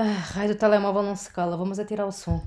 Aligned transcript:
Ah, 0.00 0.12
raio 0.12 0.54
do 0.54 0.54
telemóvel 0.54 1.02
não 1.02 1.16
se 1.16 1.28
cala, 1.28 1.56
vamos 1.56 1.80
atirar 1.80 2.06
o 2.06 2.12
som. 2.12 2.40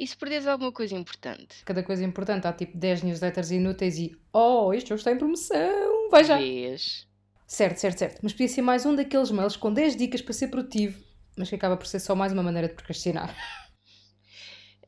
E 0.00 0.06
se 0.06 0.16
perderes 0.16 0.46
alguma 0.46 0.72
coisa 0.72 0.94
importante? 0.94 1.62
Cada 1.66 1.82
coisa 1.82 2.02
importante, 2.02 2.46
há 2.46 2.52
tipo 2.52 2.78
10 2.78 3.02
newsletters 3.02 3.50
inúteis 3.50 3.98
e 3.98 4.16
oh, 4.32 4.72
este 4.72 4.88
jogo 4.88 4.98
está 4.98 5.12
em 5.12 5.18
promoção, 5.18 6.08
vai 6.10 6.24
já. 6.24 6.38
Vês? 6.38 7.06
Certo, 7.46 7.76
certo, 7.76 7.98
certo. 7.98 8.20
Mas 8.22 8.32
podia 8.32 8.48
ser 8.48 8.62
mais 8.62 8.86
um 8.86 8.96
daqueles 8.96 9.30
mails 9.30 9.54
com 9.54 9.70
10 9.70 9.96
dicas 9.96 10.22
para 10.22 10.32
ser 10.32 10.48
produtivo, 10.48 10.98
mas 11.36 11.50
que 11.50 11.56
acaba 11.56 11.76
por 11.76 11.86
ser 11.86 12.00
só 12.00 12.14
mais 12.14 12.32
uma 12.32 12.42
maneira 12.42 12.68
de 12.68 12.74
procrastinar. 12.74 13.36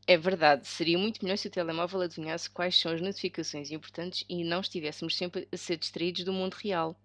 É 0.07 0.17
verdade, 0.17 0.67
seria 0.67 0.97
muito 0.97 1.23
melhor 1.23 1.37
se 1.37 1.49
o 1.49 1.51
telemóvel 1.51 2.01
adivinhasse 2.01 2.49
quais 2.49 2.81
são 2.81 2.93
as 2.93 3.03
notificações 3.03 3.71
importantes 3.71 4.25
e 4.27 4.43
não 4.43 4.61
estivéssemos 4.61 5.15
sempre 5.15 5.47
a 5.53 5.57
ser 5.59 5.77
distraídos 5.77 6.25
do 6.25 6.33
mundo 6.33 6.55
real. 6.55 6.97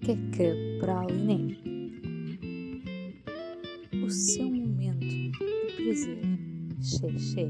Queca 0.00 0.54
Praline. 0.80 1.73
O 4.04 4.10
seu 4.10 4.44
momento 4.44 5.00
de 5.00 5.32
prazer. 5.76 6.18
Xexé. 6.82 7.48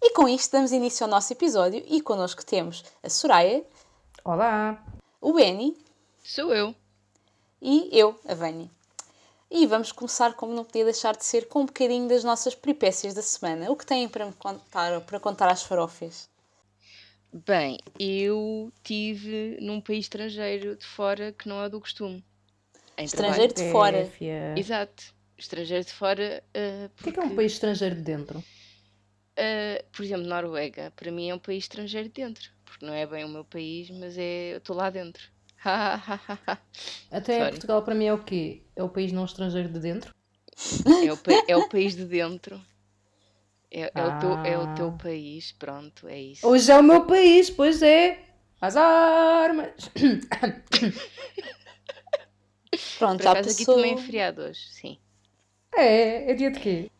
E 0.00 0.14
com 0.14 0.26
isto 0.26 0.50
damos 0.50 0.72
início 0.72 1.04
ao 1.04 1.10
nosso 1.10 1.30
episódio 1.30 1.84
e 1.86 2.00
connosco 2.00 2.42
temos 2.42 2.82
a 3.02 3.10
Soraya, 3.10 3.62
Olá! 4.24 4.82
o 5.20 5.34
Benny 5.34 5.76
Sou 6.22 6.54
eu. 6.54 6.74
e 7.60 7.90
eu, 7.92 8.18
a 8.26 8.34
Vânia. 8.34 8.70
E 9.50 9.66
vamos 9.66 9.92
começar, 9.92 10.32
como 10.36 10.54
não 10.54 10.64
podia 10.64 10.84
deixar 10.84 11.14
de 11.14 11.26
ser, 11.26 11.48
com 11.48 11.60
um 11.60 11.66
bocadinho 11.66 12.08
das 12.08 12.24
nossas 12.24 12.54
peripécias 12.54 13.12
da 13.12 13.20
semana. 13.20 13.70
O 13.70 13.76
que 13.76 13.84
têm 13.84 14.08
para 14.08 14.24
me 14.24 14.32
contar, 14.32 15.02
para 15.02 15.20
contar 15.20 15.50
às 15.50 15.62
farófias? 15.62 16.30
Bem, 17.30 17.78
eu 18.00 18.72
tive 18.82 19.58
num 19.60 19.82
país 19.82 20.06
estrangeiro 20.06 20.76
de 20.76 20.86
fora 20.86 21.30
que 21.30 21.46
não 21.46 21.62
é 21.62 21.68
do 21.68 21.78
costume. 21.78 22.24
Em 22.96 23.04
Estrangeiro 23.04 23.52
de 23.54 23.72
fora. 23.72 24.08
Exato. 24.56 25.04
Estrangeiro 25.36 25.84
de 25.84 25.92
fora. 25.92 26.42
ah, 26.54 26.90
O 27.00 27.02
que 27.02 27.08
é 27.10 27.12
que 27.12 27.18
é 27.18 27.22
um 27.22 27.26
porque, 27.26 27.36
país 27.36 27.52
estrangeiro 27.52 27.94
de 27.96 28.02
dentro? 28.02 28.42
ah, 29.36 29.84
por 29.92 30.04
exemplo, 30.04 30.26
Noruega, 30.26 30.92
para 30.94 31.10
mim 31.10 31.28
é 31.30 31.34
um 31.34 31.38
país 31.38 31.64
estrangeiro 31.64 32.08
dentro. 32.08 32.50
Porque 32.64 32.86
não 32.86 32.94
é 32.94 33.06
bem 33.06 33.24
o 33.24 33.28
meu 33.28 33.44
país, 33.44 33.90
mas 33.90 34.16
é. 34.18 34.52
Eu 34.54 34.58
estou 34.58 34.76
lá 34.76 34.90
dentro. 34.90 35.22
Até 37.10 37.38
Sorry. 37.38 37.50
Portugal 37.52 37.82
para 37.82 37.94
mim 37.94 38.04
é 38.06 38.12
o 38.12 38.22
quê? 38.22 38.62
É 38.76 38.82
o 38.82 38.88
país 38.88 39.10
não 39.12 39.24
estrangeiro 39.24 39.68
de 39.68 39.78
dentro? 39.80 40.12
é, 41.04 41.12
o, 41.12 41.16
pa- 41.16 41.44
é 41.48 41.56
o 41.56 41.68
país 41.68 41.94
de 41.96 42.04
dentro. 42.04 42.60
É, 43.70 43.90
é 43.94 44.04
o 44.04 44.18
teu, 44.20 44.40
é 44.44 44.58
o 44.58 44.74
teu 44.76 44.88
Ah. 44.88 45.02
país, 45.02 45.50
pronto, 45.52 46.06
é 46.06 46.18
isso. 46.20 46.46
Hoje 46.46 46.70
é 46.70 46.76
o 46.78 46.82
meu 46.82 47.06
país, 47.06 47.50
pois 47.50 47.82
é! 47.82 48.20
As 48.60 48.76
armas! 48.76 49.72
Pronto, 52.98 53.16
Por 53.18 53.24
já 53.24 53.32
acaso 53.32 53.50
aqui 53.50 53.64
passou. 53.64 53.76
também 53.76 53.94
é 53.94 53.96
feriado 53.98 54.42
hoje, 54.42 54.60
sim. 54.70 54.98
É, 55.74 56.30
é 56.30 56.34
dia 56.34 56.50
de 56.50 56.60
quê? 56.60 56.90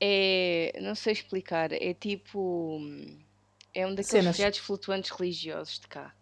É, 0.00 0.78
não 0.82 0.94
sei 0.94 1.12
explicar, 1.12 1.72
é 1.72 1.94
tipo. 1.94 2.80
É 3.74 3.86
um 3.86 3.90
daqueles 3.90 4.08
Cenas. 4.08 4.36
feriados 4.36 4.58
flutuantes 4.58 5.10
religiosos 5.10 5.78
de 5.78 5.86
cá. 5.88 6.12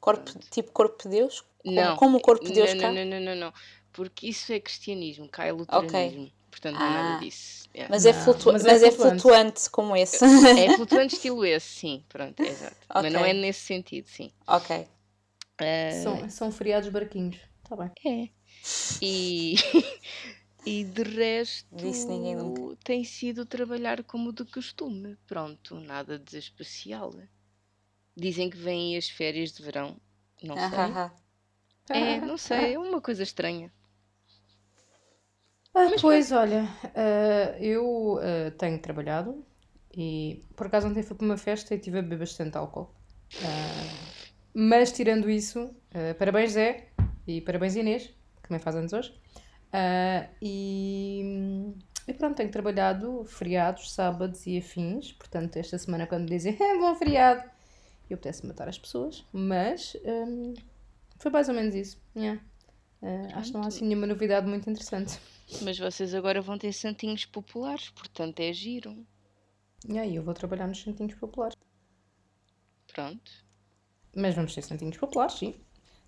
Corpo, 0.00 0.32
tipo 0.50 0.72
corpo 0.72 1.02
de 1.02 1.08
Deus? 1.10 1.44
Como- 1.58 1.74
Não. 1.76 1.96
Como 1.96 2.16
o 2.18 2.20
corpo 2.20 2.44
de 2.46 2.52
Deus 2.52 2.72
não, 2.74 2.80
cá? 2.80 2.92
não, 2.92 3.04
não, 3.04 3.20
não, 3.20 3.20
não, 3.20 3.34
não. 3.36 3.52
Porque 3.92 4.28
isso 4.28 4.52
é 4.52 4.60
cristianismo, 4.60 5.28
cá 5.28 5.44
é 5.44 5.52
luteranismo. 5.52 6.30
Portanto, 6.50 6.76
não 6.78 6.86
é 6.86 6.88
Ah. 6.88 7.02
nada 7.02 7.20
disso. 7.24 7.68
Yeah. 7.74 7.94
Mas, 7.94 8.06
é 8.06 8.12
Não, 8.12 8.24
flutua- 8.24 8.52
mas 8.54 8.62
mas, 8.64 8.82
é 8.82 8.86
é, 8.86 8.90
flutuante. 8.90 9.22
flutuante 9.22 9.70
como 9.70 9.96
esse. 9.96 10.24
É 10.24 10.24
flutuante 10.76 11.14
estilo 11.14 11.44
esse, 11.44 11.66
sim, 11.66 12.02
pronto, 12.08 12.40
exato. 12.42 12.76
Mas 12.94 13.12
não 13.12 13.24
é 13.24 13.32
nesse 13.32 13.60
sentido, 13.60 14.06
sim. 14.08 14.32
ok. 14.46 14.86
Ah, 15.60 15.64
São, 16.02 16.30
são 16.30 16.52
feriados 16.52 16.88
barquinhos. 16.88 17.36
Está 17.62 17.76
bem. 17.76 17.90
É. 18.06 18.28
E, 19.00 19.54
e 20.66 20.84
de 20.84 21.02
resto 21.02 21.76
Disse 21.76 22.08
ninguém 22.08 22.34
nunca. 22.36 22.76
tem 22.84 23.04
sido 23.04 23.46
trabalhar 23.46 24.02
como 24.04 24.32
de 24.32 24.44
costume. 24.44 25.16
Pronto, 25.26 25.78
nada 25.80 26.18
de 26.18 26.38
especial. 26.38 27.14
Dizem 28.16 28.50
que 28.50 28.56
vêm 28.56 28.96
as 28.96 29.08
férias 29.08 29.52
de 29.52 29.62
verão. 29.62 29.96
Não 30.42 30.56
sei. 30.56 30.64
Ahaha. 30.64 31.12
É, 31.90 32.20
não 32.20 32.36
sei, 32.36 32.74
é 32.74 32.78
uma 32.78 33.00
coisa 33.00 33.22
estranha. 33.22 33.72
Ah, 35.74 35.88
pois, 36.00 36.32
olha, 36.32 36.68
ah, 36.94 37.56
eu 37.60 38.18
ah, 38.20 38.50
tenho 38.58 38.78
trabalhado 38.80 39.44
e 39.96 40.44
por 40.56 40.66
acaso 40.66 40.88
ontem 40.88 41.02
fui 41.02 41.16
para 41.16 41.24
uma 41.24 41.36
festa 41.36 41.74
e 41.74 41.78
tive 41.78 41.98
a 41.98 42.02
beber 42.02 42.18
bastante 42.18 42.56
álcool. 42.58 42.92
Ah, 43.42 44.12
mas 44.52 44.92
tirando 44.92 45.30
isso, 45.30 45.74
ah, 45.94 46.14
parabéns 46.18 46.52
Zé 46.52 46.88
e 47.26 47.40
parabéns 47.40 47.76
Inês, 47.76 48.12
também 48.48 48.60
faz 48.60 48.74
anos 48.74 48.92
hoje. 48.92 49.14
Ah, 49.72 50.26
e, 50.40 51.74
e 52.06 52.12
pronto, 52.14 52.36
tenho 52.36 52.50
trabalhado 52.50 53.24
feriados, 53.26 53.92
sábados 53.92 54.46
e 54.46 54.58
afins. 54.58 55.12
Portanto, 55.12 55.56
esta 55.56 55.78
semana, 55.78 56.06
quando 56.06 56.22
me 56.22 56.30
dizem 56.30 56.56
é 56.60 56.78
bom 56.78 56.94
feriado, 56.94 57.48
eu 58.08 58.16
pudesse 58.16 58.46
matar 58.46 58.68
as 58.68 58.78
pessoas, 58.78 59.24
mas 59.32 59.96
hum, 60.04 60.54
foi 61.18 61.30
mais 61.30 61.48
ou 61.48 61.54
menos 61.54 61.74
isso. 61.74 62.00
Yeah. 62.16 62.40
Ah, 63.02 63.38
acho 63.38 63.52
que 63.52 63.54
não 63.56 63.64
há 63.64 63.68
assim 63.68 63.86
nenhuma 63.86 64.06
novidade 64.06 64.46
muito 64.48 64.68
interessante. 64.68 65.20
Mas 65.62 65.78
vocês 65.78 66.14
agora 66.14 66.40
vão 66.40 66.58
ter 66.58 66.72
santinhos 66.72 67.24
populares, 67.24 67.90
portanto 67.90 68.40
é 68.40 68.52
giro. 68.52 69.06
E 69.88 69.96
aí, 69.98 70.16
eu 70.16 70.22
vou 70.22 70.34
trabalhar 70.34 70.66
nos 70.66 70.82
santinhos 70.82 71.14
populares. 71.14 71.56
Pronto. 72.92 73.30
Mas 74.16 74.34
vamos 74.34 74.54
ter 74.54 74.62
santinhos 74.62 74.96
populares, 74.96 75.34
sim. 75.34 75.54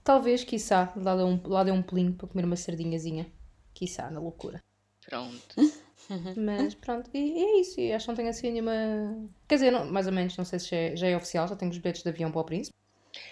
Talvez, 0.03 0.45
quiçá, 0.45 0.93
lá 0.97 1.15
dê 1.17 1.23
um, 1.23 1.41
lá 1.47 1.65
dê 1.65 1.71
um 1.71 1.83
pulinho 1.83 2.15
para 2.15 2.27
comer 2.29 2.45
uma 2.45 2.57
sardinhazinha. 2.57 3.31
Quiçá, 3.75 4.11
na 4.11 4.21
loucura. 4.21 4.59
Pronto. 5.07 5.55
Mas 6.37 6.75
pronto, 6.75 7.09
e, 7.15 7.19
e 7.19 7.39
é 7.45 7.61
isso. 7.61 7.81
E 7.81 7.93
acho 7.93 8.05
que 8.07 8.09
não 8.09 8.17
tenho 8.17 8.29
assim 8.31 8.51
nenhuma. 8.51 8.73
Quer 9.49 9.57
dizer, 9.57 9.71
não- 9.71 9.91
mais 9.91 10.07
ou 10.07 10.13
menos, 10.13 10.37
não 10.37 10.45
sei 10.45 10.59
se 10.59 10.69
já 10.71 10.77
é, 10.77 10.97
já 10.97 11.07
é 11.09 11.17
oficial, 11.17 11.47
já 11.47 11.55
tenho 11.57 11.71
os 11.71 11.79
bilhetes 11.79 12.03
de 12.03 12.09
avião 12.09 12.31
para 12.33 12.41
o 12.41 12.45
Príncipe. 12.45 12.75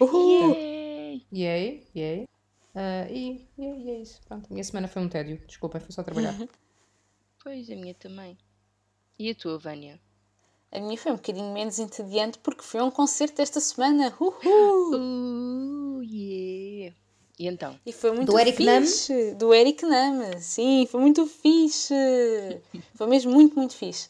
Uhul! 0.00 0.50
Yay! 0.52 1.26
Yay, 1.32 1.86
yay. 1.96 2.24
Ah, 2.74 3.06
e, 3.10 3.48
e, 3.58 3.64
é- 3.66 3.78
e 3.78 3.90
é 3.90 4.00
isso. 4.02 4.20
Pronto, 4.28 4.46
a 4.48 4.52
minha 4.52 4.62
semana 4.64 4.86
foi 4.88 5.02
um 5.02 5.08
tédio. 5.08 5.38
Desculpem, 5.46 5.80
foi 5.80 5.90
só 5.92 6.02
trabalhar. 6.02 6.34
Pois, 7.42 7.70
a 7.70 7.76
minha 7.76 7.94
também. 7.94 8.36
E 9.18 9.30
a 9.30 9.34
tua, 9.34 9.58
Vânia? 9.58 9.98
A 10.72 10.80
minha 10.80 10.98
foi 10.98 11.12
um 11.12 11.16
bocadinho 11.16 11.52
menos 11.52 11.78
entediante 11.78 12.38
porque 12.40 12.62
foi 12.62 12.82
um 12.82 12.90
concerto 12.90 13.40
esta 13.40 13.58
semana. 13.60 14.14
Uhul! 14.20 14.90
Uh, 15.98 16.04
yeah. 16.04 16.94
E 17.38 17.46
então? 17.46 17.78
E 17.86 17.92
foi 17.92 18.10
muito 18.12 18.32
Do 18.32 18.38
Eric 18.38 18.64
Nam? 18.64 18.82
fixe. 18.82 19.34
Do 19.34 19.54
Eric 19.54 19.86
Nam, 19.86 20.38
sim, 20.40 20.86
foi 20.90 21.00
muito 21.00 21.26
fixe. 21.26 21.94
foi 22.96 23.06
mesmo 23.06 23.32
muito, 23.32 23.56
muito 23.56 23.74
fixe. 23.74 24.08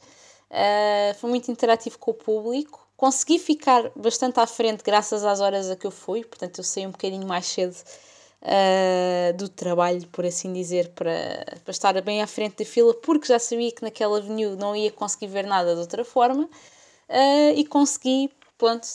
Ah, 0.50 1.14
foi 1.18 1.28
muito 1.28 1.50
interativo 1.50 1.98
com 1.98 2.10
o 2.12 2.14
público. 2.14 2.86
Consegui 2.96 3.38
ficar 3.38 3.92
bastante 3.94 4.40
à 4.40 4.46
frente 4.46 4.82
graças 4.82 5.24
às 5.24 5.40
horas 5.40 5.70
a 5.70 5.76
que 5.76 5.86
eu 5.86 5.90
fui, 5.90 6.24
portanto 6.24 6.58
eu 6.58 6.64
saí 6.64 6.86
um 6.86 6.90
bocadinho 6.90 7.26
mais 7.26 7.46
cedo 7.46 7.76
ah, 8.42 9.32
do 9.36 9.48
trabalho, 9.48 10.06
por 10.08 10.24
assim 10.24 10.52
dizer, 10.52 10.88
para, 10.90 11.44
para 11.62 11.70
estar 11.70 12.00
bem 12.02 12.22
à 12.22 12.26
frente 12.26 12.56
da 12.56 12.64
fila, 12.64 12.94
porque 12.94 13.28
já 13.28 13.38
sabia 13.38 13.70
que 13.70 13.82
naquela 13.82 14.18
avenue 14.18 14.56
não 14.56 14.74
ia 14.74 14.90
conseguir 14.90 15.28
ver 15.28 15.44
nada 15.44 15.74
de 15.74 15.80
outra 15.80 16.04
forma 16.04 16.48
ah, 17.08 17.52
e 17.54 17.64
consegui, 17.64 18.30
pronto, 18.56 18.88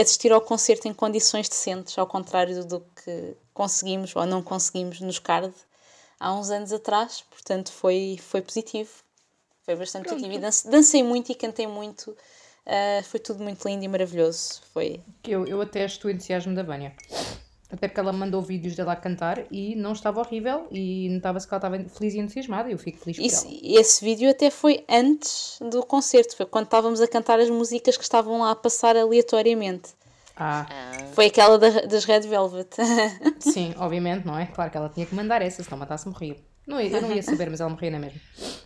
assistir 0.00 0.30
ao 0.32 0.40
concerto 0.40 0.86
em 0.88 0.92
condições 0.94 1.48
decentes, 1.48 1.96
ao 1.98 2.06
contrário 2.06 2.64
do 2.64 2.80
que 3.02 3.36
conseguimos 3.54 4.14
ou 4.14 4.26
não 4.26 4.42
conseguimos 4.42 5.00
nos 5.00 5.18
card 5.18 5.54
há 6.18 6.34
uns 6.34 6.50
anos 6.50 6.72
atrás, 6.72 7.22
portanto 7.30 7.72
foi, 7.72 8.18
foi 8.22 8.42
positivo. 8.42 8.90
Foi 9.62 9.74
bastante 9.76 10.08
positivo. 10.08 10.32
E 10.34 10.38
dance- 10.38 10.68
dancei 10.68 11.02
muito 11.02 11.30
e 11.32 11.34
cantei 11.34 11.66
muito. 11.66 12.16
ah, 12.66 13.02
foi 13.04 13.20
tudo 13.20 13.42
muito 13.42 13.66
lindo 13.68 13.84
e 13.84 13.88
maravilhoso. 13.88 14.60
Foi. 14.72 15.00
Eu, 15.26 15.46
eu 15.46 15.60
atesto 15.60 16.08
o 16.08 16.10
entusiasmo 16.10 16.54
da 16.54 16.62
Vânia. 16.62 16.94
Até 17.72 17.86
porque 17.86 18.00
ela 18.00 18.12
mandou 18.12 18.42
vídeos 18.42 18.74
dela 18.74 18.92
a 18.92 18.96
cantar 18.96 19.44
e 19.50 19.76
não 19.76 19.92
estava 19.92 20.20
horrível 20.20 20.66
e 20.72 21.08
notava-se 21.10 21.46
que 21.46 21.54
ela 21.54 21.58
estava 21.58 21.88
feliz 21.90 22.14
e 22.14 22.18
entusiasmada 22.18 22.68
e 22.68 22.72
eu 22.72 22.78
fico 22.78 22.98
feliz 22.98 23.16
por 23.18 23.24
Isso, 23.24 23.46
ela. 23.46 23.80
esse 23.80 24.04
vídeo 24.04 24.28
até 24.28 24.50
foi 24.50 24.84
antes 24.88 25.56
do 25.60 25.84
concerto, 25.86 26.36
foi 26.36 26.46
quando 26.46 26.64
estávamos 26.64 27.00
a 27.00 27.06
cantar 27.06 27.38
as 27.38 27.48
músicas 27.48 27.96
que 27.96 28.02
estavam 28.02 28.40
lá 28.40 28.50
a 28.50 28.56
passar 28.56 28.96
aleatoriamente. 28.96 29.90
Ah, 30.36 30.66
Ah, 30.70 31.06
Foi 31.12 31.26
aquela 31.26 31.58
da- 31.58 31.82
das 31.82 32.04
Red 32.04 32.20
Velvet. 32.22 32.70
sim, 33.40 33.74
obviamente, 33.76 34.26
não 34.26 34.36
é? 34.38 34.46
Claro 34.46 34.70
que 34.70 34.76
ela 34.76 34.88
tinha 34.88 35.04
que 35.06 35.14
mandar 35.14 35.40
essa, 35.42 35.62
senão 35.62 35.78
matasse 35.78 36.08
morria. 36.08 36.36
Não, 36.66 36.80
ia- 36.80 36.88
eu 36.96 37.02
não 37.02 37.12
ia 37.14 37.22
saber, 37.22 37.50
mas 37.50 37.60
ela 37.60 37.68
morria 37.70 37.90
na 37.90 37.98
mesma. 37.98 38.20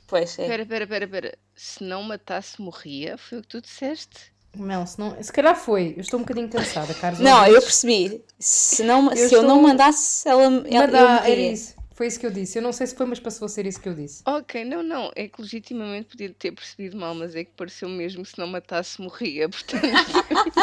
pois 0.07 0.39
é. 0.39 0.47
Pera, 0.47 0.65
pera, 0.67 0.87
pera, 0.87 1.09
pera. 1.09 1.39
Se 1.57 1.83
não 1.83 2.03
matasse, 2.03 2.61
morria? 2.63 3.19
Foi 3.19 3.39
o 3.39 3.43
que 3.43 3.49
tu 3.49 3.61
disseste? 3.61 4.33
Não, 4.57 4.87
se, 4.87 4.99
não, 4.99 5.23
se 5.23 5.33
calhar 5.33 5.57
foi. 5.57 5.95
Eu 5.97 6.01
estou 6.01 6.19
um 6.19 6.23
bocadinho 6.23 6.49
cansada, 6.49 6.93
caros 6.95 7.21
Não, 7.21 7.47
eu 7.47 7.61
percebi. 7.61 8.23
Se, 8.39 8.83
não, 8.83 9.13
Eu 9.13 9.29
se 9.29 9.35
eu 9.35 9.43
não 9.43 9.61
mandasse, 9.63 10.29
ela, 10.29 10.43
ela 10.43 10.87
Mandar, 10.87 11.31
era 11.31 11.41
isso. 11.41 11.75
Foi 11.95 12.09
isso 12.09 12.19
que 12.19 12.27
eu 12.27 12.31
disse. 12.31 12.59
Eu 12.59 12.63
não 12.63 12.73
sei 12.73 12.89
se 12.89 12.95
foi, 12.97 13.07
mas 13.07 13.21
passou 13.21 13.47
a 13.47 13.49
ser 13.49 13.67
isso 13.67 13.81
que 13.81 13.89
eu 13.89 13.95
disse. 13.95 14.21
Ok, 14.27 14.65
não, 14.65 14.83
não. 14.83 15.13
É 15.15 15.29
que 15.29 15.41
legitimamente 15.41 16.09
podia 16.09 16.29
ter 16.31 16.51
percebido 16.51 16.97
mal, 16.97 17.15
mas 17.15 17.37
é 17.37 17.45
que 17.45 17.53
pareceu 17.57 17.89
mesmo 17.89 18.25
se 18.27 18.37
não 18.37 18.49
matasse, 18.49 19.01
morria. 19.01 19.47
Portanto, 19.49 19.87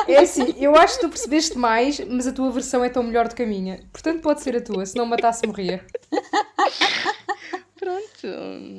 É 0.10 0.18
assim, 0.18 0.54
eu 0.58 0.76
acho 0.76 0.96
que 0.96 1.02
tu 1.02 1.10
percebeste 1.10 1.58
mais, 1.58 2.02
mas 2.02 2.28
a 2.28 2.34
tua 2.34 2.52
versão 2.52 2.84
é 2.84 2.90
tão 2.90 3.02
melhor 3.02 3.30
do 3.30 3.36
que 3.36 3.44
a 3.44 3.48
minha. 3.48 3.80
Portanto, 3.94 4.22
pode 4.22 4.42
ser 4.42 4.58
a 4.58 4.62
tua. 4.62 4.86
Se 4.86 4.98
não 4.98 5.06
matasse, 5.06 5.48
morria. 5.48 5.86
pronto. 7.80 8.28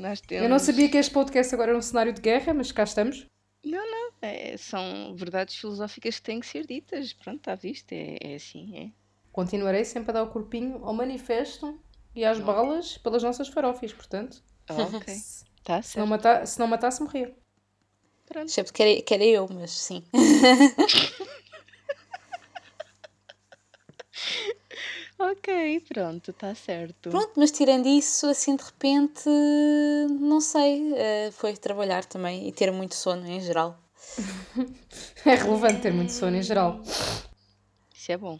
Nós 0.00 0.20
temos. 0.20 0.44
Eu 0.44 0.50
não 0.50 0.58
sabia 0.58 0.90
que 0.90 0.98
este 0.98 1.10
podcast 1.10 1.54
agora 1.54 1.70
era 1.70 1.78
um 1.78 1.82
cenário 1.82 2.12
de 2.12 2.20
guerra, 2.20 2.52
mas 2.52 2.70
cá 2.70 2.82
estamos. 2.82 3.26
Não, 3.64 3.90
não. 3.90 4.10
é- 4.22 4.56
são 4.56 5.14
verdades 5.16 5.56
filosóficas 5.56 6.16
que 6.16 6.22
têm 6.22 6.40
que 6.40 6.46
ser 6.46 6.66
ditas. 6.66 7.12
Pronto, 7.12 7.38
está 7.38 7.54
visto. 7.54 7.92
É, 7.92 8.18
é 8.20 8.34
assim, 8.34 8.76
é. 8.76 8.90
Continuarei 9.30 9.84
sempre 9.84 10.10
a 10.10 10.14
dar 10.14 10.22
o 10.24 10.30
corpinho 10.30 10.84
ao 10.84 10.92
manifesto 10.92 11.80
e 12.14 12.24
às 12.24 12.38
balas 12.38 12.98
pelas 12.98 13.22
nossas 13.22 13.48
farófias. 13.48 13.92
Portanto, 13.92 14.42
Ok. 14.68 15.14
Está 15.14 15.80
se 15.80 15.96
não, 15.98 16.06
certo. 16.06 16.08
mata 16.08 16.46
se 16.46 16.58
não 16.58 16.66
matasse, 16.66 17.02
morria. 17.02 17.34
Pronto. 18.26 18.48
Excepto 18.48 18.72
que 18.72 18.82
era, 18.82 19.02
que 19.02 19.14
era 19.14 19.24
eu, 19.24 19.48
mas 19.52 19.70
sim. 19.70 20.04
Ok, 25.30 25.80
pronto, 25.88 26.30
está 26.32 26.54
certo. 26.54 27.10
Pronto, 27.10 27.32
mas 27.36 27.50
tirando 27.52 27.86
isso, 27.86 28.26
assim 28.26 28.56
de 28.56 28.62
repente, 28.64 29.28
não 30.20 30.40
sei, 30.40 30.92
eh, 30.96 31.30
foi 31.32 31.56
trabalhar 31.56 32.04
também 32.04 32.48
e 32.48 32.52
ter 32.52 32.72
muito 32.72 32.94
sono 32.94 33.26
em 33.26 33.40
geral. 33.40 33.78
É 35.24 35.34
relevante 35.36 35.80
ter 35.82 35.92
muito 35.92 36.12
sono 36.12 36.36
em 36.36 36.42
geral. 36.42 36.80
Isso 37.94 38.10
é 38.10 38.16
bom. 38.16 38.38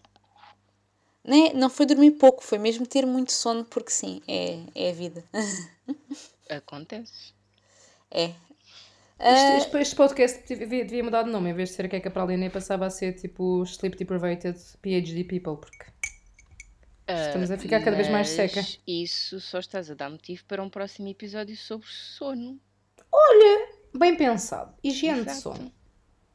Nem, 1.25 1.55
não 1.55 1.70
foi 1.70 1.87
dormir 1.87 2.11
pouco, 2.12 2.43
foi 2.43 2.58
mesmo 2.58 2.84
ter 2.84 3.06
muito 3.06 3.31
sono, 3.31 3.64
porque 3.64 3.90
sim, 3.93 4.20
é, 4.26 4.58
é 4.75 4.90
a 4.90 4.93
vida. 4.93 5.25
Acontece. 6.50 7.32
É. 8.11 8.32
Este, 9.20 9.56
este- 9.58 9.79
este 9.79 9.94
podcast 9.94 10.56
devia, 10.56 10.84
devia 10.84 11.05
mudar 11.05 11.23
de 11.23 11.31
nome. 11.31 11.50
Em 11.50 11.55
vez 11.55 11.69
de 11.69 11.76
ser 11.76 11.87
a 11.87 11.88
Queca 11.88 12.11
para 12.11 12.23
a 12.23 12.25
Lena, 12.26 12.50
passava 12.50 12.87
a 12.87 12.90
ser 12.90 13.12
tipo 13.12 13.62
Sleep 13.62 13.96
Deprivated 13.96 14.58
PhD 14.82 15.23
People. 15.23 15.58
Porque 15.58 15.92
Estamos 17.26 17.50
a 17.50 17.59
ficar 17.59 17.82
cada 17.82 17.97
vez 17.97 18.09
mais 18.09 18.29
seca. 18.29 18.61
Mas 18.61 18.79
Isso 18.87 19.41
só 19.41 19.59
estás 19.59 19.91
a 19.91 19.94
dar 19.94 20.11
motivo 20.11 20.44
para 20.47 20.62
um 20.62 20.69
próximo 20.70 21.09
episódio 21.09 21.56
sobre 21.56 21.87
sono. 21.88 22.59
bem 23.94 24.17
pensado. 24.17 24.75
Higiene 24.82 25.25
de 25.25 25.35
sono. 25.35 25.73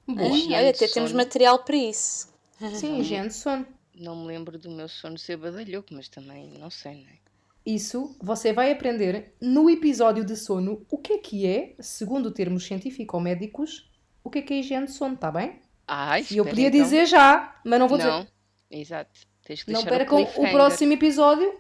Ah, 0.08 0.14
Boa. 0.14 0.28
Higiene 0.30 0.56
olha, 0.56 0.70
até 0.70 0.88
temos 0.88 1.10
sono. 1.12 1.24
material 1.24 1.64
para 1.64 1.76
isso. 1.76 2.30
Sim, 2.76 3.00
higiene 3.00 3.28
de 3.28 3.34
sono. 3.34 3.66
Não 3.96 4.16
me 4.16 4.28
lembro 4.28 4.58
do 4.60 4.70
meu 4.70 4.88
sono 4.88 5.18
ser 5.18 5.38
badalhoco, 5.38 5.94
mas 5.94 6.08
também 6.08 6.48
não 6.60 6.70
sei, 6.70 6.94
não 6.96 7.10
é? 7.10 7.18
Isso 7.66 8.16
você 8.22 8.54
vai 8.54 8.72
aprender 8.72 9.34
no 9.42 9.70
episódio 9.70 10.24
de 10.24 10.36
sono 10.38 10.86
o 10.90 10.98
que 10.98 11.14
é 11.14 11.18
que 11.18 11.46
é, 11.46 11.76
segundo 11.80 12.32
termos 12.32 12.64
científico-médicos, 12.66 13.90
o 14.24 14.30
que 14.30 14.40
é 14.40 14.42
que 14.42 14.54
é 14.54 14.60
higiene 14.60 14.86
de 14.86 14.94
sono, 14.94 15.16
está 15.16 15.30
bem? 15.32 15.60
Ai, 15.86 16.22
E 16.32 16.38
eu 16.38 16.44
espera, 16.44 16.50
podia 16.50 16.68
então. 16.68 16.82
dizer 16.82 17.06
já, 17.06 17.60
mas 17.66 17.80
não 17.80 17.88
vou 17.90 17.98
Não, 17.98 18.20
dizer. 18.22 18.32
exato. 18.72 19.20
Tens 19.48 19.64
que 19.64 19.72
Não 19.72 19.82
percam 19.86 20.22
o 20.22 20.26
cliffhanger. 20.26 20.52
próximo 20.52 20.92
episódio, 20.92 21.58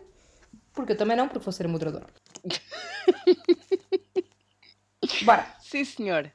porque 0.73 0.91
eu 0.91 0.97
também 0.97 1.15
não, 1.15 1.29
porque 1.29 1.45
vou 1.45 1.53
ser 1.53 1.65
a 1.65 1.69
moderadora. 1.69 2.05
Bora. 5.23 5.47
Sim, 5.61 5.85
senhor. 5.85 6.29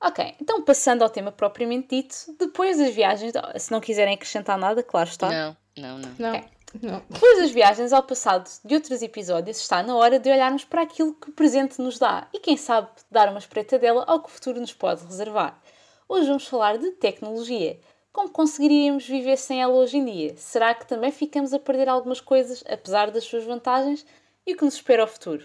Ok, 0.00 0.36
então 0.40 0.62
passando 0.62 1.02
ao 1.02 1.10
tema 1.10 1.32
propriamente 1.32 1.88
dito, 2.02 2.14
depois 2.38 2.78
das 2.78 2.94
viagens, 2.94 3.32
se 3.58 3.72
não 3.72 3.80
quiserem 3.80 4.14
acrescentar 4.14 4.56
nada, 4.56 4.80
claro 4.82 5.08
está. 5.08 5.28
Não, 5.28 5.56
não, 5.76 5.98
não. 5.98 6.14
Não, 6.18 6.30
Ok. 6.36 6.44
não. 6.82 7.02
Depois 7.10 7.38
das 7.38 7.50
viagens 7.50 7.92
ao 7.92 8.02
passado 8.04 8.48
de 8.64 8.74
outros 8.76 9.02
episódios, 9.02 9.58
está 9.58 9.82
na 9.82 9.96
hora 9.96 10.20
de 10.20 10.30
olharmos 10.30 10.64
para 10.64 10.82
aquilo 10.82 11.14
que 11.14 11.30
o 11.30 11.32
presente 11.32 11.80
nos 11.80 11.98
dá 11.98 12.28
e, 12.32 12.38
quem 12.38 12.56
sabe, 12.56 12.88
dar 13.10 13.28
uma 13.30 13.38
espreitadela 13.40 14.04
ao 14.06 14.20
que 14.22 14.28
o 14.28 14.32
futuro 14.32 14.60
nos 14.60 14.72
pode 14.72 15.04
reservar. 15.04 15.60
Hoje 16.08 16.28
vamos 16.28 16.46
falar 16.46 16.78
de 16.78 16.92
tecnologia. 16.92 17.80
Como 18.14 18.30
conseguiríamos 18.30 19.08
viver 19.08 19.36
sem 19.36 19.60
ela 19.60 19.74
hoje 19.74 19.96
em 19.96 20.04
dia? 20.04 20.36
Será 20.36 20.72
que 20.72 20.86
também 20.86 21.10
ficamos 21.10 21.52
a 21.52 21.58
perder 21.58 21.88
algumas 21.88 22.20
coisas, 22.20 22.62
apesar 22.68 23.10
das 23.10 23.24
suas 23.24 23.42
vantagens? 23.42 24.06
E 24.46 24.54
o 24.54 24.56
que 24.56 24.64
nos 24.64 24.74
espera 24.74 25.02
ao 25.02 25.08
futuro? 25.08 25.42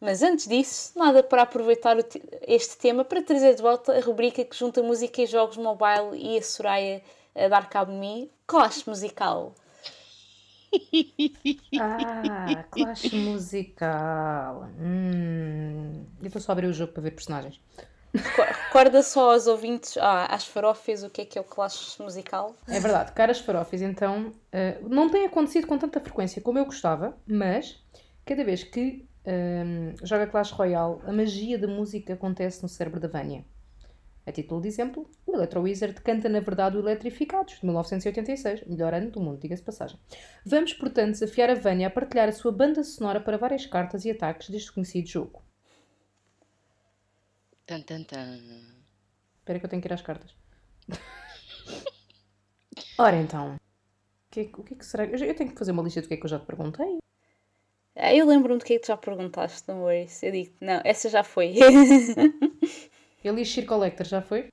Mas 0.00 0.22
antes 0.22 0.48
disso, 0.48 0.98
nada 0.98 1.22
para 1.22 1.42
aproveitar 1.42 1.94
este 2.48 2.78
tema 2.78 3.04
para 3.04 3.22
trazer 3.22 3.54
de 3.54 3.60
volta 3.60 3.94
a 3.94 4.00
rubrica 4.00 4.42
que 4.42 4.56
junta 4.56 4.82
música 4.82 5.20
e 5.20 5.26
jogos 5.26 5.58
mobile 5.58 6.16
e 6.16 6.38
a 6.38 6.42
Soraya 6.42 7.02
a 7.34 7.48
dar 7.48 7.68
cabo 7.68 7.92
de 7.92 7.98
mim, 7.98 8.30
Clash 8.46 8.86
Musical. 8.86 9.54
Ah, 11.78 12.64
clash 12.70 13.12
musical. 13.12 14.68
Hum. 14.80 16.04
Eu 16.20 16.26
estou 16.26 16.42
só 16.42 16.50
abrir 16.50 16.66
o 16.66 16.72
jogo 16.72 16.92
para 16.92 17.02
ver 17.02 17.12
personagens. 17.12 17.60
Reco- 18.14 18.42
Recorda 18.42 19.02
só 19.02 19.32
aos 19.32 19.46
ouvintes, 19.46 19.96
ah, 19.98 20.26
às 20.26 20.46
farofas, 20.46 21.02
o 21.02 21.10
que 21.10 21.22
é 21.22 21.24
que 21.24 21.38
é 21.38 21.40
o 21.40 21.44
Clash 21.44 21.98
Musical? 21.98 22.54
É 22.68 22.80
verdade, 22.80 23.12
caras 23.12 23.38
farofes, 23.40 23.82
então 23.82 24.32
eh, 24.52 24.78
não 24.88 25.08
tem 25.10 25.26
acontecido 25.26 25.66
com 25.66 25.78
tanta 25.78 26.00
frequência 26.00 26.40
como 26.42 26.58
eu 26.58 26.64
gostava, 26.64 27.16
mas 27.26 27.80
cada 28.24 28.44
vez 28.44 28.62
que 28.64 29.06
ehm, 29.24 29.94
joga 30.02 30.26
Clash 30.26 30.50
Royale, 30.52 30.98
a 31.06 31.12
magia 31.12 31.58
da 31.58 31.66
música 31.68 32.14
acontece 32.14 32.62
no 32.62 32.68
cérebro 32.68 33.00
da 33.00 33.08
Vânia. 33.08 33.44
A 34.26 34.32
título 34.32 34.60
de 34.62 34.68
exemplo, 34.68 35.08
o 35.26 35.34
Electro 35.36 35.60
Wizard 35.60 36.00
canta 36.00 36.28
na 36.30 36.40
verdade 36.40 36.76
o 36.78 36.80
Eletrificados, 36.80 37.56
de 37.60 37.66
1986, 37.66 38.66
melhor 38.66 38.94
ano 38.94 39.10
do 39.10 39.20
mundo, 39.20 39.38
diga-se 39.38 39.62
passagem. 39.62 39.98
Vamos, 40.46 40.72
portanto, 40.72 41.10
desafiar 41.12 41.50
a 41.50 41.54
Vânia 41.54 41.88
a 41.88 41.90
partilhar 41.90 42.28
a 42.28 42.32
sua 42.32 42.50
banda 42.50 42.82
sonora 42.82 43.20
para 43.20 43.36
várias 43.36 43.66
cartas 43.66 44.04
e 44.06 44.10
ataques 44.10 44.48
deste 44.48 44.72
conhecido 44.72 45.06
jogo. 45.08 45.43
Tan, 47.66 47.82
tan, 47.82 48.04
tan. 48.04 48.40
Espera 49.38 49.58
que 49.58 49.66
eu 49.66 49.70
tenho 49.70 49.82
que 49.82 49.88
ir 49.88 49.92
às 49.92 50.02
cartas. 50.02 50.34
Ora 52.98 53.16
então, 53.16 53.54
o 53.54 53.58
que, 54.30 54.40
é 54.40 54.44
que- 54.44 54.60
o 54.60 54.64
que 54.64 54.74
é 54.74 54.76
que 54.76 54.84
será? 54.86 55.04
Eu, 55.04 55.16
já- 55.18 55.26
eu 55.26 55.34
tenho 55.34 55.50
que 55.50 55.58
fazer 55.58 55.72
uma 55.72 55.82
lista 55.82 56.00
do 56.02 56.08
que 56.08 56.14
é 56.14 56.16
que 56.16 56.24
eu 56.24 56.28
já 56.30 56.38
te 56.38 56.46
perguntei. 56.46 56.98
Ah, 57.96 58.12
eu 58.14 58.26
lembro-me 58.26 58.58
do 58.58 58.64
que 58.64 58.74
é 58.74 58.76
que 58.78 58.84
tu 58.84 58.88
já 58.88 58.96
perguntaste, 58.96 59.68
não 59.68 59.82
worries. 59.82 60.22
Eu 60.22 60.32
digo, 60.32 60.54
não, 60.60 60.80
essa 60.84 61.08
já 61.08 61.22
foi. 61.22 61.54
Elixir 63.24 63.66
Collector 63.66 64.06
já 64.06 64.20
foi? 64.20 64.48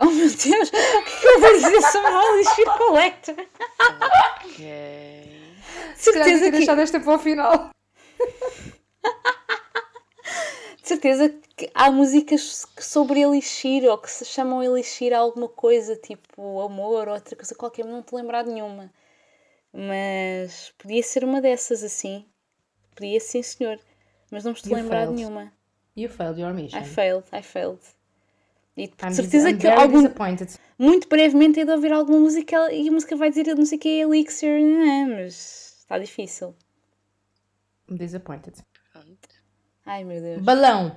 oh 0.00 0.06
meu 0.06 0.26
Deus, 0.28 0.68
o 0.68 0.70
que 0.70 0.76
é 0.76 1.02
que 1.02 1.26
eu 1.26 1.40
vou 1.40 1.52
dizer 1.52 1.82
sobre 1.82 2.08
a 2.10 2.34
Elixir 2.34 2.66
Collector? 2.78 3.36
Ok. 4.44 5.46
Certeza 5.94 6.44
que, 6.46 6.50
deixado 6.50 6.80
esta 6.80 6.98
para 7.00 7.14
o 7.14 7.18
final. 7.18 7.70
De 10.86 10.90
certeza 10.90 11.34
que 11.56 11.68
há 11.74 11.90
músicas 11.90 12.64
sobre 12.78 13.20
Elixir 13.20 13.82
ou 13.90 13.98
que 13.98 14.08
se 14.08 14.24
chamam 14.24 14.62
Elixir 14.62 15.12
a 15.12 15.18
alguma 15.18 15.48
coisa, 15.48 15.96
tipo 15.96 16.60
amor 16.60 17.08
ou 17.08 17.14
outra 17.14 17.34
coisa 17.34 17.56
qualquer, 17.56 17.84
não 17.84 18.04
te 18.04 18.14
lembrar 18.14 18.44
de 18.44 18.52
nenhuma. 18.52 18.92
Mas 19.72 20.72
podia 20.78 21.02
ser 21.02 21.24
uma 21.24 21.40
dessas 21.40 21.82
assim. 21.82 22.24
Podia 22.94 23.18
sim, 23.18 23.42
senhor. 23.42 23.80
Mas 24.30 24.44
não 24.44 24.52
me 24.52 24.58
estou 24.58 24.74
a 24.74 24.78
You 24.78 24.84
lembrar 24.84 25.06
de 25.08 25.14
nenhuma. 25.14 25.52
You 25.96 26.08
failed 26.08 26.40
your 26.40 26.54
mission. 26.54 26.78
I 26.78 26.84
failed, 26.84 27.26
I 27.32 27.42
failed. 27.42 27.82
E 28.76 28.86
de 28.86 29.14
certeza 29.14 29.54
que 29.54 29.66
algum, 29.66 30.02
muito 30.78 31.08
brevemente 31.08 31.58
hei 31.58 31.66
de 31.66 31.72
ouvir 31.72 31.92
alguma 31.92 32.20
música 32.20 32.72
e 32.72 32.88
a 32.88 32.92
música 32.92 33.16
vai 33.16 33.30
dizer 33.30 33.56
não 33.56 33.66
sei 33.66 33.78
o 33.78 33.80
que 33.80 33.88
é 33.88 34.02
Elixir, 34.02 34.62
não, 34.62 35.08
mas 35.16 35.78
está 35.80 35.98
difícil. 35.98 36.54
I'm 37.90 37.96
disappointed. 37.96 38.54
Ai 39.86 40.04
meu 40.04 40.20
Deus, 40.20 40.42
Balão. 40.42 40.96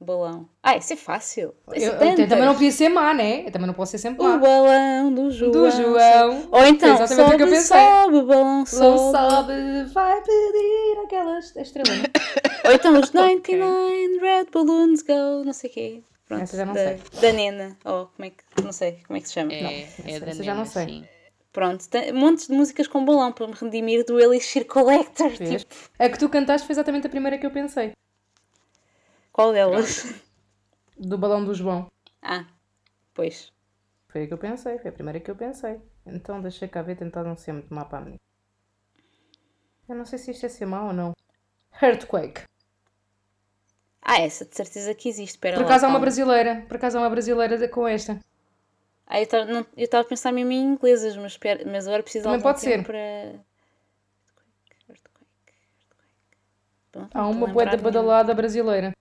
balão. 0.00 0.48
Ah, 0.62 0.76
isso 0.76 0.92
é 0.92 0.96
fácil. 0.96 1.54
Eu, 1.66 1.74
Isso 1.74 1.86
eu 1.86 1.98
também 1.98 2.16
tantas. 2.16 2.38
não 2.44 2.52
podia 2.54 2.70
ser 2.72 2.88
má, 2.90 3.12
né? 3.14 3.46
Eu 3.46 3.50
também 3.50 3.66
não 3.66 3.74
posso 3.74 3.92
ser 3.92 3.98
sempre 3.98 4.20
O 4.22 4.28
má. 4.28 4.36
balão 4.36 5.12
do 5.12 5.30
João. 5.30 5.50
Do 5.50 5.70
João. 5.70 6.48
Ou 6.52 6.64
então, 6.66 6.94
exatamente 6.94 7.34
o 7.34 7.36
que 7.36 7.42
eu 7.42 7.46
sobe, 7.46 7.56
pensei. 7.56 7.78
sobe, 7.80 8.22
balão, 8.26 8.58
Não 8.58 8.66
sobe. 8.66 9.10
sabe, 9.12 9.84
vai 9.92 10.22
pedir 10.22 11.00
aquela 11.04 11.38
estrela. 11.38 11.88
Ou 12.66 12.72
então 12.72 13.00
os 13.00 13.10
99 13.12 14.18
Red 14.20 14.44
Balloons 14.52 15.02
Go, 15.02 15.44
não 15.44 15.52
sei 15.52 15.70
o 15.70 15.72
quê. 15.72 16.02
Pronto, 16.26 16.42
Essa 16.42 16.56
já 16.58 16.66
não 16.66 16.74
da, 16.74 16.80
sei. 16.84 16.98
da 17.22 17.32
Nena. 17.32 17.76
Ou 17.86 18.06
como 18.14 18.26
é 18.26 18.30
que, 18.30 18.62
não 18.62 18.72
sei 18.72 18.98
como 19.06 19.16
é 19.16 19.20
que 19.22 19.28
se 19.28 19.34
chama. 19.34 19.50
É, 19.52 19.62
Não, 19.62 19.70
é 19.70 19.82
essa- 19.82 20.24
da 20.26 20.30
essa 20.32 20.42
já 20.44 20.54
não 20.54 20.66
sei. 20.66 20.84
sim. 20.86 21.04
Pronto, 21.50 21.88
tem 21.88 22.12
montes 22.12 22.46
de 22.46 22.52
músicas 22.52 22.86
com 22.86 23.02
balão 23.04 23.32
para 23.32 23.46
me 23.48 23.54
redimir 23.54 24.04
do 24.04 24.20
Elixir 24.20 24.66
Collector. 24.66 25.30
Tipo, 25.32 25.64
A 25.98 26.08
que 26.08 26.18
tu 26.18 26.28
cantaste 26.28 26.66
foi 26.66 26.74
exatamente 26.74 27.06
a 27.06 27.10
primeira 27.10 27.38
que 27.38 27.46
eu 27.46 27.50
pensei. 27.50 27.92
Qual 29.38 29.52
delas? 29.52 30.02
Do 30.98 31.16
balão 31.16 31.44
do 31.44 31.54
João. 31.54 31.86
Ah, 32.20 32.44
pois. 33.14 33.52
Foi 34.08 34.24
a 34.24 34.26
que 34.26 34.34
eu 34.34 34.38
pensei, 34.38 34.76
foi 34.80 34.90
a 34.90 34.92
primeira 34.92 35.20
que 35.20 35.30
eu 35.30 35.36
pensei. 35.36 35.80
Então 36.04 36.42
deixa 36.42 36.66
cá 36.66 36.82
ver, 36.82 36.96
tentar 36.96 37.22
não 37.22 37.36
ser 37.36 37.52
muito 37.52 37.72
má 37.72 37.84
para 37.84 37.98
a 37.98 38.00
menina. 38.00 38.18
Eu 39.88 39.94
não 39.94 40.04
sei 40.04 40.18
se 40.18 40.32
isto 40.32 40.44
é 40.44 40.48
ser 40.48 40.66
mau 40.66 40.88
ou 40.88 40.92
não. 40.92 41.12
Earthquake. 41.80 42.42
Ah, 44.02 44.20
essa 44.20 44.44
de 44.44 44.56
certeza 44.56 44.92
que 44.92 45.08
existe. 45.08 45.34
Espera 45.36 45.54
Por 45.54 45.62
acaso 45.66 45.84
há 45.84 45.88
uma 45.88 45.92
calma. 45.92 46.00
brasileira. 46.00 46.64
Por 46.66 46.76
acaso 46.76 46.98
há 46.98 47.00
uma 47.02 47.10
brasileira 47.10 47.56
de- 47.56 47.68
com 47.68 47.86
esta. 47.86 48.18
Ah, 49.06 49.20
eu 49.20 49.24
estava 49.76 50.02
a 50.04 50.08
pensar 50.08 50.32
mesmo 50.32 50.50
em 50.50 50.64
inglesas, 50.64 51.16
mas, 51.16 51.32
espera, 51.32 51.64
mas 51.64 51.86
agora 51.86 52.02
preciso 52.02 52.22
de 52.24 52.28
Também 52.28 52.40
algum 52.40 52.52
pode 52.52 52.60
tempo 52.60 52.86
ser. 52.86 52.86
para 52.86 53.46
Pronto, 56.90 57.16
Há 57.16 57.22
não 57.22 57.30
uma 57.30 57.46
estou 57.46 57.48
a 57.48 57.52
boeda 57.52 57.70
lembrar 57.76 57.76
nenhuma. 57.76 57.92
badalada 57.92 58.34
brasileira. 58.34 58.97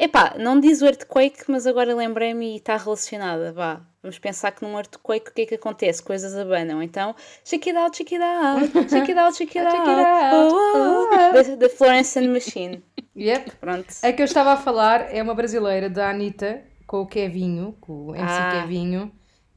Epá, 0.00 0.34
não 0.38 0.60
diz 0.60 0.80
o 0.80 0.86
earthquake, 0.86 1.42
mas 1.48 1.66
agora 1.66 1.92
lembrei-me 1.94 2.52
e 2.54 2.56
está 2.58 2.76
relacionada. 2.76 3.52
Vá, 3.52 3.80
vamos 4.00 4.16
pensar 4.18 4.52
que 4.52 4.62
num 4.64 4.76
earthquake 4.76 5.28
o 5.30 5.34
que 5.34 5.42
é 5.42 5.46
que 5.46 5.54
acontece? 5.56 6.00
Coisas 6.00 6.36
abanam. 6.36 6.80
Então, 6.80 7.16
shake 7.44 7.70
it 7.70 7.76
out, 7.78 7.96
shake 7.96 8.14
it 8.14 8.24
out, 8.24 8.88
shake 8.88 9.10
it 9.10 9.18
out, 9.18 9.36
shake 9.36 9.58
it 9.58 9.66
out. 9.66 9.74
It 9.76 10.06
out. 10.06 10.52
Oh, 10.52 10.54
oh, 10.76 11.08
oh. 11.10 11.42
The, 11.42 11.56
the 11.56 11.68
Florence 11.68 12.16
and 12.16 12.28
Machine. 12.32 12.82
Yep. 13.16 13.56
Pronto. 13.60 13.86
A 14.04 14.12
que 14.12 14.22
eu 14.22 14.26
estava 14.26 14.52
a 14.52 14.56
falar 14.56 15.12
é 15.12 15.20
uma 15.20 15.34
brasileira 15.34 15.90
da 15.90 16.10
Anitta 16.10 16.62
com 16.86 17.00
o 17.00 17.06
Kevinho, 17.06 17.76
com 17.80 18.06
o 18.06 18.14
MC 18.14 18.24
Ah. 18.32 18.60
Kevinho. 18.62 19.10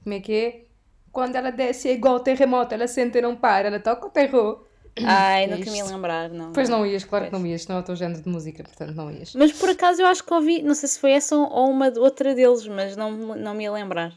Como 0.03 0.15
é 0.15 0.19
que 0.19 0.33
é? 0.33 0.65
Quando 1.12 1.36
ela 1.36 1.51
desce 1.51 1.88
é 1.89 1.93
igual 1.93 2.19
terremoto, 2.21 2.74
ela 2.74 2.88
sente 2.88 3.19
e 3.19 3.21
não 3.21 3.36
para, 3.36 3.67
ela 3.67 3.79
toca 3.79 4.07
o 4.07 4.10
terror. 4.10 4.65
Ai, 4.98 5.45
É 5.45 5.48
nunca 5.48 5.71
me 5.71 5.77
ia 5.77 5.86
lembrar, 5.86 6.29
não. 6.29 6.51
Pois 6.51 6.67
não 6.69 6.86
ias, 6.86 7.03
claro 7.03 7.25
que 7.25 7.31
Pois. 7.31 7.41
não 7.41 7.48
ias, 7.50 7.65
não 7.67 7.77
é 7.77 7.79
o 7.79 7.83
teu 7.83 7.95
género 7.95 8.21
de 8.21 8.29
música, 8.29 8.63
portanto 8.63 8.93
não 8.93 9.10
ias. 9.10 9.33
Mas 9.33 9.51
por 9.53 9.69
acaso 9.69 10.01
eu 10.01 10.07
acho 10.07 10.24
que 10.24 10.33
ouvi, 10.33 10.62
não 10.62 10.75
sei 10.75 10.89
se 10.89 11.00
foi 11.00 11.12
essa 11.13 11.36
ou 11.36 11.69
uma 11.69 11.88
outra 11.98 12.36
deles, 12.36 12.67
mas 12.67 12.95
não, 12.98 13.12
me- 13.12 13.36
não 13.39 13.53
me 13.53 13.63
ia 13.63 13.71
lembrar. 13.71 14.13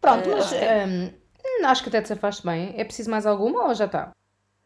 Pronto, 0.00 0.28
Eh, 0.28 0.34
mas 0.34 0.52
ok. 0.52 0.68
hum, 0.86 1.66
acho 1.66 1.82
que 1.82 1.88
até 1.88 2.02
te 2.02 2.08
safaste 2.08 2.44
bem. 2.44 2.74
É 2.76 2.84
preciso 2.84 3.10
mais 3.10 3.24
alguma 3.26 3.68
ou 3.68 3.74
já 3.74 3.86
está? 3.86 4.10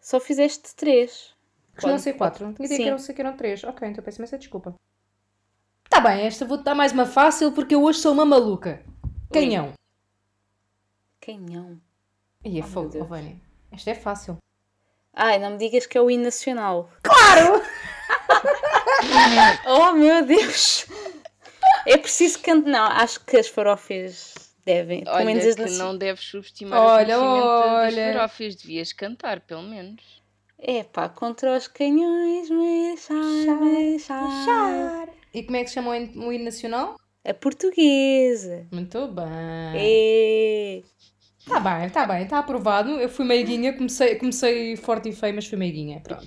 Só 0.00 0.18
fizeste 0.18 0.74
três. 0.74 1.34
Pode- 1.80 2.00
ser 2.00 2.14
quatro. 2.14 2.52
Tinha 2.54 2.66
ideia 2.66 2.80
que 2.82 2.88
eram, 2.88 3.14
que 3.14 3.20
eram 3.20 3.36
três. 3.36 3.62
Ok, 3.64 3.86
então 3.88 4.02
peço 4.02 4.18
imensa 4.18 4.38
desculpa. 4.38 4.74
Tá 5.90 6.00
bem, 6.00 6.22
esta 6.26 6.44
vou-te 6.44 6.64
dar 6.64 6.74
mais 6.74 6.92
uma 6.92 7.06
fácil 7.06 7.52
porque 7.52 7.74
eu 7.74 7.82
hoje 7.84 8.00
sou 8.00 8.12
uma 8.12 8.24
maluca. 8.24 8.82
Canhão. 9.32 9.72
Canhão. 11.20 11.80
Ih, 12.44 12.58
é 12.60 12.62
Oh, 12.62 12.66
fogo, 12.66 13.04
Vânia. 13.04 13.36
Esta 13.76 13.90
é 13.90 13.94
fácil. 13.94 14.38
Ai, 15.14 15.38
não 15.38 15.50
me 15.50 15.58
digas 15.58 15.86
que 15.86 15.96
é 15.96 16.00
o 16.00 16.10
hino 16.10 16.24
nacional. 16.24 16.90
Claro! 17.02 17.62
Oh 19.66 19.92
meu 19.92 20.24
Deus! 20.24 20.86
É 21.86 21.96
preciso 21.96 22.40
cantar. 22.40 22.70
Não, 22.70 22.84
acho 22.86 23.20
que 23.24 23.36
as 23.36 23.48
farofas 23.48 24.34
devem. 24.64 25.04
Pelo 25.04 25.16
Olha 25.16 25.24
menos 25.24 25.44
as 25.46 25.54
que 25.54 25.70
não 25.78 25.96
deves 25.96 26.24
subestimar 26.24 26.80
Olha, 26.80 27.18
o 27.18 27.22
conhecimento 27.22 27.48
olha. 27.48 28.06
das 28.06 28.14
farofas. 28.14 28.54
Devias 28.56 28.92
cantar, 28.92 29.40
pelo 29.40 29.62
menos. 29.62 30.02
É 30.58 30.82
pá, 30.82 31.08
contra 31.08 31.56
os 31.56 31.68
canhões, 31.68 32.50
mexar, 32.50 33.60
mexar. 33.60 35.08
E 35.32 35.42
como 35.42 35.56
é 35.56 35.62
que 35.62 35.68
se 35.68 35.74
chama 35.74 35.90
o 35.90 35.94
hino 35.94 36.26
o 36.26 36.32
hino 36.32 36.44
nacional? 36.44 36.96
A 37.24 37.34
portuguesa. 37.34 38.66
Muito 38.72 39.06
bem. 39.08 39.26
É. 39.74 40.82
Tá 41.46 41.60
bem, 41.60 41.88
tá 41.90 42.04
bem, 42.06 42.26
tá 42.26 42.38
aprovado. 42.40 42.90
Eu 43.00 43.08
fui 43.08 43.24
meiguinha, 43.24 43.72
comecei, 43.72 44.16
comecei 44.16 44.76
forte 44.76 45.08
e 45.08 45.12
feio, 45.12 45.34
mas 45.34 45.46
fui 45.46 45.56
meiguinha. 45.56 46.00
Pronto. 46.00 46.26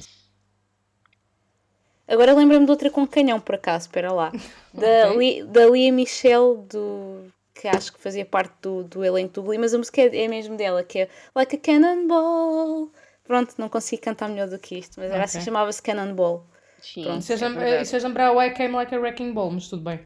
Agora 2.07 2.33
lembro-me 2.33 2.65
de 2.65 2.71
outra 2.71 2.89
com 2.89 3.05
canhão, 3.07 3.39
por 3.39 3.55
acaso, 3.55 3.85
espera 3.87 4.11
lá. 4.11 4.31
Da, 4.73 5.09
Ok. 5.09 5.17
Li, 5.17 5.43
da 5.43 5.65
Lia 5.67 5.91
Michelle, 5.91 6.57
do, 6.69 7.25
que 7.53 7.67
acho 7.67 7.91
que 7.91 7.99
fazia 7.99 8.25
parte 8.25 8.53
do, 8.61 8.83
do 8.83 9.03
elenco 9.03 9.33
do 9.33 9.43
Glee, 9.43 9.57
mas 9.57 9.73
a 9.73 9.77
música 9.77 9.99
é, 10.01 10.23
é 10.25 10.27
mesmo 10.27 10.55
dela, 10.55 10.83
que 10.83 10.99
é 10.99 11.09
Like 11.35 11.55
a 11.55 11.59
Cannonball. 11.59 12.89
Pronto, 13.25 13.55
não 13.57 13.67
consigo 13.67 14.01
cantar 14.01 14.29
melhor 14.29 14.47
do 14.47 14.57
que 14.57 14.77
isto, 14.77 14.99
mas 14.99 15.11
era 15.11 15.23
assim 15.23 15.37
Ok. 15.37 15.41
que 15.41 15.45
chamava-se 15.45 15.81
Cannonball. 15.81 16.45
Sim, 16.81 17.03
Pronto, 17.03 17.19
Isso 17.19 17.33
é, 17.33 17.37
é 17.77 17.81
isso 17.81 17.95
é 17.95 17.99
lembrar 17.99 18.31
o 18.31 18.41
I 18.41 18.51
Came 18.53 18.73
Like 18.75 18.95
a 18.95 18.99
Wrecking 18.99 19.33
Ball, 19.33 19.51
mas 19.51 19.67
tudo 19.67 19.83
bem. 19.83 20.01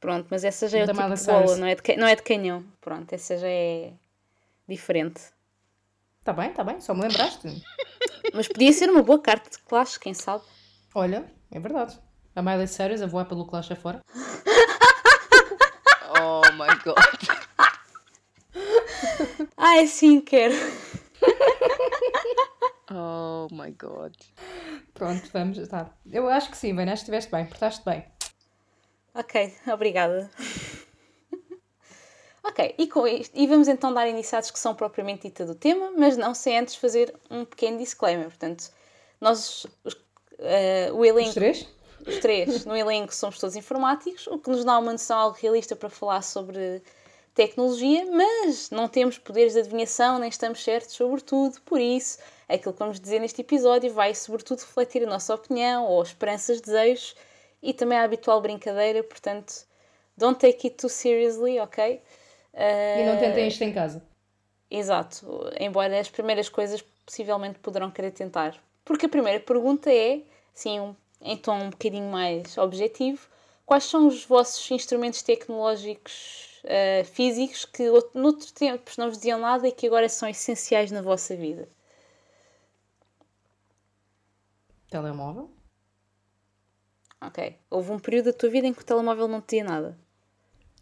Pronto, 0.00 0.26
mas 0.30 0.44
essa 0.44 0.68
já 0.68 0.78
é 0.78 0.82
o 0.84 0.86
Da 0.86 0.92
tipo 0.92 1.02
Miley 1.02 1.18
de 1.18 1.24
bola, 1.24 1.56
não 1.56 1.66
é 1.66 1.74
de, 1.74 1.96
não 1.96 2.06
é 2.06 2.14
de 2.14 2.22
canhão. 2.22 2.64
Pronto, 2.80 3.12
essa 3.12 3.38
já 3.38 3.48
é 3.48 3.92
diferente. 4.68 5.20
Tá 6.22 6.32
bem, 6.32 6.52
tá 6.52 6.64
bem, 6.64 6.80
só 6.80 6.94
me 6.94 7.02
lembraste. 7.02 7.62
Mas 8.32 8.48
podia 8.48 8.72
ser 8.72 8.88
uma 8.90 9.02
boa 9.02 9.20
carta 9.20 9.50
de 9.50 9.58
clash, 9.58 9.98
quem 9.98 10.14
sabe? 10.14 10.44
Olha, 10.94 11.30
é 11.50 11.60
verdade. 11.60 11.98
A 12.34 12.42
Miley 12.42 12.66
Cyrus 12.66 13.02
a 13.02 13.06
voar 13.06 13.26
pelo 13.26 13.46
clash 13.46 13.70
afora. 13.70 14.02
Oh 16.16 16.42
my 16.52 16.68
god. 16.84 16.94
Ah, 19.56 19.78
é 19.78 19.86
sim, 19.86 20.20
quero. 20.20 20.54
Oh 22.90 23.48
my 23.50 23.70
god. 23.72 24.14
Pronto, 24.92 25.28
vamos, 25.32 25.66
tá. 25.68 25.90
Eu 26.10 26.28
acho 26.28 26.50
que 26.50 26.56
sim, 26.56 26.74
que 26.74 27.00
estiveste 27.00 27.30
bem, 27.30 27.46
portaste 27.46 27.84
bem. 27.84 28.04
Ok, 29.14 29.54
obrigada. 29.66 30.30
Ok, 32.44 32.74
e 32.78 32.86
com 32.86 33.06
isto, 33.08 33.32
e 33.34 33.46
vamos 33.46 33.68
então 33.68 33.92
dar 33.92 34.06
início 34.08 34.36
à 34.36 34.40
discussão 34.40 34.74
propriamente 34.74 35.22
dita 35.28 35.44
do 35.46 35.54
tema, 35.54 35.92
mas 35.96 36.16
não 36.16 36.34
sem 36.34 36.58
antes 36.58 36.74
fazer 36.76 37.14
um 37.30 37.44
pequeno 37.44 37.78
disclaimer. 37.78 38.26
Portanto, 38.26 38.70
nós, 39.20 39.66
os- 39.84 39.96
eh, 40.38 40.90
o 40.92 41.04
elenco, 41.04 41.28
Os 41.30 41.34
três? 41.34 41.68
os 42.06 42.18
três, 42.18 42.46
no 42.66 42.76
elenco 42.76 43.14
somos 43.14 43.38
todos 43.38 43.56
informáticos, 43.56 44.26
o 44.26 44.38
que 44.38 44.50
nos 44.50 44.64
dá 44.64 44.78
uma 44.78 44.92
noção 44.92 45.18
algo 45.18 45.36
realista 45.40 45.74
para 45.74 45.88
falar 45.88 46.22
sobre 46.22 46.82
tecnologia, 47.34 48.06
mas 48.12 48.70
não 48.70 48.86
temos 48.88 49.18
poderes 49.18 49.54
de 49.54 49.60
adivinhação, 49.60 50.18
nem 50.18 50.28
estamos 50.28 50.62
certos 50.62 50.94
sobre 50.94 51.20
tudo, 51.20 51.60
por 51.62 51.80
isso, 51.80 52.18
aquilo 52.48 52.72
que 52.72 52.78
vamos 52.78 53.00
dizer 53.00 53.18
neste 53.18 53.40
episódio 53.40 53.92
vai 53.92 54.14
sobretudo 54.14 54.60
refletir 54.60 55.02
a 55.02 55.06
nossa 55.06 55.34
opinião 55.34 55.84
ou 55.86 56.00
esperanças, 56.02 56.60
desejos 56.60 57.16
e 57.60 57.72
também 57.72 57.98
a 57.98 58.04
habitual 58.04 58.40
brincadeira, 58.40 59.02
portanto, 59.02 59.64
don't 60.16 60.38
take 60.38 60.68
it 60.68 60.76
too 60.76 60.88
seriously, 60.88 61.58
ok? 61.58 62.00
E 62.94 63.02
não 63.04 63.16
Eh, 63.16 63.18
tentem 63.18 63.46
isto 63.48 63.62
em 63.62 63.72
casa. 63.72 64.02
Exato, 64.70 65.26
embora 65.58 65.98
as 66.00 66.08
primeiras 66.10 66.48
coisas 66.48 66.82
possivelmente 67.06 67.58
poderão 67.60 67.90
querer 67.90 68.10
tentar. 68.10 68.56
Porque 68.84 69.06
a 69.06 69.08
primeira 69.08 69.40
pergunta 69.40 69.90
é, 69.92 70.22
sim, 70.52 70.80
um, 70.80 70.94
em 71.20 71.36
tom 71.36 71.56
um 71.64 71.70
bocadinho 71.70 72.10
mais 72.10 72.58
objetivo, 72.58 73.26
quais 73.64 73.84
são 73.84 74.06
os 74.06 74.24
vossos 74.24 74.70
instrumentos 74.70 75.22
tecnológicos 75.22 76.60
eh, 76.64 77.04
físicos 77.04 77.64
que 77.64 77.86
out- 77.88 78.10
noutros 78.14 78.52
tempos 78.52 78.96
não 78.96 79.08
vos 79.08 79.18
diziam 79.18 79.38
nada 79.38 79.66
e 79.68 79.72
que 79.72 79.86
agora 79.86 80.08
são 80.08 80.28
essenciais 80.28 80.90
na 80.90 81.00
vossa 81.02 81.34
vida? 81.36 81.68
Telemóvel? 84.90 85.50
Ok, 87.20 87.38
houve 87.70 87.90
um 87.90 87.98
período 87.98 88.26
da 88.26 88.32
tua 88.38 88.48
vida 88.48 88.66
em 88.68 88.72
que 88.72 88.82
o 88.82 88.84
telemóvel 88.84 89.26
não 89.26 89.40
te 89.40 89.56
dizia 89.56 89.64
nada. 89.64 89.98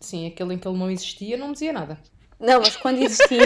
Sim, 0.03 0.27
aquele 0.27 0.55
em 0.55 0.59
que 0.59 0.67
ele 0.69 0.77
não 0.77 0.91
existia 0.91 1.37
não 1.37 1.47
me 1.49 1.53
dizia 1.55 1.73
nada. 1.73 1.99
Não, 2.39 2.59
mas 2.61 2.77
quando 2.77 2.99
existia... 3.03 3.39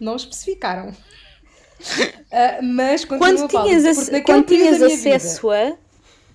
Não 0.00 0.16
especificaram. 0.16 0.92
Ah, 2.32 2.60
mas 2.62 3.04
quando 3.04 3.46
tinhas, 3.48 3.84
naquele 4.08 4.22
quando 4.22 4.46
tinhas 4.46 4.78
minha 4.80 4.96
vida- 4.96 5.16
acesso 5.16 5.50
a... 5.50 5.76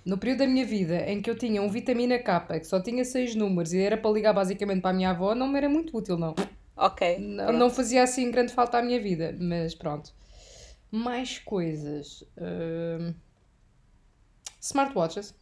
No 0.06 0.18
período 0.18 0.40
da 0.40 0.48
minha 0.48 0.66
vida 0.66 1.10
em 1.10 1.22
que 1.22 1.30
eu 1.30 1.38
tinha 1.38 1.62
um 1.62 1.70
vitamina 1.70 2.18
K 2.18 2.40
que 2.60 2.64
só 2.66 2.82
tinha 2.82 3.04
seis 3.04 3.36
números 3.36 3.74
e 3.74 3.80
era 3.80 3.98
para 3.98 4.10
ligar 4.12 4.34
basicamente 4.34 4.82
para 4.82 4.92
a 4.92 4.94
minha 4.94 5.10
avó, 5.10 5.36
não 5.36 5.48
me 5.48 5.58
era 5.58 5.70
muito 5.70 5.96
útil, 5.96 6.18
não. 6.18 6.34
Ok, 6.76 7.18
Não, 7.20 7.52
não 7.52 7.70
fazia 7.70 8.02
assim 8.04 8.32
grande 8.32 8.54
falta 8.54 8.78
à 8.78 8.82
minha 8.82 9.00
vida, 9.00 9.36
mas 9.40 9.76
pronto. 9.76 10.12
Mais 10.90 11.38
coisas. 11.40 12.24
Ahm, 12.38 13.14
smartwatches. 14.60 15.34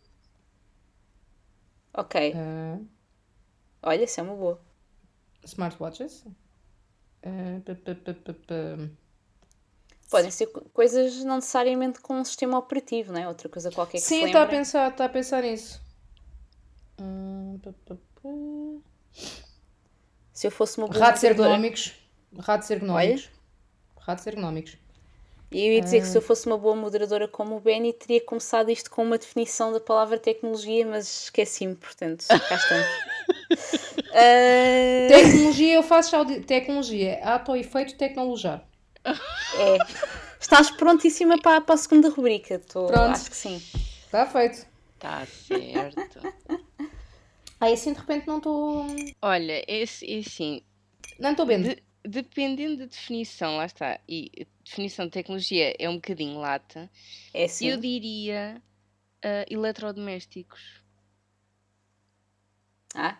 ok. 1.93 2.33
Ah, 2.35 2.79
Olha, 3.83 4.03
isso 4.03 4.19
é 4.19 4.23
uma 4.23 4.35
boa. 4.35 4.59
smartwatches. 5.43 6.25
Pa. 8.47 8.89
Podem 10.09 10.31
ser 10.31 10.47
co- 10.47 10.61
coisas 10.69 11.23
não 11.23 11.35
necessariamente 11.35 11.99
com 11.99 12.13
um 12.15 12.23
sistema 12.23 12.57
operativo, 12.57 13.11
não 13.11 13.19
é? 13.21 13.27
Outra 13.27 13.49
coisa 13.49 13.71
qualquer 13.71 13.97
que 13.99 14.03
Sim, 14.03 14.25
está 14.25 14.43
a 14.43 14.47
pensar, 14.47 14.89
está 14.91 15.05
a 15.05 15.09
pensar 15.09 15.41
nisso. 15.43 15.81
Hum. 16.99 17.59
Se 20.33 20.47
eu 20.47 20.51
fosse 20.51 20.77
uma 20.77 20.87
boa 20.87 20.99
Ratos 20.99 21.23
ergonómicos. 21.23 21.93
Ratos 22.39 22.69
ergonómicos. 22.69 23.29
Ratos 23.99 24.27
ergonómicos. 24.27 24.77
E 25.49 25.65
eu 25.65 25.73
ia 25.73 25.81
dizer 25.81 25.99
Ah. 25.99 26.01
que 26.01 26.07
se 26.07 26.17
eu 26.17 26.21
fosse 26.21 26.45
uma 26.45 26.57
boa 26.57 26.75
moderadora 26.75 27.27
como 27.27 27.55
o 27.55 27.59
Benny, 27.59 27.93
teria 27.93 28.19
começado 28.21 28.69
isto 28.69 28.89
com 28.91 29.03
uma 29.03 29.17
definição 29.17 29.71
da 29.71 29.79
palavra 29.79 30.19
tecnologia, 30.19 30.85
mas 30.85 31.23
esqueci-me, 31.23 31.75
portanto, 31.75 32.25
cá 32.27 32.55
estamos. 32.55 32.87
Ah, 34.19 35.07
Tecnologia, 35.09 35.75
eu 35.75 35.83
faço 35.83 36.11
já 36.11 36.21
o 36.21 36.41
tecnologia. 36.41 37.19
Ato 37.23 37.51
ou 37.51 37.57
efeito 37.57 37.95
tecnologiar. 37.97 38.63
é. 39.05 39.77
Estás 40.39 40.71
prontíssima 40.71 41.37
para, 41.39 41.61
para 41.61 41.75
a 41.75 41.77
segunda 41.77 42.09
rubrica, 42.09 42.59
tô, 42.59 42.87
Pronto. 42.87 43.11
acho 43.11 43.29
que 43.29 43.35
sim. 43.35 43.61
Está 44.05 44.25
feito. 44.25 44.65
Tá 44.99 45.25
certo. 45.25 46.19
Aí 47.59 47.73
assim 47.73 47.93
de 47.93 47.99
repente 47.99 48.27
não 48.27 48.37
estou. 48.37 48.85
Olha, 49.21 49.63
esse, 49.67 50.19
assim, 50.19 50.61
Não 51.19 51.31
estou 51.31 51.45
vendo. 51.45 51.69
de- 51.69 51.83
dependendo 52.03 52.77
da 52.77 52.85
definição, 52.85 53.57
lá 53.57 53.65
está, 53.65 53.99
e 54.07 54.47
definição 54.69 55.05
de 55.05 55.11
tecnologia 55.11 55.73
é 55.79 55.89
um 55.89 55.95
bocadinho 55.95 56.39
lata, 56.39 56.89
É 57.33 57.45
assim. 57.45 57.67
eu 57.67 57.77
diria 57.77 58.61
ah, 59.23 59.45
eletrodomésticos. 59.49 60.81
Ah, 62.93 63.17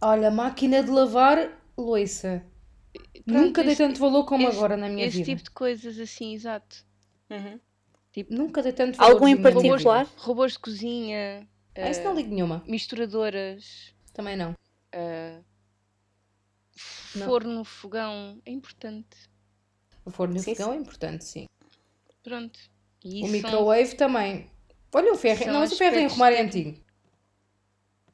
Olha, 0.00 0.30
máquina 0.30 0.82
de 0.82 0.90
lavar 0.90 1.60
louça. 1.76 2.44
Nunca 3.26 3.62
dei 3.62 3.72
esse- 3.72 3.82
tanto 3.82 3.98
valor 3.98 4.24
como 4.24 4.48
esse- 4.48 4.56
agora 4.56 4.76
na 4.76 4.88
minha 4.88 5.06
Esse 5.06 5.18
vida. 5.18 5.26
tipo 5.30 5.42
de 5.42 5.50
coisas 5.50 5.98
assim, 5.98 6.34
exato. 6.34 6.84
Uhum. 7.30 7.58
Nunca 8.30 8.62
dei 8.62 8.72
tanto 8.72 8.96
valor 8.98 9.12
Algum 9.12 9.28
em 9.28 9.40
particular? 9.42 10.06
Robôs 10.16 10.52
de 10.52 10.58
cozinha, 10.60 11.48
Ah, 11.76 11.90
isso 11.90 12.02
não 12.02 12.14
ligo 12.14 12.30
nenhuma. 12.30 12.62
misturadoras, 12.66 13.92
Também 14.12 14.36
não. 14.36 14.54
Não. 17.14 17.26
forno, 17.26 17.64
fogão, 17.64 18.40
é 18.46 18.50
importante. 18.52 19.28
O 20.08 20.10
forno 20.10 20.36
e 20.38 20.40
o 20.40 20.42
Sim, 20.42 20.54
fogão 20.54 20.72
é 20.72 20.76
importante, 20.76 21.22
sim. 21.24 21.44
Pronto. 22.22 22.58
E 23.04 23.08
O 23.08 23.26
isso 23.26 23.26
são- 23.26 23.32
microwave 23.32 23.94
também. 23.94 24.50
Olha 24.94 25.12
o 25.12 25.16
ferro. 25.16 25.44
são 25.44 25.52
Não, 25.52 25.60
mas 25.60 25.72
o 25.72 25.76
ferro 25.76 25.90
aspectos 25.96 26.12
arrumar 26.14 26.32
é 26.32 26.40
antigo. 26.42 26.80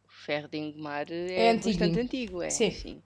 O 0.04 0.10
ferro 0.10 0.48
de 0.48 0.58
engomar 0.58 1.06
É 1.10 1.46
é, 1.46 1.50
antiguinho. 1.52 1.78
bastante 1.78 2.00
antigo, 2.00 2.42
é. 2.42 2.50
Sim. 2.50 3.00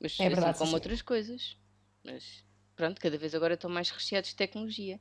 Mas 0.00 0.12
É 0.12 0.14
assim 0.26 0.28
verdade, 0.28 0.58
como 0.58 0.70
sim, 0.70 0.70
sim. 0.70 0.74
outras 0.76 1.02
coisas. 1.02 1.56
Mas 2.04 2.44
pronto, 2.76 3.00
cada 3.00 3.18
vez 3.18 3.34
agora 3.34 3.54
estão 3.54 3.68
mais 3.68 3.90
recheados 3.90 4.30
de 4.30 4.36
tecnologia. 4.36 5.00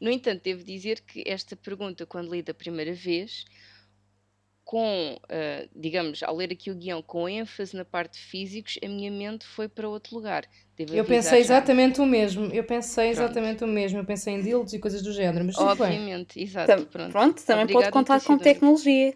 No 0.00 0.10
entanto, 0.10 0.42
devo 0.42 0.64
dizer 0.64 1.00
que 1.02 1.22
esta 1.24 1.54
pergunta, 1.56 2.04
quando 2.04 2.32
li 2.34 2.42
da 2.42 2.52
primeira 2.54 2.92
vez, 2.94 3.44
com, 4.70 5.18
ah, 5.30 5.66
digamos, 5.74 6.22
ao 6.22 6.36
ler 6.36 6.52
aqui 6.52 6.70
o 6.70 6.74
guião 6.74 7.00
com 7.00 7.26
ênfase 7.26 7.74
na 7.74 7.86
parte 7.86 8.18
de 8.18 8.26
físicos, 8.26 8.78
a 8.84 8.86
minha 8.86 9.10
mente 9.10 9.46
foi 9.46 9.66
para 9.66 9.88
outro 9.88 10.14
lugar. 10.14 10.44
Devo 10.76 10.94
Eu 10.94 11.06
pensei 11.06 11.38
já. 11.38 11.54
exatamente 11.56 12.02
o 12.02 12.04
mesmo. 12.04 12.52
Eu 12.52 12.62
pensei 12.64 13.14
Pronto. 13.14 13.24
exatamente 13.24 13.64
o 13.64 13.66
mesmo. 13.66 13.98
Eu 13.98 14.04
pensei 14.04 14.34
em 14.34 14.42
dildos 14.42 14.74
e 14.74 14.78
coisas 14.78 15.00
do 15.00 15.10
género. 15.10 15.42
Mas 15.46 15.56
tudo 15.56 15.68
bem. 15.68 15.86
Obviamente, 15.98 16.38
exato. 16.38 16.66
Tam- 16.66 16.84
pronto. 16.84 17.12
Pronto, 17.12 17.42
também 17.46 17.64
pode 17.66 17.72
Obrigada 17.78 17.92
por 17.92 17.98
contar 17.98 18.20
com 18.20 18.32
único. 18.34 18.44
tecnologia. 18.44 19.14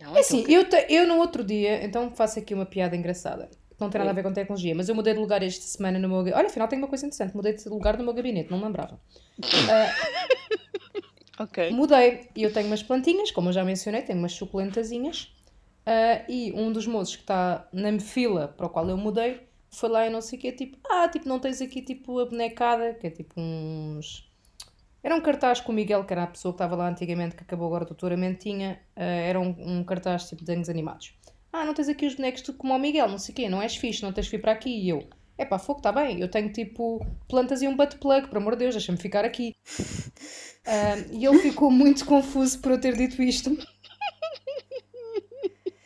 Não, 0.00 0.06
É 0.06 0.10
então, 0.12 0.20
assim, 0.20 0.44
eu, 0.48 0.66
te- 0.66 0.86
eu 0.88 1.06
no 1.06 1.18
outro 1.18 1.44
dia, 1.44 1.84
então 1.84 2.10
faço 2.10 2.38
aqui 2.38 2.54
uma 2.54 2.64
piada 2.64 2.96
engraçada. 2.96 3.48
que 3.68 3.78
Não 3.78 3.90
tem 3.90 3.98
nada 3.98 4.12
a 4.12 4.14
ver 4.14 4.22
com 4.22 4.32
tecnologia, 4.32 4.74
mas 4.74 4.88
eu 4.88 4.94
mudei 4.94 5.12
de 5.12 5.20
lugar 5.20 5.42
esta 5.42 5.66
semana 5.66 5.98
no 5.98 6.08
meu. 6.08 6.18
Olha, 6.34 6.46
afinal 6.46 6.68
tenho 6.68 6.80
uma 6.80 6.88
coisa 6.88 7.04
interessante. 7.04 7.36
Mudei 7.36 7.52
de 7.52 7.68
lugar 7.68 7.98
no 7.98 8.04
meu 8.04 8.14
gabinete, 8.14 8.50
não 8.50 8.56
me 8.56 8.64
lembrava. 8.64 8.98
Ok. 11.38 11.70
Mudei 11.72 12.28
e 12.36 12.42
eu 12.42 12.52
tenho 12.52 12.66
umas 12.68 12.82
plantinhas, 12.82 13.30
como 13.30 13.48
eu 13.48 13.52
já 13.52 13.64
mencionei, 13.64 14.02
tenho 14.02 14.18
umas 14.18 14.32
suculentazinhas. 14.32 15.32
ah, 15.86 16.24
e 16.28 16.52
um 16.52 16.72
dos 16.72 16.86
moços 16.86 17.16
que 17.16 17.22
está 17.22 17.68
na 17.72 17.98
fila 18.00 18.48
para 18.48 18.66
o 18.66 18.70
qual 18.70 18.88
eu 18.88 18.96
mudei 18.96 19.40
foi 19.70 19.88
lá 19.88 20.06
e 20.06 20.10
não 20.10 20.20
sei 20.20 20.38
o 20.38 20.42
quê, 20.42 20.52
tipo, 20.52 20.78
ah, 20.88 21.08
tipo, 21.08 21.28
não 21.28 21.38
tens 21.40 21.60
aqui 21.60 21.82
tipo 21.82 22.18
a 22.20 22.26
bonecada, 22.26 22.94
que 22.94 23.06
é 23.06 23.10
tipo 23.10 23.34
uns. 23.40 24.30
Era 25.02 25.14
um 25.16 25.20
cartaz 25.20 25.60
que 25.60 25.68
o 25.70 25.72
Miguel, 25.72 26.04
que 26.04 26.12
era 26.12 26.22
a 26.22 26.26
pessoa 26.26 26.52
que 26.52 26.56
estava 26.56 26.76
lá 26.76 26.88
antigamente, 26.88 27.34
que 27.36 27.42
acabou 27.42 27.66
agora 27.66 27.84
doutoramente, 27.84 28.40
tinha. 28.40 28.80
ah, 28.96 29.02
era 29.02 29.40
um, 29.40 29.54
um 29.80 29.84
cartaz 29.84 30.28
tipo 30.28 30.40
de 30.40 30.46
desenhos 30.46 30.68
animados. 30.68 31.14
Ah, 31.52 31.64
não 31.64 31.74
tens 31.74 31.88
aqui 31.88 32.06
os 32.06 32.14
bonecos 32.14 32.42
tudo 32.42 32.58
como 32.58 32.74
o 32.74 32.78
Miguel, 32.78 33.08
não 33.08 33.18
sei 33.18 33.32
o 33.32 33.36
quê, 33.36 33.48
não 33.48 33.62
és 33.62 33.76
fixe, 33.76 34.02
não 34.02 34.12
tens 34.12 34.26
de 34.26 34.32
vir 34.32 34.40
para 34.40 34.52
aqui. 34.52 34.70
E 34.70 34.88
eu, 34.88 35.06
é 35.38 35.44
pá, 35.44 35.58
fogo, 35.58 35.78
está 35.80 35.92
bem, 35.92 36.20
eu 36.20 36.28
tenho 36.30 36.52
tipo 36.52 37.04
plantas 37.28 37.62
e 37.62 37.68
um 37.68 37.76
butt 37.76 37.96
plug, 37.98 38.28
por 38.28 38.38
amor 38.38 38.52
de 38.54 38.60
Deus, 38.60 38.74
deixa-me 38.74 38.98
ficar 38.98 39.24
aqui. 39.24 39.54
Ah, 40.66 40.96
e 41.12 41.26
ele 41.26 41.38
ficou 41.40 41.70
muito 41.70 42.06
confuso 42.06 42.58
por 42.60 42.72
eu 42.72 42.80
ter 42.80 42.96
dito 42.96 43.22
isto. 43.22 43.54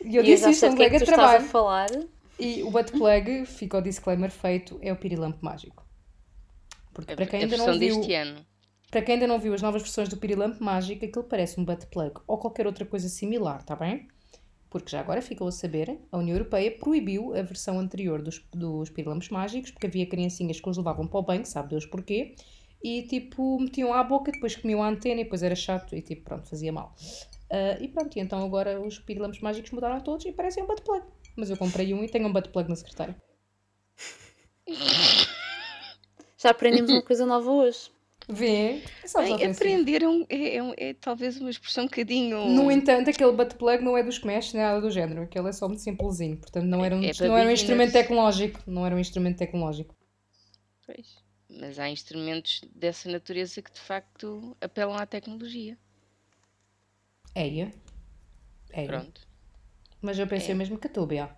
E 0.03 0.15
eu 0.15 0.23
e 0.23 0.25
disse 0.25 0.49
isto 0.51 0.59
sei 0.61 0.69
um 0.69 0.73
é 0.73 0.75
colega 0.75 0.99
que 0.99 0.99
de 0.99 1.05
trabalho. 1.05 1.45
falar. 1.45 1.89
E 2.39 2.63
o 2.63 2.71
butt 2.71 2.91
plug, 2.93 3.45
fica 3.45 3.77
o 3.77 3.81
disclaimer 3.81 4.31
feito, 4.31 4.79
é 4.81 4.91
o 4.93 4.95
pirilampo 4.95 5.43
mágico. 5.43 5.85
Porque 6.93 7.11
A, 7.11 7.15
para 7.15 7.25
quem 7.25 7.39
a 7.39 7.43
ainda 7.43 7.57
versão 7.57 7.73
não 7.73 7.77
viu, 7.77 7.95
deste 7.97 8.13
ano. 8.13 8.45
para 8.89 9.01
quem 9.01 9.15
ainda 9.15 9.27
não 9.27 9.39
viu 9.39 9.53
as 9.53 9.61
novas 9.61 9.81
versões 9.81 10.07
do 10.09 10.17
pirilampo 10.17 10.63
mágico, 10.63 11.03
aquilo 11.05 11.25
parece 11.25 11.59
um 11.59 11.65
butt 11.65 11.85
plug 11.87 12.19
ou 12.27 12.37
qualquer 12.37 12.65
outra 12.67 12.85
coisa 12.85 13.09
similar, 13.09 13.63
tá 13.63 13.75
bem? 13.75 14.07
Porque 14.69 14.91
já 14.91 14.99
agora 14.99 15.21
ficou 15.21 15.47
a 15.47 15.51
saber, 15.51 15.99
a 16.11 16.17
União 16.17 16.35
Europeia 16.35 16.71
proibiu 16.71 17.33
a 17.33 17.41
versão 17.41 17.79
anterior 17.79 18.21
dos, 18.21 18.39
dos 18.53 18.89
pirilampos 18.89 19.29
mágicos, 19.29 19.71
porque 19.71 19.87
havia 19.87 20.05
criancinhas 20.05 20.59
que 20.59 20.69
os 20.69 20.77
levavam 20.77 21.07
para 21.07 21.19
o 21.19 21.23
banho, 21.23 21.45
sabe 21.45 21.69
Deus 21.69 21.85
porquê, 21.85 22.35
e 22.83 23.03
tipo, 23.03 23.59
metiam 23.59 23.93
à 23.93 24.03
boca, 24.03 24.31
depois 24.31 24.55
comiam 24.55 24.83
a 24.83 24.87
antena 24.87 25.21
e 25.21 25.23
depois 25.23 25.41
era 25.41 25.55
chato 25.55 25.95
e 25.95 26.01
tipo, 26.01 26.23
pronto, 26.23 26.47
fazia 26.47 26.71
mal. 26.71 26.95
Ah, 27.51 27.77
e 27.81 27.87
pronto, 27.87 28.15
e 28.15 28.21
então 28.21 28.43
agora 28.43 28.79
os 28.79 28.99
pirilampos 28.99 29.41
mágicos 29.41 29.71
mudaram 29.71 29.99
todos 30.01 30.25
e 30.25 30.31
parecem 30.31 30.63
um 30.63 30.67
butt 30.67 30.83
plug. 30.83 31.03
Mas 31.35 31.49
eu 31.49 31.57
comprei 31.57 31.93
um 31.93 32.03
e 32.03 32.09
tenho 32.09 32.27
um 32.27 32.33
butt 32.33 32.49
plug 32.49 32.69
na 32.69 32.75
secretária. 32.75 33.15
Já 36.37 36.51
aprendemos 36.51 36.91
uma 36.91 37.01
coisa 37.01 37.25
nova 37.25 37.51
hoje. 37.51 37.91
Vê? 38.31 38.83
Sabes 39.05 39.29
Bem, 39.29 39.35
ofensivo. 39.37 39.51
aprender 39.57 40.03
é, 40.03 40.35
é- 40.35 40.57
é 40.57 40.89
é 40.89 40.93
talvez 40.93 41.39
uma 41.41 41.49
expressão 41.49 41.85
um 41.85 41.87
bocadinho. 41.87 42.45
No 42.49 42.71
entanto, 42.71 43.09
aquele 43.09 43.31
butt 43.31 43.55
plug 43.55 43.83
não 43.83 43.97
é 43.97 44.03
dos 44.03 44.19
que 44.19 44.27
mexe, 44.27 44.55
nem 44.55 44.63
nada 44.63 44.79
do 44.79 44.91
género. 44.91 45.23
Aquele 45.23 45.49
é 45.49 45.51
só 45.51 45.67
muito 45.67 45.81
simplesinho. 45.81 46.37
Portanto, 46.37 46.65
não 46.65 46.85
era 46.85 46.95
um, 46.95 47.03
É 47.03 47.11
não 47.27 47.35
era 47.35 47.49
um 47.49 47.51
instrumento 47.51 47.91
tecnológico. 47.91 48.61
Não 48.67 48.85
era 48.85 48.95
um 48.95 48.99
instrumento 48.99 49.37
tecnológico. 49.37 49.95
Pois. 50.85 51.17
Mas 51.49 51.79
há 51.79 51.89
instrumentos 51.89 52.61
dessa 52.75 53.09
natureza 53.09 53.61
que 53.63 53.71
de 53.71 53.79
facto 53.79 54.55
apelam 54.61 54.95
à 54.95 55.07
tecnologia. 55.07 55.75
Eia. 57.35 57.71
Eia. 58.71 58.87
Pronto. 58.87 59.27
Mas 60.01 60.19
eu 60.19 60.27
pensei 60.27 60.51
É. 60.51 60.55
mesmo 60.55 60.77
que 60.77 60.85
a 60.85 60.89
tua, 60.89 61.07
Bia. 61.07 61.29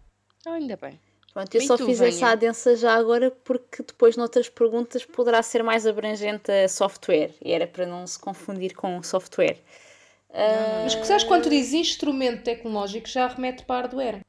Ah, 0.45 0.54
ainda 0.56 0.75
bem. 0.75 0.99
Pronto, 1.34 1.56
eu 1.56 1.62
E 1.62 1.67
só 1.67 1.78
tu, 1.78 1.86
fiz 1.86 2.02
essa 2.02 2.28
Vânia? 2.28 2.34
adensa 2.34 2.76
já 2.76 2.94
agora 2.94 3.32
porque 3.32 3.84
depois 3.84 4.17
noutras 4.17 4.50
perguntas 4.50 5.06
poderá 5.06 5.41
ser 5.41 5.63
mais 5.63 5.88
abrangente 5.88 6.52
a 6.52 6.67
software 6.67 7.34
e 7.44 7.52
era 7.54 7.65
para 7.67 7.86
não 7.86 8.06
se 8.06 8.20
confundir 8.20 8.74
com 8.76 9.02
software. 9.02 9.58
Ah, 10.34 10.80
Mas 10.84 10.94
que 10.96 11.06
sabes 11.08 11.24
quando 11.24 11.50
dizes 11.50 11.74
instrumento 11.74 12.44
tecnológico 12.44 13.08
já 13.08 13.28
remete 13.28 13.63
para 13.65 13.82
hardware. 13.88 14.22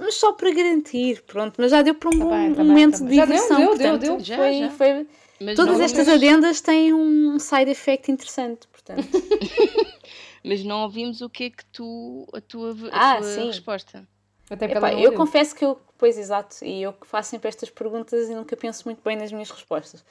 mas 0.00 0.14
só 0.14 0.32
para 0.32 0.52
garantir, 0.52 1.22
pronto, 1.22 1.56
mas 1.58 1.70
já 1.70 1.82
deu 1.82 1.94
para 1.94 2.08
um 2.08 2.18
Tá 2.18 2.24
bom 2.24 2.26
bem, 2.26 2.52
tá 2.54 2.64
bem, 2.64 2.74
momento 2.74 2.90
tá 2.90 2.98
bem. 2.98 3.08
de 3.08 3.12
Já 3.12 3.24
deu, 3.26 3.36
diversão. 3.36 3.56
deu, 3.56 3.76
deu, 3.76 3.98
portanto, 3.98 3.98
deu. 3.98 4.20
Já, 4.20 4.36
foi- 4.36 4.52
já. 4.52 4.70
foi- 4.70 5.06
Mas 5.40 5.56
Todas 5.56 5.62
não, 5.62 5.80
estas 5.80 6.06
mas, 6.06 6.08
adendas 6.08 6.60
têm 6.60 6.94
um 6.94 7.38
side 7.38 7.70
effect 7.70 8.10
interessante, 8.10 8.66
portanto. 8.68 9.22
mas 10.44 10.64
não 10.64 10.82
ouvimos 10.82 11.20
o 11.20 11.28
que 11.30 11.44
é 11.44 11.50
que 11.50 11.64
tu. 11.66 12.26
a 12.32 12.40
tua, 12.40 12.74
Ah, 12.92 13.14
a 13.14 13.18
tua 13.18 13.22
sim. 13.22 13.46
resposta. 13.46 14.06
Até 14.52 14.66
Epá, 14.66 14.92
eu 14.92 15.14
confesso 15.14 15.54
que 15.54 15.64
eu, 15.64 15.80
pois 15.96 16.18
exato, 16.18 16.64
e 16.64 16.82
eu 16.82 16.92
que 16.92 17.06
faço 17.06 17.30
sempre 17.30 17.48
estas 17.48 17.70
perguntas 17.70 18.28
e 18.28 18.34
nunca 18.34 18.56
penso 18.56 18.84
muito 18.84 19.02
bem 19.02 19.16
nas 19.16 19.32
minhas 19.32 19.50
respostas. 19.50 20.04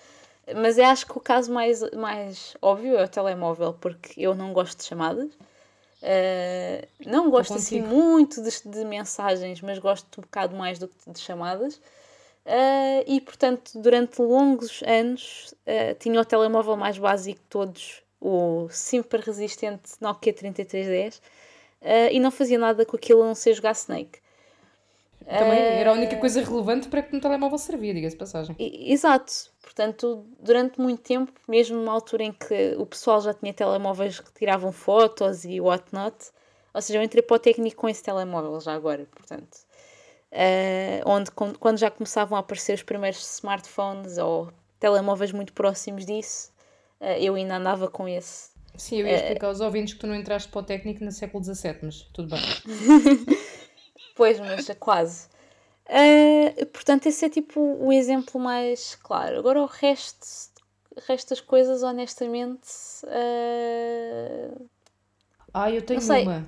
Mas 0.56 0.78
eu 0.78 0.86
acho 0.86 1.06
que 1.06 1.18
o 1.18 1.22
caso 1.22 1.52
mais, 1.54 1.82
mais 1.92 2.56
óbvio 2.62 2.98
é 2.98 3.04
o 3.04 3.08
telemóvel, 3.08 3.74
porque 3.80 4.20
eu 4.20 4.34
não 4.34 4.52
gosto 4.52 4.80
de 4.80 4.86
chamadas. 4.86 5.30
Uh, 6.02 6.88
não 7.06 7.30
gosto 7.30 7.54
assim 7.54 7.80
muito 7.80 8.42
de, 8.42 8.50
de 8.66 8.84
mensagens, 8.84 9.62
mas 9.62 9.78
gosto 9.78 10.20
um 10.20 10.22
bocado 10.22 10.56
mais 10.56 10.80
do 10.80 10.88
que 10.88 11.12
de 11.12 11.20
chamadas. 11.20 11.80
Uh, 12.44 13.06
e 13.06 13.22
portanto, 13.22 13.74
durante 13.76 14.20
longos 14.20 14.82
anos, 14.84 15.54
uh, 15.68 15.94
tinha 16.00 16.20
o 16.20 16.26
telemóvel 16.26 16.76
mais 16.76 16.98
básico 16.98 17.40
de 17.40 17.46
todos, 17.46 18.02
o 18.20 18.68
sempre 18.72 19.22
resistente 19.22 19.92
Nokia 20.02 20.34
3310, 20.34 21.18
uh, 21.18 21.22
e 22.12 22.20
não 22.20 22.32
fazia 22.32 22.58
nada 22.58 22.84
com 22.84 22.96
aquilo 22.96 23.22
a 23.22 23.28
não 23.28 23.36
ser 23.36 23.54
jogar 23.54 23.74
Snake. 23.74 24.21
Também 25.26 25.60
era 25.80 25.92
a 25.92 25.94
única 25.94 26.16
Eh, 26.16 26.20
coisa 26.20 26.42
relevante 26.44 26.88
para 26.88 27.02
que 27.02 27.14
no 27.14 27.22
telemóvel 27.22 27.58
servia, 27.58 27.94
diga-se 27.94 28.16
passagem. 28.16 28.56
Exato. 28.60 29.32
Portanto, 29.62 30.26
durante 30.40 30.80
muito 30.82 31.02
tempo, 31.02 31.32
mesmo 31.48 31.78
numa 31.78 31.94
altura 31.94 32.24
em 32.24 32.34
que 32.34 32.76
o 32.78 32.86
pessoal 32.86 33.22
já 33.22 33.34
tinha 33.34 33.54
telemóveis 33.54 34.20
que 34.20 34.34
tiravam 34.34 34.72
fotos 34.72 35.46
e 35.46 35.62
whatnot, 35.62 36.16
ou 36.74 36.82
seja, 36.82 37.00
eu 37.00 37.04
entrei 37.04 37.22
para 37.22 37.36
o 37.36 37.40
técnico 37.40 37.82
com 37.82 37.88
esse 37.90 38.04
telemóvel 38.04 38.60
já 38.60 38.74
agora, 38.74 39.08
portanto. 39.16 39.58
eh, 40.32 41.02
onde 41.06 41.30
quando 41.32 41.78
já 41.78 41.92
começavam 41.92 42.38
a 42.38 42.40
aparecer 42.40 42.74
os 42.74 42.84
primeiros 42.84 43.20
smartphones 43.38 44.18
ou 44.18 44.50
telemóveis 44.80 45.32
muito 45.32 45.52
próximos 45.54 46.06
disso, 46.06 46.52
eh, 47.00 47.22
eu 47.24 47.36
ainda 47.36 47.58
andava 47.58 47.88
com 47.90 48.08
esse. 48.08 48.50
Sim, 48.78 49.02
eu 49.02 49.08
ia 49.08 49.16
explicar 49.16 49.48
aos 49.48 49.60
ouvintes 49.60 49.94
que 49.94 50.00
tu 50.00 50.08
não 50.08 50.16
entraste 50.16 50.50
para 50.50 50.60
o 50.62 50.64
técnico 50.64 51.04
no 51.04 51.12
século 51.12 51.44
XVII, 51.44 51.80
mas 51.84 52.02
tudo 52.14 52.30
bem. 52.30 52.40
Pois, 54.16 54.40
mas 54.40 54.70
é 54.70 54.76
quase. 54.76 55.28
Eh, 55.88 56.66
portanto, 56.66 57.08
esse 57.08 57.26
é 57.26 57.30
tipo 57.30 57.60
o 57.62 57.92
exemplo 57.92 58.40
mais 58.40 58.96
claro. 58.96 59.40
Agora 59.40 59.62
o 59.62 59.66
resto, 59.66 60.26
resto 61.08 61.30
das 61.30 61.42
coisas, 61.42 61.84
honestamente. 61.84 62.70
eh, 63.08 64.52
Ah, 65.54 65.70
eu 65.72 65.82
tenho 65.82 66.02
uma. 66.16 66.48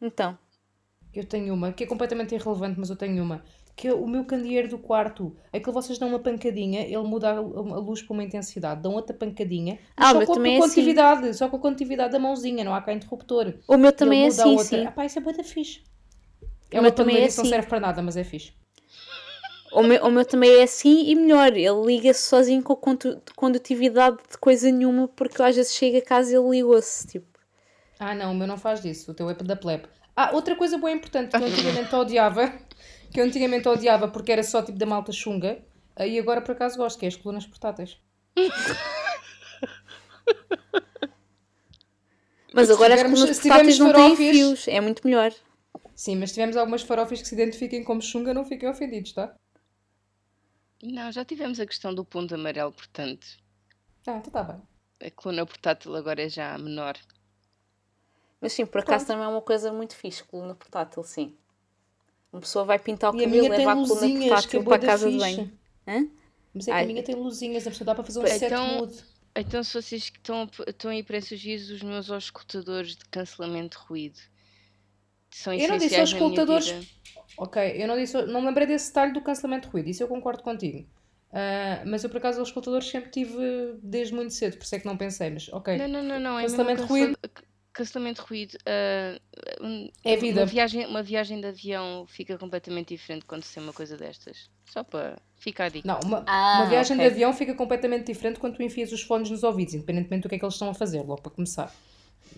Então, 0.00 0.38
Eu 1.12 1.24
tenho 1.24 1.52
uma, 1.54 1.72
que 1.72 1.84
é 1.84 1.86
completamente 1.86 2.34
irrelevante, 2.34 2.78
mas 2.78 2.90
eu 2.90 2.96
tenho 2.96 3.22
uma. 3.22 3.42
Que 3.76 3.88
é 3.88 3.94
o 3.94 4.06
meu 4.08 4.24
candeeiro 4.24 4.68
do 4.68 4.78
quarto. 4.78 5.36
Aquele 5.52 5.72
vocês 5.72 5.98
dão 5.98 6.08
uma 6.08 6.18
pancadinha, 6.18 6.82
ele 6.82 6.98
muda 7.04 7.30
a, 7.30 7.40
luz 7.40 8.02
para 8.02 8.12
uma 8.14 8.24
intensidade. 8.24 8.82
Dão 8.82 8.94
outra 8.94 9.14
pancadinha. 9.16 9.78
Ah, 9.96 10.12
só 10.12 10.26
com 10.26 10.32
a 10.32 10.48
é 10.48 10.58
assim. 10.58 11.32
Só 11.32 11.48
com 11.48 11.56
a 11.56 11.60
condutividade 11.60 12.12
da 12.12 12.18
mãozinha, 12.18 12.64
não 12.64 12.74
há 12.74 12.82
cá 12.82 12.92
interruptor. 12.92 13.54
o 13.68 13.76
meu 13.76 13.92
também 13.92 14.24
é 14.24 14.26
assim, 14.28 14.50
outra. 14.50 14.64
sim. 14.64 14.84
Ah 14.84 14.90
pá, 14.90 15.06
isso 15.06 15.18
é 15.18 15.22
bué 15.22 15.32
da 15.32 15.44
fixe. 15.44 15.82
É 16.70 16.80
uma 16.80 16.90
também 16.90 17.16
é 17.16 17.28
que 17.28 17.36
não 17.36 17.42
assim. 17.42 17.48
serve 17.48 17.66
para 17.66 17.80
nada, 17.80 18.02
mas 18.02 18.16
é 18.16 18.24
fixe. 18.24 18.52
O 19.72 19.82
meu, 19.82 20.02
o 20.04 20.10
meu 20.10 20.24
também 20.24 20.50
é 20.60 20.62
assim 20.62 21.10
e 21.10 21.14
melhor. 21.14 21.52
Ele 21.54 21.84
liga-se 21.86 22.22
sozinho 22.22 22.62
com 22.62 22.72
a 22.72 22.96
condutividade 23.36 24.16
de 24.30 24.38
coisa 24.38 24.70
nenhuma, 24.70 25.08
porque 25.08 25.42
às 25.42 25.56
vezes 25.56 25.74
chego 25.74 25.98
a 25.98 26.02
casa 26.02 26.32
e 26.32 26.36
ele 26.36 26.48
ligou-se. 26.50 27.06
Tipo, 27.06 27.38
Ah, 27.98 28.14
não, 28.14 28.32
o 28.32 28.34
meu 28.34 28.46
não 28.46 28.56
faz 28.56 28.80
disso. 28.80 29.10
O 29.10 29.14
teu 29.14 29.28
é 29.28 29.34
da 29.34 29.56
plebe. 29.56 29.84
Ah, 30.16 30.30
outra 30.32 30.56
coisa 30.56 30.78
bem 30.78 30.96
importante 30.96 31.30
que 31.30 31.36
eu 31.36 31.46
antigamente 31.46 31.94
odiava, 31.94 32.52
que 33.12 33.20
eu 33.20 33.24
antigamente 33.24 33.68
odiava 33.68 34.08
porque 34.08 34.32
era 34.32 34.42
só 34.42 34.62
tipo 34.62 34.78
da 34.78 34.86
malta 34.86 35.12
chunga, 35.12 35.58
e 35.98 36.18
agora 36.18 36.40
por 36.40 36.52
acaso 36.52 36.76
gosto, 36.76 36.98
que 36.98 37.04
é 37.04 37.08
as 37.08 37.16
colunas 37.16 37.46
portáteis. 37.46 37.98
Mas 42.52 42.70
agora 42.70 42.94
as 42.94 43.02
colunas 43.02 43.38
portáteis 43.38 43.78
não 43.78 43.92
têm 43.92 44.16
fios, 44.16 44.66
é 44.68 44.80
muito 44.80 45.06
melhor. 45.06 45.32
Sim, 45.98 46.14
mas 46.14 46.30
se 46.30 46.34
tivermos 46.34 46.56
algumas 46.56 46.82
farofas 46.82 47.20
que 47.20 47.26
se 47.26 47.34
identifiquem 47.34 47.82
como 47.82 48.00
chunga, 48.00 48.32
não 48.32 48.44
fiquem 48.44 48.68
ofendidos, 48.68 49.12
tá? 49.12 49.34
Não, 50.80 51.10
já 51.10 51.24
tivemos 51.24 51.58
a 51.58 51.66
questão 51.66 51.92
do 51.92 52.04
ponto 52.04 52.32
amarelo, 52.36 52.70
portanto, 52.72 53.26
Ah, 54.06 54.12
então 54.12 54.18
está 54.28 54.44
bem. 54.44 54.62
a 55.08 55.10
coluna 55.10 55.44
portátil 55.44 55.96
agora 55.96 56.22
é 56.22 56.28
já 56.28 56.56
menor. 56.56 56.96
Mas 58.40 58.52
sim, 58.52 58.64
por 58.64 58.80
acaso 58.80 59.08
também 59.08 59.24
é 59.24 59.28
uma 59.28 59.42
coisa 59.42 59.72
muito 59.72 59.96
fixe, 59.96 60.22
coluna 60.22 60.54
portátil, 60.54 61.02
sim. 61.02 61.36
Uma 62.32 62.42
pessoa 62.42 62.64
vai 62.64 62.78
pintar 62.78 63.12
o 63.12 63.16
E 63.20 63.24
cabelo, 63.24 63.48
tem 63.48 63.50
leva 63.66 63.72
a 63.72 63.74
coluna 63.74 64.06
é 64.06 64.28
portátil 64.28 64.62
bué 64.62 64.78
para 64.78 64.86
a 64.86 64.90
casa 64.90 65.10
de 65.10 65.18
banho. 65.18 65.58
Hã? 65.84 66.08
Mas 66.54 66.68
é 66.68 66.70
que 66.70 66.76
Ai. 66.76 66.84
a 66.84 66.86
minha 66.86 67.02
tem 67.02 67.16
luzinhas, 67.16 67.66
a 67.66 67.70
pessoa 67.70 67.86
dá 67.86 67.94
para 67.96 68.04
fazer 68.04 68.20
um 68.20 68.22
Pois, 68.22 68.34
set 68.34 68.44
então- 68.52 68.78
mood. 68.78 69.04
Então, 69.34 69.64
se 69.64 69.74
vocês 69.82 70.10
que 70.10 70.18
estão, 70.18 70.48
estão 70.64 70.90
aí 70.92 71.02
para 71.02 71.16
esses 71.16 71.40
dias, 71.40 71.68
os 71.70 71.82
meus 71.82 72.08
auscultadores 72.08 72.96
de 72.96 73.04
cancelamento 73.06 73.76
de 73.78 73.84
ruído 73.84 74.18
são 75.30 75.52
Eu 75.52 75.68
não 75.68 75.78
disse 75.78 75.96
auscultadores- 76.00 76.68
vida. 76.70 76.86
Ok, 77.36 77.62
eu 77.76 77.86
não, 77.86 77.96
disse, 77.96 78.20
não 78.26 78.40
me 78.40 78.46
lembrei 78.48 78.66
desse 78.66 78.88
detalhe 78.88 79.12
do 79.12 79.20
cancelamento 79.20 79.68
de 79.68 79.72
ruído, 79.72 79.88
isso 79.88 80.02
eu 80.02 80.08
concordo 80.08 80.42
contigo. 80.42 80.86
Ah, 81.32 81.82
mas 81.86 82.02
eu 82.02 82.10
por 82.10 82.16
acaso 82.18 82.40
os 82.40 82.48
escutadores 82.48 82.88
sempre 82.88 83.10
tive 83.10 83.36
desde 83.82 84.14
muito 84.14 84.32
cedo, 84.32 84.56
por 84.56 84.64
isso 84.64 84.74
é 84.74 84.78
que 84.80 84.86
não 84.86 84.96
pensei, 84.96 85.30
mas 85.30 85.48
ok. 85.52 85.76
Não, 85.76 85.86
não, 85.86 86.02
não, 86.02 86.18
não. 86.18 86.38
É 86.38 86.42
Cancelamento 86.42 86.86
de 86.86 86.92
mesmo 86.92 87.16
cancela- 87.16 87.48
Cancelamento 87.72 88.22
de 88.22 88.28
ruído. 88.28 88.58
um- 89.60 89.88
É 90.04 90.16
vida. 90.16 90.40
Uma 90.40 90.46
viagem, 90.46 90.86
uma 90.86 91.02
viagem 91.02 91.40
de 91.40 91.46
avião 91.46 92.06
fica 92.08 92.36
completamente 92.36 92.88
diferente 92.88 93.24
quando 93.24 93.44
se 93.44 93.54
tem 93.54 93.62
uma 93.62 93.72
coisa 93.72 93.96
destas. 93.96 94.50
Só 94.66 94.82
para 94.82 95.16
ficar 95.36 95.66
a 95.66 95.68
dica. 95.68 95.86
Não, 95.86 96.00
uma, 96.00 96.24
Ah, 96.26 96.60
uma 96.62 96.66
viagem 96.70 96.96
ok. 96.96 97.06
de 97.08 97.14
avião 97.14 97.32
fica 97.32 97.54
completamente 97.54 98.06
diferente 98.06 98.40
quando 98.40 98.56
tu 98.56 98.62
enfias 98.62 98.90
os 98.90 99.02
fones 99.02 99.30
nos 99.30 99.44
ouvidos, 99.44 99.74
independentemente 99.74 100.22
do 100.24 100.28
que 100.28 100.34
é 100.34 100.38
que 100.38 100.44
eles 100.44 100.54
estão 100.54 100.70
a 100.70 100.74
fazer, 100.74 100.98
logo 101.02 101.22
para 101.22 101.30
começar. 101.30 101.72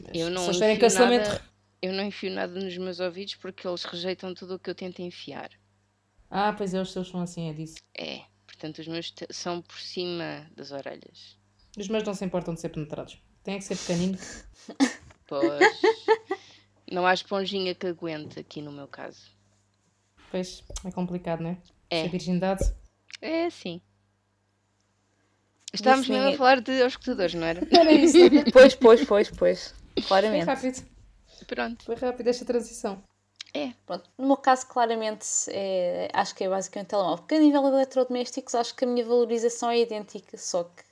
Mas 0.02 0.10
Eu 0.14 0.28
não 0.30 0.42
se 0.42 0.46
eles 0.48 0.56
tiverem 0.56 0.78
cancelamento. 0.78 1.28
nada- 1.28 1.49
Eu 1.82 1.92
não 1.92 2.04
enfio 2.04 2.30
nada 2.30 2.52
nos 2.52 2.76
meus 2.76 3.00
ouvidos 3.00 3.36
porque 3.36 3.66
eles 3.66 3.84
rejeitam 3.84 4.34
tudo 4.34 4.54
o 4.54 4.58
que 4.58 4.70
eu 4.70 4.74
tento 4.74 5.00
enfiar. 5.00 5.50
Ah, 6.30 6.52
pois 6.52 6.74
é, 6.74 6.80
os 6.80 6.92
seus 6.92 7.08
são 7.08 7.20
assim, 7.20 7.48
é 7.48 7.52
disso. 7.52 7.76
É. 7.96 8.22
Portanto, 8.46 8.78
os 8.78 8.88
meus 8.88 9.12
são 9.30 9.62
por 9.62 9.78
cima 9.78 10.46
das 10.54 10.70
orelhas. 10.70 11.36
Os 11.78 11.88
meus 11.88 12.04
não 12.04 12.14
se 12.14 12.24
importam 12.24 12.54
de 12.54 12.60
ser 12.60 12.68
penetrados. 12.68 13.18
Tem 13.42 13.54
é 13.54 13.58
que 13.58 13.64
ser 13.64 13.76
pequenino. 13.76 14.18
Pois. 15.26 15.80
não 16.90 17.06
há 17.06 17.14
esponjinha 17.14 17.72
que 17.72 17.86
aguente 17.86 18.40
aqui 18.40 18.60
no 18.60 18.72
meu 18.72 18.88
caso. 18.88 19.30
Pois, 20.28 20.64
é 20.84 20.90
complicado, 20.90 21.40
não 21.40 21.50
é? 21.50 21.58
É. 21.88 22.02
Se 22.02 22.08
a 22.08 22.10
virgindade. 22.10 22.74
É 23.22 23.46
assim. 23.46 23.80
Estávamos 25.72 26.08
mesmo 26.08 26.30
a 26.30 26.36
falar 26.36 26.60
de 26.60 26.82
auscultadores, 26.82 27.34
não 27.34 27.46
era? 27.46 27.60
Era 27.70 27.92
isso. 27.92 28.18
Pois, 28.52 28.74
pois, 28.74 29.04
pois, 29.04 29.30
pois. 29.30 29.74
Foi 29.94 30.02
Claramente. 30.02 30.46
rápido. 30.46 30.84
Pronto. 31.54 31.84
Foi 31.84 31.96
rápido 31.96 32.28
esta 32.28 32.44
transição. 32.44 33.02
É. 33.52 33.72
Pronto, 33.84 34.08
no 34.16 34.28
meu 34.28 34.36
caso, 34.36 34.66
claramente, 34.68 35.26
é, 35.48 36.08
acho 36.12 36.32
que 36.34 36.44
é 36.44 36.48
basicamente 36.48 36.88
telemóvel. 36.90 37.18
Porque 37.18 37.34
a 37.34 37.40
nível 37.40 37.62
de 37.62 37.68
eletrodomésticos, 37.68 38.54
acho 38.54 38.72
que 38.76 38.84
a 38.84 38.86
minha 38.88 39.04
valorização 39.04 39.68
é 39.70 39.80
idêntica, 39.80 40.38
só 40.38 40.62
que 40.62 40.84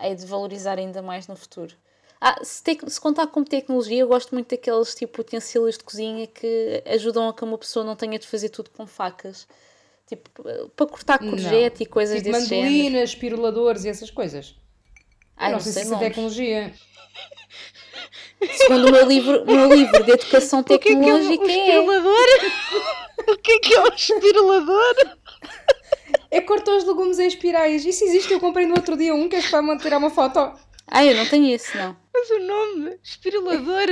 hei 0.00 0.16
de 0.16 0.26
valorizar 0.26 0.78
ainda 0.78 1.00
mais 1.00 1.28
no 1.28 1.36
futuro. 1.36 1.74
Ah, 2.20 2.36
se, 2.44 2.62
tec- 2.62 2.88
se 2.90 3.00
contar 3.00 3.28
como 3.28 3.46
tecnologia, 3.46 4.00
eu 4.00 4.08
gosto 4.08 4.34
muito 4.34 4.48
daqueles 4.50 4.92
tipo 4.94 5.20
utensílios 5.20 5.78
de 5.78 5.84
cozinha 5.84 6.26
que 6.26 6.82
ajudam 6.86 7.28
a 7.28 7.32
que 7.34 7.44
uma 7.44 7.58
pessoa 7.58 7.84
não 7.84 7.94
tenha 7.94 8.18
de 8.18 8.26
fazer 8.26 8.48
tudo 8.48 8.70
com 8.70 8.86
facas. 8.86 9.46
Tipo, 10.06 10.42
para 10.76 10.86
cortar 10.86 11.18
courgette 11.20 11.84
e 11.84 11.86
coisas 11.86 12.20
tipo 12.20 12.32
desse 12.32 12.46
género. 12.48 12.66
mandolinas, 12.72 13.14
piruladores 13.14 13.84
e 13.84 13.88
essas 13.88 14.10
coisas. 14.10 14.56
Ai, 15.36 15.52
não, 15.52 15.58
não 15.58 15.64
sei 15.64 15.72
sei 15.72 15.82
se 15.84 15.88
isso 15.88 15.94
é 16.02 16.08
tecnologia. 16.08 16.74
Segundo 18.56 18.88
o 18.88 18.92
meu 18.92 19.06
livro, 19.06 19.44
meu 19.46 19.72
livro 19.72 20.04
de 20.04 20.10
educação 20.12 20.60
O 20.60 20.64
que 20.64 20.74
é 20.74 20.78
que 20.78 20.92
é 20.92 20.96
um 20.96 21.00
tecnológica 21.00 21.44
é. 21.50 21.58
espirolador? 21.58 22.26
o 23.28 23.36
que 23.36 23.52
é 23.52 23.58
que 23.58 23.74
é 23.74 23.80
um 23.80 23.88
espirolador? 23.88 24.94
É 26.30 26.40
que 26.40 26.46
cortou 26.46 26.76
os 26.76 26.84
legumes 26.84 27.18
em 27.18 27.26
espirais. 27.26 27.84
Isso 27.84 28.04
existe, 28.04 28.32
eu 28.32 28.40
comprei 28.40 28.66
no 28.66 28.74
outro 28.74 28.96
dia 28.96 29.14
um, 29.14 29.28
queres 29.28 29.48
para 29.48 29.62
me 29.62 29.76
tirar 29.78 29.98
uma 29.98 30.10
foto? 30.10 30.52
Ah, 30.86 31.04
eu 31.04 31.14
não 31.16 31.26
tenho 31.26 31.54
esse, 31.54 31.76
não. 31.76 31.96
Mas 32.12 32.30
o 32.30 32.38
nome, 32.38 32.98
espirolador. 33.02 33.86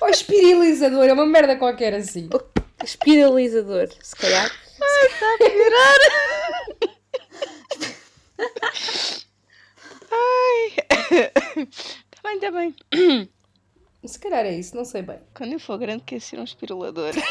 Oh, 0.00 0.08
espirilizador, 0.08 1.04
é 1.04 1.12
uma 1.12 1.26
merda 1.26 1.56
qualquer 1.56 1.94
assim. 1.94 2.28
Espiralizador, 2.82 3.88
se 4.00 4.16
calhar. 4.16 4.50
Está 5.10 5.36
bem, 5.38 5.52
está 12.24 12.50
bem. 12.50 12.74
Se 14.04 14.18
calhar 14.18 14.44
é 14.44 14.52
isso, 14.52 14.74
não 14.74 14.84
sei 14.84 15.02
bem. 15.02 15.20
Quando 15.34 15.52
eu 15.52 15.60
for 15.60 15.78
grande, 15.78 16.02
quero 16.04 16.20
ser 16.20 16.38
um 16.38 16.44
espirolador. 16.44 17.12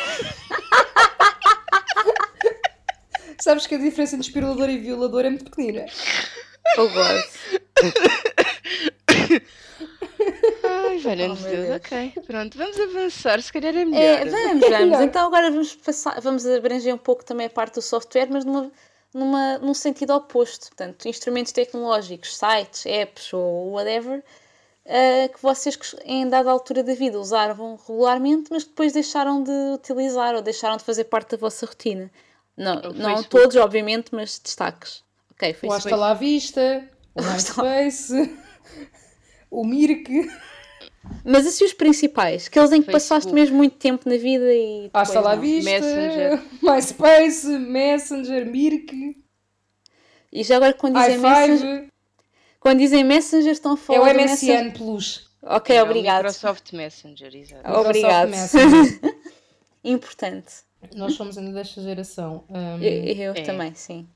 Sabes 3.41 3.67
que 3.67 3.75
a 3.75 3.77
diferença 3.77 4.15
entre 4.15 4.27
espirulador 4.27 4.69
e 4.69 4.77
violador 4.77 5.25
é 5.25 5.29
muito 5.29 5.45
pequenina. 5.45 5.85
Oh, 6.77 6.87
God. 6.87 7.23
Ai, 10.63 10.97
valha-nos 10.99 11.41
Oh, 11.43 11.49
Deus. 11.49 11.67
Deus. 11.67 11.75
Ok, 11.77 12.13
pronto. 12.25 12.57
Vamos 12.57 12.79
avançar. 12.79 13.41
Se 13.41 13.51
calhar 13.51 13.75
é 13.75 13.83
melhor. 13.83 14.01
É, 14.01 14.25
vamos, 14.25 14.69
vamos. 14.69 14.99
Então 15.01 15.25
agora 15.27 15.49
vamos 15.49 15.75
passar, 15.75 16.21
vamos 16.21 16.45
abranger 16.45 16.93
um 16.93 16.99
pouco 16.99 17.25
também 17.25 17.47
a 17.47 17.49
parte 17.49 17.75
do 17.75 17.81
software, 17.81 18.27
mas 18.29 18.45
numa, 18.45 18.71
numa, 19.13 19.57
num 19.57 19.73
sentido 19.73 20.13
oposto. 20.13 20.67
Portanto, 20.67 21.07
instrumentos 21.07 21.51
tecnológicos, 21.51 22.37
sites, 22.37 22.85
apps 22.85 23.33
ou 23.33 23.71
whatever, 23.71 24.23
eh, 24.85 25.27
que 25.29 25.41
vocês 25.41 25.77
em 26.05 26.27
dada 26.27 26.49
altura 26.49 26.83
da 26.83 26.93
vida 26.93 27.19
usavam 27.19 27.77
regularmente, 27.87 28.49
mas 28.51 28.63
que 28.63 28.69
depois 28.69 28.93
deixaram 28.93 29.43
de 29.43 29.51
utilizar 29.73 30.35
ou 30.35 30.41
deixaram 30.41 30.77
de 30.77 30.83
fazer 30.83 31.05
parte 31.05 31.31
da 31.31 31.37
vossa 31.37 31.65
rotina. 31.65 32.09
Não, 32.57 32.77
O 32.79 32.93
não 32.93 33.15
Facebook. 33.15 33.29
todos, 33.29 33.55
obviamente, 33.55 34.09
mas 34.11 34.39
destaques. 34.39 35.03
Ok, 35.31 35.53
O. 35.63 35.71
Hasta 35.73 35.95
lá 35.95 36.13
Vista, 36.13 36.87
o 37.15 37.21
MySpace, 37.23 38.37
o 39.49 39.65
Mirk, 39.65 40.29
Mas 41.25 41.47
assim 41.47 41.65
os 41.65 41.73
principais, 41.73 42.47
aqueles 42.47 42.71
em 42.71 42.81
que 42.83 42.91
passaste 42.91 43.23
Facebook. 43.29 43.33
mesmo 43.41 43.57
muito 43.57 43.77
tempo 43.77 44.07
na 44.07 44.17
vida 44.17 44.53
e. 44.53 44.89
Hasta 44.93 45.19
lá 45.19 45.35
não. 45.35 45.41
Vista, 45.41 45.71
Messenger. 45.71 46.41
MySpace, 46.61 47.47
Messenger, 47.47 48.45
Mirk, 48.45 49.17
E 50.31 50.43
já 50.43 50.57
agora 50.57 50.73
quando 50.73 50.99
dizem 50.99 51.17
Messenger, 51.17 51.83
i5, 51.85 51.90
quando 52.61 52.79
dizem 52.79 53.03
Messenger 53.03 53.51
estão 53.51 53.71
a 53.71 53.73
é 53.73 53.77
falar 53.77 53.99
o 53.99 54.03
do 54.13 54.19
MSN 54.19 54.29
Messenger. 54.29 54.73
Plus. 54.77 55.29
Ok, 55.43 55.75
É 55.75 55.81
o 55.81 55.85
obrigado. 55.85 56.17
Microsoft 56.19 56.71
Messenger, 56.71 57.35
exato. 57.35 57.61
Microsoft 57.67 57.85
Obrigado. 57.87 58.29
Messenger. 58.39 59.19
Importante. 59.83 60.53
Nós 60.95 61.13
somos 61.15 61.37
ainda 61.37 61.51
desta 61.51 61.81
geração. 61.81 62.43
Hum, 62.49 62.81
Eu, 62.81 63.15
eu 63.15 63.31
É. 63.33 63.41
também, 63.43 63.73
sim. 63.73 64.07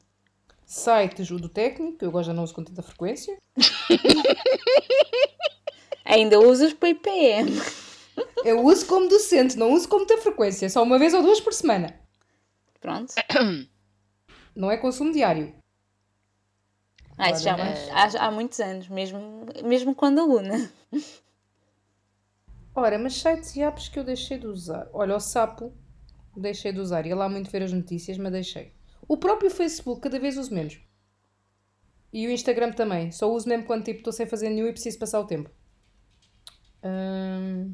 sites, 0.66 1.30
o 1.32 1.38
do 1.40 1.50
técnico, 1.50 2.04
eu 2.06 2.12
gosto 2.12 2.28
já 2.28 2.34
não 2.34 2.44
uso 2.44 2.54
com 2.54 2.64
tanta 2.64 2.82
frequência. 2.82 3.36
Ainda 6.06 6.40
usas 6.40 6.74
para 6.74 6.90
IPM. 6.90 7.52
Eu 8.44 8.64
uso 8.64 8.86
como 8.86 9.10
docente, 9.10 9.58
não 9.58 9.74
uso 9.74 9.88
com 9.90 9.98
muita 9.98 10.18
frequência, 10.20 10.70
só 10.70 10.84
uma 10.84 11.00
vez 11.00 11.14
ou 11.14 11.24
duas 11.24 11.40
por 11.42 11.54
semana. 11.54 12.00
Pronto. 12.80 13.14
Não 14.56 14.72
é 14.72 14.78
consumo 14.78 15.12
diário. 15.12 15.54
Ah, 17.18 17.32
isso 17.32 17.44
já 17.44 17.54
há, 17.54 17.58
muitos- 17.58 17.90
há, 18.16 18.26
há 18.28 18.32
muitos 18.32 18.60
anos, 18.60 18.88
mesmo, 18.90 19.46
mesmo 19.64 19.96
quando 19.96 20.20
aluna. 20.20 20.70
Ora, 22.76 23.00
mas 23.00 23.14
sites 23.16 23.56
e 23.56 23.62
apps 23.62 23.88
que 23.88 23.98
eu 23.98 24.04
deixei 24.04 24.38
de 24.38 24.48
usar. 24.48 24.90
Olha, 24.94 25.16
o 25.16 25.20
Sapo 25.20 25.74
deixei 26.36 26.74
de 26.74 26.80
usar. 26.80 27.06
Ia 27.06 27.16
lá 27.16 27.30
muito 27.30 27.50
ver 27.50 27.64
as 27.64 27.72
notícias, 27.72 28.18
mas 28.18 28.32
deixei. 28.34 28.74
O 29.08 29.16
próprio 29.18 29.50
Facebook 29.50 30.02
cada 30.02 30.20
vez 30.20 30.38
uso 30.38 30.54
menos. 30.54 30.78
E 32.12 32.28
o 32.28 32.32
Instagram 32.32 32.74
também. 32.74 33.12
Só 33.14 33.32
uso 33.32 33.48
mesmo 33.48 33.66
quando 33.66 33.86
tipo 33.86 34.00
estou 34.00 34.12
sem 34.12 34.26
fazer 34.28 34.50
nenhum 34.50 34.68
e 34.68 34.74
preciso 34.74 35.00
passar 35.00 35.22
o 35.22 35.26
tempo. 35.28 35.50
Hum, 36.84 37.74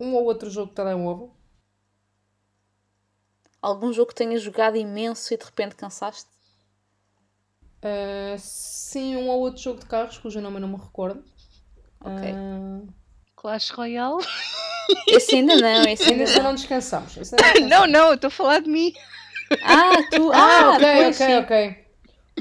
Um 0.00 0.14
ou 0.14 0.24
outro 0.24 0.50
jogo 0.50 0.70
de 0.70 0.74
telemóvel. 0.74 1.32
Algum 3.60 3.92
jogo 3.92 4.08
que 4.08 4.16
tenhas 4.16 4.42
jogado 4.42 4.76
imenso 4.76 5.32
e 5.32 5.36
de 5.36 5.44
repente 5.44 5.76
cansaste? 5.76 6.31
Uh, 7.82 8.36
sim, 8.38 9.16
um 9.16 9.28
ou 9.28 9.40
outro 9.40 9.60
jogo 9.62 9.80
de 9.80 9.86
carros, 9.86 10.18
cujo 10.18 10.40
nome 10.40 10.56
eu 10.56 10.60
não 10.60 10.68
me 10.68 10.76
recordo. 10.76 11.24
Ok. 12.00 12.32
Uh, 12.32 12.88
Clash 13.36 13.70
Royale? 13.70 14.24
Esse 15.08 15.36
ainda 15.36 15.56
não, 15.56 15.82
esse 15.84 16.12
ainda 16.12 16.26
já 16.26 16.42
não. 16.42 16.54
descansamos. 16.54 17.16
Esse 17.16 17.34
ainda 17.34 17.46
não 17.46 17.52
descansamos. 17.68 17.70
Não, 17.70 17.86
não, 18.08 18.14
estou 18.14 18.28
a 18.28 18.30
falar 18.30 18.60
de 18.60 18.68
mim. 18.68 18.92
Ah, 19.62 19.90
tu. 20.10 20.30
Ah, 20.34 20.60
Ah, 20.60 20.70
ok, 20.76 20.86
ok, 21.06 21.12
sim. 21.12 21.34
ok. 21.36 21.84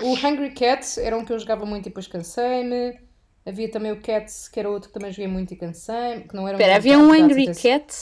O 0.03 0.13
Hungry 0.15 0.51
Cats 0.53 0.97
era 0.97 1.15
um 1.17 1.23
que 1.23 1.31
eu 1.31 1.39
jogava 1.39 1.65
muito 1.65 1.85
e 1.85 1.89
depois 1.89 2.07
cansei-me. 2.07 2.99
Havia 3.45 3.69
também 3.71 3.91
o 3.91 4.01
Cats, 4.01 4.47
que 4.49 4.59
era 4.59 4.69
outro 4.69 4.89
que 4.89 4.93
também 4.93 5.11
joguei 5.11 5.27
muito 5.27 5.53
e 5.53 5.57
cansei-me. 5.57 6.23
Que 6.27 6.35
não 6.35 6.47
era 6.47 6.57
muito 6.57 6.75
havia 6.75 6.97
um 6.99 7.11
Angry 7.13 7.45
gatos, 7.45 7.61
Cat. 7.61 7.95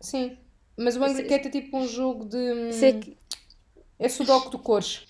Sim. 0.00 0.38
Mas 0.76 0.96
o 0.96 1.04
Angry 1.04 1.24
Cat 1.24 1.46
é 1.48 1.50
tipo 1.50 1.76
um 1.78 1.86
jogo 1.86 2.24
de. 2.24 2.36
hum, 2.36 2.68
Isso 2.70 2.84
é 2.84 2.92
que- 2.92 3.16
É 3.98 4.08
sudoku 4.08 4.50
de 4.50 4.58
cores. 4.62 5.06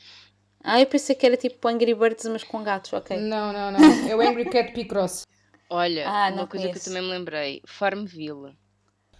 Ah, 0.62 0.81
eu 0.81 0.87
pensei 0.87 1.14
que 1.14 1.25
era 1.25 1.37
tipo 1.37 1.66
Angry 1.68 1.94
Birds, 1.94 2.27
mas 2.27 2.42
com 2.44 2.62
gatos, 2.62 2.92
ok. 2.92 3.16
Não, 3.16 3.53
não, 3.53 3.71
não. 3.71 3.79
É 4.09 4.14
o 4.14 4.21
Angry 4.21 4.44
Cat 4.51 4.73
Picross. 4.73 5.27
Olha, 5.71 6.09
Ah, 6.09 6.29
uma 6.29 6.37
não 6.42 6.47
coisa 6.47 6.64
que 6.66 6.71
eu 6.71 6.73
conheço. 6.73 6.85
também 6.87 7.03
me 7.03 7.09
lembrei: 7.11 7.62
Farmville. 7.66 8.57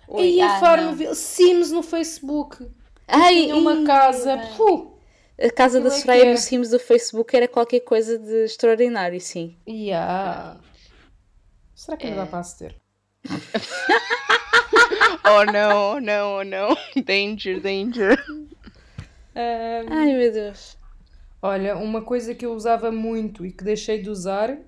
Ui, 0.09 0.27
e 0.37 0.41
a 0.41 0.57
ah, 0.57 0.61
Farmville. 0.61 1.15
Sims 1.15 1.71
no 1.71 1.83
Facebook. 1.83 2.67
Ai, 3.07 3.43
Tinha 3.43 3.57
uma 3.57 3.85
casa. 3.85 4.39
Puh. 4.57 4.99
A 5.41 5.51
casa 5.53 5.81
da 5.81 5.89
é 5.89 5.91
Soraya 5.91 6.21
era. 6.23 6.31
nos 6.33 6.41
Sims 6.41 6.71
do 6.71 6.79
Facebook 6.81 7.37
era 7.37 7.47
qualquer 7.47 7.81
coisa 7.81 8.19
de 8.19 8.45
extraordinário, 8.45 9.21
sim. 9.21 9.57
Yeah. 9.69 10.59
Será 11.75 11.97
que 11.97 12.07
ainda 12.09 12.23
É. 12.23 12.25
dá 12.25 12.27
para 12.31 12.39
aceder? 12.41 12.75
Oh 15.25 15.45
não, 15.45 15.97
oh 15.97 16.01
não, 16.01 16.37
oh 16.39 16.45
não. 16.45 16.77
Danger, 17.05 17.61
danger. 17.61 18.19
Ahm, 19.37 19.87
Ai 19.93 20.13
meu 20.15 20.33
Deus. 20.33 20.78
Olha, 21.43 21.77
uma 21.77 22.03
coisa 22.03 22.35
que 22.35 22.45
eu 22.47 22.53
usava 22.53 22.91
muito 22.91 23.45
e 23.45 23.53
que 23.53 23.65
deixei 23.65 24.01
de 24.03 24.11
usar 24.11 24.59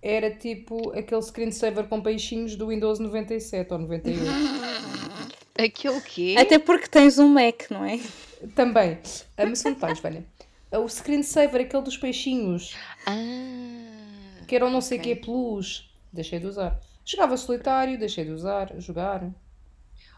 era 0.00 0.30
tipo 0.30 0.90
aquele 0.96 1.22
screensaver 1.22 1.86
com 1.88 2.00
peixinhos 2.00 2.54
do 2.56 2.68
Windows 2.68 2.98
97 2.98 3.72
ou 3.72 3.78
98. 3.80 4.22
Aquele 5.58 6.00
quê? 6.02 6.36
Até 6.38 6.56
porque 6.56 6.86
tens 6.86 7.18
um 7.18 7.28
Mac, 7.28 7.68
não 7.68 7.84
é? 7.84 7.98
Também. 8.54 8.96
Ah, 9.36 9.44
mas 9.44 9.58
são 9.58 9.72
detalhes, 9.72 9.98
velho. 9.98 10.24
O 10.70 10.88
screensaver, 10.88 11.62
aquele 11.62 11.82
dos 11.82 11.96
peixinhos, 11.96 12.76
Ah, 13.04 14.44
que 14.46 14.54
eram 14.54 14.70
não 14.70 14.80
sei 14.80 14.98
o 14.98 15.00
que 15.02 15.16
plus, 15.16 15.92
deixei 16.12 16.38
de 16.38 16.46
usar. 16.46 16.78
Jogava 17.04 17.36
solitário, 17.36 17.98
deixei 17.98 18.24
de 18.24 18.30
usar, 18.30 18.72
jogar. 18.78 19.28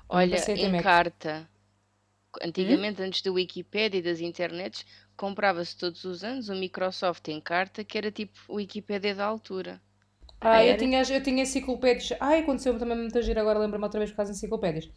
Olha, 0.09 0.37
a 0.39 0.51
em 0.51 0.73
Mac. 0.73 0.83
carta. 0.83 1.49
Antigamente, 2.43 3.03
antes 3.03 3.23
da 3.23 3.33
Wikipédia 3.33 3.99
e 3.99 4.03
das 4.03 4.21
internets, 4.21 4.85
comprava-se 5.17 5.77
todos 5.77 6.05
os 6.05 6.23
anos 6.25 6.49
um 6.49 6.59
Microsoft 6.59 7.27
em 7.29 7.41
carta 7.41 7.85
que 7.85 7.99
era 7.99 8.11
tipo 8.11 8.39
Wikipédia 8.49 9.15
da 9.15 9.25
altura. 9.27 9.81
Ah, 10.41 10.59
Ah, 10.59 10.65
eu 10.65 10.75
era? 10.75 10.79
tinha, 10.79 11.03
eu 11.03 11.23
tinha 11.23 11.43
enciclopédias. 11.43 12.13
Ai, 12.21 12.41
aconteceu 12.41 12.79
também 12.79 12.97
muita 12.97 13.23
gira, 13.23 13.41
agora 13.41 13.59
lembro-me 13.59 13.85
outra 13.85 14.01
vez 14.01 14.11
por 14.11 14.17
causa 14.19 14.33
de 14.33 14.39
enciclopédias. 14.39 14.89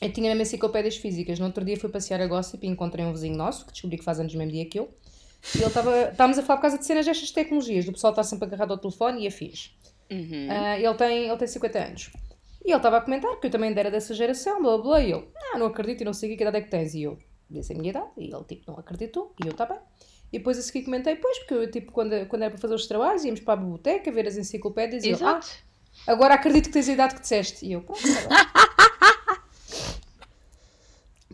Eu 0.00 0.12
tinha 0.12 0.28
mesmo 0.30 0.42
enciclopédias 0.42 0.96
físicas. 0.96 1.38
No 1.38 1.46
outro 1.46 1.64
dia 1.64 1.76
fui 1.78 1.88
passear 1.90 2.20
a 2.20 2.26
Gossip 2.26 2.64
e 2.66 2.68
encontrei 2.70 3.04
um 3.04 3.12
vizinho 3.12 3.36
nosso, 3.36 3.66
que 3.66 3.72
descobri 3.72 3.98
que 3.98 4.04
faz 4.04 4.18
anos 4.20 4.32
no 4.32 4.38
mesmo 4.38 4.52
dia 4.52 4.66
que 4.68 4.78
eu. 4.78 4.92
E 5.54 5.58
ele 5.58 5.66
estava. 5.66 6.10
Estávamos 6.10 6.38
a 6.38 6.42
falar 6.42 6.56
por 6.58 6.62
causa 6.62 6.78
de 6.78 6.86
cenas 6.86 7.06
destas 7.06 7.30
tecnologias, 7.30 7.84
do 7.84 7.92
pessoal 7.92 8.12
estar 8.12 8.24
sempre 8.24 8.46
agarrado 8.46 8.72
ao 8.72 8.78
telefone 8.78 9.22
e 9.24 9.26
afins. 9.28 9.72
Uhum. 10.10 10.46
Ah, 10.50 10.78
ele, 10.78 10.94
tem, 10.94 11.28
ele 11.28 11.36
tem 11.36 11.48
50 11.48 11.78
anos. 11.78 12.10
E 12.64 12.70
ele 12.70 12.76
estava 12.76 12.98
a 12.98 13.00
comentar 13.00 13.38
que 13.40 13.48
eu 13.48 13.50
também 13.50 13.74
era 13.76 13.90
dessa 13.90 14.14
geração, 14.14 14.62
blá 14.62 14.76
blá 14.76 14.82
blá. 14.82 15.00
E 15.02 15.10
eu, 15.10 15.28
ah, 15.52 15.58
não 15.58 15.66
acredito 15.66 16.02
e 16.02 16.04
não 16.04 16.12
sei 16.14 16.28
o 16.28 16.32
que, 16.32 16.36
que 16.36 16.42
idade 16.44 16.58
é 16.58 16.60
que 16.60 16.70
tens. 16.70 16.94
E 16.94 17.02
eu 17.02 17.18
disse 17.50 17.72
a 17.72 17.76
minha 17.76 17.90
idade. 17.90 18.06
E 18.16 18.32
ele, 18.32 18.44
tipo, 18.44 18.70
não 18.70 18.78
acreditou. 18.78 19.34
E 19.42 19.48
eu, 19.48 19.52
tá 19.52 19.66
bem. 19.66 19.78
E 20.32 20.38
depois 20.38 20.58
a 20.58 20.62
seguir 20.62 20.84
comentei, 20.84 21.16
pois, 21.16 21.38
porque 21.40 21.54
eu, 21.54 21.70
tipo, 21.70 21.92
quando, 21.92 22.26
quando 22.26 22.42
era 22.42 22.50
para 22.50 22.60
fazer 22.60 22.74
os 22.74 22.86
trabalhos, 22.86 23.24
íamos 23.24 23.40
para 23.40 23.54
a 23.54 23.56
biblioteca 23.56 24.10
ver 24.12 24.26
as 24.28 24.36
enciclopédias. 24.36 25.04
E 25.04 25.08
ele, 25.08 25.16
ah, 25.16 25.38
Exato. 25.38 25.48
agora 26.06 26.34
acredito 26.34 26.66
que 26.66 26.72
tens 26.72 26.88
a 26.88 26.92
idade 26.92 27.14
que 27.16 27.20
disseste. 27.20 27.66
E 27.66 27.72
eu, 27.72 27.82
pronto, 27.82 28.00
tá. 28.00 28.62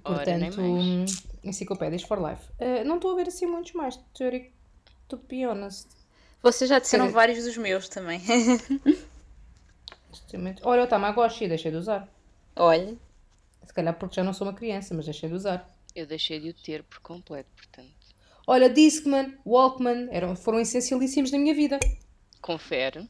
Ora, 0.05 0.17
Portanto, 0.25 0.57
mais. 0.57 0.59
hum, 0.59 1.05
enciclopédias 1.45 2.03
for 2.03 2.19
life. 2.19 2.43
Ah, 2.59 2.83
não 2.85 2.97
estou 2.97 3.13
a 3.13 3.17
ver 3.17 3.29
assim 3.29 3.47
muitos 3.47 3.73
mais, 3.75 3.97
to, 3.97 4.25
to 5.09 5.19
be 5.29 5.47
honest. 5.47 5.89
Vocês 6.43 6.71
já 6.71 6.79
disseram 6.79 7.11
vários 7.11 7.45
dos 7.45 7.57
meus 7.57 7.89
também. 7.89 8.21
Extremamente- 10.13 10.63
Olha, 10.65 10.85
o 10.85 10.87
Tamagotchi, 10.87 11.49
deixei 11.49 11.71
de 11.71 11.77
usar. 11.77 12.09
Olha, 12.57 12.97
Se 13.67 13.75
calhar 13.75 13.93
porque 13.95 14.15
já 14.17 14.25
não 14.25 14.33
sou 14.33 14.47
uma 14.47 14.55
criança, 14.55 14.95
mas 14.95 15.05
deixei 15.05 15.29
de 15.29 15.35
usar. 15.35 15.69
Eu 15.95 16.07
deixei 16.07 16.41
de 16.41 16.49
o 16.49 16.55
ter 16.55 16.83
por 16.85 17.01
completo, 17.01 17.51
portanto. 17.55 17.93
Olha, 18.47 18.71
Discman, 18.71 19.37
Walkman, 19.45 20.09
eram, 20.11 20.35
foram 20.35 20.59
essencialíssimos 20.59 21.31
na 21.31 21.39
minha 21.39 21.55
vida. 21.55 21.79
Confere. 22.41 23.01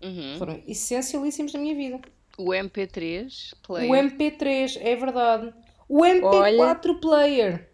Uhum. 0.00 0.36
Foram 0.38 0.62
essencialíssimos 0.66 1.52
na 1.54 1.58
minha 1.60 1.74
vida. 1.74 2.00
O 2.38 2.50
MP3 2.54 3.54
player 3.62 3.90
O 3.90 3.94
MP3, 3.96 4.76
é 4.80 4.94
verdade. 4.94 5.52
O 5.88 6.04
MP4 6.04 7.00
player. 7.00 7.68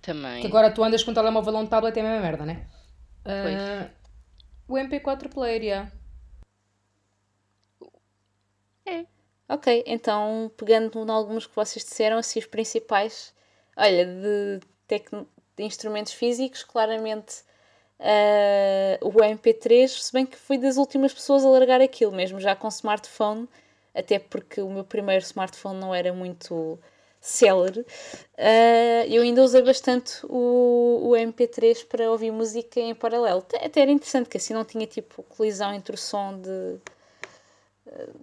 também. 0.00 0.40
Que 0.40 0.46
agora 0.46 0.70
tu 0.70 0.82
andas 0.82 1.02
com 1.02 1.10
um 1.10 1.14
telemóvel 1.14 1.52
ou 1.54 1.60
um 1.60 1.66
tablet 1.66 1.96
é 1.98 2.00
a 2.00 2.04
mesma 2.04 2.20
merda, 2.20 2.46
né? 2.46 2.66
Ah, 3.26 3.90
o 4.66 4.74
MP4 4.78 5.28
player, 5.28 5.62
yeah. 5.62 5.92
Ok, 9.48 9.82
então 9.86 10.50
pegando 10.56 10.98
em 11.04 11.10
alguns 11.10 11.46
que 11.46 11.54
vocês 11.56 11.84
disseram, 11.84 12.18
assim 12.18 12.38
os 12.38 12.46
principais, 12.46 13.32
olha, 13.76 14.04
de, 14.06 14.60
tecno- 14.86 15.28
de 15.56 15.64
instrumentos 15.64 16.12
físicos, 16.12 16.62
claramente 16.64 17.42
ah, 18.00 18.98
o 19.02 19.22
MP3, 19.24 20.04
se 20.04 20.12
bem 20.12 20.26
que 20.26 20.36
fui 20.36 20.58
das 20.58 20.76
últimas 20.76 21.12
pessoas 21.14 21.44
a 21.44 21.48
largar 21.50 21.80
aquilo, 21.80 22.12
mesmo 22.12 22.40
já 22.40 22.54
com 22.56 22.68
smartphone, 22.68 23.48
até 23.94 24.18
porque 24.18 24.60
o 24.60 24.70
meu 24.70 24.84
primeiro 24.84 25.24
smartphone 25.24 25.80
não 25.80 25.94
era 25.94 26.12
muito 26.12 26.78
célere, 27.20 27.84
ah, 28.38 29.06
eu 29.08 29.22
ainda 29.22 29.42
usei 29.42 29.62
bastante 29.62 30.20
o, 30.28 31.08
o 31.10 31.16
MP3 31.16 31.82
para 31.84 32.10
ouvir 32.10 32.30
música 32.30 32.80
em 32.80 32.94
paralelo. 32.94 33.40
Até- 33.40 33.80
era 33.82 33.90
interessante, 33.90 34.28
que 34.28 34.36
assim 34.36 34.54
não 34.54 34.64
tinha 34.64 34.86
tipo 34.86 35.22
colisão 35.24 35.72
entre 35.74 35.94
o 35.94 35.98
som 35.98 36.38
de, 36.40 36.78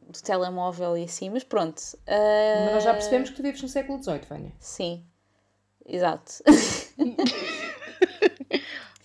do 0.08 0.22
telemóvel 0.22 0.98
e 0.98 1.04
assim, 1.06 1.30
mas 1.30 1.44
pronto. 1.44 1.82
ah, 2.08 2.64
Mas 2.66 2.74
nós 2.76 2.84
já 2.84 2.94
percebemos 2.94 3.30
que 3.30 3.36
tu 3.36 3.42
vives 3.44 3.62
no 3.62 3.68
século 3.68 4.02
XVIII, 4.02 4.22
Vânia. 4.30 4.52
Sim, 4.60 5.06
exato. 5.86 6.44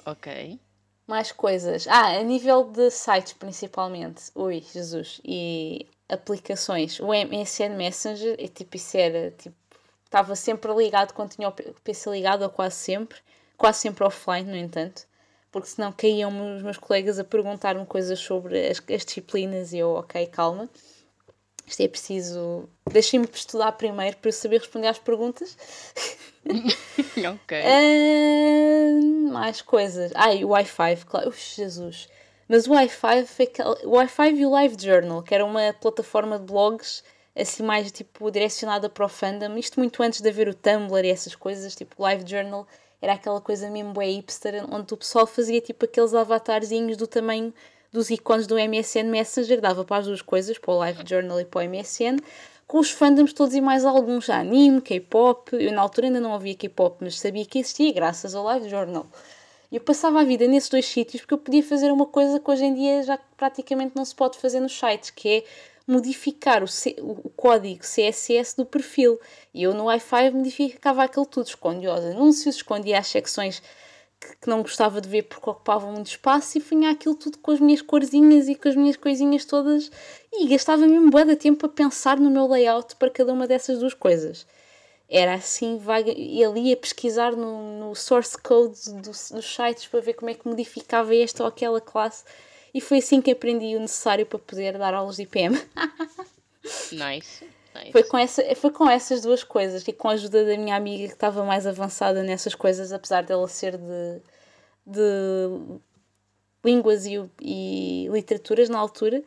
Ok. 0.07 0.59
Mais 1.07 1.33
coisas. 1.33 1.87
Ah, 1.89 2.19
a 2.19 2.23
nível 2.23 2.65
de 2.65 2.91
sites 2.91 3.33
principalmente. 3.33 4.31
Ui, 4.35 4.61
Jesus. 4.61 5.21
E 5.25 5.89
aplicações. 6.09 6.99
O 7.01 7.09
MSN 7.13 7.77
Messenger, 7.77 8.37
é 8.39 8.49
tipo, 8.49 8.77
isso 8.77 8.97
era 8.97 9.31
tipo. 9.33 9.57
Estava 10.05 10.35
sempre 10.35 10.73
ligado 10.75 11.13
quando 11.13 11.31
tinha 11.31 11.49
o 11.49 11.53
PC 11.53 12.11
ligado, 12.11 12.43
ou 12.43 12.51
quase 12.51 12.77
sempre. 12.77 13.19
Quase 13.57 13.79
sempre 13.81 14.05
offline, 14.05 14.51
no 14.51 14.57
entanto. 14.57 15.07
Porque 15.51 15.69
senão 15.69 15.93
caíam 15.93 16.57
os 16.57 16.63
meus 16.63 16.79
colegas 16.79 17.19
a 17.19 17.25
perguntar-me 17.25 17.85
coisas 17.85 18.19
sobre 18.19 18.69
as, 18.69 18.79
as 18.79 19.05
disciplinas 19.05 19.73
e 19.73 19.79
eu, 19.79 19.91
ok, 19.91 20.27
calma. 20.27 20.69
Isto 21.67 21.83
é 21.83 21.89
preciso. 21.89 22.69
Deixem-me 22.91 23.29
estudar 23.33 23.73
primeiro 23.73 24.17
para 24.17 24.29
eu 24.29 24.33
saber 24.33 24.59
responder 24.59 24.89
às 24.89 24.99
perguntas. 24.99 25.57
ok. 26.45 27.63
Ah, 27.65 29.33
mais 29.33 29.63
coisas. 29.63 30.11
Ai, 30.15 30.45
o 30.45 30.49
Wi-Fi, 30.49 30.97
claro. 31.07 31.29
Ux, 31.29 31.55
Jesus. 31.55 32.09
Mas 32.49 32.67
o 32.67 32.73
Wi-Fi 32.73 33.27
foi 33.27 33.53
o 33.85 33.91
Wi-Fi 33.91 34.35
e 34.35 34.47
o 34.47 34.51
Live 34.51 34.77
Journal, 34.81 35.23
que 35.23 35.33
era 35.33 35.45
uma 35.45 35.73
plataforma 35.73 36.39
de 36.39 36.47
blogs 36.47 37.05
assim 37.35 37.63
mais 37.63 37.91
tipo 37.93 38.29
direcionada 38.31 38.89
para 38.89 39.05
o 39.05 39.09
fandom. 39.09 39.57
Isto 39.57 39.79
muito 39.79 40.03
antes 40.03 40.21
de 40.21 40.29
haver 40.29 40.49
o 40.49 40.55
Tumblr 40.55 41.05
e 41.05 41.11
essas 41.11 41.35
coisas, 41.35 41.77
tipo 41.77 41.95
o 41.99 42.03
Live 42.03 42.29
Journal 42.29 42.67
era 43.01 43.15
aquela 43.15 43.41
coisa 43.41 43.71
mesmo 43.71 43.93
bué 43.93 44.07
hipster, 44.07 44.65
onde 44.71 44.93
o 44.93 44.97
pessoal 44.97 45.27
fazia 45.27 45.61
tipo 45.61 45.85
aqueles 45.85 46.15
avatarzinhos 46.15 46.97
do 46.97 47.07
tamanho 47.07 47.53
dos 47.93 48.11
ícones 48.11 48.47
do 48.47 48.57
MSN 48.57 49.05
Messenger, 49.05 49.61
dava 49.61 49.85
para 49.85 49.99
as 49.99 50.07
duas 50.07 50.23
coisas, 50.23 50.59
para 50.59 50.73
o 50.73 50.79
Live 50.79 51.03
Journal 51.07 51.41
e 51.41 51.45
para 51.45 51.61
o 51.61 51.69
MSN, 51.69 52.19
com 52.67 52.79
os 52.79 52.91
fandoms 52.91 53.33
todos 53.33 53.55
e 53.55 53.61
mais 53.61 53.85
alguns, 53.85 54.31
anime, 54.31 54.81
K-pop, 54.81 55.51
eu 55.53 55.73
na 55.73 55.83
altura 55.83 56.07
ainda 56.07 56.21
não 56.21 56.33
ouvia 56.33 56.55
K-pop, 56.55 56.99
mas 57.01 57.19
sabia 57.19 57.45
que 57.45 57.59
existia 57.59 57.93
graças 57.93 58.35
ao 58.35 58.45
Live 58.45 58.69
Journal. 58.69 59.07
Eu 59.73 59.81
passava 59.81 60.21
a 60.21 60.25
vida 60.25 60.47
nesses 60.47 60.69
dois 60.69 60.87
sítios 60.87 61.23
porque 61.23 61.35
eu 61.35 61.39
podia 61.39 61.63
fazer 61.63 61.93
uma 61.93 62.07
coisa 62.07 62.41
que 62.41 62.51
hoje 62.51 62.65
em 62.65 62.75
dia 62.75 63.03
já 63.03 63.19
praticamente 63.37 63.93
não 63.95 64.05
se 64.05 64.15
pode 64.15 64.39
fazer 64.39 64.61
nos 64.61 64.77
sites, 64.77 65.11
que 65.11 65.29
é 65.29 65.45
modificar 65.87 66.63
o, 66.63 66.69
C- 66.69 66.97
o 67.01 67.29
código 67.31 67.83
CSS 67.85 68.57
do 68.57 68.65
perfil. 68.65 69.19
E 69.53 69.63
eu 69.63 69.75
no 69.75 69.85
Wi-Fi 69.85 70.31
modificava 70.31 71.03
aquilo 71.05 71.27
tudo, 71.27 71.47
escondia 71.47 71.93
os 71.95 72.05
anúncios, 72.05 72.57
escondia 72.57 72.99
as 72.99 73.07
secções 73.09 73.63
que, 74.21 74.37
que 74.43 74.49
não 74.49 74.63
gostava 74.63 75.01
de 75.01 75.09
ver 75.09 75.23
porque 75.23 75.49
ocupavam 75.49 75.93
muito 75.93 76.09
espaço 76.09 76.59
e 76.59 76.61
punha 76.61 76.91
aquilo 76.91 77.15
tudo 77.15 77.39
com 77.39 77.51
as 77.51 77.61
minhas 77.61 77.81
corzinhas 77.83 78.49
e 78.49 78.55
com 78.55 78.69
as 78.69 78.77
minhas 78.77 78.97
coisinhas 78.97 79.45
todas 79.45 79.91
e 80.33 80.47
gastava 80.47 80.87
mesmo 80.87 81.11
bué 81.11 81.25
de 81.25 81.37
tempo 81.37 81.65
a 81.67 81.69
pensar 81.69 82.19
no 82.21 82.31
meu 82.31 82.47
layout 82.47 82.97
para 82.97 83.11
cada 83.11 83.33
uma 83.33 83.47
dessas 83.47 83.79
duas 83.79 83.95
coisas. 83.95 84.47
Era 85.09 85.35
assim, 85.35 85.77
vaga, 85.79 86.13
ali 86.13 86.69
ia 86.69 86.77
pesquisar 86.77 87.33
no, 87.35 87.81
no 87.81 87.95
source 87.97 88.39
code 88.39 88.79
do- 88.93 89.11
dos 89.11 89.45
sites 89.57 89.87
para 89.89 90.01
ver 90.01 90.15
como 90.15 90.31
é 90.31 90.35
que 90.35 90.47
modificava 90.47 91.15
esta 91.17 91.43
ou 91.43 91.49
aquela 91.49 91.81
classe 91.81 92.23
e 92.75 92.81
foi 92.81 92.99
assim 92.99 93.21
que 93.21 93.31
aprendi 93.31 93.77
o 93.77 93.81
necessário 93.81 94.27
para 94.27 94.39
poder 94.39 94.79
dar 94.79 94.95
aulas 94.95 95.17
de 95.17 95.23
IPM. 95.23 95.61
Nice. 96.93 97.45
nice. 97.75 97.91
Foi 97.91 98.05
com, 98.05 98.19
essa, 98.19 98.55
foi 98.55 98.71
com 98.71 98.89
essas 98.89 99.23
duas 99.23 99.43
coisas 99.43 99.87
e 99.89 99.93
com 99.93 100.09
a 100.09 100.13
ajuda 100.13 100.45
da 100.45 100.57
minha 100.59 100.77
amiga 100.77 101.07
que 101.07 101.15
estava 101.15 101.43
mais 101.43 101.67
avançada 101.67 102.23
nessas 102.23 102.55
coisas, 102.55 102.93
apesar 102.93 103.23
dela 103.23 103.49
ser 103.49 103.79
de, 103.79 104.21
de 104.87 105.81
línguas 106.65 107.07
e, 107.07 107.19
e 107.41 108.09
literaturas 108.11 108.69
na 108.69 108.79
altura, 108.79 109.23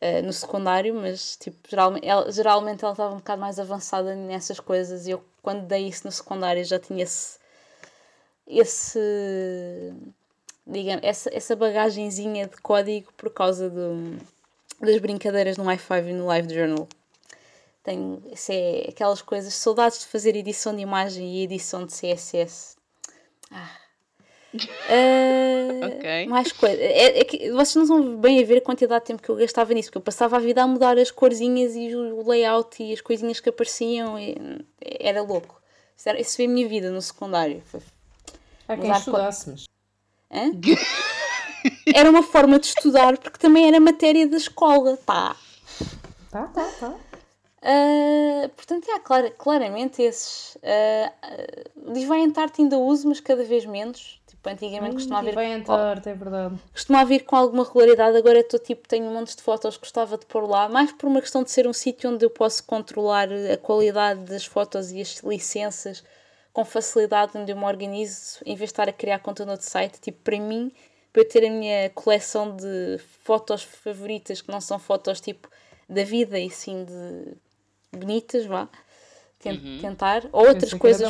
uh, 0.00 0.22
no 0.24 0.32
secundário, 0.32 0.94
mas 0.94 1.36
tipo, 1.36 1.58
geralmente 1.68 2.06
ela, 2.06 2.32
geralmente 2.32 2.84
ela 2.84 2.92
estava 2.92 3.14
um 3.14 3.18
bocado 3.18 3.40
mais 3.40 3.58
avançada 3.58 4.14
nessas 4.14 4.58
coisas 4.58 5.06
e 5.06 5.10
eu 5.10 5.22
quando 5.42 5.66
dei 5.66 5.88
isso 5.88 6.06
no 6.06 6.12
secundário 6.12 6.64
já 6.64 6.78
tinha 6.78 7.02
esse, 7.02 7.38
esse 8.46 9.94
digamos, 10.70 11.02
essa, 11.04 11.30
essa 11.34 11.56
bagagenzinha 11.56 12.46
de 12.46 12.56
código 12.58 13.12
por 13.16 13.30
causa 13.30 13.68
do, 13.68 14.18
das 14.80 14.98
brincadeiras 14.98 15.56
no 15.56 15.64
i5 15.64 16.08
e 16.08 16.12
no 16.12 16.26
Live 16.26 16.54
Journal. 16.54 16.88
Tenho, 17.82 18.22
isso 18.32 18.52
é 18.52 18.86
aquelas 18.88 19.22
coisas, 19.22 19.54
saudades 19.54 20.00
de 20.00 20.06
fazer 20.06 20.36
edição 20.36 20.74
de 20.74 20.82
imagem 20.82 21.36
e 21.36 21.42
edição 21.42 21.84
de 21.84 21.92
CSS. 21.92 22.76
Ah. 23.50 23.70
Uh, 24.54 25.86
ok. 25.96 26.26
Mais 26.26 26.52
coisa. 26.52 26.80
É, 26.80 27.20
é, 27.20 27.24
que 27.24 27.50
vocês 27.52 27.74
não 27.76 27.86
vão 27.86 28.16
bem 28.16 28.42
a 28.42 28.46
ver 28.46 28.58
a 28.58 28.60
quantidade 28.60 29.04
de 29.04 29.06
tempo 29.06 29.22
que 29.22 29.28
eu 29.28 29.36
gastava 29.36 29.72
nisso, 29.72 29.88
porque 29.88 29.98
eu 29.98 30.02
passava 30.02 30.36
a 30.36 30.40
vida 30.40 30.62
a 30.62 30.66
mudar 30.66 30.98
as 30.98 31.10
corzinhas 31.10 31.74
e 31.74 31.94
o 31.94 32.28
layout 32.28 32.82
e 32.82 32.92
as 32.92 33.00
coisinhas 33.00 33.40
que 33.40 33.48
apareciam. 33.48 34.16
era 34.80 35.22
louco. 35.22 35.60
Isso, 35.96 36.08
era, 36.08 36.20
isso 36.20 36.36
foi 36.36 36.46
a 36.46 36.48
minha 36.48 36.68
vida 36.68 36.90
no 36.90 37.00
secundário. 37.00 37.62
Foi, 37.66 37.80
Há 38.68 38.76
quem 38.76 38.90
estudasse, 38.90 39.50
mas. 39.50 39.64
Hã? 40.30 40.52
era 41.94 42.08
uma 42.08 42.22
forma 42.22 42.58
de 42.58 42.66
estudar 42.66 43.18
porque 43.18 43.38
também 43.38 43.66
era 43.66 43.80
matéria 43.80 44.26
da 44.26 44.36
escola, 44.36 44.96
tá? 45.04 45.36
Tá, 46.30 46.46
tá, 46.46 46.68
tá. 46.78 46.94
Uh, 47.62 48.48
portanto, 48.50 48.88
é, 48.88 48.98
clar, 49.00 49.30
claramente 49.32 50.00
esses. 50.00 50.56
Uh, 50.56 51.90
uh, 51.90 51.92
Divine 51.92 52.32
Art 52.34 52.58
ainda 52.58 52.78
uso, 52.78 53.08
mas 53.08 53.20
cada 53.20 53.44
vez 53.44 53.66
menos. 53.66 54.18
Tipo, 54.26 54.48
antigamente 54.48 54.92
hum, 54.92 54.94
costumava 54.94 55.26
vir. 55.26 55.36
Divine 55.36 55.64
é 56.06 56.14
verdade. 56.14 56.58
Costumava 56.72 57.04
vir 57.04 57.24
com 57.24 57.36
alguma 57.36 57.62
regularidade, 57.62 58.16
agora 58.16 58.40
estou 58.40 58.58
tipo, 58.58 58.88
tenho 58.88 59.04
um 59.04 59.12
monte 59.12 59.36
de 59.36 59.42
fotos 59.42 59.76
que 59.76 59.82
gostava 59.82 60.16
de 60.16 60.24
pôr 60.24 60.48
lá, 60.48 60.70
mais 60.70 60.90
por 60.92 61.06
uma 61.06 61.20
questão 61.20 61.42
de 61.42 61.50
ser 61.50 61.66
um 61.66 61.72
sítio 61.74 62.10
onde 62.10 62.24
eu 62.24 62.30
posso 62.30 62.64
controlar 62.64 63.28
a 63.30 63.58
qualidade 63.58 64.20
das 64.22 64.46
fotos 64.46 64.90
e 64.90 65.02
as 65.02 65.18
licenças 65.18 66.02
com 66.52 66.64
facilidade, 66.64 67.36
onde 67.36 67.52
eu 67.52 67.56
me 67.56 67.64
organizo, 67.64 68.38
em 68.44 68.56
vez 68.56 68.68
de 68.68 68.72
estar 68.72 68.88
a 68.88 68.92
criar 68.92 69.20
conteúdo 69.20 69.56
de 69.56 69.64
site. 69.64 70.00
Tipo, 70.00 70.18
para 70.22 70.38
mim, 70.38 70.72
para 71.12 71.22
eu 71.22 71.28
ter 71.28 71.46
a 71.46 71.50
minha 71.50 71.90
coleção 71.90 72.56
de 72.56 72.98
fotos 73.22 73.62
favoritas, 73.62 74.40
que 74.40 74.50
não 74.50 74.60
são 74.60 74.78
fotos 74.78 75.20
tipo 75.20 75.48
da 75.88 76.04
vida 76.04 76.38
e 76.38 76.50
sim 76.50 76.84
de 76.84 77.98
bonitas, 77.98 78.46
vá. 78.46 78.68
Uhum. 79.44 79.78
Tentar. 79.80 80.28
Ou 80.32 80.48
outras 80.48 80.74
coisas. 80.74 81.08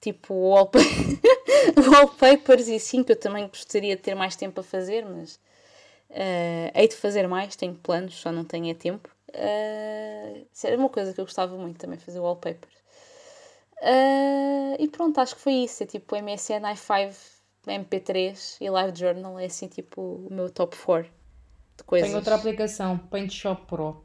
Tipo 0.00 0.34
wallpa 0.34 0.78
wallpapers 1.76 2.68
e 2.68 2.80
sim, 2.80 3.04
que 3.04 3.12
eu 3.12 3.16
também 3.16 3.46
gostaria 3.48 3.94
de 3.94 4.02
ter 4.02 4.14
mais 4.14 4.34
tempo 4.34 4.60
a 4.60 4.64
fazer, 4.64 5.04
mas 5.04 5.34
uh, 6.10 6.70
hei 6.74 6.88
de 6.88 6.96
fazer 6.96 7.28
mais, 7.28 7.54
tenho 7.54 7.74
planos, 7.74 8.14
só 8.14 8.32
não 8.32 8.44
tenho 8.44 8.70
é 8.70 8.74
tempo. 8.74 9.10
Uh, 9.28 10.46
isso 10.52 10.66
era 10.66 10.76
uma 10.78 10.88
coisa 10.88 11.12
que 11.12 11.20
eu 11.20 11.26
gostava 11.26 11.54
muito 11.56 11.78
também, 11.78 11.98
fazer 11.98 12.18
wallpapers. 12.18 12.79
Uh, 13.80 14.76
e 14.78 14.88
pronto, 14.88 15.18
acho 15.20 15.34
que 15.34 15.40
foi 15.40 15.52
isso. 15.54 15.82
É 15.82 15.86
tipo 15.86 16.14
MSN 16.14 16.62
i5 16.62 17.14
MP3 17.66 18.56
e 18.60 18.70
Live 18.70 18.98
Journal 18.98 19.38
é 19.38 19.46
assim 19.46 19.68
tipo 19.68 20.00
o 20.00 20.28
meu 20.32 20.50
top 20.50 20.76
4 20.76 21.10
de 21.76 21.84
coisas. 21.84 22.08
Tenho 22.08 22.18
outra 22.18 22.34
aplicação, 22.34 22.98
Paint 22.98 23.32
Shop 23.32 23.66
Pro. 23.66 24.04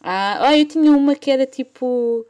Ah, 0.00 0.48
ah 0.48 0.58
eu 0.58 0.66
tinha 0.66 0.92
uma 0.92 1.14
que 1.14 1.30
era 1.30 1.46
tipo 1.46 2.26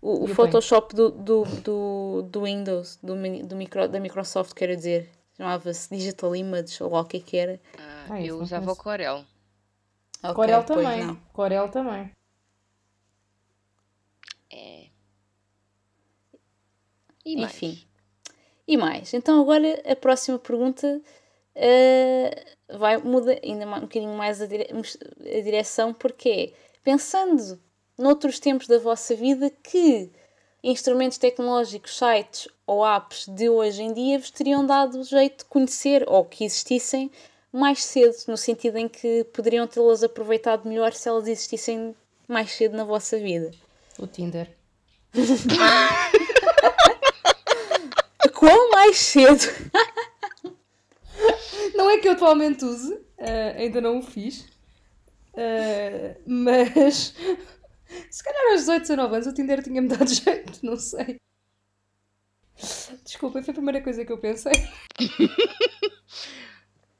o, 0.00 0.24
o 0.24 0.28
Photoshop 0.28 0.94
do, 0.94 1.10
do, 1.10 1.44
do, 1.44 2.22
do, 2.22 2.42
Windows, 2.44 2.98
do, 3.02 3.14
do 3.44 3.56
micro, 3.56 3.88
da 3.88 3.98
Microsoft, 3.98 4.54
quero 4.54 4.76
dizer. 4.76 5.10
Chamava-se 5.36 5.94
Digital 5.94 6.34
Image 6.34 6.82
ou 6.82 6.90
lá 6.90 7.00
o 7.00 7.04
que 7.04 7.16
é 7.18 7.20
que 7.20 7.36
era. 7.36 7.60
Ah, 7.78 8.06
ah 8.10 8.22
eu 8.22 8.40
usava 8.40 8.72
o 8.72 8.76
Corel. 8.76 9.24
Okay, 10.20 10.34
Corel 10.34 10.64
também. 10.64 11.20
Corel 11.32 11.68
também. 11.68 12.10
É. 14.52 14.86
E 17.28 17.42
Enfim. 17.42 17.78
E 18.66 18.76
mais. 18.76 19.12
Então 19.12 19.40
agora 19.40 19.82
a 19.86 19.94
próxima 19.94 20.38
pergunta 20.38 21.00
uh, 21.56 22.78
vai 22.78 22.96
mudar 22.96 23.38
ainda 23.42 23.66
um 23.66 23.80
bocadinho 23.80 24.14
mais 24.14 24.40
a, 24.40 24.46
dire 24.46 24.66
a 24.70 25.40
direção, 25.42 25.92
porque 25.92 26.28
é, 26.28 26.52
pensando 26.82 27.60
noutros 27.98 28.38
tempos 28.38 28.66
da 28.66 28.78
vossa 28.78 29.14
vida 29.14 29.50
que 29.62 30.10
instrumentos 30.62 31.18
tecnológicos, 31.18 31.98
sites 31.98 32.48
ou 32.66 32.84
apps 32.84 33.26
de 33.28 33.48
hoje 33.48 33.82
em 33.82 33.92
dia 33.92 34.18
vos 34.18 34.30
teriam 34.30 34.64
dado 34.64 35.02
jeito 35.04 35.44
de 35.44 35.50
conhecer 35.50 36.04
ou 36.08 36.24
que 36.24 36.44
existissem 36.44 37.10
mais 37.52 37.84
cedo, 37.84 38.14
no 38.26 38.36
sentido 38.36 38.78
em 38.78 38.88
que 38.88 39.24
poderiam 39.32 39.66
tê-las 39.66 40.02
aproveitado 40.02 40.66
melhor 40.66 40.92
se 40.94 41.08
elas 41.08 41.26
existissem 41.26 41.94
mais 42.26 42.52
cedo 42.52 42.76
na 42.76 42.84
vossa 42.84 43.18
vida. 43.18 43.50
O 43.98 44.06
Tinder. 44.06 44.50
quão 48.38 48.70
mais 48.70 48.96
cedo? 48.96 49.42
não 51.74 51.90
é 51.90 51.98
que 51.98 52.06
eu 52.06 52.12
atualmente 52.12 52.64
use, 52.64 52.94
uh, 52.94 53.56
ainda 53.56 53.80
não 53.80 53.98
o 53.98 54.02
fiz, 54.02 54.42
uh, 55.34 56.20
mas 56.24 57.14
se 58.08 58.22
calhar 58.22 58.52
aos 58.52 58.60
18, 58.60 58.82
19 58.82 59.14
anos 59.14 59.26
o 59.26 59.34
Tinder 59.34 59.60
tinha-me 59.60 59.88
dado 59.90 60.08
jeito, 60.08 60.64
não 60.64 60.76
sei. 60.76 61.20
Desculpa, 63.04 63.42
foi 63.42 63.50
a 63.50 63.54
primeira 63.54 63.82
coisa 63.82 64.04
que 64.04 64.12
eu 64.12 64.18
pensei. 64.18 64.52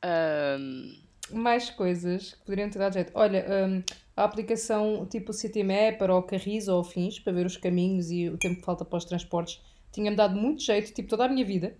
um... 0.04 1.06
Mais 1.30 1.68
coisas 1.68 2.32
que 2.32 2.44
poderiam 2.44 2.70
ter 2.70 2.78
dado 2.78 2.94
jeito. 2.94 3.12
Olha, 3.14 3.44
um, 3.50 3.82
a 4.16 4.24
aplicação 4.24 5.06
tipo 5.06 5.32
CityMap 5.32 6.00
ou 6.08 6.22
Carris 6.22 6.68
ou 6.68 6.82
Fins 6.82 7.18
para 7.18 7.34
ver 7.34 7.44
os 7.44 7.58
caminhos 7.58 8.10
e 8.10 8.30
o 8.30 8.38
tempo 8.38 8.60
que 8.60 8.64
falta 8.64 8.82
para 8.84 8.96
os 8.96 9.04
transportes 9.04 9.60
tinha-me 9.92 10.16
dado 10.16 10.38
muito 10.38 10.62
jeito, 10.62 10.92
tipo, 10.92 11.08
toda 11.08 11.24
a 11.24 11.28
minha 11.28 11.44
vida. 11.44 11.76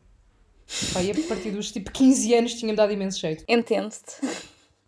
Pai, 0.92 1.11
a 1.11 1.29
partir 1.29 1.51
dos 1.51 1.73
tipo 1.73 1.90
15 1.90 2.35
anos 2.35 2.55
tinha-me 2.55 2.77
dado 2.77 2.92
imenso 2.92 3.18
jeito. 3.18 3.44
Entendo-te. 3.49 4.25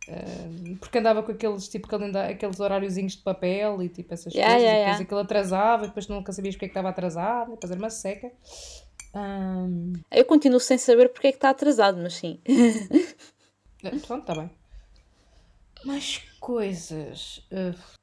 Uh, 0.08 0.76
porque 0.76 0.98
andava 0.98 1.22
com 1.22 1.32
aqueles, 1.32 1.68
tipo, 1.68 1.88
aqueles 1.94 2.60
horáriozinhos 2.60 3.16
de 3.16 3.22
papel 3.22 3.82
e 3.82 3.88
tipo 3.88 4.12
essas 4.12 4.34
yeah, 4.34 4.52
coisas, 4.52 4.68
yeah, 4.68 4.78
e 4.78 4.82
depois 4.82 4.96
yeah. 4.96 5.04
aquilo 5.04 5.20
atrasava, 5.20 5.84
e 5.84 5.88
depois 5.88 6.08
nunca 6.08 6.32
sabias 6.32 6.54
porque 6.54 6.66
é 6.66 6.68
que 6.68 6.72
estava 6.72 6.88
atrasado, 6.88 7.52
depois 7.52 7.70
era 7.70 7.80
uma 7.80 7.90
seca. 7.90 8.30
Um... 9.14 9.92
Eu 10.10 10.24
continuo 10.24 10.60
sem 10.60 10.78
saber 10.78 11.08
porque 11.08 11.28
é 11.28 11.32
que 11.32 11.38
está 11.38 11.50
atrasado, 11.50 11.98
mas 12.00 12.14
sim. 12.14 12.40
Eh, 13.82 13.98
pronto, 14.06 14.20
está 14.20 14.34
bem. 14.34 14.50
Mais 15.86 16.18
coisas. 16.38 17.38
Uh... 17.50 17.99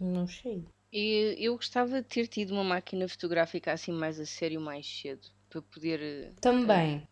Não 0.00 0.26
sei. 0.26 0.64
E 0.92 1.36
eu 1.38 1.54
gostava 1.56 2.00
de 2.00 2.08
ter 2.08 2.26
tido 2.26 2.52
uma 2.52 2.64
máquina 2.64 3.06
fotográfica 3.08 3.72
assim 3.72 3.92
mais 3.92 4.18
a 4.18 4.24
sério 4.24 4.60
mais 4.60 4.86
cedo, 4.86 5.28
para 5.50 5.60
poder 5.60 6.00
eh, 6.00 6.32
Também. 6.40 7.06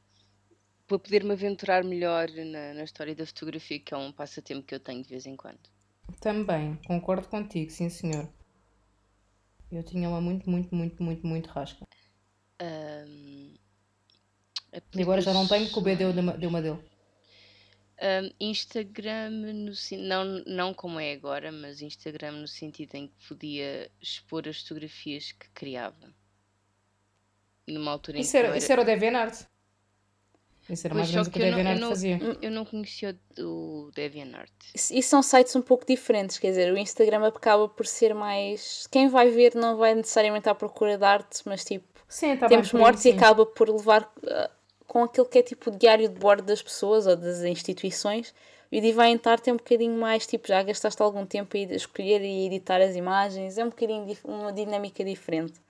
para 0.87 0.99
poder 0.99 1.25
me 1.25 1.33
aventurar 1.33 1.85
melhor 1.85 2.29
na, 2.31 2.75
na 2.75 2.85
história 2.85 3.14
da 3.14 3.27
fotografia, 3.27 3.79
que 3.81 3.92
é 3.92 3.96
um 3.96 4.12
passatempo 4.12 4.62
que 4.66 4.75
eu 4.75 4.81
tenho 4.81 5.03
de 5.03 5.09
vez 5.09 5.27
em 5.27 5.37
quando. 5.37 5.59
Também. 6.20 6.77
Concordo 6.87 7.29
contigo, 7.29 7.70
sim 7.70 7.88
senhor. 7.90 8.29
Eu 9.70 9.83
tinha 9.83 10.09
uma 10.09 10.20
muito, 10.20 10.49
muito, 10.49 10.75
muito, 10.75 11.03
muito, 11.03 11.27
muito 11.27 11.49
rasca. 11.49 11.85
E 14.94 15.03
agora 15.03 15.20
já 15.20 15.35
não 15.35 15.46
tenho, 15.46 15.66
porque 15.66 15.79
o 15.79 15.83
B 15.83 15.96
deu, 15.96 16.12
deu 16.12 16.49
uma 16.49 16.62
dele. 16.62 16.79
Um, 17.99 18.31
Instagram, 18.39 19.31
no, 19.31 19.73
não, 20.01 20.25
não 20.47 20.75
como 20.75 21.01
é 21.01 21.13
agora, 21.13 21.51
mas 21.51 21.81
Instagram 21.81 22.33
no 22.33 22.49
sentido 22.49 22.95
em 22.95 23.09
que 23.09 23.15
podia 23.27 23.91
expor 24.03 24.47
as 24.47 24.61
fotografias 24.61 25.33
que 25.33 25.49
criava. 25.51 26.15
Numa 27.67 27.93
altura 27.93 28.19
isso 28.19 28.37
em 28.37 28.41
que. 28.41 28.47
Era, 28.47 28.57
Isso 28.59 28.71
era 28.71 28.83
o 28.83 28.85
DeviantArt. 28.85 29.47
Isso 30.69 30.87
era 30.87 30.95
pois 30.95 31.11
mais 31.11 31.11
ou 31.11 31.15
menos 31.15 31.29
o 31.29 31.31
que 31.31 31.39
o 31.39 31.43
DeviantArt 31.43 31.89
fazia. 31.89 32.19
Eu 32.43 32.51
não 32.51 32.65
conhecia 32.67 33.19
o 33.39 33.91
DeviantArt. 33.95 34.53
E 34.75 35.03
são 35.03 35.23
sites 35.23 35.57
um 35.57 35.63
pouco 35.63 35.87
diferentes, 35.87 36.39
quer 36.39 36.49
dizer, 36.49 36.73
o 36.73 36.77
Instagram 36.77 37.27
acaba 37.27 37.67
por 37.67 37.87
ser 37.87 38.14
mais. 38.14 38.87
Quem 38.91 39.09
vai 39.09 39.31
ver 39.31 39.55
não 39.55 39.79
vai 39.79 39.95
necessariamente 39.95 40.51
à 40.51 40.55
procura 40.55 40.99
de 40.99 41.05
arte, 41.05 41.41
mas 41.47 41.64
tipo. 41.64 41.87
Sim, 42.09 42.37
tá 42.37 42.47
tempos 42.47 42.73
mortos 42.73 43.05
e 43.07 43.11
acaba 43.11 43.47
por 43.47 43.68
levar 43.68 44.12
ah, 44.29 44.51
com 44.97 45.03
aquilo 45.03 45.26
que 45.26 45.38
é 45.38 45.42
tipo 45.42 45.68
o 45.68 45.76
diário 45.76 46.09
de 46.09 46.18
bordo 46.18 46.42
das 46.47 46.62
pessoas 46.62 47.07
ou 47.07 47.14
das 47.14 47.42
instituições. 47.42 48.32
E 48.72 48.78
o 48.78 48.80
Divine 48.80 49.20
Art 49.26 49.42
tem 49.42 49.53
um 49.53 49.59
bocadinho 49.59 49.92
mais, 50.01 50.26
tipo, 50.26 50.49
já 50.49 50.62
gastaste 50.62 51.03
algum 51.03 51.26
tempo 51.26 51.55
a 51.55 51.61
escolher 51.61 52.22
e 52.22 52.47
editar 52.47 52.80
as 52.80 52.97
imagens, 52.97 53.59
é 53.59 53.64
um 53.64 53.68
bocadinho 53.68 54.07
uma 54.24 54.51
dinâmica 54.55 55.05
diferente. 55.05 55.61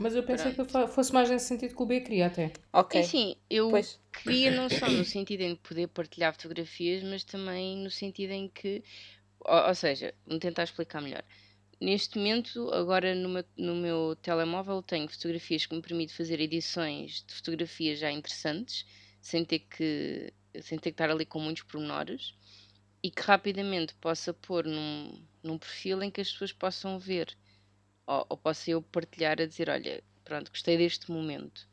Mas 0.00 0.16
eu 0.16 0.24
pensei 0.24 0.50
Pronto. 0.50 0.66
que 0.66 0.88
fosse 0.88 1.12
mais 1.14 1.30
nesse 1.30 1.46
sentido 1.46 1.76
que 1.76 1.82
o 1.82 1.86
B 1.86 2.00
queria 2.00 2.26
até. 2.26 2.50
Ok. 2.72 3.00
É 3.00 3.04
sim, 3.04 3.36
eu 3.48 3.70
pois. 3.70 4.00
queria 4.12 4.50
não 4.50 4.68
só 4.68 4.88
no 4.88 5.04
sentido 5.06 5.42
em 5.42 5.54
poder 5.54 5.86
partilhar 5.86 6.32
fotografias, 6.32 7.04
mas 7.04 7.22
também 7.22 7.76
no 7.76 7.90
sentido 7.90 8.32
em 8.32 8.48
que, 8.48 8.82
ou, 9.44 9.68
ou 9.68 9.74
seja, 9.76 10.12
vou 10.26 10.40
tentar 10.40 10.64
explicar 10.64 11.00
melhor. 11.00 11.22
Neste 11.80 12.18
momento, 12.18 12.70
agora 12.72 13.14
no 13.14 13.74
meu, 13.74 14.16
telemóvel, 14.16 14.82
tenho 14.82 15.08
fotografias 15.08 15.66
que 15.66 15.74
me 15.74 15.82
permitem 15.82 16.16
fazer 16.16 16.40
edições 16.40 17.24
de 17.26 17.34
fotografias 17.34 17.98
já 17.98 18.10
interessantes, 18.10 18.86
sem 19.20 19.44
ter 19.44 19.60
que, 19.60 20.32
sem 20.60 20.78
ter 20.78 20.90
que 20.90 20.94
estar 20.94 21.10
ali 21.10 21.26
com 21.26 21.38
muitos 21.40 21.62
pormenores, 21.64 22.34
e 23.02 23.10
que 23.10 23.22
rapidamente 23.22 23.94
possa 23.94 24.32
pôr 24.32 24.64
num, 24.64 25.24
num 25.42 25.58
perfil 25.58 26.02
em 26.02 26.10
que 26.10 26.20
as 26.20 26.30
pessoas 26.30 26.52
possam 26.52 26.98
ver, 26.98 27.36
ou, 28.06 28.26
ou 28.30 28.36
possa 28.36 28.70
eu 28.70 28.82
partilhar 28.82 29.40
a 29.40 29.46
dizer: 29.46 29.68
Olha, 29.68 30.02
pronto, 30.24 30.50
gostei 30.50 30.76
deste 30.76 31.10
momento. 31.10 31.68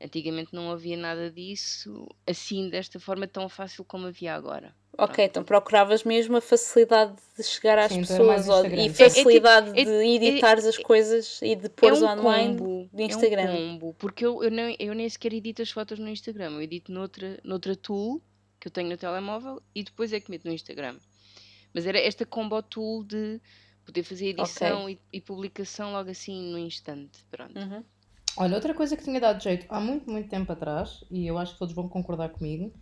Antigamente 0.00 0.54
não 0.54 0.70
havia 0.70 0.96
nada 0.96 1.30
disso 1.30 2.06
assim, 2.26 2.70
desta 2.70 3.00
forma 3.00 3.26
tão 3.26 3.48
fácil 3.48 3.84
como 3.84 4.06
havia 4.06 4.34
agora. 4.34 4.74
Ok, 4.96 5.24
então 5.24 5.44
procuravas 5.44 6.02
mesmo 6.02 6.36
a 6.36 6.40
facilidade 6.40 7.14
de 7.36 7.42
chegar 7.44 7.78
às 7.78 7.92
Sim, 7.92 8.00
então 8.00 8.16
pessoas 8.16 8.48
ou, 8.48 8.66
e 8.66 8.90
facilidade 8.90 9.70
é, 9.70 9.78
é, 9.78 9.82
é, 9.82 9.84
de 9.84 10.26
editares 10.26 10.64
as 10.66 10.76
coisas 10.76 11.40
e 11.42 11.54
de 11.54 11.68
pôr 11.68 11.90
é 11.90 11.92
um 11.94 12.04
online 12.04 12.58
combo, 12.58 12.90
do 12.92 13.02
Instagram. 13.02 13.42
É 13.42 13.50
um 13.50 13.56
combo, 13.56 13.94
porque 13.94 14.26
eu, 14.26 14.42
eu, 14.42 14.50
nem, 14.50 14.76
eu 14.78 14.94
nem 14.94 15.08
sequer 15.08 15.32
edito 15.32 15.62
as 15.62 15.70
fotos 15.70 15.98
no 15.98 16.08
Instagram, 16.08 16.52
eu 16.54 16.62
edito 16.62 16.90
noutra, 16.90 17.38
noutra 17.44 17.76
tool 17.76 18.20
que 18.58 18.66
eu 18.66 18.72
tenho 18.72 18.88
no 18.88 18.96
telemóvel 18.96 19.62
e 19.72 19.84
depois 19.84 20.12
é 20.12 20.20
que 20.20 20.30
meto 20.30 20.46
no 20.46 20.52
Instagram. 20.52 20.96
Mas 21.72 21.86
era 21.86 21.98
esta 21.98 22.26
combo 22.26 22.60
tool 22.62 23.04
de 23.04 23.40
poder 23.84 24.02
fazer 24.02 24.28
edição 24.28 24.82
okay. 24.82 24.98
e, 25.12 25.18
e, 25.18 25.20
publicação 25.20 25.92
logo 25.92 26.10
assim 26.10 26.50
no 26.50 26.58
instante. 26.58 27.24
Pronto. 27.30 27.58
Uhum. 27.58 27.84
Olha, 28.40 28.54
outra 28.54 28.72
coisa 28.72 28.96
que 28.96 29.02
tinha 29.02 29.20
dado 29.20 29.42
jeito 29.42 29.66
há 29.68 29.80
muito, 29.80 30.08
muito 30.08 30.28
tempo 30.28 30.52
atrás, 30.52 31.04
e 31.10 31.26
eu 31.26 31.36
acho 31.38 31.54
que 31.54 31.58
todos 31.58 31.74
vão 31.74 31.88
concordar 31.88 32.28
comigo, 32.30 32.72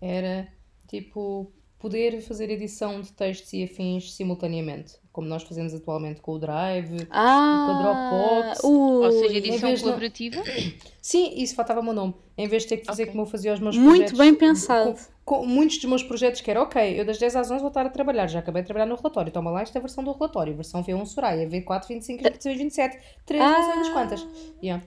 era 0.00 0.50
tipo 0.88 1.52
poder 1.82 2.20
fazer 2.20 2.48
edição 2.48 3.00
de 3.00 3.12
textos 3.12 3.52
e 3.52 3.64
afins 3.64 4.14
simultaneamente, 4.14 4.94
como 5.10 5.26
nós 5.26 5.42
fazemos 5.42 5.74
atualmente 5.74 6.20
com 6.20 6.34
o 6.34 6.38
Drive, 6.38 7.08
ah, 7.10 7.66
com 7.66 7.72
a 7.72 7.82
Dropbox. 7.82 8.60
Uh, 8.62 9.02
Ou 9.02 9.12
seja, 9.12 9.36
edição 9.36 9.76
colaborativa? 9.76 10.40
De... 10.42 10.78
Sim, 11.02 11.34
isso 11.36 11.56
faltava 11.56 11.80
o 11.80 11.82
meu 11.82 11.92
nome. 11.92 12.14
Em 12.38 12.46
vez 12.46 12.62
de 12.62 12.68
ter 12.68 12.76
que 12.76 12.86
fazer 12.86 13.02
okay. 13.02 13.12
como 13.12 13.24
eu 13.24 13.26
fazia 13.26 13.52
os 13.52 13.58
meus 13.58 13.76
Muito 13.76 13.88
projetos. 13.88 14.18
Muito 14.18 14.38
bem 14.38 14.48
pensado. 14.48 14.94
Com, 15.24 15.40
com, 15.40 15.46
muitos 15.46 15.78
dos 15.78 15.90
meus 15.90 16.04
projetos 16.04 16.40
que 16.40 16.48
era, 16.48 16.62
ok, 16.62 17.00
eu 17.00 17.04
das 17.04 17.18
10 17.18 17.34
às 17.34 17.50
11 17.50 17.58
vou 17.58 17.68
estar 17.68 17.84
a 17.84 17.90
trabalhar, 17.90 18.28
já 18.28 18.38
acabei 18.38 18.62
de 18.62 18.66
trabalhar 18.66 18.86
no 18.86 18.94
relatório, 18.94 19.32
toma 19.32 19.50
lá 19.50 19.62
esta 19.62 19.80
versão 19.80 20.04
do 20.04 20.12
relatório, 20.12 20.54
versão 20.54 20.84
V1 20.84 21.04
Soraya, 21.06 21.48
V4, 21.48 21.88
25, 21.88 22.22
26, 22.22 22.58
27, 22.58 22.98
3, 23.26 23.42
ah. 23.42 23.74
não 23.74 23.84
sei 23.84 23.92
quantas. 23.92 24.26
Yeah. 24.62 24.84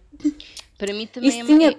Para 0.78 0.94
mim 0.94 1.08
também 1.08 1.30
isso 1.30 1.42
é 1.42 1.46
tinha 1.46 1.78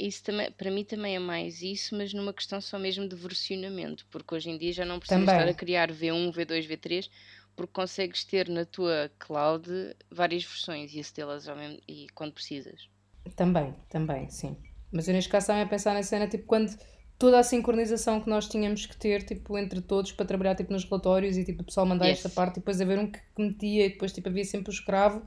isso 0.00 0.24
também, 0.24 0.50
para 0.52 0.70
mim 0.70 0.84
também 0.84 1.16
é 1.16 1.18
mais 1.18 1.62
isso, 1.62 1.96
mas 1.96 2.14
numa 2.14 2.32
questão 2.32 2.60
só 2.60 2.78
mesmo 2.78 3.06
de 3.06 3.14
versionamento, 3.14 4.06
porque 4.10 4.34
hoje 4.34 4.50
em 4.50 4.56
dia 4.56 4.72
já 4.72 4.84
não 4.84 4.98
precisas 4.98 5.24
também. 5.24 5.38
estar 5.40 5.50
a 5.50 5.54
criar 5.54 5.92
V1, 5.92 6.32
V2, 6.32 6.68
V3, 6.68 7.10
porque 7.54 7.72
consegues 7.72 8.24
ter 8.24 8.48
na 8.48 8.64
tua 8.64 9.10
cloud 9.18 9.68
várias 10.10 10.44
versões 10.44 10.94
e 10.94 11.00
acedê-las 11.00 11.46
e 11.86 12.06
quando 12.14 12.32
precisas. 12.32 12.88
Também, 13.36 13.74
também, 13.90 14.30
sim. 14.30 14.56
Mas 14.90 15.06
eu 15.06 15.14
neste 15.14 15.30
caso 15.30 15.48
também 15.48 15.62
a 15.62 15.66
pensar 15.66 15.94
na 15.94 16.02
cena, 16.02 16.26
tipo, 16.26 16.46
quando 16.46 16.74
toda 17.18 17.38
a 17.38 17.42
sincronização 17.42 18.20
que 18.20 18.30
nós 18.30 18.48
tínhamos 18.48 18.86
que 18.86 18.96
ter, 18.96 19.22
tipo, 19.22 19.58
entre 19.58 19.82
todos 19.82 20.12
para 20.12 20.24
trabalhar, 20.24 20.54
tipo, 20.54 20.72
nos 20.72 20.84
relatórios 20.84 21.36
e, 21.36 21.44
tipo, 21.44 21.60
o 21.62 21.64
pessoal 21.64 21.84
mandar 21.84 22.08
yes. 22.08 22.24
esta 22.24 22.30
parte 22.30 22.56
e 22.56 22.60
depois 22.60 22.80
haver 22.80 22.98
um 22.98 23.10
que 23.10 23.20
metia 23.38 23.86
e 23.86 23.90
depois, 23.90 24.12
tipo, 24.12 24.28
havia 24.28 24.44
sempre 24.44 24.70
o 24.70 24.72
escravo. 24.72 25.22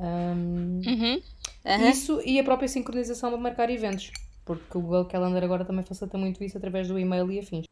Um, 0.00 0.80
uhum. 0.86 1.22
Uhum. 1.64 1.90
Isso 1.90 2.22
e 2.24 2.40
a 2.40 2.44
própria 2.44 2.68
sincronização 2.68 3.30
para 3.30 3.38
marcar 3.38 3.70
eventos. 3.70 4.10
Porque 4.44 4.78
o 4.78 4.80
Google 4.80 5.04
Calendar 5.04 5.44
agora 5.44 5.64
também 5.64 5.84
facilita 5.84 6.16
muito 6.16 6.42
isso 6.42 6.56
através 6.56 6.88
do 6.88 6.98
e-mail 6.98 7.30
e 7.30 7.38
afins. 7.38 7.66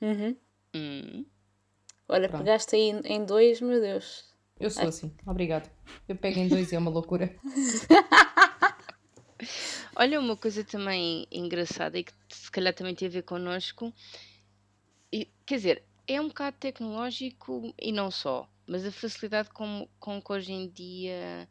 Uhum. 0.00 0.36
Uhum. 0.74 1.24
Olha, 2.08 2.28
Pronto. 2.28 2.42
pegaste 2.42 2.74
aí 2.74 3.00
em 3.04 3.24
dois, 3.24 3.60
meu 3.60 3.80
Deus. 3.80 4.24
Eu 4.58 4.70
sou 4.70 4.82
Ai. 4.82 4.88
assim, 4.88 5.14
obrigado. 5.24 5.70
Eu 6.08 6.16
pego 6.16 6.40
em 6.40 6.48
dois 6.48 6.72
e 6.72 6.74
é 6.74 6.78
uma 6.78 6.90
loucura. 6.90 7.34
Olha, 9.94 10.18
uma 10.18 10.36
coisa 10.36 10.64
também 10.64 11.26
engraçada 11.30 11.98
e 11.98 12.04
que 12.04 12.12
se 12.30 12.50
calhar 12.50 12.74
também 12.74 12.94
tem 12.94 13.06
a 13.06 13.10
ver 13.10 13.22
connosco. 13.22 13.92
E, 15.12 15.28
quer 15.46 15.56
dizer, 15.56 15.82
é 16.08 16.20
um 16.20 16.28
bocado 16.28 16.56
tecnológico 16.58 17.72
e 17.80 17.92
não 17.92 18.10
só, 18.10 18.48
mas 18.66 18.84
a 18.84 18.90
facilidade 18.90 19.50
com, 19.50 19.88
com 20.00 20.20
que 20.20 20.32
hoje 20.32 20.52
em 20.52 20.68
dia 20.68 21.48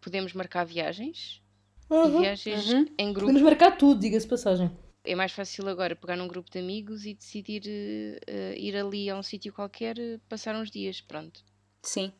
podemos 0.00 0.32
marcar 0.32 0.64
viagens. 0.64 1.42
Uhum, 1.88 2.18
e 2.18 2.20
viagens 2.20 2.72
uhum. 2.72 2.86
em 2.98 3.12
grupo. 3.12 3.26
Podemos 3.26 3.42
marcar 3.42 3.76
tudo, 3.76 4.00
diga-se 4.00 4.26
passagem. 4.26 4.70
É 5.02 5.14
mais 5.14 5.32
fácil 5.32 5.66
agora 5.68 5.96
pegar 5.96 6.16
num 6.16 6.28
grupo 6.28 6.50
de 6.50 6.58
amigos 6.58 7.06
e 7.06 7.14
decidir 7.14 7.62
uh, 7.66 8.56
ir 8.56 8.76
ali 8.76 9.08
a 9.08 9.16
um 9.16 9.22
sítio 9.22 9.52
qualquer, 9.52 9.98
uh, 9.98 10.20
passar 10.28 10.54
uns 10.54 10.70
dias, 10.70 11.00
pronto. 11.00 11.42
Sim. 11.82 12.12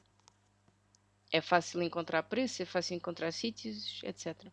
É 1.30 1.40
fácil 1.40 1.82
encontrar 1.82 2.22
preço, 2.24 2.62
é 2.62 2.64
fácil 2.64 2.96
encontrar 2.96 3.32
sítios, 3.32 4.00
etc. 4.02 4.50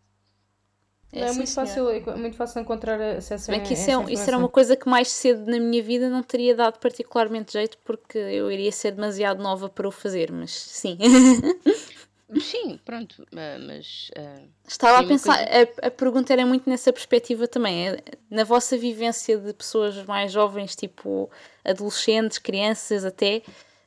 É, 1.11 1.21
é 1.21 1.31
muito, 1.31 1.51
fácil, 1.53 1.89
é 1.89 2.15
muito 2.17 2.35
fácil 2.35 2.61
encontrar 2.61 2.99
acesso 2.99 3.49
a 3.49 3.59
que 3.59 3.73
isso, 3.73 3.89
é, 3.89 4.11
isso 4.11 4.27
era 4.27 4.37
uma 4.37 4.49
coisa 4.49 4.75
que 4.75 4.89
mais 4.89 5.09
cedo 5.09 5.49
na 5.49 5.57
minha 5.57 5.81
vida 5.81 6.09
não 6.09 6.21
teria 6.21 6.53
dado 6.53 6.79
particularmente 6.79 7.53
jeito 7.53 7.77
porque 7.85 8.17
eu 8.17 8.51
iria 8.51 8.71
ser 8.73 8.91
demasiado 8.91 9.41
nova 9.41 9.69
para 9.69 9.87
o 9.87 9.91
fazer, 9.91 10.33
mas 10.33 10.51
sim. 10.51 10.97
Sim, 12.35 12.77
pronto, 12.83 13.25
mas. 13.31 14.11
Uh, 14.17 14.49
Estava 14.67 14.99
a 14.99 15.03
pensar, 15.07 15.37
coisa... 15.37 15.71
a, 15.81 15.87
a 15.87 15.91
pergunta 15.91 16.33
era 16.33 16.45
muito 16.45 16.69
nessa 16.69 16.91
perspectiva 16.91 17.47
também. 17.47 17.87
É, 17.87 17.97
na 18.29 18.43
vossa 18.43 18.77
vivência 18.77 19.37
de 19.37 19.53
pessoas 19.53 19.95
mais 20.05 20.33
jovens, 20.33 20.75
tipo 20.75 21.29
adolescentes, 21.63 22.37
crianças 22.37 23.05
até, 23.05 23.41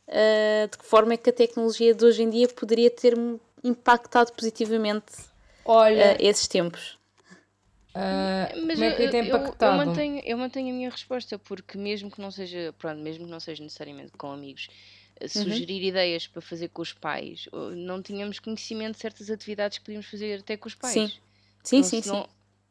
uh, 0.09 0.69
de 0.71 0.79
que 0.79 0.87
forma 0.87 1.13
é 1.13 1.17
que 1.19 1.29
a 1.29 1.33
tecnologia 1.33 1.95
de 1.95 2.03
hoje 2.03 2.23
em 2.23 2.31
dia 2.31 2.49
poderia 2.49 2.91
ter 2.91 3.15
impactado 3.63 4.33
positivamente 4.33 5.13
Olha, 5.65 6.15
uh, 6.15 6.17
esses 6.19 6.49
tempos? 6.49 6.99
Uh, 7.95 8.65
mas 8.65 8.79
como 8.79 8.85
é 8.85 8.95
que 8.95 9.03
eu, 9.03 9.11
tem 9.11 9.27
impactado? 9.27 9.65
Eu, 9.65 9.81
eu, 9.81 9.87
mantenho, 9.87 10.23
eu 10.25 10.39
mantenho 10.39 10.73
a 10.73 10.77
minha 10.77 10.91
resposta, 10.91 11.39
porque 11.39 11.77
mesmo 11.77 12.11
que 12.11 12.23
não 12.23 12.31
seja, 12.31 12.75
pronto, 12.79 13.01
mesmo 13.03 13.27
que 13.27 13.31
não 13.31 13.41
seja 13.41 13.63
necessariamente 13.63 14.13
com 14.13 14.33
amigos. 14.33 14.69
Sugerir 15.29 15.83
uhum. 15.83 15.89
ideias 15.89 16.27
para 16.27 16.41
fazer 16.41 16.69
com 16.69 16.83
os 16.83 16.93
pais, 16.93 17.49
não 17.77 18.03
tínhamos 18.03 18.39
conhecimento 18.39 18.95
de 18.95 19.01
certas 19.01 19.31
atividades 19.31 19.79
que 19.79 19.85
podíamos 19.85 20.07
fazer 20.07 20.41
até 20.41 20.57
com 20.57 20.69
os 20.69 20.75
pais. 20.75 20.93
Sim, 20.93 21.11
sim, 21.63 21.79
então, 21.79 21.91
sim, 21.91 22.03
sim. 22.03 22.25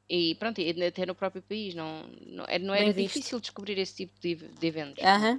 E 0.09 0.35
pronto, 0.35 0.59
até 0.87 1.05
no 1.05 1.13
próprio 1.13 1.41
país, 1.41 1.75
não, 1.75 2.03
não, 2.25 2.45
não 2.61 2.73
era 2.73 2.91
difícil 2.91 3.39
descobrir 3.39 3.77
esse 3.77 3.95
tipo 3.95 4.19
de, 4.19 4.35
de 4.35 4.67
eventos. 4.67 5.03
Uhum. 5.03 5.37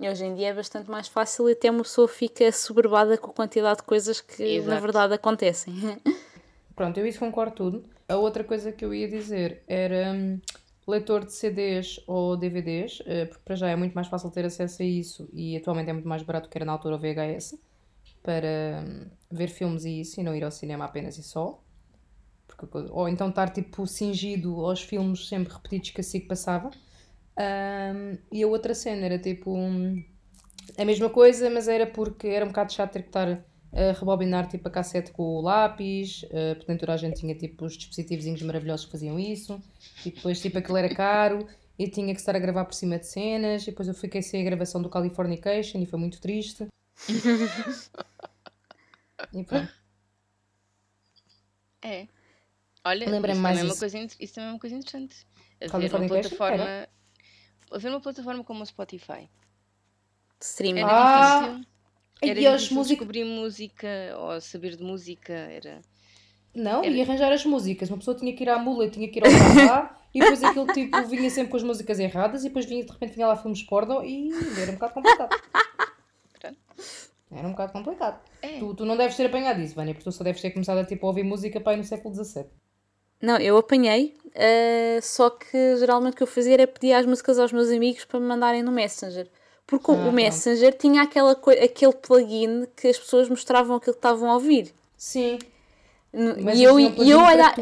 E 0.00 0.08
hoje 0.08 0.24
em 0.24 0.34
dia 0.34 0.48
é 0.48 0.54
bastante 0.54 0.88
mais 0.88 1.08
fácil 1.08 1.48
e 1.48 1.52
até 1.52 1.70
uma 1.70 1.82
pessoa 1.82 2.06
fica 2.06 2.50
soberbada 2.52 3.18
com 3.18 3.30
a 3.30 3.34
quantidade 3.34 3.78
de 3.78 3.82
coisas 3.82 4.20
que 4.20 4.42
Exato. 4.42 4.70
na 4.70 4.80
verdade 4.80 5.14
acontecem. 5.14 5.74
Pronto, 6.74 6.98
eu 6.98 7.06
isso 7.06 7.18
concordo 7.18 7.56
tudo. 7.56 7.84
A 8.08 8.16
outra 8.16 8.44
coisa 8.44 8.70
que 8.70 8.84
eu 8.84 8.94
ia 8.94 9.08
dizer 9.08 9.62
era 9.66 10.12
hum, 10.12 10.40
leitor 10.88 11.24
de 11.24 11.32
CDs 11.32 12.00
ou 12.06 12.36
DVDs, 12.36 13.02
eh, 13.06 13.26
porque 13.26 13.42
para 13.44 13.54
já 13.56 13.68
é 13.68 13.76
muito 13.76 13.94
mais 13.94 14.08
fácil 14.08 14.30
ter 14.30 14.44
acesso 14.44 14.82
a 14.82 14.84
isso 14.84 15.28
e 15.32 15.56
atualmente 15.56 15.90
é 15.90 15.92
muito 15.92 16.08
mais 16.08 16.22
barato 16.22 16.48
que 16.48 16.56
era 16.56 16.64
na 16.64 16.72
altura 16.72 16.96
o 16.96 16.98
VHS 16.98 17.58
para 18.22 18.84
hum, 18.86 19.06
ver 19.30 19.48
filmes 19.48 19.84
e 19.84 20.00
isso 20.00 20.20
e 20.20 20.24
não 20.24 20.34
ir 20.34 20.44
ao 20.44 20.50
cinema 20.50 20.84
apenas 20.86 21.18
e 21.18 21.22
só. 21.22 21.62
Porque, 22.46 22.66
ou 22.90 23.08
então 23.08 23.28
estar 23.28 23.50
tipo 23.50 23.86
cingido 23.86 24.64
aos 24.64 24.82
filmes 24.82 25.28
sempre 25.28 25.52
repetidos 25.52 25.90
que 25.90 26.00
assim 26.00 26.20
que 26.20 26.26
passava. 26.26 26.70
Um, 27.38 28.18
e 28.32 28.42
a 28.42 28.46
outra 28.48 28.74
cena 28.74 29.04
era 29.04 29.18
tipo 29.18 29.52
um, 29.54 30.02
a 30.76 30.84
mesma 30.84 31.08
coisa, 31.10 31.48
mas 31.50 31.68
era 31.68 31.86
porque 31.86 32.26
era 32.28 32.44
um 32.44 32.48
bocado 32.48 32.72
chato 32.72 32.92
ter 32.92 33.02
que 33.02 33.08
estar 33.08 33.44
a 33.72 33.92
rebobinar 33.92 34.48
tipo 34.48 34.66
a 34.68 34.70
cassete 34.70 35.12
com 35.12 35.22
o 35.22 35.40
lápis, 35.40 36.22
uh, 36.24 36.56
portanto 36.56 36.80
toda 36.80 36.94
a 36.94 36.96
gente 36.96 37.20
tinha 37.20 37.34
tipo 37.34 37.64
os 37.64 37.76
dispositivos 37.76 38.42
maravilhosos 38.42 38.86
que 38.86 38.92
faziam 38.92 39.18
isso, 39.18 39.62
e 40.04 40.10
depois 40.10 40.40
tipo 40.40 40.58
aquilo 40.58 40.76
era 40.76 40.94
caro 40.94 41.46
e 41.78 41.88
tinha 41.88 42.12
que 42.12 42.20
estar 42.20 42.34
a 42.34 42.38
gravar 42.38 42.64
por 42.64 42.74
cima 42.74 42.98
de 42.98 43.06
cenas, 43.06 43.62
e 43.62 43.66
depois 43.66 43.86
eu 43.86 43.94
fiquei 43.94 44.22
sem 44.22 44.40
a 44.40 44.44
gravação 44.44 44.82
do 44.82 44.88
Californication 44.88 45.80
e 45.80 45.86
foi 45.86 45.98
muito 45.98 46.20
triste. 46.20 46.66
e 49.32 49.44
pronto. 49.44 49.72
É. 51.82 52.08
Olha, 52.84 53.04
isso, 53.04 53.12
mais 53.12 53.22
também 53.36 53.60
é 53.60 53.64
uma 53.64 53.76
coisa, 53.76 53.98
isso 54.18 54.34
também 54.34 54.48
é 54.48 54.52
uma 54.52 54.58
coisa 54.58 54.74
interessante. 54.74 55.24
Haver 55.70 55.94
uma 55.94 56.08
plataforma, 56.08 56.88
haver 57.70 57.90
uma 57.90 58.00
plataforma 58.00 58.42
como 58.42 58.62
o 58.62 58.66
Spotify. 58.66 59.30
Streaming. 60.40 60.80
Era 60.80 60.90
ah. 60.90 61.40
difícil 61.40 61.77
era 62.22 62.40
e 62.40 62.46
as 62.46 62.70
músicas... 62.70 62.98
descobrir 62.98 63.24
música 63.24 63.88
ou 64.18 64.40
saber 64.40 64.76
de 64.76 64.82
música, 64.82 65.32
era... 65.32 65.80
Não, 66.54 66.82
era... 66.82 66.88
e 66.88 67.02
arranjar 67.02 67.32
as 67.32 67.44
músicas. 67.44 67.88
Uma 67.88 67.98
pessoa 67.98 68.16
tinha 68.16 68.34
que 68.34 68.42
ir 68.42 68.48
à 68.48 68.58
mula, 68.58 68.88
tinha 68.88 69.08
que 69.08 69.18
ir 69.18 69.24
ao 69.24 69.30
bar 69.66 70.00
e 70.14 70.20
depois 70.20 70.42
aquele 70.42 70.72
tipo 70.72 71.02
vinha 71.08 71.30
sempre 71.30 71.50
com 71.50 71.56
as 71.56 71.62
músicas 71.62 71.98
erradas 71.98 72.44
e 72.44 72.48
depois 72.48 72.66
vinha, 72.66 72.84
de 72.84 72.90
repente 72.90 73.14
vinha 73.14 73.26
lá 73.26 73.36
filmes 73.36 73.62
porno 73.62 74.04
e 74.04 74.30
era 74.60 74.70
um 74.70 74.74
bocado 74.74 74.94
complicado. 74.94 75.36
Era 77.30 77.46
um 77.46 77.50
bocado 77.50 77.72
complicado. 77.72 78.20
É. 78.40 78.58
Tu, 78.58 78.74
tu 78.74 78.84
não 78.86 78.96
deves 78.96 79.16
ter 79.16 79.26
apanhado 79.26 79.60
isso, 79.60 79.74
Vânia, 79.74 79.92
porque 79.92 80.08
tu 80.08 80.12
só 80.12 80.24
deves 80.24 80.40
ter 80.40 80.50
começado 80.50 80.78
a, 80.78 80.84
tipo, 80.84 81.04
a 81.06 81.10
ouvir 81.10 81.24
música 81.24 81.60
para 81.60 81.72
aí 81.72 81.76
no 81.76 81.84
século 81.84 82.14
XVII. 82.14 82.46
Não, 83.20 83.36
eu 83.36 83.56
apanhei, 83.56 84.16
uh, 84.26 85.02
só 85.02 85.28
que 85.28 85.76
geralmente 85.76 86.14
o 86.14 86.16
que 86.16 86.22
eu 86.22 86.26
fazia 86.26 86.54
era 86.54 86.66
pedir 86.66 86.92
as 86.92 87.04
músicas 87.04 87.38
aos 87.38 87.52
meus 87.52 87.68
amigos 87.68 88.04
para 88.04 88.20
me 88.20 88.26
mandarem 88.26 88.62
no 88.62 88.70
Messenger 88.72 89.28
Porque 89.68 89.90
Ah, 89.90 89.94
o 89.94 90.10
Messenger 90.12 90.72
tinha 90.76 91.02
aquela, 91.02 91.32
aquele 91.32 91.92
plugin 91.92 92.66
que 92.74 92.88
as 92.88 92.98
pessoas 92.98 93.28
mostravam 93.28 93.76
aquilo 93.76 93.92
que 93.92 93.98
estavam 93.98 94.30
a 94.30 94.34
ouvir. 94.34 94.72
Sim. 94.96 95.38
Mas 96.42 96.58
E 96.58 96.62
eu, 96.62 96.80
e 96.80 97.10
eu, 97.10 97.18
olha, 97.20 97.54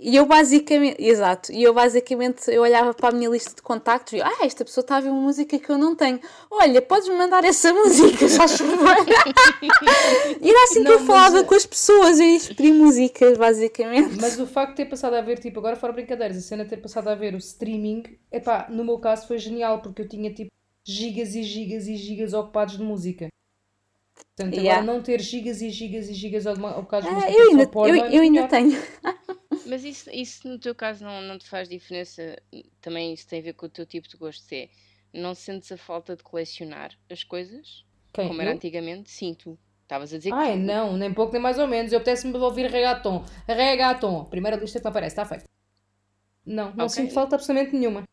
e 0.00 0.16
eu 0.16 0.24
basicamente, 0.24 0.96
exato, 1.04 1.52
e 1.52 1.62
eu 1.62 1.74
basicamente 1.74 2.50
eu 2.50 2.62
olhava 2.62 2.94
para 2.94 3.10
a 3.10 3.12
minha 3.12 3.28
lista 3.28 3.54
de 3.54 3.60
contactos 3.60 4.14
e 4.14 4.22
ah, 4.22 4.38
esta 4.40 4.64
pessoa 4.64 4.80
está 4.80 4.96
a 4.96 5.00
ver 5.00 5.10
uma 5.10 5.20
música 5.20 5.58
que 5.58 5.70
eu 5.70 5.76
não 5.76 5.94
tenho. 5.94 6.18
Olha, 6.50 6.80
podes-me 6.80 7.14
mandar 7.14 7.44
essa 7.44 7.70
música, 7.74 8.26
já 8.26 8.48
favor. 8.48 8.96
e 10.40 10.48
era 10.48 10.64
assim 10.64 10.82
que 10.82 10.88
Não, 10.88 10.92
eu 10.92 11.00
falava 11.00 11.36
mas- 11.36 11.46
com 11.46 11.54
as 11.54 11.66
pessoas, 11.66 12.18
eu 12.18 12.54
pedir 12.56 12.72
músicas, 12.72 13.36
basicamente. 13.36 14.16
Mas 14.18 14.40
o 14.40 14.46
facto 14.46 14.70
de 14.70 14.76
ter 14.76 14.86
passado 14.86 15.14
a 15.14 15.20
ver, 15.20 15.38
tipo, 15.38 15.58
agora 15.58 15.76
fora 15.76 15.92
brincadeiras, 15.92 16.38
a 16.38 16.40
cena 16.40 16.64
de 16.64 16.70
ter 16.70 16.78
passado 16.78 17.08
a 17.08 17.14
ver 17.14 17.34
o 17.34 17.38
streaming, 17.38 18.04
epá, 18.32 18.66
no 18.70 18.82
meu 18.82 18.98
caso 18.98 19.26
foi 19.28 19.36
genial, 19.36 19.82
porque 19.82 20.00
eu 20.00 20.08
tinha 20.08 20.32
tipo 20.32 20.50
gigas 20.84 21.34
e 21.34 21.42
gigas 21.42 21.86
e 21.86 21.96
gigas 21.96 22.32
ocupados 22.32 22.76
de 22.76 22.82
música. 22.82 23.28
Portanto, 24.36 24.54
Yeah. 24.54 24.80
agora 24.80 24.92
não 24.96 25.02
ter 25.02 25.20
gigas 25.20 25.60
e 25.60 25.70
gigas 25.70 26.08
e 26.08 26.14
gigas 26.14 26.46
ocupados 26.46 27.08
de 27.08 27.14
Ah, 27.14 27.14
música 27.16 27.32
eu 27.32 27.50
ainda, 27.50 27.68
porno 27.68 27.96
eu, 27.96 28.04
eu 28.06 28.22
ainda 28.22 28.48
tenho. 28.48 28.70
Mas 29.66 29.84
isso, 29.84 30.10
isso 30.10 30.48
no 30.48 30.58
teu 30.58 30.74
caso 30.74 31.04
não, 31.04 31.20
não 31.22 31.38
te 31.38 31.48
faz 31.48 31.68
diferença? 31.68 32.36
Também 32.80 33.12
isso 33.12 33.26
tem 33.28 33.40
a 33.40 33.42
ver 33.42 33.52
com 33.52 33.66
o 33.66 33.68
teu 33.68 33.84
tipo 33.86 34.08
de 34.08 34.16
gosto. 34.16 34.50
É, 34.52 34.68
não 35.12 35.34
sentes 35.34 35.70
a 35.70 35.76
falta 35.76 36.16
de 36.16 36.22
colecionar 36.22 36.96
as 37.10 37.22
coisas? 37.22 37.84
Quem? 38.12 38.26
Como 38.28 38.40
era 38.40 38.50
Eu? 38.50 38.54
antigamente? 38.56 39.10
Sim, 39.10 39.34
tu. 39.34 39.58
Estavas 39.82 40.12
a 40.14 40.18
dizer 40.18 40.30
que 40.30 40.36
Ai, 40.36 40.52
tu- 40.52 40.58
não, 40.60 40.96
nem 40.96 41.12
pouco 41.12 41.32
nem 41.32 41.42
mais 41.42 41.58
ou 41.58 41.66
menos. 41.66 41.92
Eu 41.92 41.98
apetece-me 41.98 42.36
ouvir 42.38 42.66
reggaeton. 42.70 43.24
Reggaeton. 43.46 44.24
Primeira 44.26 44.56
lista 44.56 44.78
que 44.78 44.84
me 44.84 44.90
aparece, 44.90 45.12
está 45.14 45.24
feito. 45.26 45.44
Não, 46.46 46.66
não 46.74 46.86
Ok. 46.86 46.88
sinto 46.90 47.12
falta 47.12 47.36
absolutamente 47.36 47.76
nenhuma. 47.76 48.04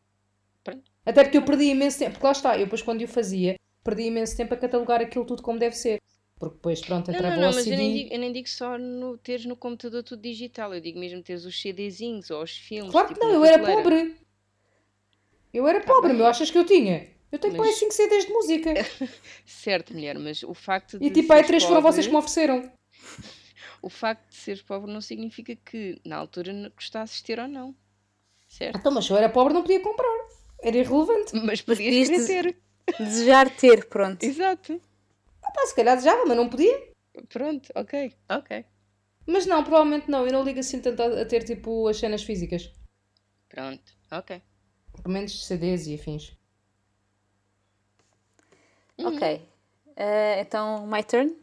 Até 1.07 1.23
porque 1.23 1.37
eu 1.37 1.43
perdi 1.45 1.65
imenso 1.71 1.97
tempo. 1.99 2.11
Porque 2.13 2.25
lá 2.25 2.31
está, 2.33 2.55
eu 2.57 2.65
depois 2.65 2.81
quando 2.81 3.01
eu 3.01 3.07
fazia, 3.07 3.55
perdi 3.83 4.03
imenso 4.03 4.35
tempo 4.35 4.53
a 4.53 4.57
catalogar 4.57 5.01
aquilo 5.01 5.25
tudo 5.25 5.41
como 5.41 5.57
deve 5.57 5.75
ser. 5.75 5.99
Porque 6.39 6.55
depois, 6.55 6.81
pronto, 6.81 7.07
Não, 7.09 7.15
entrava 7.15 7.35
não, 7.35 7.41
não, 7.43 7.51
o 7.51 7.55
mas 7.55 7.65
eu 7.65 7.71
CD. 7.71 7.77
nem, 7.77 7.93
digo, 7.93 8.13
eu 8.13 8.19
nem 8.19 8.31
digo 8.31 8.47
só 8.49 8.77
no 8.77 9.17
teres 9.17 9.45
no 9.45 9.55
computador 9.55 10.03
tudo 10.03 10.21
digital, 10.21 10.73
eu 10.73 10.79
digo 10.81 10.99
mesmo 10.99 11.23
teres 11.23 11.45
os 11.45 11.59
CDzinhos 11.59 12.29
ou 12.29 12.43
os 12.43 12.51
filmes. 12.55 12.91
Claro 12.91 13.07
que 13.07 13.13
tipo, 13.15 13.25
não, 13.25 13.33
eu 13.33 13.43
era 13.45 13.57
pobre. 13.63 14.15
Eu 15.53 15.67
era 15.67 15.79
Tá 15.79 15.87
pobre, 15.93 16.09
bem. 16.09 16.17
meu. 16.17 16.27
Achas 16.27 16.51
que 16.51 16.57
eu 16.57 16.65
tinha? 16.65 17.07
Eu 17.31 17.39
tenho 17.39 17.53
Mas- 17.57 17.67
mais 17.67 17.75
5 17.79 17.91
CDs 17.93 18.25
de 18.25 18.31
música. 18.31 18.73
Certo, 19.45 19.93
mulher, 19.93 20.17
mas 20.19 20.43
o 20.43 20.53
facto 20.53 20.99
de. 20.99 21.05
E 21.07 21.09
tipo, 21.11 21.31
aí 21.33 21.43
três 21.43 21.63
foram 21.63 21.77
pobre- 21.81 21.91
vocês 21.93 22.05
que 22.05 22.11
me 22.11 22.17
ofereceram. 22.19 22.71
O 23.79 23.89
facto 23.89 24.27
de 24.29 24.35
seres 24.35 24.61
pobre 24.63 24.91
não 24.91 24.99
significa 24.99 25.55
que 25.55 26.01
na 26.03 26.17
altura 26.17 26.51
não 26.51 26.69
gostasses 26.71 27.17
de 27.17 27.23
ter 27.25 27.39
ou 27.39 27.47
não. 27.47 27.75
Certo? 28.47 28.75
Então, 28.77 28.91
mas 28.91 29.05
se 29.05 29.11
eu 29.11 29.17
era 29.17 29.29
pobre, 29.29 29.53
não 29.53 29.61
podia 29.61 29.79
comprar. 29.79 30.09
Era 30.61 30.77
irrelevante. 30.77 31.35
Mas 31.35 31.61
podias 31.61 32.07
querer 32.07 32.25
ter. 32.25 32.57
Desejar 32.99 33.49
ter, 33.55 33.85
pronto. 33.85 34.23
Exato. 34.23 34.81
Ah, 35.43 35.51
pá, 35.51 35.65
se 35.65 35.75
calhar 35.75 35.95
desejava, 35.95 36.25
mas 36.25 36.37
não 36.37 36.49
podia. 36.49 36.87
Pronto, 37.29 37.69
ok, 37.75 38.13
ok. 38.29 38.65
Mas 39.25 39.45
não, 39.45 39.63
provavelmente 39.63 40.09
não. 40.09 40.25
Eu 40.25 40.31
não 40.31 40.43
ligo 40.43 40.59
assim 40.59 40.79
tanto 40.79 41.01
a 41.01 41.21
a 41.21 41.25
ter 41.25 41.43
tipo 41.43 41.87
as 41.87 41.97
cenas 41.97 42.23
físicas. 42.23 42.71
Pronto, 43.49 43.93
ok. 44.11 44.41
Pelo 45.01 45.13
menos 45.13 45.45
CDs 45.45 45.85
e 45.87 45.95
afins. 45.95 46.33
Ok. 48.97 49.41
Eh, 49.95 50.41
então, 50.41 50.85
my 50.87 51.03
turn? 51.03 51.35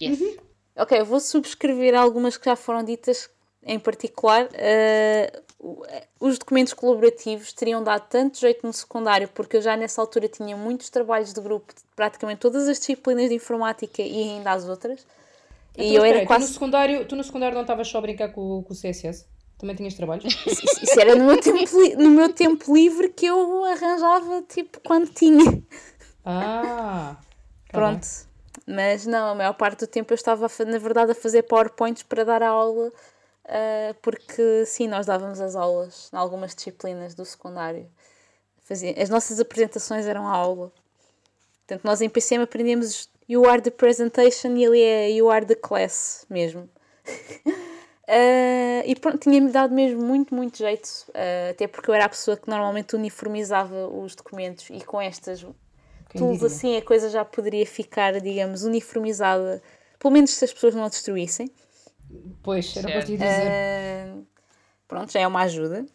Yes. 0.00 0.20
Uhum. 0.20 0.36
Ok, 0.76 0.98
eu 1.00 1.04
vou 1.04 1.20
subscrever 1.20 1.94
algumas 1.94 2.36
que 2.36 2.44
já 2.46 2.56
foram 2.56 2.82
ditas, 2.84 3.30
em 3.62 3.78
particular. 3.78 4.48
eh, 4.52 5.42
os 6.20 6.38
documentos 6.38 6.74
colaborativos 6.74 7.52
teriam 7.52 7.82
dado 7.82 8.06
tanto 8.08 8.38
jeito 8.38 8.66
no 8.66 8.72
secundário, 8.72 9.28
porque 9.28 9.56
eu 9.56 9.62
já 9.62 9.76
nessa 9.76 10.00
altura 10.00 10.28
tinha 10.28 10.56
muitos 10.56 10.90
trabalhos 10.90 11.32
de 11.32 11.40
grupo, 11.40 11.74
de 11.74 11.80
praticamente 11.96 12.40
todas 12.40 12.68
as 12.68 12.78
disciplinas 12.78 13.28
de 13.30 13.34
informática 13.36 14.02
e 14.02 14.22
ainda 14.30 14.52
as 14.52 14.68
outras. 14.68 15.06
Então, 15.76 15.84
E 15.86 15.94
eu 15.94 16.04
era 16.04 16.20
aí, 16.20 16.26
tu, 16.28 16.38
no 16.38 16.46
quase. 16.46 16.52
secundário, 16.52 17.06
tu 17.06 17.16
no 17.16 17.24
secundário 17.24 17.54
não 17.54 17.62
estavas 17.62 17.88
só 17.88 17.98
a 17.98 18.00
brincar 18.02 18.28
com, 18.32 18.62
com 18.62 18.72
o 18.72 18.76
CSS? 18.76 19.26
Também 19.58 19.74
tinhas 19.76 19.94
trabalhos? 19.94 20.24
Isso, 20.46 20.66
isso 20.82 21.00
era 21.00 21.14
no 21.16 21.24
meu, 21.26 21.40
tempo, 21.40 21.76
no 21.98 22.10
meu 22.10 22.32
tempo 22.32 22.74
livre 22.74 23.08
que 23.08 23.26
eu 23.26 23.64
arranjava, 23.64 24.42
tipo, 24.42 24.80
quando 24.80 25.08
tinha. 25.10 25.62
Ah! 26.24 27.16
tá 27.70 27.78
Pronto. 27.78 28.06
Mas 28.66 29.06
não, 29.06 29.30
a 29.30 29.34
maior 29.34 29.54
parte 29.54 29.80
do 29.80 29.86
tempo 29.86 30.12
eu 30.12 30.14
estava, 30.16 30.46
na 30.66 30.78
verdade, 30.78 31.12
a 31.12 31.14
fazer 31.14 31.42
PowerPoints 31.42 32.02
para 32.02 32.24
dar 32.24 32.42
a 32.42 32.48
aula, 32.48 32.92
ah, 33.46 33.94
porque 34.02 34.64
sim, 34.66 34.88
nós 34.88 35.06
dávamos 35.06 35.40
as 35.40 35.54
aulas 35.56 36.10
em 36.12 36.16
algumas 36.16 36.54
disciplinas 36.54 37.14
do 37.14 37.24
secundário. 37.24 37.88
Fazia, 38.62 38.94
as 39.00 39.08
nossas 39.08 39.38
apresentações 39.40 40.06
eram 40.06 40.26
a 40.26 40.32
aula. 40.32 40.72
Portanto, 41.66 41.84
nós 41.84 42.00
em 42.00 42.08
PCM 42.08 42.44
aprendemos 42.44 43.08
You 43.28 43.48
are 43.48 43.60
the 43.60 43.70
presentation 43.70 44.54
e 44.56 44.64
ele 44.64 44.80
é 44.82 45.10
You 45.10 45.30
are 45.30 45.44
the 45.46 45.54
class 45.54 46.26
mesmo. 46.28 46.68
Ah, 48.06 48.82
e 48.84 48.94
pronto, 48.94 49.18
tinha-me 49.18 49.50
dado 49.50 49.74
mesmo 49.74 50.02
muito, 50.02 50.34
muito 50.34 50.58
jeito, 50.58 50.90
ah, 51.14 51.50
até 51.50 51.66
porque 51.66 51.88
eu 51.88 51.94
era 51.94 52.04
a 52.04 52.08
pessoa 52.10 52.36
que 52.36 52.50
normalmente 52.50 52.94
uniformizava 52.94 53.88
os 53.88 54.14
documentos 54.14 54.68
e 54.68 54.82
com 54.82 55.00
estas 55.00 55.40
Quem 56.10 56.20
tools 56.20 56.42
diria? 56.42 56.46
assim 56.46 56.76
a 56.76 56.82
coisa 56.82 57.08
já 57.08 57.24
poderia 57.24 57.64
ficar, 57.66 58.20
digamos, 58.20 58.62
uniformizada, 58.62 59.62
pelo 59.98 60.12
menos 60.12 60.32
se 60.32 60.44
as 60.44 60.52
pessoas 60.52 60.74
não 60.74 60.84
a 60.84 60.88
destruíssem. 60.90 61.50
Pois, 62.44 62.76
era 62.76 62.88
para 62.88 63.02
te 63.02 63.12
dizer. 63.12 63.50
Ah, 63.50 64.18
pronto, 64.86 65.10
já 65.10 65.20
é 65.20 65.26
uma 65.26 65.40
ajuda. 65.42 65.86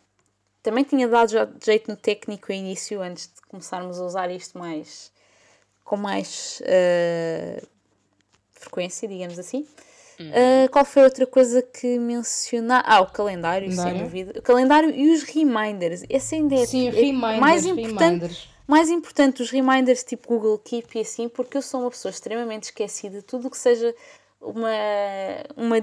Também 0.62 0.84
tinha 0.84 1.08
dado 1.08 1.32
jeito 1.64 1.90
no 1.90 1.96
técnico 1.96 2.52
início, 2.52 3.02
antes 3.02 3.28
de 3.28 3.42
começarmos 3.48 4.02
a 4.02 4.04
usar 4.04 4.30
isto 4.32 4.58
mais 4.58 5.12
com 5.86 5.96
mais 5.96 6.62
ah, 6.66 7.62
frequência, 8.52 9.08
digamos 9.08 9.38
assim. 9.40 9.66
Ah, 10.20 10.68
qual 10.70 10.84
foi 10.84 11.04
outra 11.04 11.26
coisa 11.26 11.62
que 11.62 11.98
mencionar? 11.98 12.84
Ah, 12.86 13.00
o 13.00 13.08
calendário, 13.08 13.72
sem 13.72 13.98
dúvida. 13.98 14.40
O 14.40 14.42
calendário 14.42 14.90
e 14.90 15.12
os 15.12 15.24
reminders. 15.24 16.04
Esse 16.10 16.36
ainda 16.36 16.56
é, 16.56 16.66
Sim, 16.66 16.88
é 16.88 16.92
reminders, 16.92 17.40
mais 17.40 17.66
importante 17.66 18.02
reminders. 18.02 18.50
mais 18.68 18.90
importante 18.90 19.42
os 19.42 19.50
reminders 19.50 20.04
tipo 20.04 20.28
Google 20.28 20.58
Keep 20.58 20.98
e 20.98 21.02
assim, 21.02 21.30
porque 21.30 21.58
eu 21.58 21.62
sou 21.62 21.82
uma 21.82 21.90
pessoa 21.90 22.10
extremamente 22.10 22.64
esquecida. 22.64 23.22
Tudo 23.22 23.48
o 23.48 23.52
que 23.52 23.58
seja 23.58 23.96
uma, 24.42 24.70
uma 25.56 25.82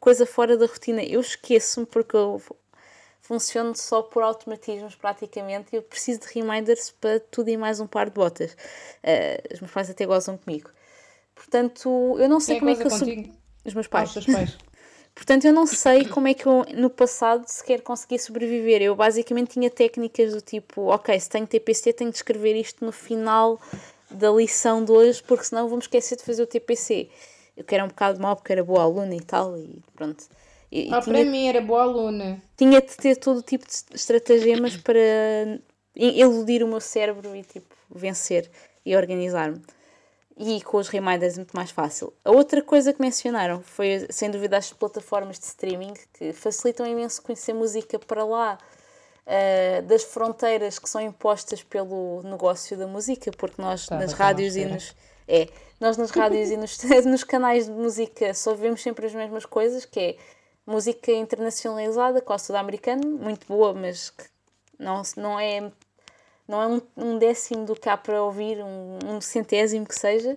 coisa 0.00 0.24
fora 0.26 0.56
da 0.56 0.66
rotina, 0.66 1.02
eu 1.02 1.20
esqueço-me 1.20 1.86
porque 1.86 2.16
eu 2.16 2.40
funciono 3.20 3.76
só 3.76 4.02
por 4.02 4.22
automatismos 4.22 4.96
praticamente 4.96 5.68
e 5.72 5.76
eu 5.76 5.82
preciso 5.82 6.20
de 6.20 6.26
reminders 6.34 6.90
para 7.00 7.20
tudo 7.20 7.48
e 7.48 7.56
mais 7.56 7.78
um 7.78 7.86
par 7.86 8.06
de 8.06 8.14
botas. 8.14 8.56
Eh, 9.02 9.40
os 9.54 9.60
meus 9.60 9.72
pais 9.72 9.90
até 9.90 10.04
gozam 10.04 10.36
comigo. 10.36 10.70
Portanto, 11.34 12.16
eu 12.18 12.28
não 12.28 12.40
sei 12.40 12.56
Quem 12.56 12.56
é 12.56 12.60
como 12.60 12.70
é 12.70 12.74
que 12.82 12.86
eu 12.86 12.90
sou. 12.90 12.98
contigo? 13.00 13.32
Os 13.64 13.74
meus 13.74 13.86
Ah, 13.86 13.90
pais. 13.90 14.16
os 14.16 14.26
pais. 14.26 14.58
Portanto, 15.14 15.44
eu 15.44 15.52
não 15.52 15.66
sei 15.66 16.06
como 16.06 16.28
é 16.28 16.34
que 16.34 16.46
eu 16.46 16.64
no 16.74 16.88
passado 16.88 17.44
sequer 17.46 17.82
consegui 17.82 18.18
sobreviver. 18.18 18.80
Eu 18.80 18.94
basicamente 18.96 19.50
tinha 19.50 19.68
técnicas 19.68 20.32
do 20.32 20.40
tipo, 20.40 20.82
ok, 20.86 21.18
se 21.18 21.28
tenho 21.28 21.46
TPC, 21.46 21.92
tenho 21.92 22.10
de 22.10 22.16
escrever 22.16 22.56
isto 22.56 22.84
no 22.84 22.92
final 22.92 23.60
da 24.10 24.30
lição 24.30 24.84
de 24.84 24.90
hoje, 24.90 25.22
porque 25.22 25.44
senão 25.44 25.68
vou-me 25.68 25.82
esquecer 25.82 26.16
de 26.16 26.22
fazer 26.24 26.42
o 26.42 26.46
TPC. 26.46 27.10
Eu 27.56 27.64
que 27.64 27.74
era 27.74 27.84
um 27.84 27.88
bocado 27.88 28.20
mal 28.20 28.36
porque 28.36 28.52
era 28.52 28.64
boa 28.64 28.82
aluna 28.82 29.14
e 29.14 29.20
tal, 29.20 29.56
e 29.56 29.82
pronto. 29.94 30.24
E, 30.72 30.88
Ah, 30.92 31.00
tinha, 31.00 31.14
para 31.16 31.24
mim 31.24 31.46
era 31.48 31.60
boa 31.60 31.82
aluna. 31.82 32.40
tinha 32.56 32.80
de 32.80 32.96
ter 32.96 33.16
todo 33.16 33.42
tipo 33.42 33.66
de 33.66 33.72
estratagemas 33.96 34.76
para 34.76 34.98
eludir 35.96 36.62
o 36.62 36.68
meu 36.68 36.80
cérebro 36.80 37.34
e 37.34 37.42
tipo 37.42 37.74
vencer 37.90 38.50
e 38.86 38.96
organizar-me. 38.96 39.60
E 40.36 40.62
com 40.62 40.78
os 40.78 40.88
reminders 40.88 41.34
é 41.34 41.36
muito 41.38 41.54
mais 41.54 41.70
fácil. 41.70 42.14
A 42.24 42.30
outra 42.30 42.62
coisa 42.62 42.92
que 42.94 43.00
mencionaram 43.02 43.60
foi, 43.62 44.06
sem 44.08 44.30
dúvida, 44.30 44.56
as 44.56 44.72
plataformas 44.72 45.38
de 45.38 45.44
streaming 45.44 45.92
que 46.14 46.32
facilitam 46.32 46.86
imenso 46.86 47.20
conhecer 47.20 47.52
música 47.52 47.98
para 47.98 48.24
lá 48.24 48.56
ah, 49.26 49.82
das 49.82 50.02
fronteiras 50.02 50.78
que 50.78 50.88
são 50.88 51.00
impostas 51.00 51.62
pelo 51.62 52.22
negócio 52.22 52.76
da 52.78 52.86
música, 52.86 53.30
porque 53.36 53.60
nós 53.60 53.82
Estava 53.82 54.00
nas 54.00 54.12
rádios 54.12 54.56
e 54.56 54.64
nos. 54.64 54.94
É, 55.30 55.48
nós 55.78 55.96
nas 55.96 56.10
rádios 56.10 56.50
e 56.50 56.56
nos, 56.56 56.76
nos 57.06 57.22
canais 57.22 57.66
de 57.66 57.72
música 57.72 58.34
só 58.34 58.52
vemos 58.54 58.82
sempre 58.82 59.06
as 59.06 59.14
mesmas 59.14 59.46
coisas, 59.46 59.84
que 59.84 60.00
é 60.00 60.16
música 60.66 61.12
internacionalizada, 61.12 62.20
quase 62.20 62.48
toda 62.48 62.58
americana, 62.58 63.06
muito 63.06 63.46
boa, 63.46 63.72
mas 63.72 64.10
que 64.10 64.24
não, 64.78 65.02
não 65.16 65.38
é 65.38 65.70
não 66.48 66.60
é 66.60 66.66
um, 66.66 66.82
um 66.96 67.18
décimo 67.18 67.64
do 67.64 67.76
que 67.76 67.88
há 67.88 67.96
para 67.96 68.20
ouvir, 68.20 68.58
um, 68.58 68.98
um 69.06 69.20
centésimo 69.20 69.86
que 69.86 69.94
seja. 69.94 70.36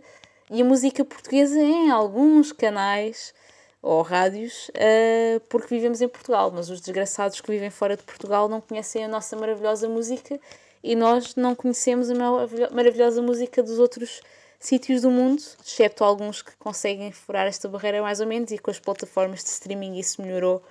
E 0.52 0.62
a 0.62 0.66
música 0.66 1.04
portuguesa 1.04 1.60
é 1.60 1.64
em 1.64 1.90
alguns 1.90 2.52
canais 2.52 3.34
ou 3.82 4.04
rádios, 4.04 4.70
ah, 4.76 5.42
porque 5.50 5.74
vivemos 5.74 6.02
em 6.02 6.08
Portugal, 6.08 6.52
mas 6.54 6.70
os 6.70 6.80
desgraçados 6.80 7.42
que 7.42 7.52
vivem 7.52 7.72
fora 7.72 7.98
de 7.98 8.04
Portugal 8.04 8.48
não 8.48 8.62
conhecem 8.62 9.04
a 9.04 9.08
nossa 9.08 9.36
maravilhosa 9.36 9.90
música 9.90 10.40
e 10.84 10.96
nós 10.96 11.36
não 11.36 11.56
conhecemos 11.56 12.12
a 12.12 12.16
maravilho- 12.16 12.74
maravilhosa 12.74 13.22
música 13.22 13.64
dos 13.64 13.80
outros 13.80 14.22
sítios 14.64 15.02
do 15.02 15.12
mundo, 15.12 15.44
excepto 15.64 16.06
alguns 16.06 16.42
que 16.42 16.56
conseguem 16.56 17.12
furar 17.12 17.46
esta 17.46 17.68
barreira 17.68 18.02
mais 18.02 18.22
ou 18.22 18.28
menos, 18.28 18.50
e 18.52 18.58
com 18.58 18.72
as 18.72 18.80
plataformas 18.80 19.44
de 19.44 19.50
streaming 19.50 20.00
isso 20.00 20.22
melhorou 20.22 20.64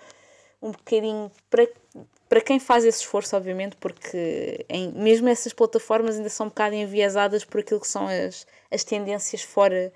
um 0.63 0.71
bocadinho 0.71 1.31
para, 1.51 1.69
para 2.27 2.41
quem 2.41 2.59
faz 2.59 2.87
esse 2.87 3.01
esforço, 3.01 3.37
obviamente, 3.37 3.77
porque 3.77 4.65
em, 4.67 4.91
mesmo 4.93 5.29
essas 5.29 5.53
plataformas 5.53 6.17
ainda 6.17 6.31
são 6.31 6.47
um 6.47 6.49
bocado 6.49 6.75
enviesadas 6.75 7.45
por 7.45 7.61
aquilo 7.61 7.81
que 7.81 7.89
são 7.89 8.07
as, 8.07 8.47
as 8.71 8.83
tendências 8.83 9.43
fora 9.43 9.93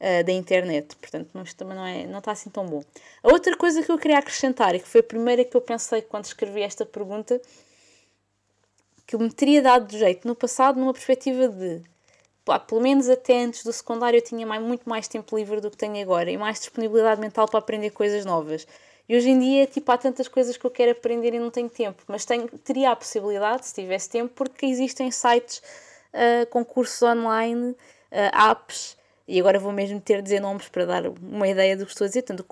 uh, 0.00 0.24
da 0.24 0.32
internet. 0.32 0.96
Portanto, 0.96 1.28
não, 1.34 1.42
isto 1.42 1.56
também 1.58 1.76
não, 1.76 1.84
é, 1.84 2.06
não 2.06 2.20
está 2.20 2.32
assim 2.32 2.48
tão 2.48 2.64
bom. 2.64 2.82
A 3.22 3.28
outra 3.30 3.54
coisa 3.58 3.82
que 3.82 3.92
eu 3.92 3.98
queria 3.98 4.18
acrescentar, 4.18 4.74
e 4.74 4.80
que 4.80 4.88
foi 4.88 5.00
a 5.00 5.04
primeira 5.04 5.44
que 5.44 5.54
eu 5.54 5.60
pensei 5.60 6.00
quando 6.00 6.24
escrevi 6.24 6.62
esta 6.62 6.86
pergunta, 6.86 7.38
que 9.06 9.18
me 9.18 9.30
teria 9.30 9.60
dado 9.60 9.86
de 9.86 9.98
jeito 9.98 10.26
no 10.26 10.34
passado, 10.34 10.80
numa 10.80 10.94
perspectiva 10.94 11.46
de 11.48 11.82
pá, 12.44 12.58
pelo 12.58 12.80
menos 12.80 13.08
até 13.08 13.42
antes 13.42 13.64
do 13.64 13.72
secundário 13.72 14.18
eu 14.18 14.22
tinha 14.22 14.46
mais, 14.46 14.62
muito 14.62 14.88
mais 14.88 15.08
tempo 15.08 15.36
livre 15.36 15.60
do 15.60 15.70
que 15.70 15.76
tenho 15.76 16.00
agora 16.02 16.30
e 16.30 16.36
mais 16.36 16.58
disponibilidade 16.60 17.20
mental 17.20 17.48
para 17.48 17.58
aprender 17.58 17.90
coisas 17.90 18.24
novas. 18.24 18.66
E 19.08 19.16
hoje 19.16 19.30
em 19.30 19.38
dia, 19.38 19.66
tipo, 19.66 19.90
há 19.92 19.98
tantas 19.98 20.28
coisas 20.28 20.56
que 20.56 20.64
eu 20.64 20.70
quero 20.70 20.92
aprender 20.92 21.34
e 21.34 21.38
não 21.38 21.50
tenho 21.50 21.68
tempo, 21.68 22.02
mas 22.06 22.24
tenho, 22.24 22.48
teria 22.64 22.90
a 22.90 22.96
possibilidade, 22.96 23.66
se 23.66 23.74
tivesse 23.74 24.08
tempo, 24.08 24.32
porque 24.34 24.64
existem 24.64 25.10
sites, 25.10 25.62
uh, 26.14 26.46
concursos 26.46 27.02
online, 27.02 27.70
uh, 27.70 28.50
apps, 28.50 28.96
e 29.28 29.38
agora 29.38 29.58
vou 29.58 29.72
mesmo 29.72 30.00
ter 30.00 30.16
de 30.16 30.22
dizer 30.24 30.40
nomes 30.40 30.68
para 30.68 30.86
dar 30.86 31.06
uma 31.06 31.48
ideia 31.48 31.76
do 31.76 31.84
que 31.84 31.92
estou 31.92 32.06
a 32.06 32.08
dizer, 32.08 32.22
tanto 32.22 32.40
o 32.40 32.44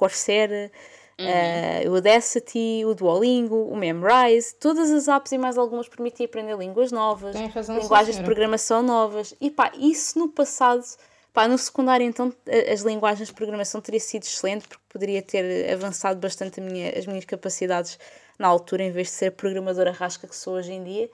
uhum. 1.23 1.89
uh, 1.89 1.91
o 1.91 1.95
Audacity, 1.97 2.85
o 2.85 2.95
Duolingo, 2.95 3.69
o 3.69 3.77
Memrise, 3.77 4.55
todas 4.55 4.91
as 4.91 5.09
apps 5.09 5.33
e 5.33 5.39
mais 5.39 5.57
algumas 5.57 5.89
permitem 5.89 6.27
aprender 6.27 6.57
línguas 6.57 6.93
novas, 6.93 7.37
linguagens 7.69 8.17
de 8.17 8.25
programação 8.25 8.83
novas, 8.83 9.35
e 9.41 9.51
pá, 9.51 9.73
isso 9.77 10.19
no 10.19 10.29
passado 10.29 10.85
Pá, 11.33 11.49
no 11.49 11.57
secundário, 11.57 12.05
então, 12.05 12.31
as 12.71 12.83
linguagens 12.83 13.29
de 13.29 13.35
programação 13.35 13.81
teria 13.81 14.01
sido 14.01 14.25
excelente, 14.25 14.69
porque 14.69 14.85
poderia 14.87 15.23
ter 15.23 15.73
avançado 15.73 16.21
bastante 16.21 16.61
minha, 16.61 16.91
as 16.91 17.07
minhas 17.07 17.25
capacidades 17.25 17.99
na 18.39 18.49
altura, 18.49 18.83
em 18.83 18.91
vez 18.91 19.07
de 19.09 19.15
ser 19.15 19.31
programadora 19.33 19.93
rasca 19.93 20.29
que 20.29 20.37
sou 20.37 20.55
hoje 20.57 20.73
em 20.73 20.85
dia. 20.85 21.11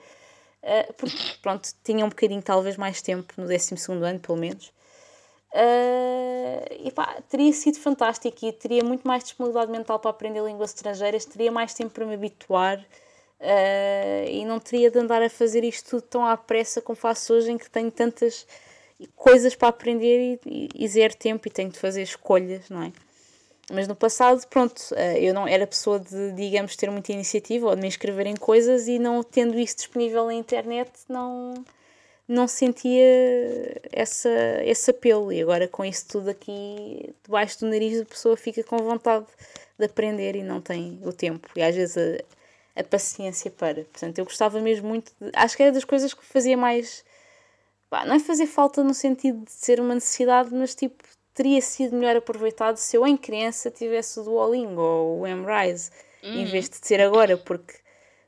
Uh, 0.61 0.93
porque, 0.93 1.17
pronto, 1.41 1.69
tinha 1.85 2.05
um 2.05 2.09
bocadinho, 2.09 2.41
talvez, 2.41 2.75
mais 2.75 3.01
tempo 3.01 3.33
no 3.37 3.47
12 3.47 3.75
ano, 4.03 4.19
pelo 4.19 4.37
menos. 4.37 4.73
Uh, 5.51 6.85
e 6.85 6.91
pá, 6.91 7.21
teria 7.27 7.51
sido 7.51 7.79
fantástico 7.79 8.45
e 8.45 8.51
teria 8.51 8.83
muito 8.83 9.07
mais 9.07 9.23
disponibilidade 9.23 9.71
mental 9.71 9.99
para 9.99 10.11
aprender 10.11 10.43
línguas 10.43 10.69
estrangeiras, 10.69 11.25
teria 11.25 11.51
mais 11.51 11.73
tempo 11.73 11.89
para 11.89 12.05
me 12.05 12.13
habituar 12.13 12.79
uh, 12.79 14.29
e 14.29 14.45
não 14.45 14.59
teria 14.59 14.91
de 14.91 14.99
andar 14.99 15.23
a 15.23 15.29
fazer 15.29 15.63
isto 15.63 15.89
tudo 15.89 16.01
tão 16.03 16.25
à 16.25 16.37
pressa 16.37 16.81
como 16.81 16.95
faço 16.95 17.33
hoje, 17.33 17.51
em 17.51 17.57
que 17.57 17.69
tenho 17.69 17.89
tantas 17.89 18.45
coisas 19.15 19.55
para 19.55 19.69
aprender 19.69 20.39
e, 20.45 20.69
e, 20.75 20.85
e 20.85 20.87
zero 20.87 21.15
tempo 21.15 21.47
e 21.47 21.51
tenho 21.51 21.69
de 21.69 21.79
fazer 21.79 22.03
escolhas, 22.03 22.69
não 22.69 22.83
é? 22.83 22.91
Mas 23.71 23.87
no 23.87 23.95
passado, 23.95 24.45
pronto, 24.47 24.81
eh, 24.95 25.23
eu 25.23 25.33
não 25.33 25.47
era 25.47 25.65
pessoa 25.67 25.99
de, 25.99 26.31
digamos, 26.31 26.75
ter 26.75 26.89
muita 26.89 27.11
iniciativa 27.11 27.67
ou 27.67 27.75
de 27.75 27.81
me 27.81 27.87
inscrever 27.87 28.25
em 28.25 28.35
coisas 28.35 28.87
e 28.87 28.97
não 28.97 29.21
tendo 29.21 29.59
isso 29.59 29.75
disponível 29.77 30.25
na 30.25 30.33
internet, 30.33 30.91
não, 31.07 31.53
não 32.29 32.47
sentia 32.47 33.81
essa, 33.91 34.29
esse 34.63 34.91
apelo. 34.91 35.33
E 35.33 35.41
agora, 35.41 35.67
com 35.67 35.83
isso 35.83 36.07
tudo 36.07 36.29
aqui 36.29 37.13
debaixo 37.23 37.59
do 37.61 37.67
nariz, 37.67 37.99
a 37.99 38.05
pessoa 38.05 38.37
fica 38.37 38.63
com 38.63 38.77
vontade 38.77 39.25
de 39.77 39.85
aprender 39.85 40.35
e 40.35 40.43
não 40.43 40.61
tem 40.61 41.01
o 41.03 41.11
tempo. 41.11 41.49
E 41.55 41.63
às 41.63 41.75
vezes 41.75 41.97
a, 41.97 42.81
a 42.81 42.83
paciência 42.83 43.49
para. 43.49 43.83
Portanto, 43.85 44.19
eu 44.19 44.25
gostava 44.25 44.61
mesmo 44.61 44.87
muito. 44.87 45.11
De, 45.19 45.31
acho 45.33 45.57
que 45.57 45.63
era 45.63 45.71
das 45.71 45.83
coisas 45.83 46.13
que 46.13 46.23
fazia 46.23 46.55
mais 46.55 47.03
pá, 47.89 48.05
não 48.05 48.15
é 48.15 48.19
fazer 48.19 48.45
falta 48.45 48.83
no 48.83 48.93
sentido 48.93 49.43
de 49.43 49.51
ser 49.51 49.79
uma 49.79 49.95
necessidade, 49.95 50.53
mas 50.53 50.75
tipo, 50.75 51.03
teria 51.33 51.61
sido 51.61 51.95
melhor 51.95 52.15
aproveitado 52.15 52.77
se 52.77 52.95
eu 52.95 53.07
em 53.07 53.17
criança 53.17 53.71
tivesse 53.71 54.19
o 54.19 54.23
Duolingo 54.23 54.81
ou 54.81 55.21
o 55.21 55.27
Emrise, 55.27 55.89
uhum. 56.23 56.41
em 56.41 56.45
vez 56.45 56.69
de 56.69 56.77
ser 56.77 57.01
agora, 57.01 57.37
porque 57.37 57.73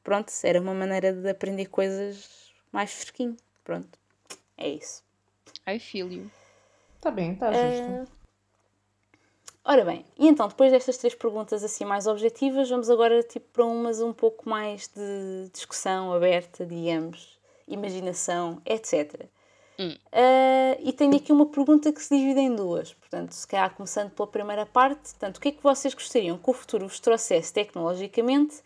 pronto, 0.04 0.32
era 0.44 0.60
uma 0.60 0.74
maneira 0.74 1.14
de 1.14 1.30
aprender 1.30 1.68
coisas 1.68 2.28
mais 2.72 2.92
fresquinho. 2.92 3.38
Pronto, 3.64 4.00
é 4.58 4.70
isso. 4.70 5.04
I 5.68 5.80
feel 5.80 6.12
you. 6.12 6.32
Está 6.96 7.12
bem, 7.12 7.34
está 7.34 7.52
justo. 7.52 8.12
Uh... 8.14 8.22
Ora 9.64 9.86
bem, 9.86 10.04
e 10.18 10.28
então 10.28 10.48
depois 10.48 10.72
destas 10.72 10.98
três 10.98 11.14
perguntas 11.14 11.64
assim 11.64 11.86
mais 11.86 12.08
objetivas, 12.08 12.68
vamos 12.68 12.90
agora 12.90 13.22
tipo 13.22 13.46
para 13.54 13.64
umas 13.64 14.02
um 14.02 14.12
pouco 14.12 14.50
mais 14.50 14.88
de 14.88 15.50
discussão 15.54 16.12
aberta, 16.12 16.66
digamos, 16.66 17.40
imaginação, 17.68 18.60
etc. 18.66 19.28
Hum. 19.80 19.96
Uh, 20.12 20.78
e 20.80 20.92
tenho 20.92 21.16
aqui 21.16 21.32
uma 21.32 21.46
pergunta 21.46 21.92
que 21.92 22.02
se 22.02 22.16
divide 22.16 22.40
em 22.40 22.56
duas. 22.56 22.94
Portanto, 22.94 23.34
se 23.34 23.48
calhar 23.48 23.74
começando 23.76 24.10
pela 24.12 24.28
primeira 24.28 24.66
parte, 24.66 25.12
portanto, 25.12 25.38
o 25.38 25.40
que 25.42 25.50
é 25.50 25.52
que 25.52 25.64
vocês 25.64 25.94
gostariam 25.94 26.38
que 26.38 26.50
o 26.50 26.54
futuro 26.54 26.88
vos 26.88 27.00
trouxesse 27.00 27.54
tecnologicamente, 27.54 28.62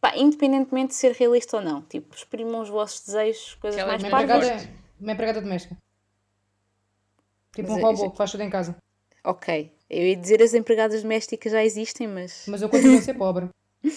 pá, 0.00 0.16
independentemente 0.16 0.88
de 0.88 0.94
ser 0.94 1.12
realista 1.12 1.56
ou 1.58 1.62
não? 1.62 1.82
Tipo, 1.82 2.14
exprimam 2.14 2.62
os 2.62 2.68
vossos 2.68 3.04
desejos, 3.04 3.54
coisas 3.54 3.84
mais 3.84 4.02
parvas. 4.02 4.68
Uma 5.00 5.12
empregada 5.12 5.40
doméstica. 5.40 5.76
Tipo 7.54 7.68
mas 7.68 7.78
um 7.78 7.80
robô 7.82 8.10
que 8.10 8.16
faz 8.16 8.30
tudo 8.30 8.42
em 8.42 8.50
casa. 8.50 8.76
Ok. 9.24 9.72
Eu 9.88 10.06
ia 10.06 10.16
dizer 10.16 10.42
as 10.42 10.54
empregadas 10.54 11.02
domésticas 11.02 11.52
já 11.52 11.64
existem, 11.64 12.06
mas. 12.06 12.44
Mas 12.46 12.62
eu 12.62 12.68
continuo 12.68 12.98
a 12.98 13.02
ser 13.02 13.14
pobre. 13.14 13.48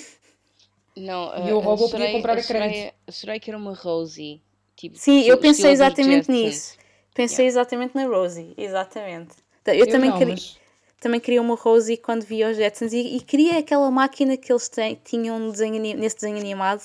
Não, 0.96 1.48
e 1.48 1.52
o 1.52 1.60
robô 1.60 1.90
podia 1.90 2.12
comprar 2.12 2.38
a 2.38 2.44
crédito. 2.44 2.94
Será 3.10 3.40
que 3.40 3.50
era 3.50 3.58
uma 3.58 3.74
Rosie? 3.74 4.42
Tipo, 4.76 4.98
Sim, 4.98 5.22
eu 5.24 5.38
pensei 5.38 5.72
exatamente 5.72 6.30
nisso. 6.30 6.78
Pensei 7.14 7.46
yeah. 7.46 7.62
exatamente 7.62 7.96
na 7.96 8.06
Rosie, 8.06 8.54
exatamente. 8.58 9.36
Eu, 9.66 9.74
eu 9.76 9.90
também, 9.90 10.10
não, 10.10 10.18
queria, 10.18 10.34
mas... 10.34 10.58
também 11.04 11.20
queria 11.20 11.42
uma 11.42 11.56
Rosie 11.56 11.98
quando 11.98 12.24
vi 12.24 12.44
os 12.44 12.58
Jetsons 12.58 12.94
e, 12.94 13.18
e 13.18 13.22
queria 13.22 13.60
aquela 13.60 13.92
máquina 13.92 14.36
que 14.38 14.52
eles 14.52 14.68
têm, 14.70 15.00
tinham 15.04 15.52
desenho, 15.52 15.80
nesse 15.80 16.16
desenho 16.16 16.38
animado 16.38 16.82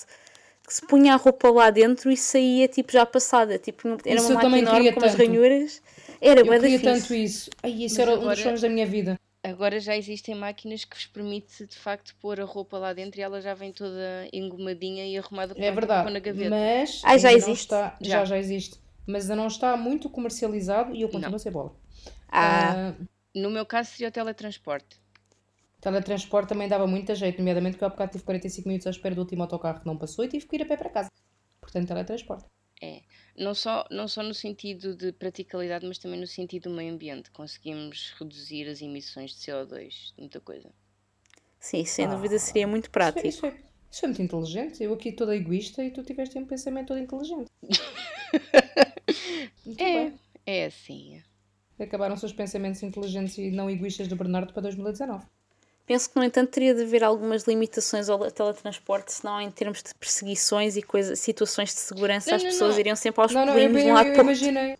que 0.66 0.74
se 0.74 0.86
punha 0.86 1.14
a 1.14 1.16
roupa 1.16 1.50
lá 1.50 1.70
dentro 1.70 2.10
e 2.10 2.16
saía 2.16 2.68
tipo 2.68 2.92
já 2.92 3.06
passada. 3.06 3.58
Tipo, 3.58 3.96
era 4.04 4.16
isso 4.16 4.30
uma 4.30 4.34
máquina 4.34 4.58
enorme 4.58 4.92
com 4.92 5.04
as 5.04 5.14
ranhuras. 5.14 5.82
Era 6.20 6.40
eu 6.40 6.60
queria 6.60 6.80
tanto 6.80 7.14
isso. 7.14 7.48
Ai, 7.62 7.70
isso 7.70 7.94
mas 7.94 7.98
era 7.98 8.12
agora... 8.12 8.26
um 8.26 8.34
dos 8.34 8.42
sonhos 8.42 8.60
da 8.60 8.68
minha 8.68 8.86
vida. 8.86 9.18
Agora 9.42 9.80
já 9.80 9.96
existem 9.96 10.34
máquinas 10.34 10.84
que 10.84 10.94
vos 10.94 11.06
permite 11.06 11.64
de 11.64 11.76
facto 11.76 12.14
pôr 12.20 12.38
a 12.40 12.44
roupa 12.44 12.76
lá 12.76 12.92
dentro 12.92 13.18
e 13.18 13.22
ela 13.22 13.40
já 13.40 13.54
vem 13.54 13.72
toda 13.72 14.28
engomadinha 14.30 15.06
e 15.06 15.16
arrumada 15.16 15.54
é 15.56 15.70
verdade, 15.70 16.12
na 16.12 16.18
gaveta. 16.18 16.50
Mas 16.50 17.00
ah, 17.02 17.16
já 17.16 17.32
existe. 17.32 17.62
Está, 17.62 17.96
já. 18.00 18.18
já. 18.18 18.24
já 18.26 18.38
existe. 18.38 18.78
Mas 19.06 19.22
ainda 19.22 19.36
não 19.36 19.46
está 19.46 19.74
muito 19.76 20.10
comercializado 20.10 20.94
e 20.94 21.00
eu 21.00 21.08
continuo 21.08 21.30
não. 21.30 21.36
a 21.36 21.38
ser 21.38 21.50
bola. 21.50 21.72
Ah. 22.28 22.92
Uh, 23.00 23.06
no 23.38 23.50
meu 23.50 23.64
caso 23.64 23.90
seria 23.90 24.08
o 24.08 24.12
teletransporte. 24.12 25.00
Teletransporte 25.80 26.48
também 26.48 26.68
dava 26.68 26.86
muita 26.86 27.14
jeito, 27.14 27.38
nomeadamente 27.38 27.76
que 27.76 27.84
eu 27.84 27.86
há 27.86 27.90
bocado 27.90 28.12
tive 28.12 28.24
45 28.24 28.68
minutos 28.68 28.86
à 28.86 28.90
espera 28.90 29.14
do 29.14 29.20
último 29.20 29.42
autocarro 29.42 29.80
que 29.80 29.86
não 29.86 29.96
passou 29.96 30.24
e 30.24 30.28
tive 30.28 30.46
que 30.46 30.56
ir 30.56 30.62
a 30.62 30.66
pé 30.66 30.76
para 30.76 30.90
casa. 30.90 31.10
Portanto, 31.60 31.88
teletransporte. 31.88 32.46
É. 32.80 33.02
Não 33.36 33.54
só, 33.54 33.86
não 33.90 34.08
só 34.08 34.22
no 34.22 34.34
sentido 34.34 34.96
de 34.96 35.12
praticalidade, 35.12 35.86
mas 35.86 35.98
também 35.98 36.18
no 36.18 36.26
sentido 36.26 36.68
do 36.68 36.74
meio 36.74 36.92
ambiente. 36.92 37.30
Conseguimos 37.30 38.14
reduzir 38.18 38.68
as 38.68 38.82
emissões 38.82 39.32
de 39.32 39.38
CO2, 39.38 40.12
muita 40.18 40.40
coisa. 40.40 40.70
Sim, 41.60 41.84
sem 41.84 42.06
ah, 42.06 42.14
dúvida 42.14 42.38
seria 42.38 42.66
muito 42.66 42.90
prático. 42.90 43.26
Isso 43.26 43.46
é, 43.46 43.48
isso, 43.48 43.58
é, 43.58 43.62
isso 43.90 44.04
é, 44.04 44.08
muito 44.08 44.22
inteligente. 44.22 44.82
Eu 44.82 44.94
aqui 44.94 45.12
toda 45.12 45.36
egoísta 45.36 45.84
e 45.84 45.90
tu 45.90 46.02
tiveste 46.02 46.38
um 46.38 46.46
pensamento 46.46 46.88
todo 46.88 47.00
inteligente. 47.00 47.50
é, 49.76 49.76
bem. 49.76 50.14
é 50.46 50.64
assim. 50.66 51.22
Acabaram 51.78 52.16
seus 52.16 52.32
pensamentos 52.32 52.82
inteligentes 52.82 53.38
e 53.38 53.50
não 53.50 53.70
egoístas 53.70 54.08
do 54.08 54.16
Bernardo 54.16 54.52
para 54.52 54.62
2019. 54.62 55.24
Penso 55.88 56.10
que, 56.10 56.16
no 56.16 56.24
entanto, 56.24 56.50
teria 56.50 56.74
de 56.74 56.82
haver 56.82 57.02
algumas 57.02 57.44
limitações 57.44 58.10
ao 58.10 58.30
teletransporte, 58.30 59.10
senão 59.10 59.40
em 59.40 59.50
termos 59.50 59.82
de 59.82 59.94
perseguições 59.94 60.76
e 60.76 60.82
coisa, 60.82 61.16
situações 61.16 61.72
de 61.72 61.80
segurança, 61.80 62.28
não, 62.28 62.36
as 62.36 62.42
não, 62.42 62.50
pessoas 62.50 62.74
não. 62.74 62.80
iriam 62.80 62.96
sempre 62.96 63.22
aos 63.22 63.32
não, 63.32 63.46
não, 63.46 63.58
eu, 63.58 63.72
de 63.72 63.78
um 63.78 63.94
lado 63.94 64.08
eu, 64.08 64.14
eu 64.14 64.20
imaginei, 64.20 64.76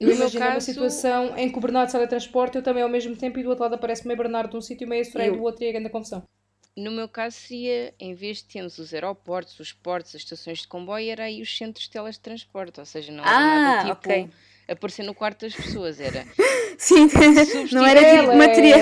eu 0.00 0.10
imaginei 0.10 0.48
caso... 0.48 0.54
uma 0.56 0.60
situação 0.60 1.38
em 1.38 1.52
que 1.52 1.56
o 1.56 1.60
Bernardo 1.60 1.90
sai 1.90 2.00
teletransporte, 2.00 2.56
eu 2.56 2.64
também 2.64 2.82
ao 2.82 2.88
mesmo 2.88 3.14
tempo, 3.14 3.38
e 3.38 3.44
do 3.44 3.50
outro 3.50 3.62
lado 3.62 3.74
aparece 3.76 4.04
meio 4.08 4.18
Bernardo 4.18 4.50
de 4.50 4.56
um 4.56 4.60
sítio 4.60 4.86
e 4.86 4.88
meio 4.88 5.04
Soraya 5.04 5.30
do 5.30 5.40
outro 5.40 5.62
e 5.62 5.68
a 5.68 5.72
grande 5.72 5.88
confusão. 5.88 6.24
No 6.76 6.90
meu 6.90 7.08
caso 7.08 7.36
seria, 7.36 7.94
em 8.00 8.14
vez 8.14 8.38
de 8.38 8.44
termos 8.46 8.78
os 8.78 8.92
aeroportos, 8.92 9.60
os 9.60 9.72
portos, 9.72 10.16
as 10.16 10.22
estações 10.22 10.60
de 10.60 10.66
comboio, 10.66 11.12
era 11.12 11.24
aí 11.24 11.40
os 11.40 11.56
centros 11.56 11.84
de 11.84 11.92
teletransporte, 11.92 12.80
ou 12.80 12.86
seja, 12.86 13.12
não 13.12 13.22
era 13.22 13.36
ah, 13.36 13.58
nada 13.60 13.94
tipo... 13.94 14.08
Okay 14.08 14.30
aparecer 14.70 15.02
no 15.02 15.14
quarto 15.14 15.42
das 15.42 15.54
pessoas. 15.54 16.00
Era. 16.00 16.26
Sim, 16.78 17.08
não 17.72 17.84
era 17.84 18.22
tipo 18.22 18.36
materia... 18.36 18.76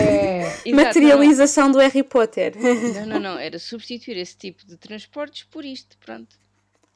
Exato, 0.64 0.76
materialização 0.76 1.64
não. 1.64 1.72
do 1.72 1.78
Harry 1.78 2.03
Potter. 2.03 2.55
Não, 2.57 3.07
não, 3.07 3.20
não. 3.20 3.39
Era 3.39 3.59
substituir 3.59 4.16
esse 4.16 4.36
tipo 4.36 4.66
de 4.66 4.76
transportes 4.76 5.45
por 5.45 5.64
isto. 5.64 5.97
Pronto. 5.99 6.36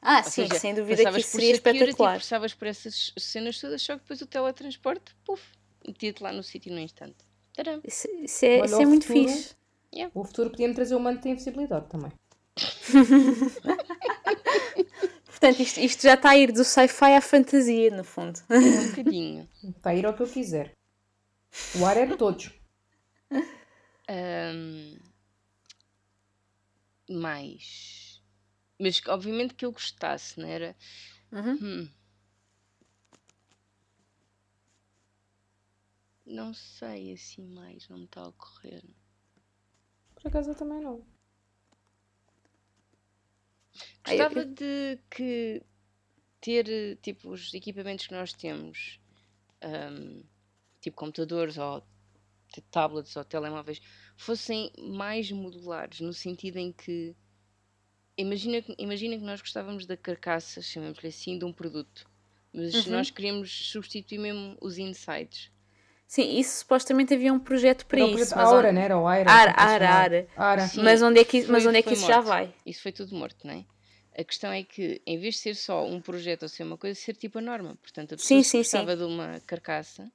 Ah, 0.01 0.17
Ou 0.17 0.23
sim, 0.23 0.47
seja, 0.47 0.59
sem 0.59 0.75
dúvida 0.75 1.11
que 1.11 1.19
isso 1.19 1.29
seria 1.29 1.53
espetacular. 1.53 2.19
Passavas 2.19 2.53
por 2.53 2.67
essas 2.67 3.13
cenas 3.17 3.59
todas, 3.59 3.81
só 3.81 3.93
que 3.93 4.01
depois 4.01 4.21
o 4.21 4.25
teletransporte, 4.25 5.15
puf, 5.23 5.41
metia-te 5.87 6.21
lá 6.21 6.33
no 6.33 6.43
sítio 6.43 6.73
no 6.73 6.79
instante. 6.79 7.15
Tadam. 7.53 7.79
Isso, 7.85 8.09
isso 8.21 8.45
é, 8.45 8.65
isso 8.65 8.81
é 8.81 8.85
muito 8.85 9.07
futuro, 9.07 9.29
fixe. 9.29 9.55
Yeah. 9.95 10.11
O 10.13 10.25
futuro 10.25 10.49
podia-me 10.49 10.73
trazer 10.73 10.95
um 10.95 10.99
manto 10.99 11.21
de 11.21 11.29
invisibilidade 11.29 11.85
também. 11.87 12.11
Portanto, 15.43 15.61
isto, 15.61 15.79
isto 15.81 16.03
já 16.03 16.13
está 16.13 16.29
a 16.29 16.37
ir 16.37 16.53
do 16.53 16.63
sci-fi 16.63 17.15
à 17.17 17.19
fantasia, 17.19 17.91
no 17.91 18.05
fundo. 18.05 18.39
Um 18.49 18.87
bocadinho. 18.91 19.49
Está 19.61 19.89
a 19.89 19.95
ir 19.95 20.05
ao 20.05 20.13
que 20.13 20.23
eu 20.23 20.27
quiser. 20.27 20.71
O 21.77 21.85
ar 21.85 21.97
é 21.97 22.05
de 22.05 22.15
todos. 22.15 22.49
Um, 24.09 24.97
mais. 27.09 28.23
Mas 28.79 29.01
obviamente 29.05 29.53
que 29.53 29.65
eu 29.65 29.73
gostasse, 29.73 30.39
não 30.39 30.47
era? 30.47 30.77
Uhum. 31.29 31.59
Hum. 31.61 31.89
Não 36.25 36.53
sei 36.53 37.11
assim 37.11 37.45
mais, 37.49 37.89
não 37.89 37.97
me 37.97 38.05
está 38.05 38.21
a 38.21 38.29
ocorrer. 38.29 38.81
Por 40.15 40.25
acaso 40.29 40.51
eu 40.51 40.55
também 40.55 40.79
não. 40.79 41.05
Gostava 44.05 44.39
eu- 44.39 44.45
de 44.45 44.99
que 45.09 45.63
ter 46.41 46.97
tipo 47.01 47.29
os 47.31 47.53
equipamentos 47.53 48.07
que 48.07 48.13
nós 48.13 48.33
temos, 48.33 48.99
ahm, 49.61 50.23
tipo 50.81 50.97
computadores 50.97 51.57
ou 51.57 51.83
tablets 52.71 53.15
ou 53.15 53.25
telemóveis, 53.25 53.81
fossem 54.17 54.71
mais 54.77 55.31
modulares, 55.31 56.01
no 56.01 56.13
sentido 56.13 56.57
em 56.57 56.71
que 56.71 57.15
imagina, 58.17 58.61
que- 58.61 58.75
imagina 58.77 59.17
que 59.17 59.23
nós 59.23 59.41
gostávamos 59.41 59.85
da 59.85 59.97
carcaça, 59.97 60.61
chamamos-lhe 60.61 61.09
assim, 61.09 61.37
de 61.39 61.45
um 61.45 61.53
produto, 61.53 62.09
mas 62.53 62.85
Uhum. 62.85 62.91
nós 62.91 63.09
queríamos 63.11 63.51
substituir 63.71 64.19
mesmo 64.19 64.57
os 64.61 64.77
insides. 64.77 65.51
Sim, 66.13 66.37
isso 66.37 66.59
supostamente 66.59 67.11
havia 67.11 67.33
um 67.33 67.39
projeto 67.39 67.87
para 67.87 67.97
Era 67.97 68.05
o 68.05 68.09
isso. 68.09 68.17
projeto 68.17 68.37
mas 68.37 68.51
Aura, 68.51 68.67
onde- 68.69 68.77
né? 68.77 68.85
Era 68.85 68.97
o 68.99 69.07
Aira. 69.07 69.31
Ara, 69.31 69.51
se 69.51 69.57
Ara, 69.57 69.85
chamava. 69.85 70.03
Ara. 70.03 70.27
Ara. 70.37 70.67
Sim, 70.67 70.83
Mas 70.83 71.01
onde 71.01 71.19
é 71.19 71.23
que, 71.25 71.37
isso- 71.39 71.51
mas 71.51 71.63
foi- 71.63 71.69
onde 71.69 71.79
é 71.79 71.81
que 71.81 71.93
isso 71.95 72.05
já 72.05 72.17
morto. 72.17 72.27
vai? 72.27 72.53
Isso 72.67 72.81
foi 72.83 72.91
tudo 72.91 73.15
morto, 73.15 73.47
não 73.47 73.53
é? 73.55 73.65
A 74.15 74.23
questão 74.23 74.51
é 74.51 74.61
que, 74.61 75.01
em 75.07 75.17
vez 75.17 75.33
de 75.33 75.41
ser 75.41 75.55
só 75.55 75.83
um 75.83 75.99
projeto 75.99 76.43
ou 76.43 76.49
ser 76.49 76.61
uma 76.61 76.77
coisa, 76.77 76.93
ser 76.99 77.15
tipo 77.15 77.39
a 77.39 77.41
norma. 77.41 77.75
Portanto, 77.81 78.13
a 78.13 78.17
pessoa 78.17 78.37
Sim, 78.37 78.43
sim, 78.43 78.63
sim. 78.63 78.77
gostava 78.77 78.95
de 78.95 79.03
uma 79.11 79.41
carcaça, 79.47 80.11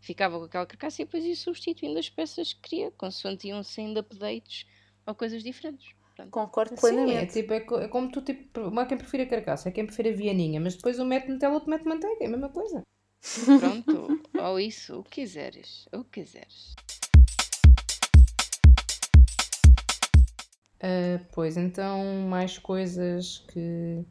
ficava 0.00 0.38
com 0.38 0.44
aquela 0.44 0.64
carcaça 0.64 1.02
e 1.02 1.04
depois 1.06 1.24
ia 1.24 1.34
substituindo 1.34 1.98
as 1.98 2.08
peças 2.08 2.52
que 2.52 2.60
queria, 2.60 2.92
consoante 2.92 3.48
iam 3.48 3.64
saindo 3.64 3.98
updates 3.98 4.64
ou 5.04 5.12
coisas 5.12 5.42
diferentes. 5.42 5.88
Portanto, 6.04 6.30
Concordo 6.30 6.76
Sim, 6.76 6.86
é 6.86 6.90
plenamente. 6.94 7.32
tipo, 7.32 7.52
é, 7.52 7.84
é 7.84 7.88
como 7.88 8.12
tu, 8.12 8.22
tipo, 8.22 8.60
não 8.70 8.78
há 8.80 8.86
quem 8.86 8.96
prefira 8.96 9.26
carcaça, 9.26 9.68
é 9.70 9.72
quem 9.72 9.86
prefere 9.86 10.10
a 10.10 10.12
vianinha, 10.14 10.60
mas 10.60 10.76
depois 10.76 11.00
um 11.00 11.04
mete 11.04 11.26
Nutella, 11.28 11.54
outro 11.54 11.68
mete 11.68 11.84
manteiga, 11.84 12.22
é 12.22 12.26
a 12.26 12.30
mesma 12.30 12.48
coisa. 12.48 12.80
Pronto, 13.60 14.20
ou 14.38 14.60
isso, 14.60 14.98
o 14.98 15.04
que 15.04 15.22
quiseres, 15.22 15.88
o 15.92 16.02
que 16.04 16.22
quiseres. 16.22 16.74
Ah, 20.80 21.24
pois, 21.32 21.56
então, 21.56 22.02
mais 22.28 22.58
coisas 22.58 23.38
que 23.52 24.04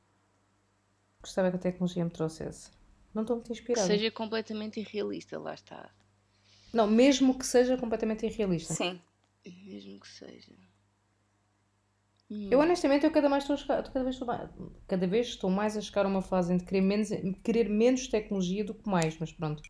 gostava 1.22 1.50
que 1.52 1.58
a 1.58 1.60
tecnologia 1.60 2.06
me 2.06 2.12
trouxesse. 2.12 2.72
Não 3.14 3.24
estou 3.24 3.36
muito 3.36 3.48
Que 3.48 3.54
inspirada. 3.54 3.88
seja 3.88 4.10
completamente 4.10 4.80
irrealista, 4.80 5.38
lá 5.38 5.54
está. 5.54 5.90
Não, 6.72 6.88
mesmo 6.88 7.38
que 7.38 7.46
seja 7.46 7.78
completamente 7.78 8.26
irrealista. 8.26 8.74
Sim. 8.74 9.02
Mesmo 9.46 10.00
que 10.00 10.08
seja. 10.08 10.54
Eu 12.50 12.60
honestamente, 12.60 13.06
eu 13.06 13.12
cada, 13.12 13.28
mais 13.28 13.44
estou 13.44 13.58
chegar- 13.58 13.84
cada, 13.84 14.04
vez 14.04 14.16
estou 14.16 14.28
mais, 14.28 14.50
cada 14.88 15.08
vez 15.08 15.28
estou 15.28 15.50
mais 15.50 15.76
a 15.78 15.82
chegar 15.82 16.06
a 16.06 16.10
uma 16.10 16.22
fase 16.22 16.56
de 16.58 16.64
querer 16.64 16.82
menos, 16.82 17.10
querer 17.44 17.70
menos 17.70 18.08
tecnologia 18.08 18.64
do 18.64 18.74
que 18.74 18.90
mais, 18.90 19.18
mas 19.20 19.32
pronto. 19.32 19.62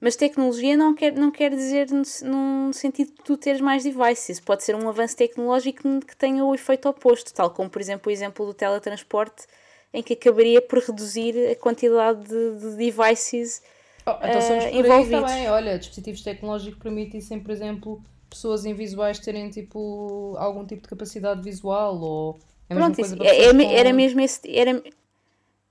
Mas 0.00 0.16
tecnologia 0.16 0.76
não 0.76 0.94
quer, 0.94 1.12
não 1.12 1.30
quer 1.30 1.50
dizer 1.50 1.88
no, 1.90 2.02
num 2.24 2.72
sentido 2.72 3.08
de 3.08 3.22
tu 3.22 3.36
teres 3.36 3.60
mais 3.60 3.82
devices. 3.82 4.40
Pode 4.40 4.64
ser 4.64 4.74
um 4.74 4.88
avanço 4.88 5.16
tecnológico 5.16 5.82
que 6.00 6.16
tenha 6.16 6.42
o 6.44 6.54
efeito 6.54 6.88
oposto, 6.88 7.34
tal 7.34 7.50
como, 7.50 7.68
por 7.68 7.80
exemplo, 7.82 8.08
o 8.08 8.12
exemplo 8.12 8.46
do 8.46 8.54
teletransporte, 8.54 9.46
em 9.92 10.02
que 10.02 10.14
acabaria 10.14 10.62
por 10.62 10.78
reduzir 10.78 11.34
a 11.50 11.56
quantidade 11.56 12.22
de, 12.24 12.58
de 12.60 12.76
devices. 12.76 13.62
Oh, 14.06 14.12
então 14.24 14.40
somos 14.40 14.64
eh, 14.64 14.70
por 14.70 14.84
aí 14.86 14.90
envolvidos. 14.92 15.20
também. 15.30 15.48
Olha, 15.50 15.78
dispositivos 15.78 16.22
tecnológicos 16.22 16.82
permitissem, 16.82 17.40
por 17.40 17.50
exemplo, 17.50 18.02
pessoas 18.30 18.64
invisuais 18.64 19.18
terem 19.18 19.50
tipo 19.50 20.34
algum 20.38 20.64
tipo 20.64 20.82
de 20.82 20.88
capacidade 20.88 21.42
visual 21.42 22.00
ou 22.00 22.38
é 22.68 22.74
Pronto, 22.74 23.00
isso, 23.00 23.20
é- 23.22 23.44
é 23.46 23.52
com- 23.52 23.60
era 23.62 23.92
mesmo 23.92 24.20
esse. 24.20 24.40
Era, 24.56 24.82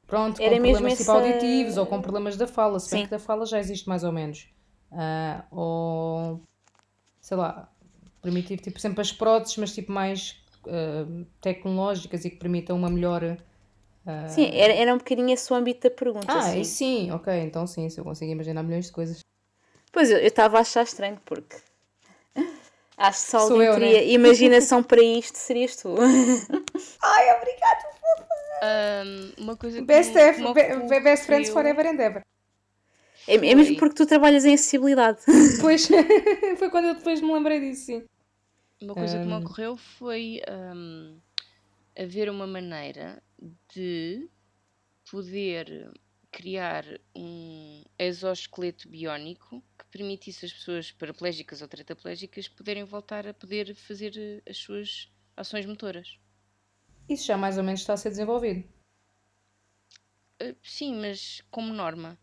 Pronto, 0.06 0.42
Era 0.42 0.56
com 0.56 0.62
problemas 0.64 0.92
tipo 0.98 1.02
essa- 1.04 1.14
auditivos 1.14 1.78
ou 1.78 1.86
com 1.86 2.02
problemas 2.02 2.36
da 2.36 2.48
fala, 2.48 2.80
se 2.80 2.90
bem 2.92 3.00
Sim. 3.02 3.06
que 3.06 3.12
da 3.12 3.20
fala 3.20 3.46
já 3.46 3.60
existe 3.60 3.88
mais 3.88 4.04
ou 4.04 4.12
menos. 4.12 4.48
Ah, 4.92 5.46
ou 5.52 6.42
sei 7.22 7.38
lá, 7.38 7.72
permitir 8.22 8.58
tipo 8.60 8.80
sempre 8.80 9.02
as 9.02 9.12
próteses, 9.12 9.56
mas 9.58 9.74
tipo 9.74 9.92
mais 9.92 10.36
ah, 10.68 11.06
tecnológicas 11.40 12.26
e 12.26 12.30
que 12.32 12.38
permitam 12.38 12.76
uma 12.76 12.90
melhor. 12.90 13.38
ah, 14.06 14.28
sim, 14.28 14.50
era, 14.52 14.74
era 14.74 14.94
um 14.94 14.98
bocadinho 14.98 15.30
esse 15.30 15.54
o 15.54 15.56
âmbito 15.56 15.88
da 15.88 15.96
pergunta. 15.96 16.26
Ah, 16.28 16.42
sim. 16.42 16.60
e 16.62 16.66
sim, 16.66 17.12
ok, 17.12 17.32
então 17.42 17.66
sim, 17.68 17.88
se 17.88 18.00
eu 18.00 18.04
consigo 18.04 18.32
imaginar 18.32 18.64
milhões 18.64 18.88
de 18.88 18.92
coisas. 18.92 19.20
Pois 19.92 20.10
eu 20.12 20.18
estava 20.18 20.58
a 20.58 20.62
achar 20.62 20.84
estranho, 20.84 21.20
porque. 21.24 21.56
Acho 23.00 23.20
que 23.20 23.26
se 23.26 23.32
Sou 23.32 23.64
eu, 23.64 23.74
teria 23.76 24.00
né? 24.02 24.08
imaginação 24.08 24.84
para 24.84 25.02
isto, 25.02 25.38
serias 25.38 25.76
tu. 25.78 25.96
Ai, 27.02 27.38
obrigado! 27.38 27.90
Ahm, 28.62 29.32
uma 29.38 29.56
coisa 29.56 29.78
que 29.80 29.86
Best, 29.86 30.14
me- 30.14 30.20
F- 30.22 30.36
que 30.36 30.42
me 30.76 30.90
be- 30.90 31.00
best 31.00 31.26
friends 31.26 31.50
ocorreu- 31.50 31.74
forever 31.76 31.88
and 31.88 32.00
ever. 32.04 32.22
É, 33.28 33.36
é 33.36 33.56
mesmo 33.56 33.78
porque 33.78 33.96
tu 33.96 34.06
trabalhas 34.06 34.44
em 34.44 34.54
acessibilidade. 34.54 35.20
Depois, 35.56 35.88
foi 36.58 36.70
quando 36.70 36.90
eu 36.90 36.96
depois 36.96 37.22
me 37.22 37.32
lembrei 37.34 37.60
disso, 37.62 37.86
sim. 37.86 38.04
Uma 38.82 38.96
coisa 38.96 39.20
que 39.20 39.28
me 39.28 39.34
ocorreu 39.36 39.78
foi 39.78 40.42
ahm, 40.48 41.18
haver 41.98 42.30
uma 42.30 42.48
maneira 42.48 43.22
de 43.74 44.30
poder 45.10 45.90
criar 46.32 46.86
um 47.16 47.84
exoesqueleto 47.98 48.88
biónico 48.88 49.64
que 49.78 49.86
permitisse 49.86 50.46
as 50.46 50.54
pessoas 50.54 50.92
paraplégicas 50.92 51.62
ou 51.62 51.68
tetraplégicas 51.68 52.48
poderem 52.48 52.84
voltar 52.84 53.28
a 53.28 53.34
poder 53.34 53.76
fazer 53.76 54.14
eh, 54.18 54.50
as 54.50 54.58
suas 54.58 55.12
ações 55.36 55.66
motoras. 55.66 56.20
Isso 57.08 57.26
já 57.26 57.38
mais 57.38 57.58
ou 57.58 57.64
menos 57.64 57.82
está 57.82 57.94
a 57.94 57.98
ser 57.98 58.10
desenvolvido. 58.10 58.64
Ah, 60.40 60.56
sim, 60.64 60.96
mas 60.96 61.42
como 61.50 61.74
norma. 61.74 62.18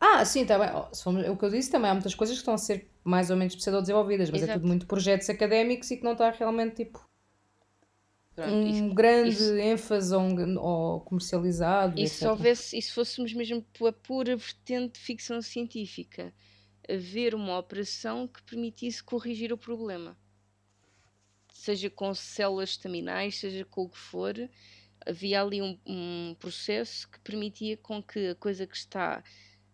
Ah, 0.00 0.24
sim, 0.24 0.46
tá 0.46 0.58
bem. 0.58 0.68
Oh, 0.74 1.32
o 1.32 1.36
que 1.36 1.44
eu 1.44 1.50
disse 1.50 1.70
também, 1.70 1.90
há 1.90 1.94
muitas 1.94 2.14
coisas 2.14 2.36
que 2.36 2.40
estão 2.40 2.54
a 2.54 2.58
ser 2.58 2.90
mais 3.02 3.30
ou 3.30 3.36
menos 3.36 3.56
pseudo-desenvolvidas, 3.56 4.30
mas 4.30 4.42
é 4.42 4.44
Exato. 4.44 4.60
tudo 4.60 4.68
muito 4.68 4.86
projetos 4.86 5.28
académicos 5.28 5.90
e 5.90 5.96
que 5.96 6.04
não 6.04 6.12
está 6.12 6.30
realmente 6.30 6.84
tipo 6.84 7.07
Pronto, 8.44 8.54
um 8.54 8.66
isso- 8.86 8.94
grande 8.94 9.30
isso- 9.30 9.56
ênfase 9.56 10.14
ou, 10.14 10.20
um- 10.22 10.58
ou 10.58 11.00
comercializado, 11.00 11.98
E 11.98 12.08
se 12.08 12.26
houvesse, 12.26 12.78
e 12.78 12.82
se 12.82 12.92
fôssemos 12.92 13.32
mesmo 13.32 13.64
a 13.86 13.92
pura 13.92 14.36
vertente 14.36 14.94
de 14.94 15.00
ficção 15.00 15.42
científica, 15.42 16.32
haver 16.88 17.34
uma 17.34 17.58
operação 17.58 18.26
que 18.28 18.42
permitisse 18.42 19.02
corrigir 19.02 19.52
o 19.52 19.58
problema. 19.58 20.16
Seja 21.52 21.90
com 21.90 22.14
células 22.14 22.70
estaminais, 22.70 23.36
seja 23.38 23.64
com 23.64 23.82
o 23.82 23.88
que 23.88 23.98
for, 23.98 24.34
havia 25.04 25.42
ali 25.42 25.60
um, 25.60 25.78
um 25.86 26.36
processo 26.38 27.08
que 27.10 27.18
permitia 27.20 27.76
com 27.76 28.02
que 28.02 28.28
a 28.28 28.34
coisa 28.34 28.66
que 28.66 28.76
está 28.76 29.22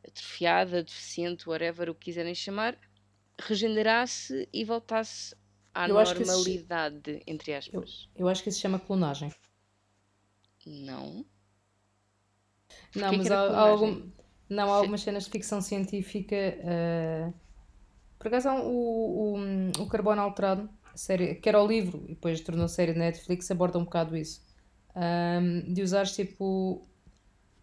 atrofiada, 0.06 0.82
deficiente, 0.82 1.48
whatever 1.48 1.90
o 1.90 1.94
que 1.94 2.06
quiserem 2.06 2.34
chamar, 2.34 2.78
regenerasse 3.38 4.48
e 4.52 4.64
voltasse 4.64 5.34
à 5.74 5.88
Eu 5.88 5.94
normalidade, 5.94 7.22
entre 7.26 7.54
aspas. 7.54 8.08
Eu 8.16 8.28
acho 8.28 8.42
que 8.42 8.48
isso 8.48 8.56
se 8.58 8.62
chama 8.62 8.78
clonagem. 8.78 9.32
Não. 10.66 11.24
Não, 12.94 13.12
mas 13.12 13.30
há, 13.30 13.40
há 13.40 13.60
algum- 13.60 14.02
não, 14.48 14.64
há 14.64 14.66
Se- 14.68 14.78
algumas 14.78 15.00
cenas 15.02 15.24
de 15.24 15.30
ficção 15.30 15.60
científica. 15.60 16.34
eh, 16.36 17.32
por 18.18 18.28
acaso, 18.28 18.48
há 18.48 18.54
um- 18.54 18.66
o, 18.66 19.36
o, 19.78 19.82
o 19.82 19.86
Carbono 19.88 20.20
Alterado, 20.22 20.68
série, 20.94 21.34
que 21.36 21.48
era 21.48 21.62
o 21.62 21.66
livro 21.66 22.04
e 22.06 22.14
depois 22.14 22.40
tornou 22.40 22.68
série 22.68 22.92
de 22.92 22.98
Netflix, 22.98 23.50
aborda 23.50 23.78
um 23.78 23.84
bocado 23.84 24.16
isso. 24.16 24.42
Ahm, 24.94 25.72
de 25.72 25.82
usares 25.82 26.14
tipo. 26.14 26.86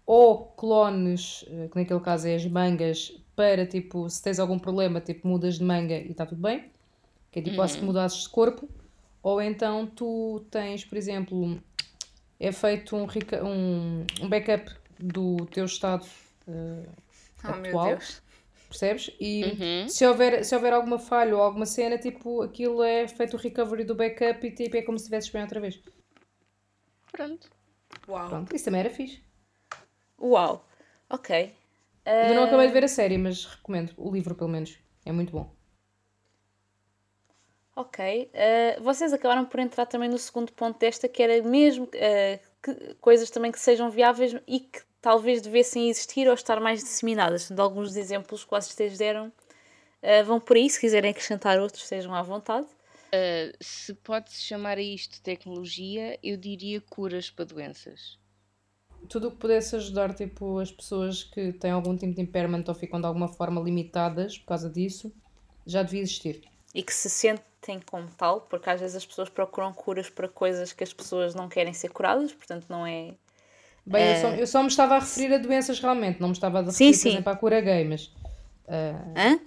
Ou 0.05 0.47
clones, 0.55 1.45
eh, 1.47 1.69
que 1.69 1.77
naquele 1.79 1.99
caso 2.01 2.27
é 2.27 2.35
as 2.35 2.45
mangas, 2.45 3.13
para 3.35 3.65
tipo, 3.65 4.09
se 4.09 4.21
tens 4.21 4.39
algum 4.39 4.59
problema, 4.59 4.99
tipo, 5.01 5.27
mudas 5.27 5.57
de 5.59 5.63
manga 5.63 5.95
e 5.97 6.11
está 6.11 6.25
tudo 6.25 6.41
bem. 6.41 6.71
Que 7.31 7.39
é 7.39 7.41
tipo, 7.41 7.55
quase 7.55 7.77
que 7.77 7.81
Uhum. 7.81 7.87
mudasses 7.87 8.23
de 8.23 8.29
corpo. 8.29 8.69
Ou 9.23 9.41
então 9.41 9.85
tu 9.87 10.45
tens, 10.51 10.83
por 10.85 10.97
exemplo, 10.97 11.61
é 12.39 12.51
feito 12.51 12.95
um, 12.95 13.05
um, 13.45 14.05
um 14.21 14.29
backup 14.29 14.71
do 14.99 15.45
teu 15.47 15.65
estado 15.65 16.05
eh, 16.47 16.85
Oh 17.43 17.53
meu 17.53 17.65
atual, 17.67 17.89
Deus. 17.89 18.21
percebes? 18.67 19.11
E 19.19 19.43
Uhum. 19.45 19.87
se, 19.87 20.05
houver, 20.05 20.43
se 20.43 20.55
houver 20.55 20.73
alguma 20.73 20.97
falha 20.99 21.35
ou 21.35 21.41
alguma 21.41 21.65
cena, 21.65 21.97
tipo, 21.97 22.41
aquilo 22.41 22.83
é 22.83 23.07
feito 23.07 23.35
o 23.35 23.39
recovery 23.39 23.83
do 23.83 23.95
backup 23.95 24.45
e 24.45 24.51
tipo, 24.51 24.75
é 24.77 24.81
como 24.81 24.97
se 24.97 25.03
estivesses 25.05 25.29
bem 25.29 25.41
outra 25.43 25.59
vez. 25.59 25.79
Pronto. 27.11 27.49
Uau. 28.07 28.27
Pronto, 28.29 28.55
isso 28.55 28.65
também 28.65 28.81
era 28.81 28.89
fixe. 28.89 29.21
Uau. 30.19 30.65
Ok. 31.09 31.53
Ainda 32.21 32.33
não 32.33 32.43
Ah, 32.43 32.45
acabei 32.45 32.67
de 32.67 32.73
ver 32.73 32.83
a 32.83 32.87
série, 32.87 33.17
mas 33.17 33.45
recomendo. 33.45 33.93
O 33.97 34.11
livro, 34.11 34.35
pelo 34.35 34.49
menos. 34.49 34.77
É 35.05 35.11
muito 35.11 35.31
bom. 35.31 35.53
Ok. 37.75 38.29
Ah, 38.33 38.79
vocês 38.81 39.13
acabaram 39.13 39.45
por 39.45 39.59
entrar 39.59 39.85
também 39.85 40.09
no 40.09 40.17
segundo 40.17 40.51
ponto 40.53 40.77
desta, 40.79 41.07
que 41.07 41.23
era 41.23 41.41
mesmo 41.41 41.89
ah, 41.95 42.39
que- 42.61 42.95
coisas 42.95 43.29
também 43.29 43.51
que 43.51 43.59
sejam 43.59 43.89
viáveis 43.89 44.35
e 44.47 44.59
que 44.59 44.81
talvez 45.01 45.41
devessem 45.41 45.89
existir 45.89 46.27
ou 46.27 46.33
estar 46.33 46.59
mais 46.59 46.83
disseminadas. 46.83 47.43
Portanto, 47.43 47.59
alguns 47.61 47.87
dos 47.89 47.97
exemplos 47.97 48.43
que 48.43 48.51
vocês 48.51 48.97
deram 48.97 49.31
ah, 50.03 50.23
vão 50.23 50.39
por 50.39 50.57
aí. 50.57 50.69
Se 50.69 50.79
quiserem 50.79 51.11
acrescentar 51.11 51.59
outros, 51.59 51.87
sejam 51.87 52.13
à 52.13 52.21
vontade. 52.21 52.67
Uh, 53.13 53.51
se 53.59 53.93
pode-se 53.93 54.41
chamar 54.41 54.77
a 54.77 54.81
isto 54.81 55.21
tecnologia, 55.21 56.17
eu 56.23 56.37
diria 56.37 56.79
curas 56.79 57.29
para 57.29 57.43
doenças. 57.43 58.17
Tudo 59.09 59.27
o 59.27 59.31
que 59.31 59.37
pudesse 59.37 59.75
ajudar 59.75 60.13
tipo, 60.13 60.59
as 60.59 60.71
pessoas 60.71 61.21
que 61.21 61.51
têm 61.51 61.71
algum 61.71 61.97
tipo 61.97 62.13
de 62.15 62.21
impairment 62.21 62.63
ou 62.69 62.73
ficam 62.73 63.01
de 63.01 63.05
alguma 63.07 63.27
forma 63.27 63.59
limitadas 63.59 64.37
por 64.37 64.45
causa 64.45 64.69
disso, 64.69 65.13
já 65.65 65.83
devia 65.83 66.01
existir. 66.01 66.41
E 66.73 66.81
que 66.81 66.93
se 66.93 67.09
sentem 67.61 67.79
como 67.79 68.07
tal, 68.17 68.41
porque 68.41 68.69
às 68.69 68.81
vezes 68.81 68.95
as 68.95 69.05
pessoas 69.05 69.29
procuram 69.29 69.71
curas 69.71 70.09
para 70.09 70.27
coisas 70.27 70.73
que 70.73 70.83
as 70.83 70.91
pessoas 70.91 71.35
não 71.35 71.47
querem 71.47 71.73
ser 71.73 71.89
curadas, 71.89 72.33
portanto 72.33 72.65
não 72.67 72.85
é. 72.85 73.13
Bem, 73.85 74.15
eu, 74.15 74.21
só, 74.21 74.27
eu 74.29 74.47
só 74.47 74.61
me 74.61 74.67
estava 74.67 74.95
a 74.95 74.99
referir 74.99 75.33
a 75.33 75.37
doenças 75.37 75.79
realmente, 75.79 76.19
não 76.19 76.29
me 76.29 76.33
estava 76.33 76.59
a 76.59 76.61
referir, 76.63 76.93
sim, 76.93 77.01
por 77.01 77.09
exemplo, 77.09 77.31
à 77.31 77.35
cura 77.35 77.61
gay, 77.61 77.83
mas. 77.85 78.05
Uh... 78.67 79.13
Hã? 79.15 79.39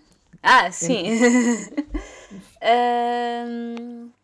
Ah, 0.43 0.71
sim. 0.71 1.05
um... 3.49 4.11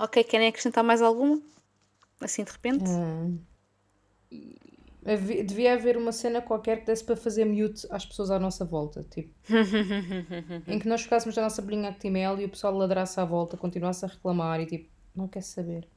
Ok, 0.00 0.22
querem 0.22 0.46
acrescentar 0.46 0.84
mais 0.84 1.02
alguma? 1.02 1.42
Assim 2.20 2.44
de 2.44 2.52
repente? 2.52 2.84
Uh... 2.88 3.36
Devia 5.46 5.74
haver 5.74 5.96
uma 5.96 6.12
cena 6.12 6.42
qualquer 6.42 6.80
que 6.80 6.86
desse 6.86 7.04
para 7.04 7.16
fazer 7.16 7.44
mute 7.44 7.86
às 7.90 8.04
pessoas 8.04 8.30
à 8.30 8.38
nossa 8.38 8.64
volta, 8.64 9.06
tipo. 9.10 9.32
em 10.66 10.78
que 10.78 10.88
nós 10.88 11.02
ficássemos 11.02 11.36
na 11.36 11.42
nossa 11.42 11.62
bolinha 11.62 11.88
Actimel 11.88 12.38
e 12.40 12.44
o 12.44 12.48
pessoal 12.48 12.74
ladrasse 12.74 13.18
à 13.20 13.24
volta, 13.24 13.56
continuasse 13.56 14.04
a 14.04 14.08
reclamar 14.08 14.60
e 14.60 14.66
tipo, 14.66 14.90
não 15.14 15.28
quer 15.28 15.42
saber. 15.42 15.88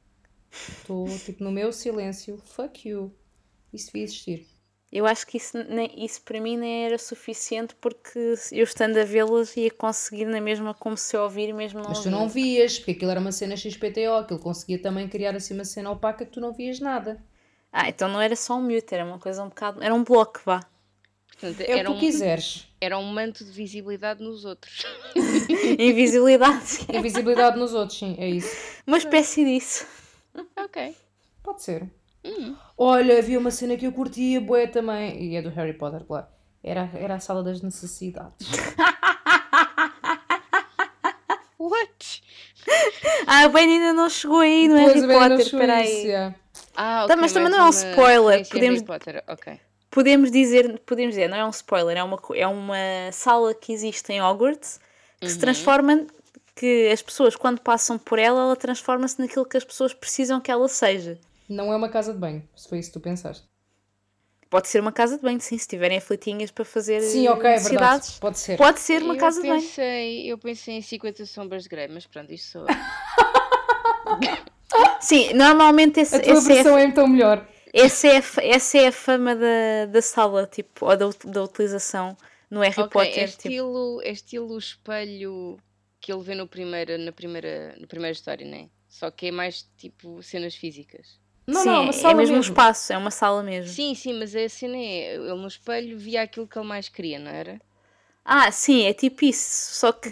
Estou 0.51 1.05
tipo 1.05 1.43
no 1.43 1.51
meu 1.51 1.71
silêncio, 1.71 2.37
fuck 2.37 2.87
you. 2.87 3.13
Isso 3.73 3.87
devia 3.87 4.03
existir. 4.03 4.47
Eu 4.91 5.05
acho 5.05 5.25
que 5.25 5.37
isso, 5.37 5.57
isso 5.95 6.21
para 6.21 6.41
mim 6.41 6.57
nem 6.57 6.85
era 6.85 6.97
suficiente 6.97 7.73
porque 7.79 8.35
eu 8.51 8.63
estando 8.63 8.97
a 8.97 9.05
vê-las 9.05 9.55
ia 9.55 9.71
conseguir 9.71 10.25
na 10.25 10.41
mesma 10.41 10.73
como 10.73 10.97
se 10.97 11.15
eu 11.15 11.21
ouvir 11.21 11.53
mesmo 11.53 11.79
não 11.79 11.87
Mas 11.87 12.03
tu 12.03 12.09
não 12.09 12.27
vias, 12.27 12.77
porque 12.77 12.91
aquilo 12.91 13.09
era 13.09 13.19
uma 13.21 13.31
cena 13.31 13.55
XPTO, 13.55 14.13
aquilo 14.19 14.39
conseguia 14.39 14.81
também 14.81 15.07
criar 15.07 15.33
assim 15.33 15.53
uma 15.53 15.63
cena 15.63 15.91
opaca 15.91 16.25
que 16.25 16.31
tu 16.33 16.41
não 16.41 16.51
vias 16.51 16.81
nada. 16.81 17.23
Ah, 17.71 17.87
então 17.87 18.09
não 18.09 18.19
era 18.19 18.35
só 18.35 18.57
um 18.57 18.61
mute, 18.61 18.93
era 18.93 19.05
uma 19.05 19.17
coisa 19.17 19.43
um 19.43 19.49
bocado. 19.49 19.81
Era 19.81 19.93
um 19.93 20.03
bloco, 20.03 20.41
vá. 20.45 20.59
Portanto, 21.39 21.61
é 21.61 21.73
o 21.73 21.77
que 21.77 21.83
tu 21.85 21.91
um, 21.93 21.99
quiseres. 21.99 22.67
Era 22.79 22.97
um 22.99 23.05
manto 23.05 23.43
de 23.43 23.51
visibilidade 23.51 24.21
nos 24.23 24.45
outros. 24.45 24.83
Invisibilidade. 25.79 26.85
Invisibilidade 26.93 27.57
nos 27.57 27.73
outros, 27.73 27.97
sim, 27.97 28.15
é 28.19 28.29
isso. 28.29 28.81
Uma 28.85 28.97
espécie 28.97 29.43
disso. 29.45 29.87
Ok. 30.57 30.95
Pode 31.41 31.63
ser. 31.63 31.89
Uhum. 32.23 32.55
Olha, 32.77 33.17
havia 33.17 33.39
uma 33.39 33.49
cena 33.49 33.75
que 33.75 33.87
eu 33.87 33.91
curtia, 33.91 34.39
boé 34.39 34.67
também, 34.67 35.31
e 35.31 35.35
é 35.35 35.41
do 35.41 35.49
Harry 35.49 35.73
Potter, 35.73 36.03
claro. 36.05 36.27
Era, 36.63 36.91
era 36.93 37.15
a 37.15 37.19
sala 37.19 37.41
das 37.41 37.61
necessidades. 37.61 38.47
What? 41.57 42.23
Ah, 43.25 43.47
o 43.47 43.49
Ben 43.49 43.67
ainda 43.67 43.93
não 43.93 44.09
chegou 44.09 44.39
aí 44.39 44.67
no 44.67 44.75
Harry 44.75 45.01
Potter, 45.07 45.39
espera 45.39 45.77
aí. 45.77 46.33
Ah, 46.75 47.05
tá, 47.07 47.15
mas 47.15 47.33
também 47.33 47.49
não 47.49 47.59
é 47.59 47.63
um 47.63 47.69
spoiler. 47.69 48.47
Podemos, 48.47 48.81
Potter. 48.81 49.23
Okay. 49.27 49.59
podemos 49.89 50.31
dizer, 50.31 50.79
podemos 50.85 51.15
dizer, 51.15 51.27
não 51.27 51.37
é 51.37 51.45
um 51.45 51.49
spoiler, 51.49 51.97
é 51.97 52.03
uma, 52.03 52.19
é 52.35 52.47
uma 52.47 53.11
sala 53.11 53.53
que 53.53 53.73
existe 53.73 54.11
em 54.11 54.21
Hogwarts 54.21 54.79
que 55.19 55.27
uhum. 55.27 55.31
se 55.31 55.39
transforma, 55.39 56.07
que 56.55 56.89
as 56.91 57.01
pessoas 57.01 57.35
quando 57.35 57.59
passam 57.61 57.97
por 57.97 58.17
ela, 58.17 58.41
ela 58.41 58.55
transforma-se 58.55 59.19
naquilo 59.19 59.45
que 59.45 59.57
as 59.57 59.63
pessoas 59.63 59.93
precisam 59.93 60.41
que 60.41 60.49
ela 60.49 60.67
seja. 60.67 61.19
Não 61.47 61.71
é 61.71 61.75
uma 61.75 61.89
casa 61.89 62.13
de 62.13 62.19
banho, 62.19 62.43
se 62.55 62.67
foi 62.67 62.79
isso 62.79 62.89
que 62.89 62.93
tu 62.93 62.99
pensaste. 63.01 63.45
Pode 64.49 64.67
ser 64.67 64.81
uma 64.81 64.91
casa 64.91 65.15
de 65.15 65.21
banho, 65.21 65.39
sim, 65.39 65.57
se 65.57 65.67
tiverem 65.67 65.97
aflitinhas 65.97 66.51
para 66.51 66.65
fazer 66.65 66.99
sim, 67.01 67.27
ok, 67.29 67.49
é 67.49 67.59
verdade. 67.59 68.17
Pode 68.19 68.37
ser. 68.37 68.57
Pode 68.57 68.79
ser 68.81 69.01
uma 69.01 69.13
eu 69.13 69.19
casa 69.19 69.41
pensei, 69.41 69.59
de 69.59 70.17
banho. 70.17 70.27
Eu 70.31 70.37
pensei 70.37 70.75
em 70.75 70.81
50 70.81 71.25
sombras 71.25 71.63
de 71.63 71.69
Grey, 71.69 71.87
mas 71.87 72.05
pronto, 72.05 72.33
isto 72.33 72.51
sou 72.51 72.65
Sim, 74.99 75.33
normalmente 75.33 75.99
esse, 75.99 76.15
a 76.15 76.19
tua 76.19 76.33
esse 76.33 76.47
versão 76.47 76.77
é, 76.77 76.83
é 76.83 76.85
então 76.85 77.07
melhor. 77.07 77.47
Essa 77.73 78.07
é, 78.07 78.21
essa 78.49 78.77
é 78.77 78.87
a 78.87 78.91
fama 78.91 79.35
da, 79.35 79.85
da 79.89 80.01
sala, 80.01 80.45
tipo, 80.45 80.85
ou 80.85 80.97
da, 80.97 81.09
da 81.25 81.43
utilização 81.43 82.17
no 82.49 82.59
Harry 82.59 82.81
okay, 82.81 82.89
Potter. 82.89 83.23
É 83.23 83.27
tipo. 83.27 83.47
estilo, 83.47 83.97
tipo... 83.97 84.09
é 84.09 84.11
estilo 84.11 84.53
o 84.53 84.57
espelho 84.57 85.57
que 86.01 86.11
ele 86.11 86.21
vê 86.21 86.35
no 86.35 86.47
primeira, 86.47 86.97
na, 86.97 87.11
primeira, 87.11 87.75
na 87.79 87.87
primeira 87.87 88.11
história, 88.11 88.45
não 88.45 88.57
é? 88.57 88.67
Só 88.89 89.09
que 89.09 89.27
é 89.27 89.31
mais 89.31 89.69
tipo 89.77 90.21
cenas 90.21 90.55
físicas. 90.55 91.19
Não, 91.47 91.61
Sim, 91.61 91.69
não, 91.69 91.75
é 91.75 91.79
uma 91.79 91.93
sala 91.93 92.13
é 92.13 92.17
mesmo 92.17 92.37
um 92.37 92.41
espaço, 92.41 92.93
é 92.93 92.97
uma 92.97 93.11
sala 93.11 93.41
mesmo. 93.41 93.71
Sim, 93.71 93.95
sim, 93.95 94.13
mas 94.19 94.35
a 94.35 94.47
cena 94.49 94.77
é, 94.77 95.15
ele 95.15 95.33
no 95.33 95.47
espelho 95.47 95.97
via 95.97 96.23
aquilo 96.23 96.47
que 96.47 96.57
ele 96.57 96.67
mais 96.67 96.89
queria, 96.89 97.19
não 97.19 97.31
era? 97.31 97.59
Ah, 98.23 98.51
sim, 98.51 98.85
é 98.85 98.93
tipo 98.93 99.25
isso. 99.25 99.75
Só 99.75 99.91
que 99.91 100.09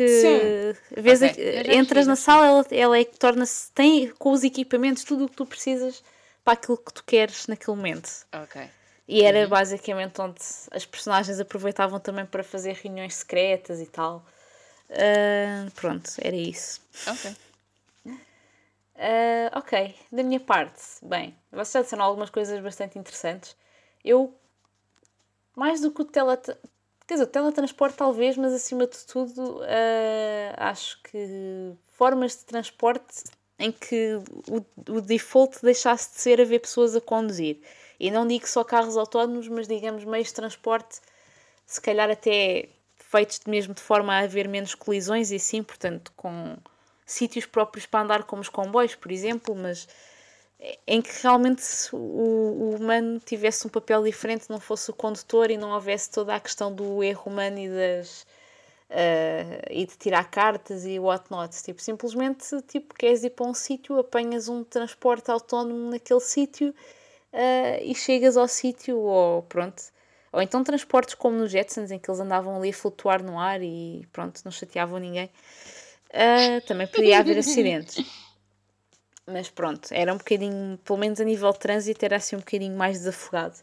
vês 0.97 1.22
okay. 1.22 1.76
entras 1.76 2.07
na 2.07 2.16
sala, 2.16 2.47
ela, 2.47 2.66
ela 2.72 2.97
é 2.97 3.05
que 3.05 3.18
torna-se. 3.18 3.72
tem 3.72 4.10
com 4.18 4.32
os 4.32 4.43
equipamentos 4.43 5.03
tudo 5.03 5.26
o 5.26 5.30
que 5.30 5.36
tu 5.36 5.45
precisas 5.45 6.03
para 6.43 6.53
aquilo 6.53 6.78
que 6.78 6.93
tu 6.93 7.03
queres 7.03 7.47
naquele 7.47 7.78
momento. 7.78 8.10
Ok. 8.34 8.70
E 9.07 9.24
era 9.24 9.43
uhum. 9.43 9.49
basicamente 9.49 10.22
onde 10.22 10.39
as 10.72 10.86
personagens 10.86 11.39
aproveitavam 11.39 11.99
também 11.99 12.26
para 12.26 12.43
fazer 12.43 12.74
reuniões 12.74 13.16
secretas 13.16 13.80
e 13.80 13.86
tal. 13.86 14.26
Uh, 14.89 15.70
pronto, 15.72 16.12
era 16.20 16.36
isso. 16.36 16.82
Ok. 17.07 17.36
Uh, 18.99 19.57
ok, 19.57 19.95
da 20.12 20.24
minha 20.24 20.41
parte, 20.41 20.82
bem, 21.01 21.34
vocês 21.51 21.72
já 21.72 21.82
disseram 21.84 22.03
algumas 22.03 22.30
coisas 22.30 22.60
bastante 22.62 22.99
interessantes. 22.99 23.55
Eu, 24.03 24.38
mais 25.55 25.80
do 25.80 25.89
que 25.89 26.01
o 26.01 26.05
telet 26.05 26.53
Dizer, 27.10 27.24
o 27.24 27.28
teletransporte 27.28 27.97
talvez, 27.97 28.38
mas 28.38 28.53
acima 28.53 28.86
de 28.86 28.99
tudo, 29.05 29.62
uh, 29.62 30.53
acho 30.57 31.01
que 31.01 31.74
formas 31.91 32.38
de 32.38 32.45
transporte 32.45 33.24
em 33.57 33.72
que 33.72 34.20
o, 34.47 34.64
o 34.93 35.01
default 35.01 35.60
deixasse 35.62 36.14
de 36.14 36.22
ser 36.22 36.39
haver 36.39 36.60
pessoas 36.60 36.95
a 36.95 37.01
conduzir. 37.01 37.60
E 37.99 38.12
não 38.12 38.28
digo 38.28 38.47
só 38.47 38.64
carros 38.64 38.95
autónomos, 38.95 39.47
mas 39.47 39.68
digamos 39.68 40.05
meios 40.05 40.28
de 40.28 40.36
transporte, 40.36 41.01
se 41.66 41.82
calhar 41.82 42.12
até 42.12 42.70
feitos 42.95 43.41
mesmo 43.47 43.74
de 43.74 43.82
forma 43.82 44.14
a 44.14 44.20
haver 44.20 44.47
menos 44.47 44.76
colisões 44.76 45.32
e 45.32 45.39
sim, 45.39 45.64
portanto, 45.64 46.14
com 46.16 46.57
sítios 47.05 47.47
próprios 47.47 47.88
para 47.88 48.01
andar 48.01 48.24
como 48.24 48.41
os 48.41 48.49
comboios, 48.49 48.93
por 48.93 49.12
exemplo, 49.12 49.55
mas 49.55 49.88
em 50.86 51.01
que 51.01 51.12
realmente 51.24 51.64
o, 51.93 51.97
o, 51.97 52.76
humano 52.76 53.20
tivesse 53.20 53.66
um 53.66 53.70
papel 53.70 54.03
diferente, 54.03 54.49
não 54.49 54.60
fosse 54.60 54.91
o 54.91 54.93
condutor 54.93 55.49
e 55.49 55.57
não 55.57 55.72
houvesse 55.72 56.12
toda 56.12 56.36
a 56.36 56.39
questão 56.39 56.74
do 56.74 57.01
erro 57.01 57.24
humano 57.28 57.60
e 57.60 57.70
das 57.70 58.26
uh, 58.89 59.66
e 59.70 59.86
de 59.86 59.97
tirar 59.97 60.30
cartas 60.30 60.86
e 60.86 60.99
whatnot. 60.99 61.55
Tipo, 61.64 61.82
simplesmente 61.82 62.62
tipo, 62.64 62.93
queres 62.93 63.24
ir 63.24 63.32
para 63.32 63.45
um 63.45 63.53
sítio, 63.53 63.97
apanhas 63.99 64.49
um 64.49 64.64
transporte 64.64 65.32
autónomo 65.32 65.91
naquele 65.91 66.20
sítio 66.20 66.70
uh, 66.70 67.84
e 67.84 67.95
chegas 67.95 68.36
ao 68.36 68.47
sítio, 68.47 68.97
ou 68.97 69.43
pronto. 69.43 69.82
Ou 70.32 70.41
então 70.41 70.64
transportes 70.64 71.16
como 71.16 71.38
nos 71.38 71.51
Jetsons, 71.51 71.89
em 71.89 71.97
que 71.97 72.10
eles 72.10 72.20
andavam 72.20 72.57
ali 72.57 72.70
a 72.70 72.74
flutuar 72.74 73.24
no 73.24 73.39
ar 73.39 73.64
e 73.64 74.05
pronto, 74.12 74.41
não 74.43 74.51
chateavam 74.51 74.99
ninguém. 74.99 75.30
Uh, 76.10 76.66
também 76.68 76.86
podia 76.88 77.20
haver 77.20 77.38
acidentes. 77.39 78.28
Mas 79.32 79.49
pronto, 79.49 79.89
era 79.91 80.13
um 80.13 80.17
bocadinho, 80.17 80.77
pelo 80.80 80.97
menos 80.97 81.19
a 81.19 81.23
nível 81.23 81.51
de 81.51 81.59
trânsito, 81.59 82.03
era 82.03 82.15
assim 82.17 82.36
um 82.36 82.39
bocadinho 82.39 82.75
mais 82.75 82.99
desafogado. 82.99 83.55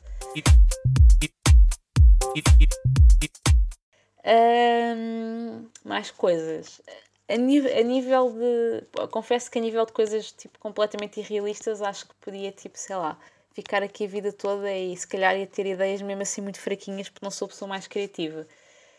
Um, 4.24 5.68
mais 5.84 6.10
coisas. 6.10 6.80
A 7.28 7.36
nível, 7.36 7.76
a 7.76 7.82
nível 7.82 8.32
de. 8.32 9.08
Confesso 9.08 9.50
que 9.50 9.58
a 9.58 9.60
nível 9.60 9.84
de 9.84 9.92
coisas 9.92 10.30
tipo, 10.32 10.58
completamente 10.58 11.18
irrealistas, 11.18 11.82
acho 11.82 12.06
que 12.06 12.14
podia, 12.16 12.52
tipo, 12.52 12.78
sei 12.78 12.94
lá, 12.94 13.18
ficar 13.52 13.82
aqui 13.82 14.04
a 14.04 14.08
vida 14.08 14.32
toda 14.32 14.72
e 14.72 14.96
se 14.96 15.06
calhar 15.06 15.36
ia 15.36 15.46
ter 15.46 15.66
ideias 15.66 16.00
mesmo 16.02 16.22
assim 16.22 16.40
muito 16.40 16.60
fraquinhas 16.60 17.08
porque 17.08 17.24
não 17.24 17.30
sou 17.30 17.46
a 17.46 17.48
pessoa 17.48 17.68
mais 17.68 17.86
criativa. 17.88 18.46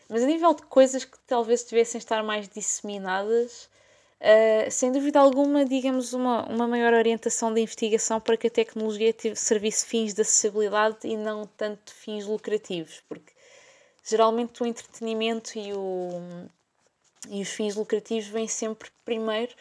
Mas 0.08 0.22
a 0.22 0.26
nível 0.26 0.52
de 0.54 0.62
coisas 0.62 1.04
que 1.04 1.18
talvez 1.26 1.62
devessem 1.64 1.98
estar 1.98 2.22
mais 2.22 2.48
disseminadas, 2.48 3.70
Uh, 4.20 4.68
sem 4.68 4.90
dúvida 4.90 5.20
alguma, 5.20 5.64
digamos, 5.64 6.12
uma, 6.12 6.44
uma 6.48 6.66
maior 6.66 6.92
orientação 6.92 7.54
da 7.54 7.60
investigação 7.60 8.20
para 8.20 8.36
que 8.36 8.48
a 8.48 8.50
tecnologia 8.50 9.14
servisse 9.34 9.86
fins 9.86 10.12
de 10.12 10.22
acessibilidade 10.22 10.98
e 11.04 11.16
não 11.16 11.46
tanto 11.46 11.94
fins 11.94 12.26
lucrativos, 12.26 13.00
porque 13.08 13.32
geralmente 14.04 14.60
o 14.60 14.66
entretenimento 14.66 15.56
e, 15.56 15.72
o, 15.72 16.10
e 17.30 17.40
os 17.42 17.48
fins 17.48 17.76
lucrativos 17.76 18.26
vêm 18.26 18.48
sempre 18.48 18.90
primeiro 19.04 19.52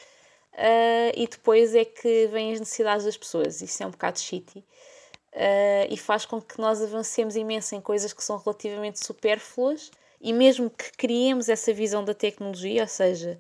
uh, 0.54 1.14
e 1.16 1.28
depois 1.28 1.76
é 1.76 1.86
que 1.86 2.26
vêm 2.28 2.54
as 2.54 2.60
necessidades 2.60 3.06
das 3.06 3.16
pessoas. 3.16 3.62
Isso 3.62 3.84
é 3.84 3.86
um 3.86 3.92
bocado 3.92 4.20
shitty. 4.20 4.60
Uh, 5.34 5.86
e 5.92 5.98
faz 5.98 6.26
com 6.26 6.42
que 6.42 6.60
nós 6.60 6.82
avancemos 6.82 7.36
imenso 7.36 7.76
em 7.76 7.82
coisas 7.82 8.12
que 8.12 8.24
são 8.24 8.38
relativamente 8.38 9.06
supérfluas 9.06 9.92
e 10.20 10.34
mesmo 10.34 10.68
que 10.68 10.92
criemos 10.94 11.48
essa 11.48 11.72
visão 11.72 12.04
da 12.04 12.16
tecnologia, 12.16 12.82
ou 12.82 12.88
seja, 12.88 13.38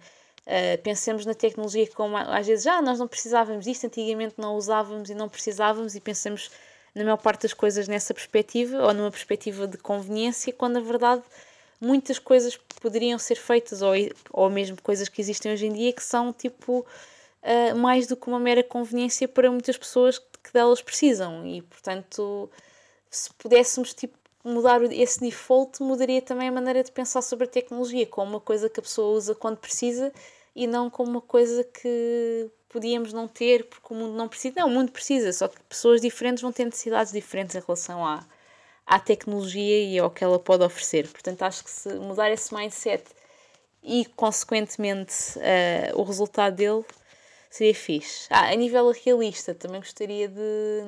Uh, 0.47 0.81
pensemos 0.81 1.25
na 1.25 1.33
tecnologia 1.33 1.85
como 1.93 2.15
às 2.15 2.47
vezes, 2.47 2.65
ah, 2.67 2.81
nós 2.81 2.97
não 2.97 3.07
precisávamos 3.07 3.65
disto, 3.65 3.85
antigamente 3.85 4.35
não 4.37 4.55
usávamos 4.55 5.09
e 5.09 5.13
não 5.13 5.27
precisávamos, 5.27 5.93
e 5.93 5.99
pensamos 5.99 6.49
na 6.95 7.03
maior 7.03 7.17
parte 7.17 7.41
das 7.41 7.53
coisas 7.53 7.85
nessa 7.85 8.13
perspectiva, 8.13 8.81
ou 8.81 8.93
numa 8.93 9.11
perspectiva 9.11 9.67
de 9.67 9.77
conveniência, 9.77 10.53
quando 10.53 10.75
na 10.75 10.79
verdade 10.79 11.21
muitas 11.81 12.17
coisas 12.17 12.55
poderiam 12.81 13.19
ser 13.19 13.35
feitas, 13.35 13.81
ou, 13.81 13.91
ou 14.31 14.49
mesmo 14.49 14.81
coisas 14.81 15.09
que 15.09 15.19
existem 15.19 15.51
hoje 15.51 15.67
em 15.67 15.73
dia, 15.73 15.91
que 15.91 16.01
são 16.01 16.31
tipo 16.31 16.79
uh, 17.43 17.75
mais 17.75 18.07
do 18.07 18.15
que 18.15 18.27
uma 18.27 18.39
mera 18.39 18.63
conveniência 18.63 19.27
para 19.27 19.51
muitas 19.51 19.77
pessoas 19.77 20.17
que 20.17 20.53
delas 20.53 20.81
precisam. 20.81 21.45
E 21.45 21.61
portanto, 21.61 22.49
se 23.11 23.33
pudéssemos 23.33 23.93
tipo, 23.93 24.17
mudar 24.45 24.81
esse 24.93 25.19
default, 25.19 25.83
mudaria 25.83 26.21
também 26.21 26.47
a 26.47 26.51
maneira 26.53 26.83
de 26.83 26.91
pensar 26.91 27.21
sobre 27.21 27.45
a 27.45 27.49
tecnologia, 27.49 28.05
como 28.07 28.31
uma 28.31 28.39
coisa 28.39 28.69
que 28.69 28.79
a 28.79 28.83
pessoa 28.83 29.13
usa 29.15 29.35
quando 29.35 29.57
precisa 29.57 30.11
e 30.57 30.65
não 30.65 30.89
como 30.89 31.11
uma 31.11 31.21
coisa 31.21 31.63
que 31.63 32.49
podíamos 32.67 33.13
não 33.13 33.27
ter 33.27 33.65
porque 33.65 33.93
o 33.93 33.95
mundo 33.95 34.13
não 34.15 34.27
precisa. 34.27 34.55
Não, 34.57 34.67
o 34.67 34.71
mundo 34.71 34.91
precisa, 34.91 35.31
só 35.31 35.47
que 35.47 35.61
pessoas 35.69 36.01
diferentes 36.01 36.41
vão 36.41 36.51
ter 36.51 36.65
necessidades 36.65 37.13
diferentes 37.13 37.55
em 37.55 37.59
relação 37.59 38.03
à, 38.03 38.25
à 38.83 38.99
tecnologia 38.99 39.83
e 39.83 39.99
ao 39.99 40.09
que 40.09 40.23
ela 40.23 40.39
pode 40.39 40.63
oferecer. 40.63 41.07
Portanto, 41.09 41.43
acho 41.43 41.63
que 41.63 41.69
se 41.69 41.93
mudar 41.93 42.31
esse 42.31 42.51
mindset 42.55 43.03
e, 43.83 44.05
consequentemente, 44.15 45.13
uh, 45.37 45.99
o 45.99 46.03
resultado 46.03 46.55
dele 46.55 46.83
seria 47.51 47.75
fixe. 47.75 48.27
Ah, 48.31 48.49
a 48.49 48.55
nível 48.55 48.91
realista, 48.91 49.53
também 49.53 49.79
gostaria 49.79 50.27
de. 50.27 50.81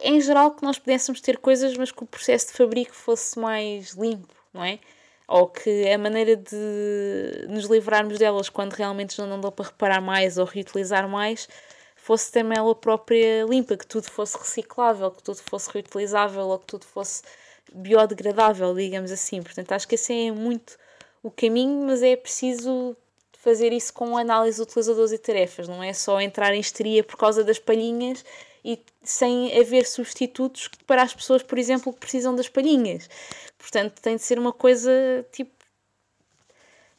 Em 0.00 0.18
geral, 0.18 0.52
que 0.52 0.62
nós 0.62 0.78
pudéssemos 0.78 1.20
ter 1.20 1.36
coisas, 1.36 1.76
mas 1.76 1.92
que 1.92 2.02
o 2.02 2.06
processo 2.06 2.46
de 2.46 2.52
fabrico 2.54 2.94
fosse 2.94 3.38
mais 3.38 3.90
limpo, 3.90 4.34
não 4.50 4.64
é? 4.64 4.78
Ou 5.26 5.48
que 5.48 5.88
a 5.88 5.98
maneira 5.98 6.36
de 6.36 7.46
nos 7.48 7.64
livrarmos 7.64 8.18
delas 8.18 8.48
quando 8.48 8.74
realmente 8.74 9.16
já 9.16 9.26
não 9.26 9.40
dá 9.40 9.50
para 9.50 9.66
reparar 9.66 10.00
mais 10.00 10.38
ou 10.38 10.44
reutilizar 10.44 11.08
mais 11.08 11.48
fosse 11.96 12.30
também 12.30 12.58
ela 12.58 12.74
própria 12.74 13.44
limpa, 13.44 13.76
que 13.76 13.86
tudo 13.86 14.10
fosse 14.10 14.36
reciclável, 14.36 15.10
que 15.10 15.22
tudo 15.22 15.38
fosse 15.38 15.70
reutilizável 15.70 16.46
ou 16.48 16.58
que 16.58 16.66
tudo 16.66 16.84
fosse 16.84 17.22
biodegradável, 17.72 18.74
digamos 18.74 19.10
assim. 19.10 19.42
Portanto, 19.42 19.72
acho 19.72 19.88
que 19.88 19.94
esse 19.94 20.12
é 20.12 20.30
muito 20.30 20.76
o 21.22 21.30
caminho, 21.30 21.86
mas 21.86 22.02
é 22.02 22.14
preciso 22.14 22.94
fazer 23.32 23.72
isso 23.72 23.92
com 23.92 24.16
análise 24.18 24.56
de 24.56 24.62
utilizadores 24.62 25.12
e 25.12 25.18
tarefas, 25.18 25.68
não 25.68 25.82
é 25.82 25.92
só 25.92 26.20
entrar 26.20 26.54
em 26.54 26.60
histeria 26.60 27.04
por 27.04 27.16
causa 27.16 27.44
das 27.44 27.58
palhinhas 27.58 28.24
e 28.64 28.78
sem 29.02 29.58
haver 29.60 29.86
substitutos 29.86 30.70
para 30.86 31.02
as 31.02 31.12
pessoas, 31.12 31.42
por 31.42 31.58
exemplo, 31.58 31.92
que 31.92 32.00
precisam 32.00 32.34
das 32.34 32.48
palhinhas. 32.48 33.08
Portanto, 33.58 34.00
tem 34.00 34.16
de 34.16 34.22
ser 34.22 34.38
uma 34.38 34.52
coisa 34.52 34.90
tipo 35.30 35.52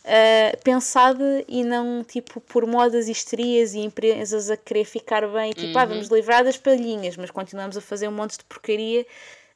uh, 0.06 0.64
pensada 0.64 1.44
e 1.48 1.64
não 1.64 2.04
tipo 2.04 2.40
por 2.42 2.66
modas, 2.68 3.08
histerias 3.08 3.74
e 3.74 3.80
empresas 3.80 4.50
a 4.50 4.58
querer 4.58 4.86
ficar 4.86 5.28
bem, 5.28 5.52
tipo, 5.52 5.74
uhum. 5.74 5.80
ah, 5.80 5.86
vamos 5.86 6.08
livrar 6.08 6.44
das 6.44 6.58
palhinhas, 6.58 7.18
mas 7.18 7.32
continuamos 7.32 7.76
a 7.76 7.82
fazer 7.82 8.08
um 8.08 8.12
monte 8.12 8.38
de 8.38 8.44
porcaria 8.46 9.06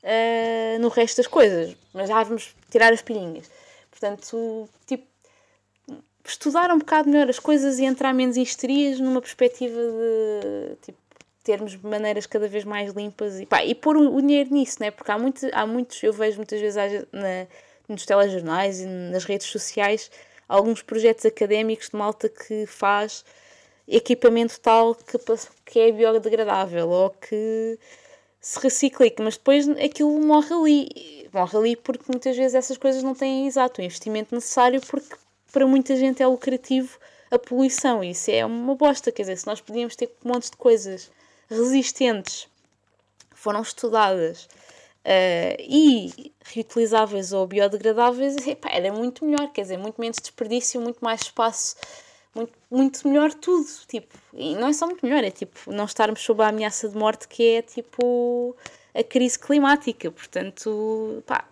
uh, 0.04 0.80
no 0.80 0.90
resto 0.90 1.18
das 1.18 1.28
coisas, 1.28 1.76
mas 1.94 2.10
já 2.10 2.20
ah, 2.20 2.24
vamos 2.24 2.56
tirar 2.72 2.92
as 2.92 3.02
palhinhas. 3.02 3.50
Portanto, 3.92 4.68
tipo, 4.88 5.06
estudar 6.26 6.72
um 6.72 6.80
bocado 6.80 7.10
melhor 7.10 7.30
as 7.30 7.40
coisas 7.40 7.80
e 7.80 7.86
entrar 7.86 8.14
menos 8.14 8.38
em 8.38 8.44
histerias 8.44 9.00
numa 9.00 9.22
perspectiva 9.22 9.80
de 9.80 10.76
tipo 10.82 10.99
termos 11.50 11.76
maneiras 11.78 12.28
cada 12.28 12.48
vez 12.48 12.64
mais 12.64 12.94
limpas 12.94 13.40
e, 13.40 13.46
pá, 13.48 13.66
e 13.66 13.74
pôr 13.74 13.98
o, 13.98 14.16
o 14.16 14.22
dinheiro 14.22 14.54
nisso, 14.54 14.78
né? 14.80 14.92
porque 14.92 15.12
há, 15.12 15.18
muito, 15.18 15.48
há 15.52 15.66
muitos, 15.66 16.04
eu 16.04 16.14
vejo 16.14 16.38
muitas 16.38 16.62
vezes 16.62 16.78
na, 17.12 17.48
nos 17.88 18.06
telejornais 18.06 18.82
e 18.82 18.86
nas 18.86 19.26
redes 19.26 19.48
sociais 19.48 20.12
alguns 20.48 20.84
projetos 20.84 21.26
académicos 21.26 21.90
de 21.90 21.98
malta 21.98 22.30
que 22.30 22.68
faz 22.68 23.26
equipamento 23.88 24.60
tal 24.60 24.94
que, 24.94 25.18
que 25.66 25.80
é 25.80 25.92
biodegradável 25.92 26.88
ou 26.88 27.10
que 27.10 27.80
se 28.40 28.60
recicla, 28.60 29.08
mas 29.18 29.36
depois 29.36 29.68
aquilo 29.70 30.12
morre 30.22 30.54
ali. 30.54 31.30
Morre 31.34 31.58
ali 31.58 31.76
porque 31.76 32.06
muitas 32.08 32.38
vezes 32.38 32.54
essas 32.54 32.78
coisas 32.78 33.02
não 33.02 33.16
têm 33.16 33.48
exato 33.48 33.82
o 33.82 33.84
investimento 33.84 34.36
necessário 34.36 34.80
porque 34.82 35.16
para 35.52 35.66
muita 35.66 35.96
gente 35.96 36.22
é 36.22 36.28
lucrativo 36.28 37.00
a 37.32 37.40
poluição. 37.40 38.04
Isso 38.04 38.30
é 38.30 38.46
uma 38.46 38.76
bosta, 38.76 39.12
quer 39.12 39.24
dizer, 39.24 39.38
se 39.38 39.48
nós 39.48 39.60
podíamos 39.60 39.96
ter 39.96 40.12
montes 40.24 40.52
de 40.52 40.58
coisas 40.58 41.12
resistentes, 41.50 42.48
foram 43.34 43.62
estudadas 43.62 44.44
uh, 45.06 45.56
e 45.60 46.34
reutilizáveis 46.44 47.32
ou 47.34 47.48
biodegradáveis, 47.48 48.36
era 48.70 48.92
muito 48.92 49.26
melhor, 49.26 49.52
quer 49.52 49.64
dizer, 49.64 49.78
muito 49.78 50.00
menos 50.00 50.18
desperdício, 50.18 50.80
muito 50.82 51.00
mais 51.04 51.22
espaço, 51.22 51.76
muito, 52.34 52.54
muito 52.70 53.08
melhor 53.08 53.34
tudo. 53.34 53.68
Tipo, 53.88 54.18
e 54.34 54.56
não 54.56 54.68
é 54.68 54.74
só 54.74 54.86
muito 54.86 55.06
melhor, 55.06 55.24
é 55.24 55.32
tipo 55.32 55.72
não 55.72 55.86
estarmos 55.86 56.22
sob 56.22 56.44
a 56.44 56.50
ameaça 56.50 56.88
de 56.90 56.98
morte 56.98 57.28
que 57.28 57.56
é 57.56 57.62
tipo 57.62 58.56
a 58.94 59.04
crise 59.04 59.40
climática. 59.40 60.12
Portanto, 60.12 61.24
pá, 61.26 61.46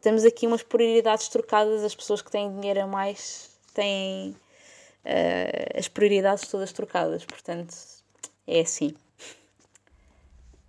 temos 0.00 0.24
aqui 0.24 0.46
umas 0.46 0.62
prioridades 0.62 1.28
trocadas, 1.28 1.84
as 1.84 1.94
pessoas 1.94 2.22
que 2.22 2.30
têm 2.30 2.52
dinheiro 2.54 2.82
a 2.82 2.86
mais 2.86 3.50
têm 3.74 4.30
uh, 5.04 5.78
as 5.78 5.88
prioridades 5.88 6.48
todas 6.48 6.72
trocadas. 6.72 7.24
Portanto, 7.24 7.74
é 8.50 8.60
assim. 8.60 8.94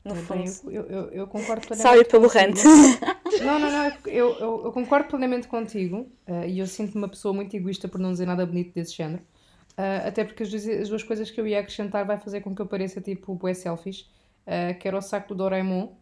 No 0.03 0.15
fundo. 0.15 0.71
Eu, 0.71 0.84
eu, 0.84 1.11
eu 1.11 1.27
concordo 1.27 1.67
plenamente. 1.67 1.95
Sorry 1.95 2.07
pelo 2.07 2.27
rant. 2.27 2.57
Não, 3.43 3.57
não, 3.57 3.71
não. 3.71 3.91
Eu, 4.07 4.38
eu, 4.39 4.65
eu 4.65 4.71
concordo 4.73 5.07
plenamente 5.07 5.47
contigo 5.47 6.11
uh, 6.27 6.45
e 6.45 6.59
eu 6.59 6.67
sinto-me 6.67 6.97
uma 6.97 7.07
pessoa 7.07 7.34
muito 7.34 7.55
egoísta 7.55 7.88
por 7.88 7.97
não 7.97 8.11
dizer 8.11 8.25
nada 8.25 8.45
bonito 8.45 8.73
desse 8.73 8.93
género. 8.93 9.23
Uh, 9.71 10.05
até 10.05 10.25
porque 10.25 10.43
as 10.43 10.49
duas, 10.49 10.67
as 10.67 10.89
duas 10.89 11.01
coisas 11.01 11.32
que 11.32 11.39
eu 11.39 11.47
ia 11.47 11.61
acrescentar 11.61 12.05
vai 12.05 12.19
fazer 12.19 12.41
com 12.41 12.53
que 12.53 12.61
eu 12.61 12.65
pareça 12.65 12.99
tipo 12.99 13.34
bué 13.34 13.53
selfish. 13.53 14.01
Uh, 14.45 14.77
que 14.77 14.88
era 14.88 14.97
o 14.97 15.01
saco 15.01 15.29
do 15.29 15.36
Doraemon, 15.36 15.93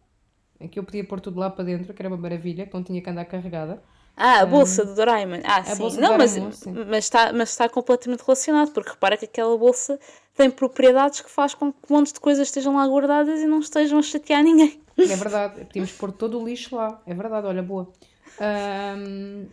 em 0.58 0.66
que 0.66 0.78
eu 0.78 0.82
podia 0.82 1.04
pôr 1.04 1.20
tudo 1.20 1.38
lá 1.38 1.48
para 1.48 1.64
dentro, 1.64 1.94
que 1.94 2.02
era 2.02 2.08
uma 2.08 2.16
maravilha, 2.16 2.66
que 2.66 2.74
não 2.74 2.82
tinha 2.82 3.00
que 3.00 3.08
andar 3.08 3.24
carregada. 3.26 3.80
Ah, 4.22 4.40
a 4.40 4.46
bolsa 4.46 4.82
um, 4.82 4.86
do 4.86 4.94
Doraemon. 4.94 5.40
Ah, 5.44 5.64
sim. 5.64 5.98
Não, 5.98 6.18
mas, 6.18 6.36
mas, 6.36 7.04
está, 7.04 7.32
mas 7.32 7.48
está 7.48 7.70
completamente 7.70 8.20
relacionado, 8.20 8.70
porque 8.70 8.90
repara 8.90 9.16
que 9.16 9.24
aquela 9.24 9.56
bolsa 9.56 9.98
tem 10.36 10.50
propriedades 10.50 11.22
que 11.22 11.30
faz 11.30 11.54
com 11.54 11.72
que 11.72 11.78
um 11.90 11.96
monte 11.96 12.12
de 12.12 12.20
coisas 12.20 12.46
estejam 12.46 12.76
lá 12.76 12.86
guardadas 12.86 13.40
e 13.40 13.46
não 13.46 13.60
estejam 13.60 13.98
a 13.98 14.02
chatear 14.02 14.42
ninguém. 14.44 14.78
É 14.98 15.16
verdade, 15.16 15.64
podíamos 15.64 15.92
pôr 15.92 16.12
todo 16.12 16.38
o 16.38 16.44
lixo 16.44 16.76
lá. 16.76 17.00
É 17.06 17.14
verdade, 17.14 17.46
olha, 17.46 17.62
boa. 17.62 17.88
Um, 18.38 19.46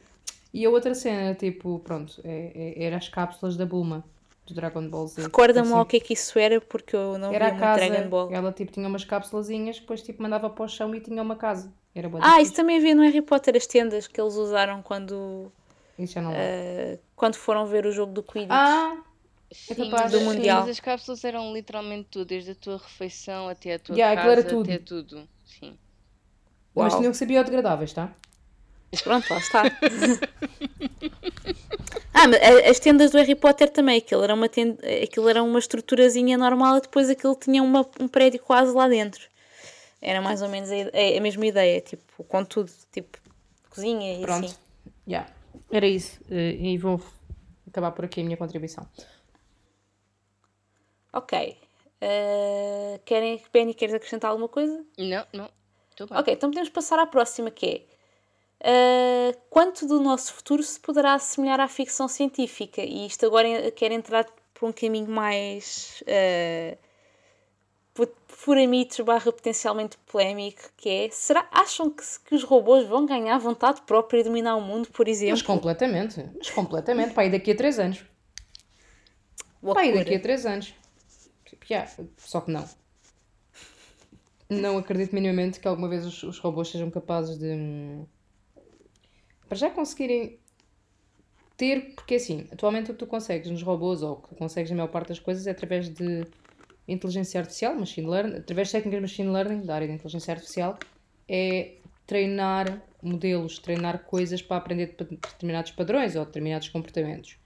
e 0.54 0.66
a 0.66 0.70
outra 0.70 0.94
cena, 0.94 1.34
tipo, 1.34 1.80
pronto, 1.80 2.20
é, 2.26 2.52
é, 2.54 2.84
era 2.84 2.98
as 2.98 3.08
cápsulas 3.08 3.56
da 3.56 3.66
Bulma 3.66 4.04
do 4.46 4.54
Dragon 4.54 4.86
Ball 4.90 5.08
Z. 5.08 5.22
Recorda-me 5.22 5.68
assim. 5.70 5.80
o 5.80 5.86
que 5.86 5.98
é 5.98 6.00
que 6.02 6.14
isso 6.14 6.38
era, 6.38 6.60
porque 6.60 6.94
eu 6.94 7.18
não 7.18 7.34
era 7.34 7.48
a 7.48 7.56
casa, 7.58 7.88
Dragon 7.88 8.10
Ball. 8.10 8.30
Ela 8.34 8.52
tipo, 8.52 8.72
tinha 8.72 8.88
umas 8.88 9.06
cápsulazinhas, 9.06 9.80
depois 9.80 10.02
tipo, 10.02 10.22
mandava 10.22 10.50
para 10.50 10.66
o 10.66 10.68
chão 10.68 10.94
e 10.94 11.00
tinha 11.00 11.22
uma 11.22 11.38
casa. 11.38 11.72
Era 11.98 12.10
boa 12.10 12.22
ah, 12.24 12.40
isso 12.40 12.54
também 12.54 12.78
havia 12.78 12.94
no 12.94 13.02
Harry 13.02 13.24
Potter, 13.24 13.56
as 13.58 13.66
tendas 13.66 14.06
que 14.08 14.22
eles 14.22 14.36
usaram 14.36 14.84
quando. 14.84 15.52
Isso 15.98 16.14
já 16.14 16.22
não 16.22 16.32
uh, 16.32 17.00
Quando 17.16 17.36
foram 17.36 17.66
ver 17.66 17.88
o 17.88 17.92
jogo 17.92 18.14
do 18.14 18.22
Quidditch. 18.22 18.52
Ah! 18.52 18.96
Sim, 19.52 19.90
capaz, 19.90 20.12
do 20.12 20.22
Mundial. 20.22 20.66
Sim, 20.66 20.72
as 20.72 20.80
cápsulas 20.80 21.24
eram 21.24 21.54
literalmente 21.54 22.10
tudo, 22.12 22.26
desde 22.26 22.52
a 22.52 22.56
tua 22.56 22.78
refeição 22.78 23.48
até 23.48 23.76
a 23.76 23.80
tua 23.80 23.96
yeah, 23.96 24.22
casa, 24.22 24.44
tudo. 24.44 24.70
até 24.70 24.78
tudo. 24.78 25.28
Sim. 25.46 25.78
Uau. 26.76 26.86
Mas 26.86 26.96
tinham 26.96 27.12
que 27.12 27.18
ser 27.18 27.26
biodegradáveis, 27.26 27.94
tá? 27.94 28.14
Pronto, 29.04 29.26
lá 29.30 29.38
está. 29.40 29.64
ah, 32.14 32.28
mas 32.28 32.70
as 32.70 32.80
tendas 32.80 33.10
do 33.12 33.18
Harry 33.18 33.36
Potter 33.36 33.70
também, 33.70 33.98
aquilo 33.98 34.24
era 34.24 34.34
uma, 34.34 34.50
tenda, 34.50 34.78
aquilo 35.04 35.30
era 35.30 35.42
uma 35.42 35.60
estruturazinha 35.60 36.38
normal 36.38 36.78
e 36.78 36.82
depois 36.82 37.10
aquilo 37.10 37.36
tinha 37.36 37.64
uma, 37.64 37.88
um 38.00 38.08
prédio 38.08 38.40
quase 38.42 38.74
lá 38.74 38.88
dentro. 38.88 39.28
Era 40.02 40.22
mais 40.22 40.42
ou 40.42 40.50
menos 40.50 40.70
a, 40.72 41.18
a, 41.18 41.22
mesma 41.22 41.46
ideia, 41.46 41.82
tipo, 41.82 42.24
com 42.24 42.46
tudo, 42.46 42.72
tipo, 42.92 43.18
cozinha 43.70 44.20
e 44.20 44.22
Pronto. 44.22 44.46
assim. 44.46 44.56
Yeah. 45.08 45.30
Era 45.72 45.88
isso. 45.88 46.20
Eh, 46.30 46.56
e 46.60 46.78
vou 46.78 47.02
acabar 47.68 47.92
por 47.92 48.06
aqui 48.06 48.22
a 48.22 48.24
minha 48.24 48.38
contribuição. 48.38 48.88
Ok. 51.12 51.58
Uh, 52.00 53.00
querem, 53.06 53.42
Penny, 53.52 53.74
queres 53.74 53.96
acrescentar 53.96 54.30
alguma 54.30 54.48
coisa? 54.48 54.86
Não, 54.98 55.26
não. 55.34 55.50
Ok, 56.12 56.32
então 56.32 56.52
podemos 56.52 56.70
passar 56.70 57.00
à 57.00 57.08
próxima, 57.08 57.50
que 57.50 57.88
é 58.62 59.32
uh, 59.34 59.38
quanto 59.50 59.88
do 59.88 60.00
nosso 60.00 60.32
futuro 60.32 60.62
se 60.62 60.80
poderá 60.80 61.16
assemelhar 61.16 61.60
à 61.60 61.68
ficção 61.68 62.08
científica? 62.08 62.82
E 62.82 63.08
isto 63.08 63.26
agora 63.26 63.72
quer 63.72 63.92
entrar 63.92 64.28
por 64.54 64.70
um 64.70 64.72
caminho 64.72 65.10
mais 65.10 66.04
uh, 66.04 66.78
furamitos 68.28 69.00
barra 69.00 69.32
potencialmente 69.32 69.98
polémico, 70.06 70.62
que 70.78 70.90
é, 70.90 71.10
será, 71.10 71.48
acham 71.52 71.90
que, 71.90 72.04
que 72.26 72.36
os 72.36 72.44
robôs 72.44 72.88
vão 72.88 73.06
ganhar 73.06 73.38
vontade 73.38 73.82
própria 73.82 74.20
e 74.20 74.24
dominar 74.24 74.56
o 74.56 74.62
mundo, 74.62 74.90
por 74.90 75.08
exemplo? 75.08 75.34
Mas 75.34 75.42
completamente, 75.42 76.26
mas 76.38 76.50
completamente, 76.50 77.14
para 77.14 77.26
ir 77.26 77.32
daqui 77.32 77.52
a 77.52 77.56
3 77.56 77.80
anos. 77.80 78.06
Para 79.62 79.86
ir 79.86 79.96
daqui 79.96 80.16
a 80.16 80.20
3 80.20 80.46
anos. 80.46 80.74
Tipo, 81.46 81.66
yeah, 81.70 81.90
só 82.18 82.42
que 82.42 82.52
não. 82.52 82.68
Não 84.50 84.78
acredito 84.78 85.14
minimamente 85.14 85.60
que 85.60 85.68
alguma 85.68 85.90
vez 85.90 86.06
os, 86.06 86.24
os 86.24 86.40
robôs 86.40 86.70
sejam 86.70 86.90
capazes 86.90 87.38
de. 87.38 87.52
Hum, 87.52 88.06
para 89.48 89.58
já 89.58 89.70
conseguirem 89.70 90.40
ter. 91.58 91.94
Porque 91.96 92.16
assim, 92.16 92.48
atualmente 92.52 92.92
o 92.92 92.94
que 92.94 93.00
tu 93.00 93.08
consegues 93.08 93.50
nos 93.50 93.62
robôs, 93.62 94.02
ou 94.02 94.14
o 94.14 94.22
que 94.22 94.36
consegues 94.36 94.70
na 94.72 94.78
maior 94.78 94.90
parte 94.90 95.10
das 95.10 95.20
coisas, 95.20 95.48
é 95.48 95.52
através 95.52 95.90
de 95.90 96.26
inteligência 96.88 97.40
artificial, 97.40 97.76
machine 97.76 98.08
learning, 98.08 98.38
através 98.38 98.70
de 98.70 98.72
técnicas 98.74 98.98
de 98.98 99.02
machine 99.02 99.30
learning, 99.30 99.66
da 99.66 99.76
área 99.76 99.88
da 99.88 99.94
inteligência 99.94 100.34
artificial, 100.34 100.80
é 101.28 101.76
treinar 102.06 102.82
modelos, 103.02 103.60
treinar 103.60 104.06
coisas 104.06 104.42
para 104.42 104.58
aprender 104.58 104.96
determinados 104.98 105.72
padrões 105.72 106.16
ou 106.16 106.26
determinados 106.26 106.70
comportamentos. 106.70 107.38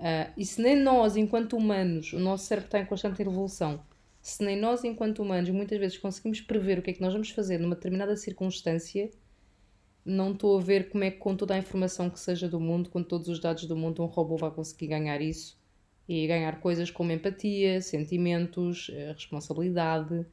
Uh, 0.00 0.32
e 0.36 0.44
se 0.44 0.60
nem 0.60 0.74
nós, 0.74 1.16
enquanto 1.16 1.56
humanos, 1.56 2.12
o 2.12 2.18
nosso 2.18 2.46
cérebro 2.46 2.66
está 2.66 2.80
em 2.80 2.86
constante 2.86 3.22
evolução, 3.22 3.80
se 4.20 4.42
nem 4.44 4.58
nós, 4.58 4.82
enquanto 4.82 5.22
humanos, 5.22 5.50
muitas 5.50 5.78
vezes 5.78 5.98
conseguimos 5.98 6.40
prever 6.40 6.78
o 6.78 6.82
que 6.82 6.90
é 6.90 6.92
que 6.92 7.00
nós 7.00 7.12
vamos 7.12 7.30
fazer 7.30 7.58
numa 7.58 7.76
determinada 7.76 8.16
circunstância, 8.16 9.10
não 10.04 10.32
estou 10.32 10.58
a 10.58 10.60
ver 10.60 10.90
como 10.90 11.04
é 11.04 11.10
que, 11.12 11.18
com 11.18 11.36
toda 11.36 11.54
a 11.54 11.58
informação 11.58 12.10
que 12.10 12.18
seja 12.18 12.48
do 12.48 12.58
mundo, 12.58 12.90
com 12.90 13.02
todos 13.02 13.28
os 13.28 13.38
dados 13.38 13.64
do 13.66 13.76
mundo, 13.76 14.02
um 14.02 14.06
robô 14.06 14.36
vai 14.36 14.50
conseguir 14.50 14.88
ganhar 14.88 15.20
isso 15.20 15.61
e 16.08 16.26
ganhar 16.26 16.60
coisas 16.60 16.90
como 16.90 17.12
empatia, 17.12 17.80
sentimentos, 17.80 18.90
eh, 18.92 19.12
responsabilidade. 19.12 20.26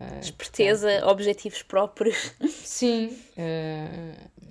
Eh, 0.00 0.20
Esperteza, 0.20 0.88
portanto, 0.88 1.10
objetivos 1.10 1.62
próprios. 1.62 2.34
Sim, 2.48 3.16
uh, 3.36 4.50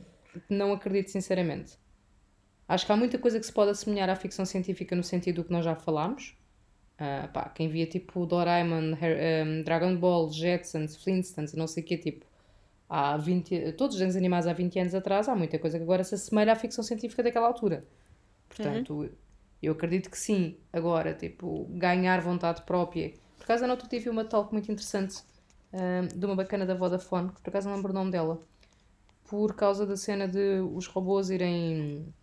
não 0.49 0.73
acredito 0.73 1.09
sinceramente. 1.09 1.77
Acho 2.67 2.85
que 2.85 2.91
há 2.91 2.95
muita 2.95 3.17
coisa 3.17 3.39
que 3.39 3.45
se 3.45 3.51
pode 3.51 3.71
assemelhar 3.71 4.09
à 4.09 4.15
ficção 4.15 4.45
científica 4.45 4.95
no 4.95 5.03
sentido 5.03 5.37
do 5.37 5.43
que 5.43 5.51
nós 5.51 5.65
já 5.65 5.75
falámos. 5.75 6.35
Uh, 6.93 7.27
pá, 7.33 7.49
quem 7.49 7.67
via 7.67 7.85
tipo 7.85 8.25
Doraemon, 8.25 8.93
um, 8.93 9.63
Dragon 9.63 9.95
Ball, 9.95 10.31
Jetsons, 10.31 10.95
Flintstones, 10.95 11.53
não 11.53 11.67
sei 11.67 11.83
o 11.83 11.85
que, 11.85 11.97
tipo, 11.97 12.25
há 12.87 13.17
20, 13.17 13.73
todos 13.73 13.95
os 13.95 13.99
desenhos 13.99 14.15
animados 14.15 14.47
há 14.47 14.53
20 14.53 14.79
anos 14.79 14.95
atrás, 14.95 15.27
há 15.27 15.35
muita 15.35 15.57
coisa 15.57 15.77
que 15.77 15.83
agora 15.83 16.03
se 16.03 16.15
assemelha 16.15 16.53
à 16.53 16.55
ficção 16.55 16.83
científica 16.83 17.23
daquela 17.23 17.47
altura. 17.47 17.83
Portanto, 18.47 18.93
uhum. 18.93 19.09
Eu 19.65 19.73
acredito 19.73 20.09
que 20.09 20.17
sim. 20.17 20.57
Agora, 20.71 21.13
tipo, 21.13 21.65
ganhar 21.71 22.21
vontade 22.21 22.61
própria. 22.63 23.13
Por 23.37 23.43
acaso, 23.43 23.63
eu 23.63 23.67
não 23.67 23.77
tive 23.77 24.09
uma 24.09 24.25
talk 24.25 24.51
muito 24.51 24.71
interessante 24.71 25.23
um, 25.71 26.07
de 26.07 26.25
uma 26.25 26.35
bacana 26.35 26.65
da 26.65 26.75
Vodafone, 26.75 27.29
que 27.29 27.41
por 27.41 27.49
acaso 27.49 27.69
não 27.69 27.75
lembro 27.75 27.91
o 27.91 27.95
nome 27.95 28.11
dela, 28.11 28.41
por 29.29 29.55
causa 29.55 29.85
da 29.85 29.97
cena 29.97 30.27
de 30.27 30.61
os 30.73 30.87
robôs 30.87 31.29
irem 31.29 32.13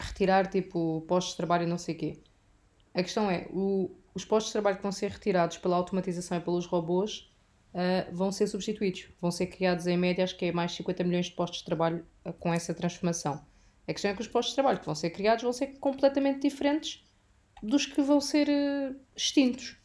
retirar, 0.00 0.46
tipo, 0.48 1.04
postos 1.06 1.32
de 1.32 1.36
trabalho 1.36 1.64
e 1.64 1.66
não 1.66 1.78
sei 1.78 1.94
o 1.94 1.98
quê. 1.98 2.18
A 2.94 3.02
questão 3.02 3.30
é, 3.30 3.46
o, 3.50 3.90
os 4.14 4.24
postos 4.24 4.50
de 4.50 4.52
trabalho 4.52 4.76
que 4.76 4.82
vão 4.82 4.92
ser 4.92 5.10
retirados 5.10 5.58
pela 5.58 5.76
automatização 5.76 6.38
e 6.38 6.40
pelos 6.40 6.66
robôs 6.66 7.30
uh, 7.74 8.14
vão 8.14 8.30
ser 8.30 8.46
substituídos. 8.46 9.08
Vão 9.20 9.30
ser 9.30 9.46
criados 9.46 9.86
em 9.86 9.96
média, 9.96 10.24
acho 10.24 10.36
que 10.36 10.46
é 10.46 10.52
mais 10.52 10.72
50 10.72 11.04
milhões 11.04 11.26
de 11.26 11.32
postos 11.32 11.58
de 11.58 11.64
trabalho 11.64 12.06
com 12.38 12.54
essa 12.54 12.72
transformação. 12.72 13.44
A 13.86 13.92
questão 13.92 14.10
é 14.10 14.14
que 14.14 14.22
os 14.22 14.28
postos 14.28 14.52
de 14.52 14.56
trabalho 14.56 14.78
que 14.78 14.86
vão 14.86 14.94
ser 14.94 15.10
criados 15.10 15.42
vão 15.42 15.52
ser 15.52 15.78
completamente 15.78 16.40
diferentes 16.40 17.04
dos 17.62 17.86
que 17.86 18.02
vão 18.02 18.20
ser 18.20 18.48
uh, 18.48 18.96
extintos. 19.16 19.76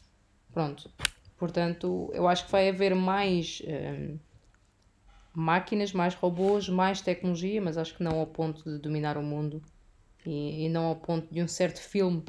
Pronto. 0.51 0.89
Portanto, 1.37 2.09
eu 2.13 2.27
acho 2.27 2.45
que 2.45 2.51
vai 2.51 2.67
haver 2.67 2.93
mais 2.93 3.61
máquinas, 5.33 5.93
mais 5.93 6.13
robôs, 6.13 6.67
mais 6.67 7.01
tecnologia, 7.01 7.61
mas 7.61 7.77
acho 7.77 7.95
que 7.95 8.03
não 8.03 8.19
ao 8.19 8.27
ponto 8.27 8.63
de 8.63 8.77
dominar 8.77 9.17
o 9.17 9.23
mundo 9.23 9.61
e, 10.25 10.65
e 10.65 10.69
não 10.69 10.85
ao 10.85 10.95
ponto 10.97 11.33
de 11.33 11.41
um 11.41 11.47
certo 11.47 11.79
filme 11.79 12.23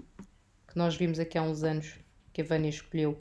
que 0.68 0.76
nós 0.76 0.94
vimos 0.94 1.18
aqui 1.18 1.36
há 1.36 1.42
uns 1.42 1.64
anos 1.64 1.98
que 2.32 2.40
a 2.40 2.44
Vânia 2.44 2.68
escolheu 2.68 3.20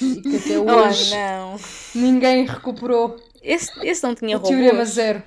e 0.00 0.22
que 0.22 0.36
até 0.36 0.58
oh, 0.60 0.64
hoje 0.64 1.14
oh, 1.16 1.98
ninguém 1.98 2.46
recuperou. 2.46 3.16
Esse, 3.42 3.72
esse 3.84 4.02
não 4.02 4.14
tinha 4.14 4.36
o 4.36 4.40
robôs. 4.40 4.56
Teorema 4.56 4.84
zero. 4.84 5.22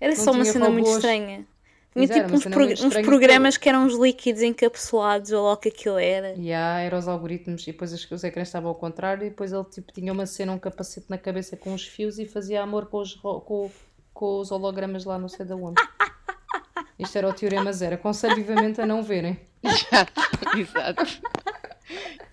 Era 0.00 0.14
não 0.14 0.24
só 0.24 0.32
uma 0.32 0.44
cena 0.44 0.66
robôs. 0.66 0.82
muito 0.82 0.96
estranha. 0.96 1.46
Tinha 1.92 2.08
tipo 2.08 2.34
uns, 2.34 2.44
prog 2.44 2.72
uns 2.72 2.94
programas 3.06 3.56
que 3.56 3.68
eram 3.70 3.86
uns 3.86 3.94
líquidos 3.94 4.42
encapsulados, 4.42 5.32
ou 5.32 5.46
lá 5.46 5.54
o 5.54 5.56
que 5.56 5.68
aquilo 5.68 5.96
era. 5.96 6.34
E 6.34 6.48
yeah, 6.48 6.80
eram 6.80 6.98
os 6.98 7.08
algoritmos, 7.08 7.62
e 7.62 7.72
depois 7.72 7.90
os, 7.92 8.10
os 8.10 8.22
ecrãs 8.22 8.48
estavam 8.48 8.68
ao 8.68 8.74
contrário, 8.74 9.24
e 9.26 9.30
depois 9.30 9.50
ele 9.50 9.64
tipo, 9.64 9.90
tinha 9.92 10.12
uma 10.12 10.26
cena, 10.26 10.52
um 10.52 10.58
capacete 10.58 11.06
na 11.08 11.16
cabeça 11.16 11.56
com 11.56 11.72
os 11.72 11.86
fios 11.86 12.18
e 12.18 12.26
fazia 12.26 12.62
amor 12.62 12.86
com 12.86 12.98
os, 12.98 13.14
com, 13.14 13.70
com 14.12 14.40
os 14.40 14.50
hologramas 14.50 15.06
lá 15.06 15.18
não 15.18 15.28
sei 15.28 15.46
de 15.46 15.54
onde. 15.54 15.80
Isto 16.98 17.16
era 17.18 17.28
o 17.28 17.32
Teorema 17.32 17.72
Zero. 17.72 17.94
Aconselho 17.94 18.36
vivamente 18.36 18.80
a 18.80 18.86
não 18.86 19.02
verem. 19.02 19.38
Exato, 19.62 20.20
exato. 20.56 21.20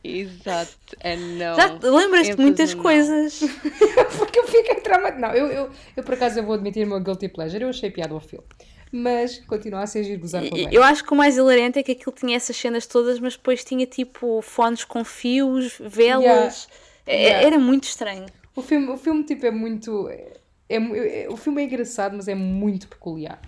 Exato, 0.04 0.98
é 1.00 1.16
não. 1.16 1.56
Já 1.56 1.80
lembras-te 1.82 2.36
de 2.36 2.42
muitas 2.42 2.74
coisas. 2.74 3.40
Porque 4.18 4.40
eu 4.40 4.48
fiquei 4.48 4.76
traumatizada. 4.76 5.28
Não, 5.28 5.34
eu, 5.34 5.48
eu, 5.48 5.70
eu 5.96 6.04
por 6.04 6.14
acaso 6.16 6.40
eu 6.40 6.44
vou 6.44 6.56
admitir 6.56 6.86
o 6.86 6.90
meu 6.90 7.00
guilty 7.00 7.30
pleasure. 7.30 7.64
Eu 7.64 7.70
achei 7.70 7.90
piada 7.90 8.14
ao 8.14 8.20
filme. 8.20 8.46
Mas 8.92 9.40
continua 9.48 9.82
a 9.82 9.88
ser 9.88 10.04
giro 10.04 10.22
gozar 10.22 10.48
com 10.48 10.56
Eu 10.56 10.84
acho 10.84 11.04
que 11.04 11.12
o 11.12 11.16
mais 11.16 11.36
hilarante 11.36 11.80
é 11.80 11.84
que 11.84 11.94
aquilo 11.94 12.16
tinha 12.16 12.36
essas 12.36 12.56
cenas 12.56 12.86
todas, 12.86 13.20
mas 13.20 13.36
depois 13.36 13.64
tinha 13.64 13.88
tipo 13.88 14.40
fones 14.44 14.84
com 14.84 15.04
fios, 15.04 15.78
velas. 15.80 16.68
Yeah. 17.08 17.26
É, 17.26 17.28
yeah. 17.28 17.48
Era 17.48 17.58
muito 17.58 17.86
estranho. 17.86 18.28
O 18.56 18.62
filme, 18.62 18.90
o 18.90 18.98
filme 18.98 19.24
tipo 19.24 19.46
é 19.46 19.52
muito. 19.52 20.08
É, 20.10 20.34
é, 20.70 21.28
o 21.30 21.36
filme 21.36 21.64
é 21.64 21.66
engraçado, 21.66 22.16
mas 22.16 22.28
é 22.28 22.36
muito 22.36 22.88
peculiar. 22.88 23.42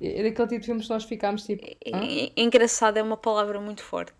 É 0.00 0.22
daquele 0.22 0.48
tipo 0.48 0.60
de 0.60 0.66
filmes 0.66 0.86
que 0.86 0.92
nós 0.92 1.04
ficámos 1.04 1.44
tipo. 1.44 1.66
Hã? 1.92 2.30
Engraçado 2.36 2.96
é 2.96 3.02
uma 3.02 3.16
palavra 3.16 3.60
muito 3.60 3.82
forte. 3.82 4.14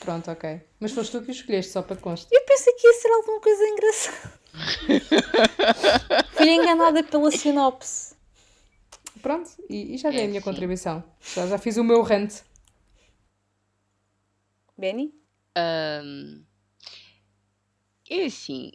Pronto, 0.00 0.30
ok. 0.30 0.60
Mas 0.78 0.92
foste 0.92 1.12
tu 1.12 1.22
que 1.22 1.30
o 1.30 1.32
escolheste, 1.32 1.72
só 1.72 1.82
para 1.82 1.96
constar. 1.96 2.30
Eu 2.32 2.44
pensei 2.44 2.72
que 2.74 2.86
ia 2.86 2.92
ser 2.94 3.10
alguma 3.10 3.40
coisa 3.40 3.64
engraçada. 3.64 4.38
Fui 6.32 6.50
enganada 6.50 7.02
pela 7.02 7.30
sinopse. 7.30 8.14
Pronto, 9.20 9.50
e, 9.68 9.94
e 9.94 9.98
já 9.98 10.10
dei 10.10 10.20
é, 10.20 10.24
a 10.24 10.28
minha 10.28 10.40
sim. 10.40 10.44
contribuição. 10.44 11.04
Já, 11.34 11.46
já 11.46 11.58
fiz 11.58 11.76
o 11.76 11.84
meu 11.84 12.02
rant. 12.02 12.42
Benny? 14.76 15.12
Um, 15.56 16.44
é 18.08 18.24
assim, 18.24 18.70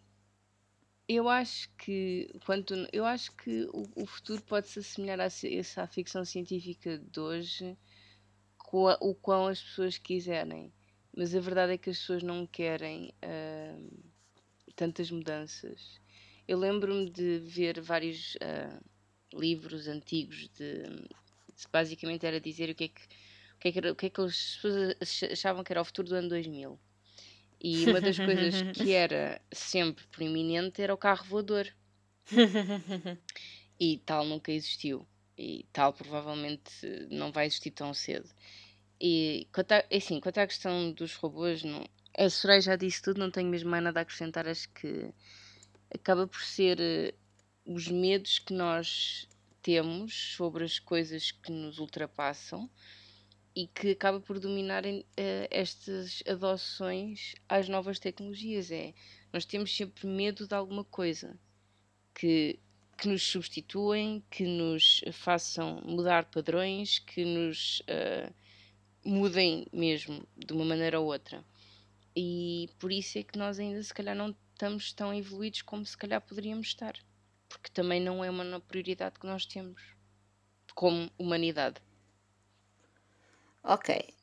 eu 1.07 1.29
acho 1.29 1.69
que 1.77 2.29
quanto 2.45 2.73
eu 2.91 3.05
acho 3.05 3.31
que 3.37 3.65
o, 3.73 4.03
o 4.03 4.05
futuro 4.05 4.41
pode 4.41 4.67
se 4.67 4.79
assemelhar 4.79 5.19
a 5.21 5.25
essa 5.25 5.87
ficção 5.87 6.25
científica 6.25 6.97
de 6.97 7.19
hoje 7.19 7.77
com 8.57 8.87
a, 8.89 8.97
o 8.99 9.15
quão 9.15 9.47
as 9.47 9.61
pessoas 9.61 9.97
quiserem 9.97 10.73
mas 11.15 11.35
a 11.35 11.39
verdade 11.39 11.73
é 11.73 11.77
que 11.77 11.89
as 11.89 11.99
pessoas 11.99 12.23
não 12.23 12.45
querem 12.45 13.13
uh, 13.23 14.03
tantas 14.75 15.11
mudanças. 15.11 15.99
Eu 16.47 16.57
lembro-me 16.57 17.09
de 17.09 17.39
ver 17.39 17.79
vários 17.79 18.35
uh, 18.35 18.83
livros 19.33 19.87
antigos 19.87 20.49
de, 20.49 20.83
de, 20.83 21.67
basicamente 21.71 22.25
era 22.25 22.39
dizer 22.39 22.69
o 22.69 22.75
que 22.75 22.85
é 22.85 22.87
que 22.87 23.01
o 23.55 23.59
que 23.63 23.67
é 23.69 23.71
que, 23.71 23.77
era, 23.77 23.91
o 23.91 23.95
que, 23.95 24.05
é 24.07 24.09
que 24.09 24.21
as 24.21 24.55
pessoas 24.55 24.95
achavam 25.31 25.63
que 25.63 25.71
era 25.71 25.81
o 25.81 25.85
futuro 25.85 26.09
do 26.09 26.15
ano 26.15 26.29
2000. 26.29 26.77
E 27.61 27.85
uma 27.85 28.01
das 28.01 28.17
coisas 28.17 28.61
que 28.75 28.91
era 28.91 29.41
sempre 29.53 30.05
proeminente 30.07 30.81
era 30.81 30.93
o 30.93 30.97
carro 30.97 31.23
voador. 31.23 31.73
e 33.79 33.99
tal 33.99 34.25
nunca 34.25 34.51
existiu. 34.51 35.07
E 35.37 35.65
tal 35.71 35.93
provavelmente 35.93 36.71
não 37.09 37.31
vai 37.31 37.45
existir 37.45 37.71
tão 37.71 37.93
cedo. 37.93 38.29
E 39.05 39.49
quanto 39.51 39.73
a, 39.73 39.83
é 39.89 39.97
assim, 39.97 40.21
quanto 40.21 40.37
à 40.37 40.47
questão 40.47 40.93
dos 40.93 41.13
robôs, 41.15 41.61
não, 41.61 41.85
a 42.17 42.29
Soraya 42.29 42.61
já 42.61 42.75
disse 42.77 43.01
tudo, 43.01 43.19
não 43.19 43.29
tenho 43.29 43.49
mesmo 43.49 43.69
mais 43.69 43.83
nada 43.83 43.99
a 43.99 44.03
acrescentar. 44.03 44.47
Acho 44.47 44.69
que 44.69 45.13
acaba 45.93 46.25
por 46.25 46.41
ser 46.41 46.79
uh, 46.79 47.73
os 47.73 47.89
medos 47.89 48.39
que 48.39 48.53
nós 48.53 49.27
temos 49.61 50.35
sobre 50.37 50.63
as 50.63 50.79
coisas 50.79 51.31
que 51.31 51.51
nos 51.51 51.79
ultrapassam 51.79 52.69
e 53.53 53.67
que 53.67 53.91
acaba 53.91 54.21
por 54.21 54.39
dominarem 54.39 55.01
uh, 55.01 55.47
estas 55.51 56.23
adoções 56.25 57.35
às 57.49 57.67
novas 57.67 57.99
tecnologias. 57.99 58.71
É, 58.71 58.93
nós 59.33 59.43
temos 59.43 59.75
sempre 59.75 60.07
medo 60.07 60.47
de 60.47 60.55
alguma 60.55 60.85
coisa 60.85 61.37
que, 62.15 62.57
que 62.97 63.09
nos 63.09 63.21
substituem, 63.21 64.23
que 64.31 64.45
nos 64.45 65.01
façam 65.11 65.81
mudar 65.83 66.23
padrões, 66.23 66.99
que 66.99 67.25
nos 67.25 67.81
uh, 67.81 68.42
mudem 69.05 69.67
mesmo 69.71 70.25
de 70.37 70.53
uma 70.53 70.65
maneira 70.65 70.99
ou 70.99 71.07
outra. 71.07 71.43
E 72.15 72.69
por 72.79 72.91
isso 72.91 73.17
é 73.17 73.23
que 73.23 73.37
nós 73.37 73.59
ainda 73.59 73.81
se 73.81 73.93
calhar 73.93 74.15
não 74.15 74.35
estamos 74.53 74.93
tão 74.93 75.13
evoluídos 75.13 75.61
como 75.61 75.85
se 75.85 75.97
calhar 75.97 76.21
poderíamos 76.21 76.67
estar. 76.67 76.93
Porque 77.49 77.69
também 77.71 77.99
não 77.99 78.23
é 78.23 78.29
uma 78.29 78.59
prioridade 78.59 79.19
que 79.19 79.25
nós 79.25 79.45
temos 79.45 79.81
como 80.73 81.09
humanidade. 81.17 81.81
Ok. 83.63 84.13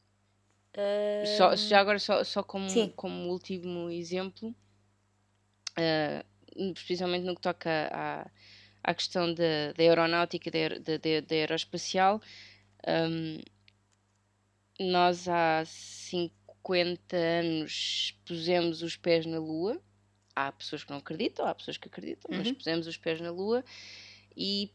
Só, 1.37 1.57
já 1.57 1.81
agora, 1.81 1.99
só, 1.99 2.23
só 2.23 2.43
como, 2.43 2.69
como 2.93 3.31
último 3.31 3.91
exemplo, 3.91 4.55
uh, 5.79 6.73
especialmente 6.73 7.25
no 7.25 7.35
que 7.35 7.41
toca 7.41 7.91
à, 7.93 8.31
à 8.83 8.95
questão 8.95 9.33
da, 9.35 9.73
da 9.77 9.83
aeronáutica, 9.83 10.51
da, 10.51 10.69
da, 10.79 11.21
da 11.21 11.35
aeroespacial, 11.35 12.21
um, 12.87 13.39
nós 14.81 15.29
há 15.29 15.63
50 15.65 17.17
anos 17.17 18.19
pusemos 18.25 18.83
os 18.83 18.97
pés 18.97 19.27
na 19.27 19.39
Lua. 19.39 19.81
Há 20.35 20.51
pessoas 20.53 20.83
que 20.83 20.91
não 20.91 20.99
acreditam, 20.99 21.47
há 21.47 21.55
pessoas 21.55 21.77
que 21.77 21.89
acreditam, 21.89 22.31
uhum. 22.31 22.39
mas 22.39 22.51
pusemos 22.51 22.87
os 22.87 22.97
pés 22.97 23.21
na 23.21 23.31
Lua 23.31 23.63
e 24.35 24.71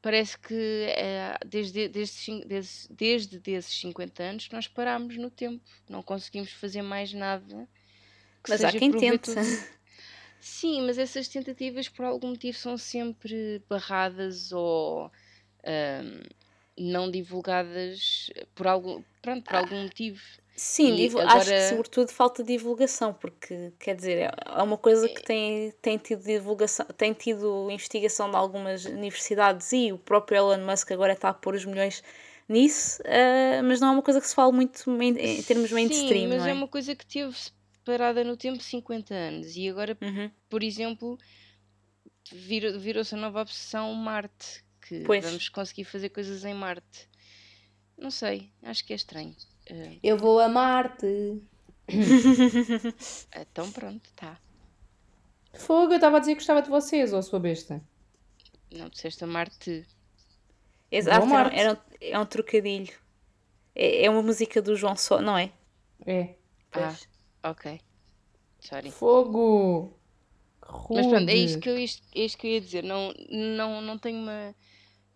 parece 0.00 0.38
que 0.38 0.54
é, 0.90 1.36
desde, 1.44 1.88
desde, 1.88 2.44
desde, 2.44 2.88
desde 2.94 3.38
desses 3.40 3.80
50 3.80 4.22
anos 4.22 4.48
nós 4.50 4.68
parámos 4.68 5.16
no 5.16 5.30
tempo. 5.30 5.64
Não 5.88 6.02
conseguimos 6.02 6.52
fazer 6.52 6.82
mais 6.82 7.12
nada. 7.12 7.68
mas 8.48 8.62
há 8.62 8.70
quem 8.70 8.92
tente. 8.92 9.30
Sim, 10.38 10.86
mas 10.86 10.98
essas 10.98 11.26
tentativas 11.26 11.88
por 11.88 12.04
algum 12.04 12.28
motivo 12.28 12.56
são 12.56 12.78
sempre 12.78 13.60
barradas 13.68 14.52
ou 14.52 15.10
ahm, 15.64 16.22
não 16.78 17.10
divulgadas 17.10 18.30
por 18.54 18.66
algum, 18.66 19.02
pronto, 19.22 19.44
por 19.44 19.56
algum 19.56 19.82
motivo. 19.84 20.20
Sim, 20.54 20.94
E 20.94 20.96
divu- 20.96 21.18
acho 21.18 21.28
que 21.28 21.52
agora, 21.54 21.68
sobretudo 21.68 22.10
falta 22.12 22.42
divulgação, 22.42 23.12
porque 23.12 23.72
quer 23.78 23.94
dizer, 23.94 24.18
é 24.18 24.30
é 24.58 24.62
uma 24.62 24.78
coisa 24.78 25.06
que 25.08 25.22
tem, 25.22 25.70
tem 25.82 25.98
tido 25.98 26.22
divulgação, 26.24 26.86
tem 26.96 27.12
tido 27.12 27.70
investigação 27.70 28.30
de 28.30 28.36
algumas 28.36 28.84
universidades 28.86 29.70
e 29.72 29.92
o 29.92 29.98
próprio 29.98 30.36
Elon 30.38 30.64
Musk 30.64 30.90
agora 30.92 31.12
está 31.12 31.28
a 31.28 31.34
pôr 31.34 31.54
os 31.54 31.64
milhões 31.66 32.02
nisso, 32.48 33.02
ah, 33.04 33.62
mas 33.64 33.80
não 33.80 33.88
é 33.88 33.90
uma 33.92 34.02
coisa 34.02 34.18
que 34.20 34.26
se 34.26 34.34
fala 34.34 34.50
muito 34.50 34.88
main- 34.90 35.16
em 35.18 35.42
termos 35.42 35.68
sim, 35.68 35.74
mainstream, 35.74 36.28
mas 36.30 36.38
não 36.38 36.46
é 36.46 36.50
é? 36.50 36.54
uma 36.54 36.68
coisa 36.68 36.94
que 36.96 37.04
teve 37.04 37.36
parada 37.84 38.24
no 38.24 38.36
tempo 38.36 38.62
50 38.62 39.12
anos 39.14 39.56
e 39.56 39.68
agora, 39.68 39.96
Uhum. 40.00 40.30
por 40.48 40.62
exemplo, 40.62 41.18
virou- 42.32 42.78
virou-se 42.78 43.14
a 43.14 43.18
nova 43.18 43.40
obsessão 43.42 43.92
Marte, 43.94 44.64
que 44.88 45.00
Pois. 45.04 45.24
vamos 45.24 45.48
conseguir 45.48 45.84
fazer 45.84 46.10
coisas 46.10 46.44
em 46.44 46.54
Marte. 46.54 47.08
Não 47.98 48.10
sei, 48.10 48.50
acho 48.62 48.84
que 48.84 48.92
é 48.92 48.96
estranho. 48.96 49.34
Ah, 49.70 49.96
Eu 50.02 50.16
vou 50.18 50.38
amar-te. 50.40 51.42
então 53.36 53.70
pronto, 53.72 54.10
tá. 54.14 54.38
Fogo, 55.54 55.92
eu 55.92 55.96
estava 55.96 56.16
a 56.18 56.20
dizer 56.20 56.32
que 56.32 56.40
gostava 56.40 56.62
de 56.62 56.68
vocês, 56.68 57.12
ou 57.12 57.22
sua 57.22 57.40
besta. 57.40 57.82
Não 58.70 58.88
disseste 58.88 59.24
amar-te. 59.24 59.86
Exato, 60.90 61.26
Vou 61.26 61.36
era, 61.36 61.48
amar-te. 61.48 61.58
era 61.58 61.72
um, 61.74 61.76
é 62.00 62.18
um 62.18 62.26
trocadilho. 62.26 62.92
É, 63.74 64.04
é 64.04 64.10
uma 64.10 64.22
música 64.22 64.60
do 64.62 64.76
João 64.76 64.96
Só, 64.96 65.20
não 65.20 65.36
é? 65.38 65.52
É. 66.06 66.34
Ah, 66.72 66.96
Pois. 66.96 67.08
ok. 67.42 67.80
Sorry. 68.60 68.90
Fogo. 68.90 69.98
Que 70.88 70.94
Mas 70.94 71.06
pronto, 71.06 71.28
é 71.28 71.34
isto 71.34 71.54
rude. 71.54 71.60
que 71.60 71.68
eu, 71.70 71.78
isto, 71.78 72.02
é 72.14 72.20
isto 72.24 72.38
que 72.38 72.46
eu 72.46 72.50
ia 72.52 72.60
dizer. 72.60 72.82
Não, 72.82 73.12
não, 73.30 73.80
não, 73.80 73.98
tenho 73.98 74.18
uma, 74.18 74.54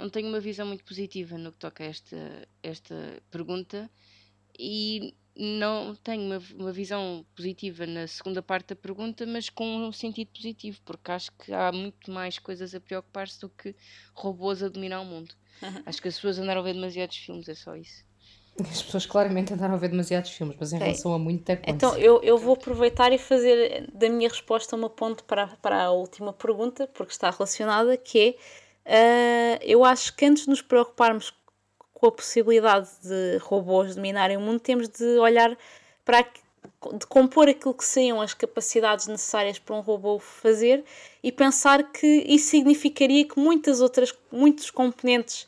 não 0.01 0.11
tenho 0.11 0.29
uma 0.29 0.41
visão 0.41 0.67
muito 0.67 0.85
positiva 0.85 1.37
no 1.39 1.53
que 1.53 1.59
toca 1.59 1.85
a 1.85 1.87
esta, 1.87 2.49
esta 2.63 3.23
pergunta 3.31 3.91
e 4.59 5.15
não 5.37 5.95
tenho 5.95 6.23
uma, 6.23 6.43
uma 6.59 6.73
visão 6.73 7.25
positiva 7.35 7.87
na 7.87 8.07
segunda 8.07 8.43
parte 8.43 8.69
da 8.69 8.77
pergunta, 8.77 9.25
mas 9.27 9.49
com 9.49 9.65
um 9.65 9.93
sentido 9.93 10.29
positivo, 10.29 10.81
porque 10.85 11.11
acho 11.13 11.33
que 11.33 11.53
há 11.53 11.73
muito 11.73 12.11
mais 12.11 12.39
coisas 12.39 12.75
a 12.75 12.81
preocupar-se 12.81 13.41
do 13.41 13.49
que 13.49 13.75
robôs 14.13 14.63
a 14.63 14.69
dominar 14.69 15.01
o 15.01 15.05
mundo. 15.05 15.35
Acho 15.87 16.01
que 16.01 16.09
as 16.09 16.15
pessoas 16.15 16.39
andaram 16.39 16.61
a 16.61 16.65
ver 16.65 16.75
demasiados 16.75 17.17
filmes, 17.17 17.49
é 17.49 17.55
só 17.55 17.77
isso. 17.77 18.05
As 18.59 18.83
pessoas 18.83 19.07
claramente 19.07 19.55
andaram 19.55 19.75
a 19.75 19.77
ver 19.77 19.89
demasiados 19.89 20.31
filmes, 20.31 20.57
mas 20.59 20.73
em 20.73 20.79
relação 20.79 21.15
a 21.15 21.19
muita 21.19 21.57
coisa. 21.57 21.71
Então 21.71 21.97
eu, 21.97 22.23
eu 22.23 22.37
vou 22.37 22.55
aproveitar 22.55 23.13
e 23.13 23.19
fazer 23.19 23.91
da 23.93 24.09
minha 24.09 24.29
resposta 24.29 24.77
uma 24.77 24.91
ponte 24.91 25.23
para, 25.23 25.47
para 25.59 25.85
a 25.85 25.91
última 25.91 26.33
pergunta, 26.33 26.87
porque 26.89 27.13
está 27.13 27.31
relacionada, 27.31 27.97
que 27.97 28.19
é, 28.19 28.35
ah, 28.87 29.59
eu 29.63 29.85
acho 29.85 30.15
que 30.17 30.25
antes 30.25 30.45
de 30.45 30.51
nos 30.51 30.63
preocuparmos 30.63 31.33
com 31.93 32.07
a 32.07 32.13
possibilidade 32.13 32.89
de 33.03 33.39
robôs 33.43 33.95
dominarem 33.95 34.37
o 34.37 34.41
mundo, 34.41 34.61
temos 34.61 34.89
de 34.89 35.19
olhar 35.19 35.57
para 36.05 36.27
de 36.99 37.07
compor 37.07 37.49
aquilo 37.49 37.75
que 37.75 37.85
seriam 37.85 38.21
as 38.21 38.33
capacidades 38.33 39.07
necessárias 39.07 39.59
para 39.59 39.77
um 39.77 39.81
robô 39.81 40.19
fazer 40.19 40.85
e 41.23 41.31
pensar 41.31 41.91
que 41.93 42.07
isso 42.07 42.49
significaria 42.51 43.27
que 43.27 43.39
muitas 43.39 43.81
outras, 43.81 44.15
muitos 44.33 44.71
componentes 44.71 45.47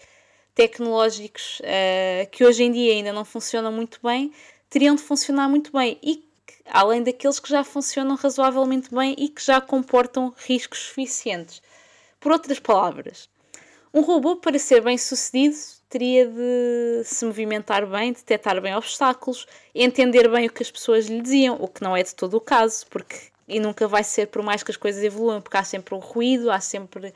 tecnológicos 0.55 1.61
eh, 1.65 2.29
que 2.31 2.45
hoje 2.45 2.65
em 2.65 2.73
dia 2.73 2.93
ainda 2.93 3.13
não 3.13 3.25
funcionam 3.25 3.73
muito 3.73 3.99
bem 4.03 4.33
teriam 4.73 4.95
de 4.95 5.03
funcionar 5.03 5.49
muito 5.51 5.71
bem 5.71 5.99
e 6.03 6.17
que, 6.47 6.55
além 6.67 7.03
daqueles 7.03 7.39
que 7.39 7.51
já 7.51 7.63
funcionam 7.63 8.17
razoavelmente 8.17 8.95
bem 8.95 9.15
e 9.19 9.29
que 9.29 9.45
já 9.45 9.61
comportam 9.61 10.35
riscos 10.47 10.79
suficientes. 10.79 11.61
Por 12.23 12.31
outras 12.32 12.61
palavras, 12.61 13.28
um 13.93 14.01
robô, 14.01 14.36
para 14.36 14.59
ser 14.59 14.81
bem 14.81 14.97
sucedido, 14.97 15.57
teria 15.90 16.24
de 16.27 17.03
se 17.05 17.24
movimentar 17.27 17.85
bem, 17.86 18.12
detectar 18.12 18.59
bem 18.61 18.74
obstáculos, 18.74 19.47
entender 19.74 20.31
bem 20.31 20.47
o 20.47 20.53
que 20.53 20.62
as 20.62 20.70
pessoas 20.70 21.07
lhe 21.07 21.20
diziam, 21.20 21.57
o 21.61 21.66
que 21.66 21.82
não 21.82 21.97
é 21.97 22.03
de 22.03 22.15
todo 22.15 22.35
o 22.36 22.40
caso, 22.40 22.86
porque 22.89 23.16
e 23.49 23.59
nunca 23.59 23.89
vai 23.89 24.05
ser 24.05 24.28
por 24.28 24.40
mais 24.40 24.62
que 24.62 24.70
as 24.70 24.77
coisas 24.77 25.03
evoluam, 25.03 25.40
porque 25.43 25.57
há 25.57 25.65
sempre 25.65 25.94
um 25.94 25.99
ruído, 25.99 26.51
há 26.51 26.61
sempre 26.61 27.12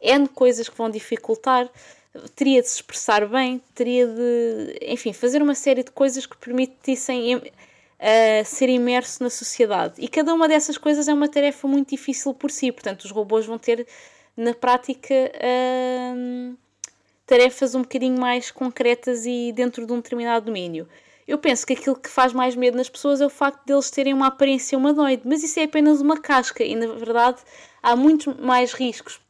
N 0.00 0.28
coisas 0.28 0.68
que 0.68 0.78
vão 0.78 0.88
dificultar, 0.88 1.68
teria 2.36 2.62
de 2.62 2.68
se 2.68 2.76
expressar 2.76 3.26
bem, 3.26 3.60
teria 3.74 4.06
de, 4.06 4.78
enfim, 4.82 5.12
fazer 5.12 5.42
uma 5.42 5.54
série 5.54 5.82
de 5.82 5.90
coisas 5.90 6.24
que 6.26 6.36
permitissem 6.36 7.32
em- 7.32 7.52
a 7.98 8.44
ser 8.44 8.68
imerso 8.68 9.22
na 9.22 9.30
sociedade. 9.30 9.94
E 9.98 10.06
cada 10.08 10.32
uma 10.32 10.46
dessas 10.46 10.78
coisas 10.78 11.08
é 11.08 11.12
uma 11.12 11.28
tarefa 11.28 11.66
muito 11.66 11.90
difícil 11.90 12.32
por 12.32 12.50
si, 12.50 12.70
portanto, 12.70 13.04
os 13.04 13.10
robôs 13.10 13.44
vão 13.44 13.58
ter, 13.58 13.86
na 14.36 14.54
prática, 14.54 15.14
hum, 16.16 16.56
tarefas 17.26 17.74
um 17.74 17.82
bocadinho 17.82 18.18
mais 18.18 18.50
concretas 18.50 19.24
e 19.26 19.52
dentro 19.52 19.86
de 19.86 19.92
um 19.92 19.96
determinado 19.96 20.46
domínio. 20.46 20.88
Eu 21.26 21.38
penso 21.38 21.66
que 21.66 21.72
aquilo 21.72 21.96
que 21.96 22.08
faz 22.08 22.32
mais 22.32 22.54
medo 22.54 22.76
nas 22.76 22.88
pessoas 22.88 23.20
é 23.20 23.26
o 23.26 23.30
facto 23.30 23.64
deles 23.64 23.90
terem 23.90 24.12
uma 24.12 24.26
aparência 24.26 24.76
humanoide, 24.76 25.22
mas 25.24 25.42
isso 25.42 25.58
é 25.58 25.64
apenas 25.64 26.00
uma 26.00 26.20
casca 26.20 26.62
e, 26.62 26.74
na 26.74 26.86
verdade, 26.86 27.40
há 27.82 27.96
muitos 27.96 28.34
mais 28.36 28.72
riscos 28.72 29.20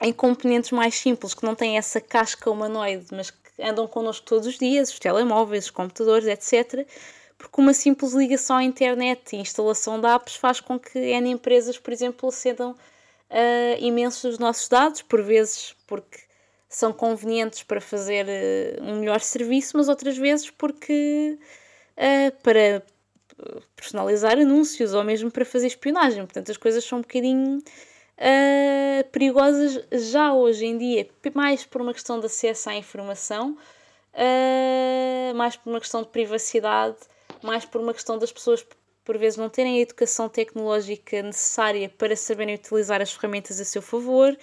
em 0.00 0.12
componentes 0.12 0.70
mais 0.72 0.94
simples 0.94 1.34
que 1.34 1.44
não 1.44 1.54
têm 1.54 1.76
essa 1.76 2.00
casca 2.00 2.50
humanoide, 2.50 3.06
mas 3.12 3.30
que 3.30 3.62
andam 3.62 3.86
connosco 3.86 4.26
todos 4.26 4.46
os 4.46 4.58
dias, 4.58 4.90
os 4.90 4.98
telemóveis, 4.98 5.66
os 5.66 5.70
computadores, 5.70 6.26
etc. 6.26 6.86
Porque 7.36 7.60
uma 7.60 7.74
simples 7.74 8.12
ligação 8.12 8.56
à 8.56 8.64
internet 8.64 9.36
e 9.36 9.40
instalação 9.40 10.00
de 10.00 10.06
apps 10.06 10.36
faz 10.36 10.58
com 10.58 10.78
que 10.78 10.98
N 10.98 11.30
empresas, 11.30 11.78
por 11.78 11.92
exemplo, 11.92 12.28
acedam 12.28 12.74
a 13.30 13.78
imensos 13.78 14.22
dos 14.22 14.38
nossos 14.38 14.68
dados, 14.68 15.02
por 15.02 15.22
vezes 15.22 15.74
porque 15.86 16.18
são 16.68 16.92
convenientes 16.92 17.62
para 17.62 17.80
fazer 17.80 18.26
eh, 18.28 18.78
um 18.80 19.00
melhor 19.00 19.20
serviço, 19.20 19.76
mas 19.76 19.88
outras 19.88 20.16
vezes 20.16 20.50
porque 20.50 21.38
eh, 21.96 22.30
para 22.42 22.82
personalizar 23.76 24.38
anúncios 24.38 24.94
ou 24.94 25.02
mesmo 25.04 25.30
para 25.30 25.44
fazer 25.44 25.66
espionagem. 25.66 26.24
Portanto, 26.24 26.50
as 26.50 26.56
coisas 26.56 26.84
são 26.84 26.98
um 26.98 27.02
bocadinho 27.02 27.58
uh, 27.58 29.04
perigosas 29.10 29.80
já 30.10 30.32
hoje 30.32 30.66
em 30.66 30.78
dia, 30.78 31.08
mais 31.34 31.64
por 31.64 31.80
uma 31.80 31.92
questão 31.92 32.20
de 32.20 32.26
acesso 32.26 32.70
à 32.70 32.74
informação, 32.74 33.56
uh, 34.14 35.34
mais 35.34 35.56
por 35.56 35.70
uma 35.70 35.80
questão 35.80 36.02
de 36.02 36.08
privacidade, 36.08 36.98
mais 37.42 37.64
por 37.64 37.80
uma 37.80 37.94
questão 37.94 38.18
das 38.18 38.32
pessoas 38.32 38.66
por 39.04 39.18
vezes 39.18 39.38
não 39.38 39.48
terem 39.48 39.78
a 39.78 39.80
educação 39.80 40.28
tecnológica 40.28 41.22
necessária 41.22 41.88
para 41.88 42.14
saberem 42.16 42.54
utilizar 42.54 43.00
as 43.00 43.12
ferramentas 43.12 43.60
a 43.60 43.64
seu 43.64 43.82
favor. 43.82 44.36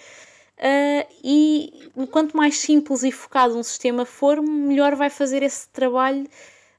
Uh, 0.58 1.06
e 1.22 1.90
quanto 2.10 2.36
mais 2.36 2.58
simples 2.58 3.04
e 3.04 3.12
focado 3.12 3.56
um 3.56 3.62
sistema 3.62 4.04
for, 4.04 4.42
melhor 4.42 4.96
vai 4.96 5.08
fazer 5.08 5.42
esse 5.42 5.68
trabalho 5.68 6.24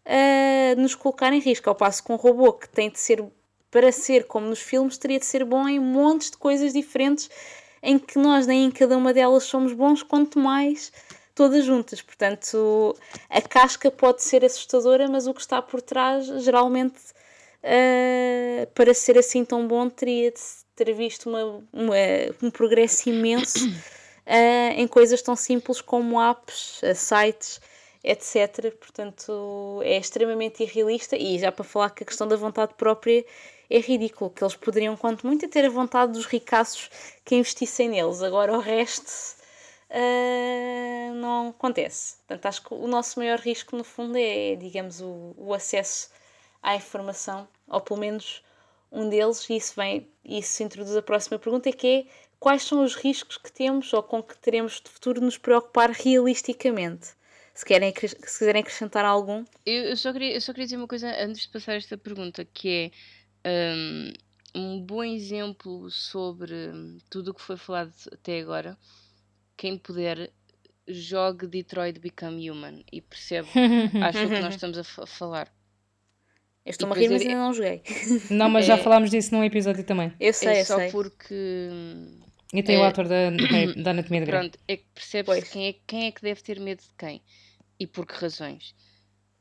uh, 0.05 0.81
nos 0.81 0.95
colocar 0.95 1.31
em 1.31 1.39
risco. 1.39 1.69
Ao 1.69 1.75
passo 1.75 2.03
que 2.03 2.11
um 2.11 2.15
robô 2.15 2.51
que 2.53 2.67
tem 2.67 2.89
de 2.89 2.99
ser, 2.99 3.23
para 3.71 3.91
ser 3.91 4.25
como 4.25 4.47
nos 4.47 4.59
filmes, 4.59 4.97
teria 4.97 5.19
de 5.19 5.25
ser 5.25 5.45
bom 5.45 5.67
em 5.67 5.79
montes 5.79 6.31
de 6.31 6.37
coisas 6.37 6.73
diferentes 6.73 7.29
em 7.81 7.97
que 7.97 8.19
nós 8.19 8.45
nem 8.45 8.65
em 8.65 8.71
cada 8.71 8.97
uma 8.97 9.13
delas 9.13 9.43
somos 9.43 9.71
bons, 9.71 10.03
quanto 10.03 10.37
mais 10.37 10.91
todas 11.33 11.63
juntas. 11.63 12.01
Portanto, 12.01 12.93
a 13.29 13.41
casca 13.41 13.89
pode 13.89 14.21
ser 14.21 14.43
assustadora, 14.43 15.07
mas 15.07 15.25
o 15.25 15.33
que 15.33 15.39
está 15.39 15.61
por 15.61 15.81
trás, 15.81 16.25
geralmente, 16.43 16.99
uh, 17.63 18.67
para 18.73 18.93
ser 18.93 19.17
assim 19.17 19.43
tão 19.45 19.67
bom, 19.67 19.89
teria 19.89 20.31
de 20.31 20.39
ter 20.75 20.93
visto 20.93 21.29
uma, 21.29 21.63
uma, 21.73 21.95
um 22.41 22.49
progresso 22.49 23.09
imenso 23.09 23.67
uh, 23.67 23.71
em 24.75 24.87
coisas 24.87 25.21
tão 25.21 25.35
simples 25.35 25.81
como 25.81 26.21
apps, 26.21 26.81
uh, 26.83 26.95
sites, 26.95 27.61
etc. 28.03 28.73
Portanto, 28.79 29.81
é 29.83 29.97
extremamente 29.97 30.63
irrealista 30.63 31.17
e 31.17 31.37
já 31.37 31.51
para 31.51 31.65
falar 31.65 31.89
que 31.89 32.03
a 32.03 32.05
questão 32.05 32.27
da 32.27 32.35
vontade 32.35 32.73
própria 32.75 33.25
é 33.69 33.79
ridículo, 33.79 34.31
que 34.31 34.43
eles 34.43 34.55
poderiam, 34.55 34.95
quanto 34.97 35.27
muito, 35.27 35.47
ter 35.47 35.65
a 35.65 35.69
vontade 35.69 36.13
dos 36.13 36.25
ricaços 36.25 36.89
que 37.23 37.35
investissem 37.35 37.89
neles. 37.89 38.23
Agora 38.23 38.53
o 38.53 38.59
resto 38.59 39.37
não 41.15 41.49
acontece. 41.49 42.15
Portanto, 42.27 42.45
acho 42.45 42.63
que 42.63 42.73
o 42.73 42.87
nosso 42.87 43.19
maior 43.19 43.39
risco, 43.39 43.75
no 43.75 43.83
fundo, 43.83 44.17
é, 44.17 44.55
digamos, 44.55 45.01
o, 45.01 45.35
o 45.37 45.53
acesso 45.53 46.09
à 46.61 46.75
informação, 46.75 47.47
ou 47.67 47.81
pelo 47.81 47.99
menos 47.99 48.43
um 48.91 49.09
deles, 49.09 49.49
e 49.49 49.55
isso 49.55 49.73
vem, 49.75 50.09
isso 50.23 50.63
introduz 50.63 50.95
a 50.95 51.01
próxima 51.01 51.37
pergunta, 51.37 51.71
que 51.71 51.87
é 51.87 52.05
quais 52.39 52.63
são 52.63 52.83
os 52.83 52.95
riscos 52.95 53.37
que 53.37 53.51
temos 53.51 53.93
ou 53.93 54.01
com 54.01 54.23
que 54.23 54.37
teremos 54.37 54.81
de 54.81 54.89
futuro 54.89 55.21
nos 55.21 55.37
preocupar 55.37 55.91
realisticamente? 55.91 57.09
Se, 57.53 57.65
querem, 57.65 57.93
se 57.93 58.15
quiserem 58.15 58.61
acrescentar 58.61 59.03
algum. 59.03 59.43
Eu, 59.65 59.95
só 59.97 60.13
queria, 60.13 60.33
eu 60.33 60.41
só 60.41 60.53
queria 60.53 60.65
dizer 60.65 60.77
uma 60.77 60.87
coisa 60.87 61.09
antes 61.21 61.41
de 61.41 61.49
passar 61.49 61.75
esta 61.75 61.97
pergunta, 61.97 62.45
que 62.45 62.91
é 63.43 63.49
um, 63.75 64.13
um 64.55 64.81
bom 64.81 65.03
exemplo 65.03 65.89
sobre 65.91 66.53
tudo 67.09 67.31
o 67.31 67.33
que 67.33 67.41
foi 67.41 67.57
falado 67.57 67.93
até 68.13 68.39
agora. 68.39 68.77
Quem 69.57 69.77
puder, 69.77 70.31
jogue 70.87 71.47
Detroit 71.47 71.99
Become 71.99 72.49
Human 72.49 72.83
e 72.93 73.01
percebe, 73.01 73.49
acho 74.01 74.19
que 74.19 74.39
nós 74.39 74.55
estamos 74.55 74.77
a 74.77 74.83
falar. 75.05 75.51
Eu 76.65 76.71
estou-me 76.71 76.93
a 76.93 76.97
rir, 76.97 77.09
mas 77.09 77.21
ainda 77.21 77.35
não 77.35 77.53
joguei. 77.53 77.81
Não, 78.29 78.49
mas 78.49 78.65
já 78.65 78.75
É- 78.77 78.83
falámos 78.83 79.09
disso 79.09 79.33
num 79.33 79.43
episódio 79.43 79.83
também. 79.83 80.13
Eu 80.19 80.33
sei, 80.33 80.49
é 80.49 80.61
eu 80.61 80.65
só 80.65 80.77
sei. 80.77 80.91
porque. 80.91 81.35
E 82.53 82.63
tem 82.63 82.77
o 82.77 82.83
É. 82.83 82.87
ator 82.87 83.07
da, 83.07 83.29
da 83.81 83.91
Anatomia 83.91 84.21
de 84.21 84.25
Grey. 84.27 84.39
Pronto, 84.39 84.59
é 84.67 84.77
que 84.77 84.85
percebe-se 84.93 85.39
Pois. 85.41 85.49
quem 85.51 85.67
é, 85.67 85.73
quem 85.87 86.05
é 86.07 86.11
que 86.11 86.21
deve 86.21 86.41
ter 86.41 86.59
medo 86.59 86.81
de 86.81 86.89
quem 86.97 87.21
e 87.79 87.87
por 87.87 88.05
que 88.05 88.13
razões. 88.15 88.75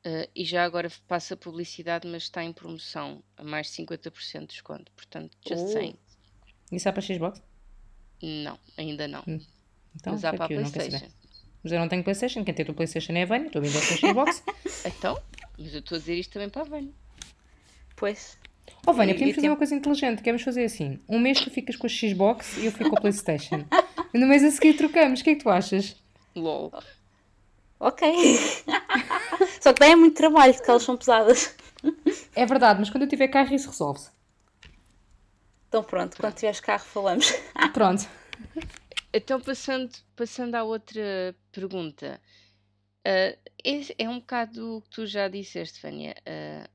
Ah, 0.05 0.29
e 0.35 0.45
já 0.45 0.65
agora 0.65 0.91
passa 1.07 1.37
publicidade, 1.37 2.07
mas 2.07 2.25
está 2.25 2.43
em 2.45 2.53
promoção 2.53 3.23
a 3.37 3.43
mais 3.45 3.67
de 3.69 3.73
50% 3.83 4.41
de 4.43 4.47
desconto. 4.49 4.91
Portanto, 4.93 5.37
just 5.47 5.65
Uh. 5.65 5.73
saying. 5.73 5.95
Isso 6.71 6.89
há 6.89 6.93
para 6.93 7.03
Xbox? 7.03 7.43
Não, 8.23 8.59
ainda 8.77 9.09
não. 9.09 9.23
Então, 9.97 10.13
mas 10.13 10.25
há 10.25 10.33
para 10.33 10.45
a. 10.45 10.49
PlayStation. 10.49 11.07
Mas 11.63 11.73
eu 11.73 11.81
não 11.81 11.89
tenho 11.89 12.05
Playstation, 12.05 12.45
quem 12.45 12.55
tem 12.55 12.65
o 12.69 12.75
Playstation 12.75 13.13
é 13.15 13.23
a 13.23 13.27
Vânia, 13.27 13.47
estou 13.47 13.61
a 13.61 13.65
vender 13.65 13.79
essa 13.79 13.97
Xbox. 13.97 14.45
Então, 14.87 15.21
mas 15.59 15.73
eu 15.75 15.81
estou 15.81 15.97
a 15.97 15.99
dizer 15.99 16.15
isto 16.15 16.33
também 16.33 16.49
para 16.49 16.63
a 16.63 16.65
Vânia. 16.65 16.93
Pois. 17.99 18.39
Oh 18.87 18.93
Vânia, 18.93 19.15
podemos 19.15 19.35
fazer 19.35 19.41
tem- 19.43 19.51
uma 19.51 19.57
coisa 19.57 19.75
inteligente, 19.75 20.19
queremos 20.23 20.43
fazer 20.43 20.65
assim. 20.65 21.01
Um 21.09 21.19
mês 21.19 21.41
tu 21.41 21.51
ficas 21.51 21.77
com 21.77 21.87
a 21.87 21.91
Xbox 21.91 22.57
e 22.59 22.67
eu 22.67 22.73
fico 22.73 22.91
com 22.91 22.97
a 22.97 23.01
Playstation. 23.01 23.65
E 24.15 24.19
no 24.19 24.27
mês 24.27 24.45
a 24.45 24.51
seguir 24.51 24.75
trocamos, 24.75 25.21
o 25.21 25.25
que 25.25 25.31
é 25.31 25.35
que 25.35 25.43
tu 25.43 25.51
achas? 25.51 25.97
LOL. 26.35 26.73
Ok. 27.81 28.07
Só 29.61 29.73
que 29.73 29.81
daí 29.81 29.93
é 29.93 29.97
muito 29.97 30.17
trabalho, 30.17 30.55
porque 30.55 30.71
elas 30.71 30.83
são 30.83 30.97
pesadas. 30.97 31.55
É 32.35 32.47
verdade, 32.47 32.81
mas 32.81 32.91
quando 32.91 33.03
eu 33.05 33.09
tiver 33.09 33.29
carro 33.29 33.55
isso 33.55 33.69
resolve-se. 33.71 34.11
Então 35.69 35.83
pronto, 35.83 36.17
quando 36.17 36.35
tiveres 36.35 36.61
carro 36.61 36.85
falamos. 36.85 37.33
Pronto. 37.75 38.09
Então, 39.13 39.41
passando, 39.41 39.91
passando 40.17 40.55
à 40.55 40.63
outra 40.65 41.35
pergunta. 41.53 42.21
Ah, 43.05 43.37
é, 43.65 43.81
é 43.99 44.09
um 44.09 44.19
bocado 44.19 44.77
o 44.79 44.83
que 44.83 44.91
tu 44.91 45.07
já 45.07 45.29
disseste, 45.29 45.81
Vânia. 45.83 46.15
Ah, 46.27 46.69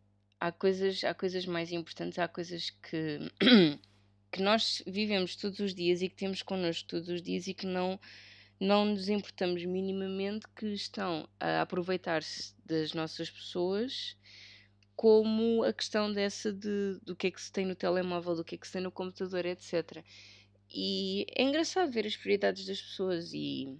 há, 0.44 0.52
coisas, 0.52 1.04
há 1.06 1.14
coisas 1.14 1.46
mais 1.46 1.72
importantes, 1.72 2.20
há 2.20 2.28
coisas 2.28 2.70
que, 2.70 3.20
que 4.30 4.42
nós 4.42 4.84
vivemos 4.86 5.38
todos 5.38 5.60
os 5.60 5.74
dias 5.74 6.02
e 6.02 6.10
que 6.10 6.16
temos 6.16 6.42
connosco 6.42 6.90
todos 6.90 7.08
os 7.08 7.22
dias 7.22 7.48
e 7.48 7.54
que 7.54 7.66
não, 7.66 7.98
não 8.60 8.84
nos 8.84 9.08
importamos 9.08 9.64
minimamente 9.64 10.46
que 10.54 10.68
estão 10.68 11.30
a 11.40 11.62
aproveitar-se 11.62 12.54
das 12.66 12.94
nossas 12.94 13.30
pessoas 13.30 14.18
como 14.98 15.64
a 15.64 15.72
questão 15.72 16.12
dessa 16.12 16.52
de, 16.52 17.00
do 17.04 17.16
que 17.16 17.28
é 17.28 17.32
que 17.32 17.42
se 17.42 17.52
tem 17.52 17.66
no 17.66 17.76
telemóvel, 17.76 18.36
do 18.36 18.44
que 18.44 18.56
é 18.56 18.58
que 18.58 18.68
se 18.68 18.74
tem 18.74 18.82
no 18.82 18.92
computador, 18.92 19.46
etc. 19.46 20.04
E 20.70 21.26
é 21.36 21.44
engraçado 21.44 21.90
ver 21.90 22.06
as 22.06 22.18
prioridades 22.18 22.66
das 22.66 22.82
pessoas 22.82 23.32
e 23.34 23.78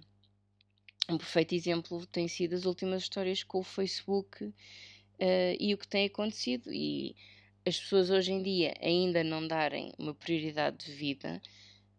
um 1.10 1.18
perfeito 1.18 1.54
exemplo 1.54 2.06
tem 2.06 2.26
sido 2.26 2.54
as 2.54 2.64
últimas 2.64 3.02
histórias 3.02 3.42
com 3.42 3.58
o 3.58 3.62
Facebook 3.62 4.52
eh, 5.18 5.56
e 5.60 5.74
o 5.74 5.78
que 5.78 5.88
tem 5.88 6.06
acontecido 6.06 6.72
e 6.72 7.14
as 7.66 7.78
pessoas 7.80 8.10
hoje 8.10 8.32
em 8.32 8.42
dia 8.42 8.74
ainda 8.80 9.24
não 9.24 9.46
darem 9.46 9.92
uma 9.98 10.14
prioridade 10.14 10.86
de 10.86 10.92
vida 10.92 11.40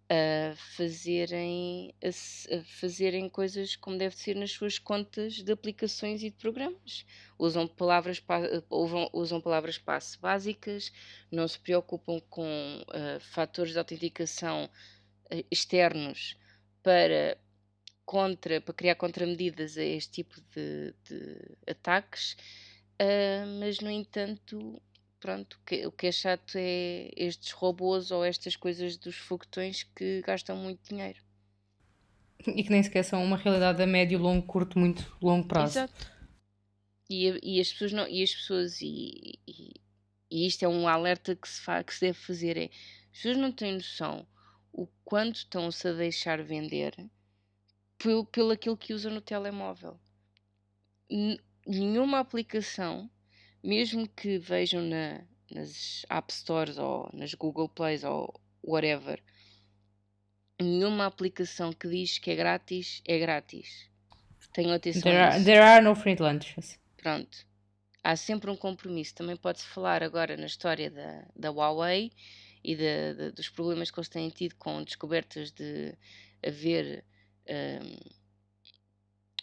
a 0.10 0.56
fazerem, 0.78 1.94
a, 2.04 2.64
fazerem 2.80 3.28
coisas 3.28 3.76
como 3.76 3.98
deve 3.98 4.16
ser 4.16 4.36
nas 4.36 4.52
suas 4.52 4.78
contas 4.78 5.36
de 5.44 5.52
aplicações 5.52 6.22
e 6.22 6.30
de 6.30 6.36
programas. 6.38 7.06
Usam 7.40 7.68
palavras, 7.68 8.20
pa- 8.20 8.42
usam, 8.70 9.10
usam 9.14 9.42
palavras 9.42 9.78
passe 9.80 10.20
básicas, 10.20 10.92
não 11.32 11.48
se 11.48 11.60
preocupam 11.60 12.20
com 12.30 12.46
eh, 12.94 13.20
fatores 13.20 13.72
de 13.74 13.80
autenticação 13.80 14.70
eh, 15.32 15.46
externos 15.52 16.38
para, 16.84 17.38
contra, 18.06 18.62
para 18.62 18.74
criar 18.74 18.96
contramedidas 18.96 19.78
a 19.78 19.84
este 19.84 20.24
tipo 20.24 20.40
de, 20.54 20.94
de 21.10 21.58
ataques, 21.72 22.38
ah, 23.00 23.46
mas 23.60 23.80
no 23.80 23.90
entanto, 23.90 24.82
pronto, 25.20 25.54
o 25.54 25.66
que, 25.66 25.88
o 25.88 25.92
que 25.92 26.08
é 26.08 26.12
chato 26.12 26.56
é 26.56 27.10
estes 27.16 27.52
robôs 27.52 28.12
ou 28.12 28.24
estas 28.24 28.56
coisas 28.56 28.98
dos 28.98 29.16
foguetões 29.16 29.84
que 29.84 30.22
gastam 30.22 30.56
muito 30.56 30.88
dinheiro. 30.90 31.20
E 32.48 32.64
que 32.64 32.70
nem 32.70 32.84
sequer 32.84 33.04
são 33.04 33.24
uma 33.24 33.38
realidade 33.38 33.82
a 33.82 33.88
médio, 33.88 34.20
longo, 34.20 34.46
curto, 34.46 34.78
muito 34.78 35.16
longo 35.22 35.48
prazo. 35.48 35.80
Exato. 35.80 36.16
E, 37.10 37.40
e 37.44 37.60
as 37.60 37.72
pessoas 37.72 37.94
não, 37.94 38.08
e 38.08 38.24
as 38.24 38.34
pessoas 38.34 38.82
e, 38.82 39.40
e, 39.48 39.74
e 40.30 40.48
isto 40.48 40.64
é 40.64 40.68
um 40.68 40.88
alerta 40.88 41.36
que 41.36 41.48
se, 41.48 41.62
fa, 41.62 41.84
que 41.84 41.94
se 41.94 42.02
deve 42.02 42.18
fazer 42.18 42.58
é 42.58 42.70
as 43.12 43.18
pessoas 43.18 43.38
não 43.38 43.52
têm 43.52 43.74
noção 43.74 44.28
o 44.74 44.88
quanto 45.04 45.38
estão-se 45.38 45.88
a 45.88 45.94
deixar 45.94 46.44
vender 46.44 46.94
pelo, 47.98 48.26
pelo 48.26 48.52
aquilo 48.52 48.76
que 48.76 48.94
usam 48.94 49.12
no 49.12 49.22
telemóvel. 49.22 50.00
Nenhuma 51.66 52.20
aplicação, 52.20 53.10
mesmo 53.64 54.08
que 54.08 54.38
vejam 54.38 54.82
na, 54.84 55.22
nas 55.52 56.06
App 56.10 56.32
Stores 56.32 56.78
ou 56.78 57.10
nas 57.14 57.34
Google 57.34 57.68
Plays 57.70 58.04
ou 58.04 58.40
whatever, 58.64 59.22
nenhuma 60.62 61.06
aplicação 61.06 61.74
que 61.74 61.88
diz 61.88 62.18
que 62.20 62.32
é 62.32 62.36
grátis 62.36 63.02
é 63.06 63.18
grátis. 63.20 63.90
Tenham 64.54 64.74
atenção 64.74 65.02
There 65.02 65.18
are, 65.18 65.44
there 65.44 65.60
are 65.62 65.84
no 65.84 65.96
free 65.96 66.16
lunches. 66.16 66.80
Pronto. 66.98 67.46
Há 68.04 68.16
sempre 68.16 68.50
um 68.52 68.56
compromisso. 68.56 69.16
Também 69.16 69.36
pode-se 69.36 69.66
falar 69.66 70.04
agora 70.04 70.38
na 70.38 70.46
história 70.46 70.90
da, 70.92 71.26
da 71.36 71.50
Huawei 71.52 72.12
e 72.64 72.76
da- 72.76 73.14
da- 73.18 73.30
dos 73.32 73.50
problemas 73.50 73.90
que 73.92 74.00
eles 74.00 74.08
têm 74.10 74.30
tido 74.30 74.56
com 74.56 74.84
descobertas 74.84 75.52
de 75.52 75.94
haver 76.46 77.04
hum, 77.50 77.98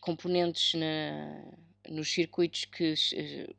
componentes 0.01 0.75
na- 0.75 1.53
nos 1.89 2.11
circuitos 2.13 2.65
que 2.67 2.95
eh, 3.15 3.55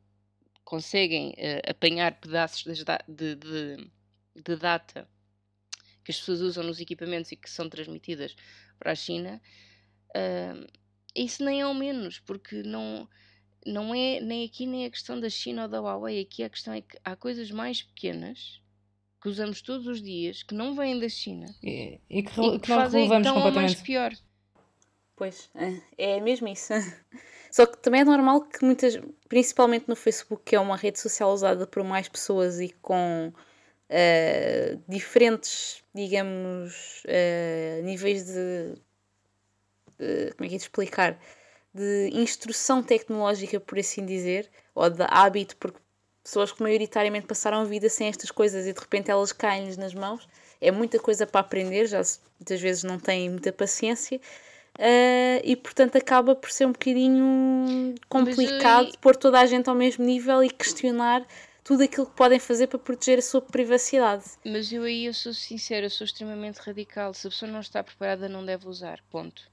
conseguem 0.64 1.34
eh, 1.36 1.62
apanhar 1.68 2.18
pedaços 2.20 2.62
de, 3.08 3.34
de- 3.36 3.90
de 4.36 4.56
data 4.56 5.08
que 6.04 6.10
as 6.10 6.18
pessoas 6.18 6.40
usam 6.40 6.64
nos 6.64 6.80
equipamentos 6.80 7.32
e 7.32 7.36
que 7.36 7.48
são 7.50 7.68
transmitidas 7.68 8.36
para 8.78 8.92
a 8.92 8.94
China. 8.94 9.40
Isso 11.14 11.44
nem 11.44 11.60
é 11.60 11.66
o 11.66 11.74
menos, 11.74 12.18
porque 12.20 12.62
não, 12.62 13.08
não 13.64 13.94
é 13.94 14.20
nem 14.20 14.44
aqui 14.44 14.66
nem 14.66 14.84
a 14.86 14.90
questão 14.90 15.18
da 15.18 15.28
China 15.30 15.62
ou 15.62 15.68
da 15.68 15.80
Huawei. 15.80 16.20
Aqui 16.20 16.42
a 16.42 16.50
questão 16.50 16.74
é 16.74 16.80
que 16.80 16.98
há 17.04 17.14
coisas 17.16 17.50
mais 17.50 17.82
pequenas 17.82 18.60
que 19.22 19.28
usamos 19.28 19.62
todos 19.62 19.86
os 19.86 20.02
dias 20.02 20.42
que 20.42 20.54
não 20.54 20.74
vêm 20.74 20.98
da 20.98 21.08
China 21.08 21.46
E, 21.62 22.00
e 22.10 22.22
que, 22.22 22.30
e 22.40 22.50
que 22.52 22.58
que 22.60 22.70
não 22.70 22.76
fazem 22.76 23.02
relevamos 23.04 23.28
tão 23.28 23.42
ou 23.42 23.52
mais 23.52 23.74
pior. 23.76 24.12
Pois, 25.16 25.50
é 25.54 26.16
é 26.16 26.20
mesmo 26.20 26.48
isso. 26.48 26.72
Só 27.54 27.64
que 27.66 27.78
também 27.78 28.00
é 28.00 28.04
normal 28.04 28.38
que 28.42 28.64
muitas, 28.64 28.94
principalmente 29.28 29.88
no 29.88 29.94
Facebook, 29.96 30.42
que 30.44 30.56
é 30.56 30.60
uma 30.60 30.76
rede 30.76 30.98
social 30.98 31.32
usada 31.32 31.66
por 31.66 31.84
mais 31.84 32.08
pessoas 32.08 32.60
e 32.60 32.70
com 32.82 33.32
eh, 33.88 34.78
diferentes, 34.88 35.84
digamos, 35.94 37.02
eh, 37.06 37.80
níveis 37.84 38.24
de, 38.26 38.74
de- 39.98 40.32
Como 40.36 40.46
é 40.46 40.48
que 40.48 40.54
é 40.54 40.58
de 40.58 40.64
explicar? 40.64 41.18
De 41.72 42.10
instrução 42.12 42.82
tecnológica, 42.82 43.58
por 43.60 43.78
assim 43.78 44.04
dizer, 44.06 44.50
ou 44.74 44.88
de 44.90 45.02
hábito, 45.08 45.56
porque 45.56 45.78
pessoas 46.22 46.52
que 46.52 46.62
maioritariamente 46.62 47.26
passaram 47.26 47.60
a 47.60 47.64
vida 47.64 47.88
sem 47.88 48.08
estas 48.08 48.30
coisas 48.30 48.66
e 48.66 48.72
de 48.72 48.80
repente 48.80 49.10
elas 49.10 49.32
caem-lhes 49.32 49.76
nas 49.76 49.94
mãos. 49.94 50.26
É 50.60 50.70
muita 50.70 50.98
coisa 50.98 51.26
para 51.26 51.40
aprender, 51.40 51.86
já 51.86 52.00
muitas 52.38 52.60
vezes 52.60 52.84
não 52.84 52.98
têm 52.98 53.28
muita 53.30 53.52
paciência. 53.52 54.20
Uh, 54.76 55.38
e 55.44 55.54
portanto 55.54 55.96
acaba 55.96 56.34
por 56.34 56.50
ser 56.50 56.66
um 56.66 56.72
bocadinho 56.72 57.94
complicado 58.08 58.86
aí- 58.86 58.98
pôr 59.00 59.14
toda 59.14 59.38
a 59.38 59.46
gente 59.46 59.68
ao 59.68 59.74
mesmo 59.74 60.04
nível 60.04 60.42
e 60.42 60.50
questionar 60.50 61.24
tudo 61.62 61.84
aquilo 61.84 62.06
que 62.06 62.16
podem 62.16 62.40
fazer 62.40 62.66
para 62.66 62.78
proteger 62.80 63.20
a 63.20 63.22
sua 63.22 63.40
privacidade. 63.40 64.24
Mas 64.44 64.72
eu 64.72 64.82
aí 64.82 65.06
eu 65.06 65.14
sou 65.14 65.32
sincera, 65.32 65.86
eu 65.86 65.90
sou 65.90 66.04
extremamente 66.04 66.56
radical. 66.56 67.14
Se 67.14 67.26
a 67.26 67.30
pessoa 67.30 67.50
não 67.50 67.60
está 67.60 67.84
preparada, 67.84 68.28
não 68.28 68.44
deve 68.44 68.68
usar. 68.68 69.00
Ponto. 69.08 69.48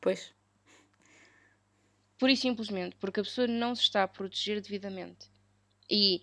Pois, 0.00 0.32
Pura 2.18 2.32
e 2.32 2.36
simplesmente 2.36 2.96
porque 2.96 3.20
a 3.20 3.22
pessoa 3.22 3.46
não 3.46 3.74
se 3.74 3.82
está 3.82 4.02
a 4.02 4.08
proteger 4.08 4.60
devidamente. 4.60 5.28
E 5.90 6.22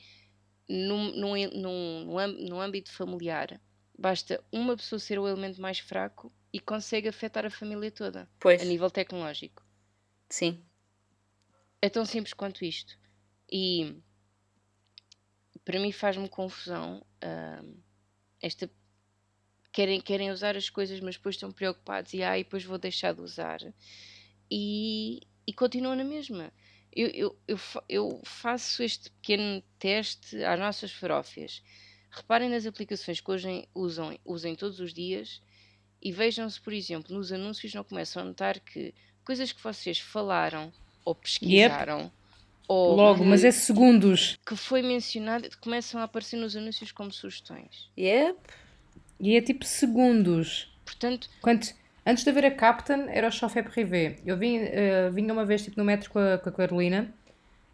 num, 0.68 1.12
num, 1.16 1.36
num, 1.52 2.28
num 2.50 2.60
âmbito 2.60 2.92
familiar, 2.92 3.62
basta 3.98 4.44
uma 4.52 4.76
pessoa 4.76 5.00
ser 5.00 5.20
o 5.20 5.28
elemento 5.28 5.62
mais 5.62 5.78
fraco 5.80 6.32
e 6.54 6.60
consegue 6.60 7.10
afetar 7.10 7.46
a 7.46 7.50
família 7.50 7.92
toda, 7.92 8.30
pois, 8.40 8.62
a 8.62 8.66
nível 8.66 8.90
tecnológico. 8.92 9.64
sim, 10.30 10.64
É 11.82 11.90
tão 11.90 12.06
simples 12.06 12.34
quanto 12.34 12.64
isto. 12.66 12.98
E 13.52 14.02
para 15.66 15.80
mim 15.80 15.92
faz-me 15.92 16.30
confusão 16.30 17.06
hum, 17.24 17.78
esta. 18.42 18.70
Querem, 19.72 20.00
querem 20.02 20.32
usar 20.32 20.56
as 20.56 20.70
coisas, 20.70 21.00
mas 21.00 21.16
depois 21.16 21.36
estão 21.36 21.52
preocupados 21.52 22.14
e 22.14 22.22
ai, 22.22 22.44
depois 22.44 22.64
vou 22.64 22.78
deixar 22.78 23.14
de 23.14 23.22
usar. 23.22 23.60
E, 24.52 25.22
e 25.48 25.54
continuam 25.54 25.96
na 25.96 26.04
mesma. 26.04 26.54
Eu, 26.96 27.08
eu, 27.10 27.40
eu, 27.48 27.60
eu 27.90 28.22
faço 28.24 28.84
este 28.84 29.10
pequeno 29.12 29.64
teste 29.80 30.44
às 30.44 30.60
nossas 30.60 30.92
farófias. 30.92 31.64
Reparem 32.12 32.50
nas 32.50 32.66
aplicações 32.68 33.20
que 33.20 33.32
hoje 33.32 33.68
usam, 33.74 34.18
usem 34.24 34.56
todos 34.56 34.80
os 34.80 34.94
dias 34.94 35.42
e 36.04 36.12
vejam-se, 36.12 36.60
por 36.60 36.74
exemplo, 36.74 37.16
nos 37.16 37.32
anúncios 37.32 37.74
não 37.74 37.84
começam 37.84 38.22
a 38.22 38.26
notar 38.26 38.60
que 38.60 38.94
coisas 39.24 39.54
que 39.54 39.64
vocês 39.64 40.00
falaram 40.00 40.72
ou 41.06 41.16
pesquisaram 41.16 42.12
Ou 42.68 42.96
Logo, 42.96 43.24
mas 43.24 43.42
que, 43.42 43.48
é 43.48 43.52
segundos. 43.52 44.38
que 44.46 44.56
foi 44.56 44.82
mencionado, 44.82 45.50
começam 45.62 46.02
a 46.02 46.04
aparecer 46.04 46.36
nos 46.36 46.56
anúncios 46.56 46.92
como 46.92 47.12
sugestões. 47.12 47.90
Yep. 47.98 48.38
E 49.20 49.38
é 49.38 49.42
tipo 49.42 49.64
segundos. 49.64 50.70
Portanto, 50.84 51.30
Quanto, 51.42 51.74
antes 52.06 52.24
de 52.26 52.30
haver 52.30 52.46
a 52.46 52.52
Captain, 52.52 53.06
era 53.10 53.28
o 53.28 53.32
chauffeur 53.32 53.64
privé. 53.70 54.18
Eu 54.26 54.38
vim, 54.38 54.58
eh, 54.58 55.10
vinha 55.14 55.32
uma 55.32 55.46
vez 55.46 55.64
tipo, 55.64 55.78
no 55.78 55.86
metro 55.86 56.10
com 56.10 56.20
a, 56.20 56.38
com 56.38 56.50
a 56.50 56.52
Carolina. 56.52 57.14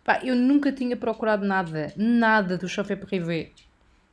Pá, 0.04 0.22
eu 0.24 0.36
nunca 0.36 0.72
tinha 0.72 0.96
procurado 0.96 1.46
nada, 1.46 1.94
nada 1.96 2.58
do 2.58 2.70
chauffeur 2.70 3.00
privé. 3.00 3.52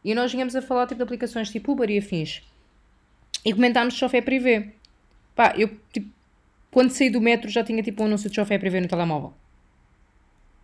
E 0.03 0.15
nós 0.15 0.33
vínhamos 0.33 0.57
a 0.57 0.63
falar 0.63 0.87
tipo, 0.87 0.97
de 0.97 1.03
aplicações 1.03 1.51
tipo 1.51 1.73
Uber 1.73 1.91
e 1.91 1.99
afins. 1.99 2.43
E 3.45 3.53
comentámos 3.53 3.95
de 3.95 4.01
chauffeur 4.01 4.23
privé. 4.23 4.73
Pá, 5.35 5.55
eu 5.57 5.71
tipo, 5.93 6.09
quando 6.71 6.91
saí 6.91 7.11
do 7.11 7.21
metro 7.21 7.49
já 7.49 7.63
tinha 7.63 7.83
tipo 7.83 8.03
um 8.03 8.07
anúncio 8.07 8.29
de 8.29 8.37
chauffeur 8.37 8.59
privé 8.59 8.81
no 8.81 8.89
telemóvel. 8.89 9.33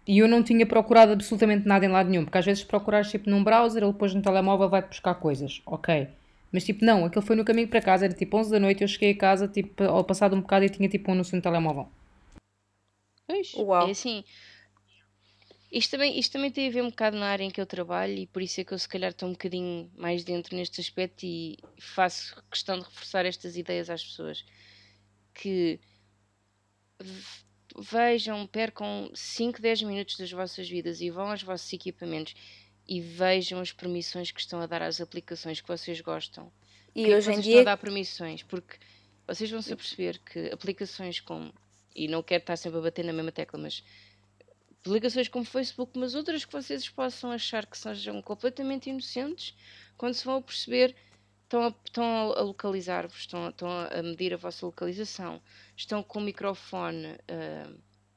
E 0.06 0.18
eu 0.18 0.26
não 0.26 0.42
tinha 0.42 0.66
procurado 0.66 1.12
absolutamente 1.12 1.66
nada 1.66 1.86
em 1.86 1.88
lado 1.88 2.10
nenhum, 2.10 2.24
porque 2.24 2.38
às 2.38 2.44
vezes 2.44 2.64
procurares 2.64 3.10
tipo 3.10 3.30
num 3.30 3.44
browser, 3.44 3.82
ele 3.82 3.92
depois 3.92 4.12
no 4.12 4.20
telemóvel 4.20 4.68
vai-te 4.68 4.88
buscar 4.88 5.14
coisas, 5.14 5.62
ok. 5.64 6.08
Mas 6.50 6.64
tipo, 6.64 6.84
não, 6.84 7.04
aquele 7.04 7.24
foi 7.24 7.36
no 7.36 7.44
caminho 7.44 7.68
para 7.68 7.80
casa, 7.80 8.04
era 8.04 8.14
tipo 8.14 8.36
11 8.36 8.50
da 8.50 8.60
noite, 8.60 8.82
eu 8.82 8.88
cheguei 8.88 9.12
a 9.12 9.16
casa, 9.16 9.48
tipo, 9.48 9.82
ao 9.84 10.04
passado 10.04 10.34
um 10.34 10.40
bocado 10.40 10.64
e 10.64 10.68
tinha 10.68 10.88
tipo 10.88 11.10
um 11.10 11.14
anúncio 11.14 11.36
no 11.36 11.42
telemóvel. 11.42 11.88
pois, 13.26 13.54
Uau. 13.54 13.88
é 13.88 13.92
assim. 13.92 14.24
Isto 15.72 15.92
também, 15.92 16.18
isto 16.18 16.32
também 16.32 16.50
tem 16.50 16.68
a 16.68 16.70
ver 16.70 16.82
um 16.82 16.90
bocado 16.90 17.16
na 17.16 17.28
área 17.28 17.44
em 17.44 17.50
que 17.50 17.58
eu 17.58 17.64
trabalho 17.64 18.12
e 18.12 18.26
por 18.26 18.42
isso 18.42 18.60
é 18.60 18.64
que 18.64 18.74
eu 18.74 18.78
se 18.78 18.86
calhar 18.86 19.10
estou 19.10 19.26
um 19.26 19.32
bocadinho 19.32 19.90
mais 19.96 20.22
dentro 20.22 20.54
neste 20.54 20.82
aspecto 20.82 21.24
e 21.24 21.56
faço 21.78 22.36
questão 22.50 22.78
de 22.78 22.84
reforçar 22.84 23.24
estas 23.24 23.56
ideias 23.56 23.88
às 23.88 24.04
pessoas. 24.04 24.44
Que 25.32 25.80
vejam, 27.78 28.46
percam 28.46 29.10
5, 29.14 29.62
10 29.62 29.82
minutos 29.84 30.18
das 30.18 30.30
vossas 30.30 30.68
vidas 30.68 31.00
e 31.00 31.08
vão 31.08 31.30
aos 31.30 31.42
vossos 31.42 31.72
equipamentos 31.72 32.34
e 32.86 33.00
vejam 33.00 33.58
as 33.58 33.72
permissões 33.72 34.30
que 34.30 34.40
estão 34.40 34.60
a 34.60 34.66
dar 34.66 34.82
às 34.82 35.00
aplicações 35.00 35.62
que 35.62 35.68
vocês 35.68 36.02
gostam. 36.02 36.52
E 36.94 37.06
é 37.06 37.14
que 37.14 37.14
hoje 37.14 37.30
em 37.30 37.36
vocês 37.36 37.46
estão 37.46 37.60
a 37.60 37.62
dia. 37.62 37.64
dar 37.64 37.78
permissões? 37.78 38.42
Porque 38.42 38.76
vocês 39.26 39.50
vão 39.50 39.62
se 39.62 39.72
aperceber 39.72 40.20
que 40.20 40.50
aplicações 40.52 41.18
como, 41.18 41.50
e 41.94 42.08
não 42.08 42.22
quero 42.22 42.42
estar 42.42 42.56
sempre 42.56 42.78
a 42.78 42.82
bater 42.82 43.04
na 43.06 43.12
mesma 43.14 43.32
tecla, 43.32 43.58
mas 43.58 43.82
aplicações 44.84 45.28
como 45.28 45.44
Facebook, 45.44 45.96
mas 45.98 46.14
outras 46.14 46.44
que 46.44 46.52
vocês 46.52 46.88
possam 46.88 47.30
achar 47.30 47.66
que 47.66 47.78
sejam 47.78 48.20
completamente 48.20 48.90
inocentes, 48.90 49.54
quando 49.96 50.14
se 50.14 50.24
vão 50.24 50.42
perceber, 50.42 50.94
estão 51.44 51.66
a, 51.66 51.74
estão 51.84 52.04
a 52.32 52.42
localizar-vos, 52.42 53.20
estão, 53.20 53.48
estão 53.48 53.68
a 53.68 54.02
medir 54.02 54.34
a 54.34 54.36
vossa 54.36 54.66
localização, 54.66 55.40
estão 55.76 56.02
com 56.02 56.18
o 56.18 56.22
microfone 56.22 57.16
ah, 57.28 57.72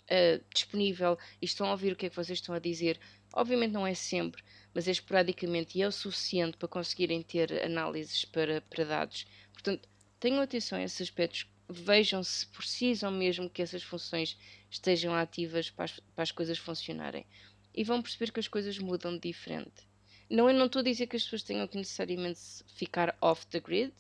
ah, 0.10 0.42
disponível 0.54 1.18
e 1.42 1.46
estão 1.46 1.68
a 1.68 1.72
ouvir 1.72 1.94
o 1.94 1.96
que 1.96 2.08
é 2.08 2.10
que 2.10 2.16
vocês 2.16 2.40
estão 2.40 2.56
a 2.56 2.60
dizer. 2.60 3.00
Obviamente 3.34 3.72
não 3.72 3.86
é 3.86 3.94
sempre, 3.94 4.44
mas 4.74 4.88
é 4.88 4.92
esporadicamente 4.92 5.78
e 5.78 5.82
é 5.84 5.88
o 5.88 5.92
suficiente 5.92 6.58
para 6.58 6.68
conseguirem 6.68 7.22
ter 7.22 7.64
análises 7.64 8.26
para, 8.26 8.62
para 8.62 8.86
dados. 8.86 9.28
Portanto, 9.54 9.88
tenham 10.20 10.42
atenção 10.42 10.80
a 10.80 10.84
esses 10.84 11.02
aspectos, 11.02 11.48
vejam 11.70 12.24
se 12.24 12.46
precisam 12.48 13.12
mesmo 13.12 13.50
que 13.50 13.62
essas 13.62 13.84
funções 13.84 14.38
estejam 14.70 15.14
ativas 15.14 15.70
para 15.70 15.86
as, 15.86 16.00
para 16.00 16.24
as 16.24 16.32
coisas 16.32 16.58
funcionarem. 16.58 17.26
E 17.74 17.84
vão 17.84 18.02
perceber 18.02 18.32
que 18.32 18.40
as 18.40 18.48
coisas 18.48 18.78
mudam 18.78 19.14
de 19.14 19.28
diferente. 19.28 19.88
Não, 20.30 20.50
eu 20.50 20.56
não 20.56 20.66
estou 20.66 20.80
a 20.80 20.84
dizer 20.84 21.08
que 21.08 21.16
as 21.16 21.24
pessoas 21.24 21.44
tenham 21.44 21.68
que 21.68 21.78
necessariamente 21.78 22.40
ficar 22.76 23.16
off 23.22 23.46
the 23.48 23.60
grid, 23.60 23.94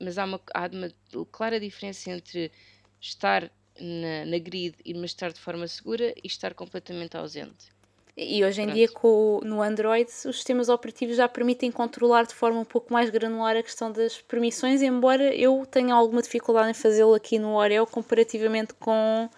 mas 0.00 0.18
há 0.18 0.24
uma, 0.24 0.40
há 0.54 0.66
uma 0.66 0.92
clara 1.32 1.58
diferença 1.58 2.10
entre 2.10 2.52
estar 3.00 3.50
na, 3.80 4.24
na 4.26 4.38
grid 4.38 4.76
e 4.84 4.94
mas 4.94 5.10
estar 5.10 5.32
de 5.32 5.40
forma 5.40 5.66
segura 5.66 6.14
e 6.22 6.26
estar 6.26 6.54
completamente 6.54 7.16
ausente. 7.16 7.75
E 8.16 8.42
hoje 8.42 8.62
em 8.62 8.72
dia, 8.72 8.86
Pronto. 8.86 9.00
com, 9.00 9.08
o- 9.08 9.40
no 9.44 9.60
Android, 9.60 10.08
os 10.10 10.36
sistemas 10.36 10.70
operativos 10.70 11.16
já 11.16 11.28
permitem 11.28 11.70
controlar 11.70 12.24
de 12.24 12.34
forma 12.34 12.58
um 12.60 12.64
pouco 12.64 12.90
mais 12.90 13.10
granular 13.10 13.54
a 13.56 13.62
questão 13.62 13.92
das 13.92 14.16
permissões, 14.22 14.80
embora 14.80 15.34
eu 15.34 15.66
tenha 15.70 15.94
alguma 15.94 16.22
dificuldade 16.22 16.70
em 16.70 16.74
fazê-lo 16.74 17.12
aqui 17.12 17.38
no 17.38 17.54
Oreo 17.54 17.86
comparativamente 17.86 18.72
com 18.74 19.28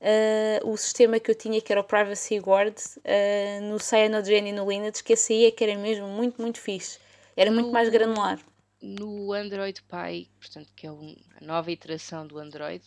eh, 0.00 0.60
o 0.62 0.76
sistema 0.76 1.18
que 1.18 1.32
eu 1.32 1.34
tinha, 1.34 1.60
que 1.60 1.72
era 1.72 1.80
o 1.80 1.84
Privacy 1.84 2.38
Guard, 2.38 2.76
eh, 3.04 3.58
no 3.62 3.78
Cyanogen 3.80 4.48
e 4.48 4.52
no 4.52 4.70
Linux, 4.70 5.00
que 5.00 5.14
esse 5.14 5.32
aí 5.32 5.46
é 5.46 5.50
que 5.50 5.64
era 5.64 5.76
mesmo 5.76 6.06
muito, 6.06 6.40
muito 6.40 6.60
fixe. 6.60 6.98
Era 7.36 7.50
muito 7.50 7.72
mais 7.72 7.88
No- 7.88 7.92
granular. 7.92 8.38
No 8.82 9.32
Android 9.32 9.80
Pie, 9.82 10.28
portanto, 10.40 10.68
que 10.74 10.86
é 10.86 10.90
um- 10.92 11.16
a 11.40 11.44
nova 11.44 11.70
iteração 11.70 12.26
do 12.26 12.38
Android, 12.38 12.82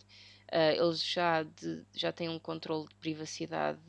ah, 0.52 0.72
eles 0.72 1.02
já, 1.02 1.42
de- 1.42 1.82
já 1.94 2.12
têm 2.12 2.28
um 2.28 2.38
controle 2.38 2.86
de 2.88 2.94
privacidade 2.96 3.80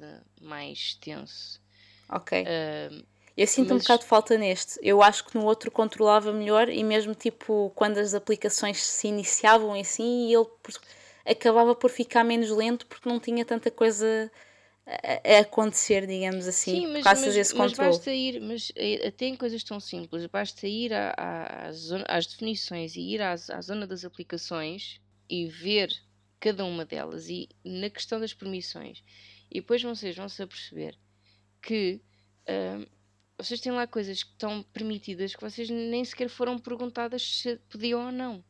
mais 0.41 0.77
extenso. 0.77 1.61
Ok. 2.09 2.43
Ah, 2.47 3.03
Eu 3.35 3.45
sinto 3.45 3.69
um 3.69 3.73
Mas- 3.75 3.83
bocado 3.83 4.01
de 4.01 4.07
falta 4.07 4.35
neste. 4.35 4.79
Eu 4.81 5.03
acho 5.03 5.23
que 5.25 5.35
no 5.37 5.45
outro 5.45 5.69
controlava 5.69 6.33
melhor 6.33 6.69
e 6.69 6.83
mesmo 6.83 7.13
tipo 7.13 7.71
quando 7.75 7.99
as 7.99 8.15
aplicações 8.15 8.81
se 8.81 9.07
iniciavam 9.07 9.77
e 9.77 9.81
assim, 9.81 10.33
ele 10.33 10.45
por- 10.63 10.73
acabava 11.23 11.75
por 11.75 11.91
ficar 11.91 12.23
menos 12.23 12.49
lento 12.49 12.87
porque 12.87 13.07
não 13.07 13.19
tinha 13.19 13.45
tanta 13.45 13.69
coisa 13.69 14.31
a, 14.87 15.37
a 15.37 15.39
acontecer, 15.41 16.07
digamos 16.07 16.47
assim, 16.47 16.81
Sim, 16.81 16.87
mas, 16.87 17.03
causa 17.03 17.21
mas, 17.25 17.33
desse 17.35 17.53
mas 17.53 17.71
controle. 17.71 17.91
basta 17.91 18.13
ir, 18.13 18.41
mas 18.41 18.71
eh, 18.75 19.07
até 19.07 19.25
em 19.27 19.35
coisas 19.35 19.63
tão 19.63 19.79
simples, 19.79 20.25
basta 20.27 20.67
ir 20.67 20.93
à- 20.93 21.13
à- 21.17 21.67
às, 21.67 21.75
zona- 21.77 22.05
às 22.07 22.25
definições 22.27 22.95
e 22.95 23.01
ir 23.01 23.21
às- 23.21 23.49
à 23.49 23.61
zona 23.61 23.85
das 23.87 24.03
aplicações 24.05 24.99
e 25.29 25.45
ver 25.47 25.89
cada 26.39 26.63
uma 26.65 26.85
delas 26.85 27.29
e 27.29 27.49
na 27.63 27.89
questão 27.89 28.19
das 28.19 28.33
permissões. 28.33 29.03
E 29.51 29.59
depois 29.61 29.81
vocês 29.81 30.15
vão 30.15 30.29
se 30.29 30.41
aperceber 30.41 30.97
que 31.61 32.01
ahm, 32.47 32.85
vocês 33.37 33.59
têm 33.61 33.71
lá 33.71 33.85
coisas 33.87 34.23
que 34.23 34.31
estão 34.31 34.63
permitidas 34.63 35.35
que 35.35 35.41
vocês 35.41 35.69
nem 35.69 36.03
sequer 36.05 36.29
foram 36.29 36.57
perguntadas 36.59 37.21
se 37.41 37.57
podiam 37.69 38.05
ou 38.07 38.11
não. 38.11 38.43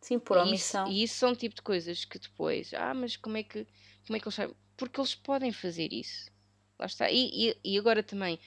Sim, 0.00 0.18
por 0.18 0.36
E 0.36 0.40
isso, 0.40 0.46
omissão. 0.48 0.86
e 0.86 1.02
isso 1.02 1.14
são 1.16 1.34
tipo 1.34 1.54
de 1.54 1.62
coisas 1.62 2.04
que 2.04 2.18
depois, 2.18 2.72
ah, 2.74 2.94
mas 2.94 3.16
como 3.16 3.36
é 3.38 3.42
que, 3.42 3.66
como 4.06 4.16
é 4.16 4.20
que 4.20 4.26
eles 4.28 4.34
sabem? 4.34 4.56
Porque 4.76 5.00
eles 5.00 5.14
podem 5.14 5.52
fazer 5.52 5.92
isso. 5.92 6.30
Lá 6.78 6.86
está. 6.86 7.10
E, 7.10 7.50
e, 7.50 7.56
e 7.64 7.78
agora 7.78 8.02
também, 8.02 8.38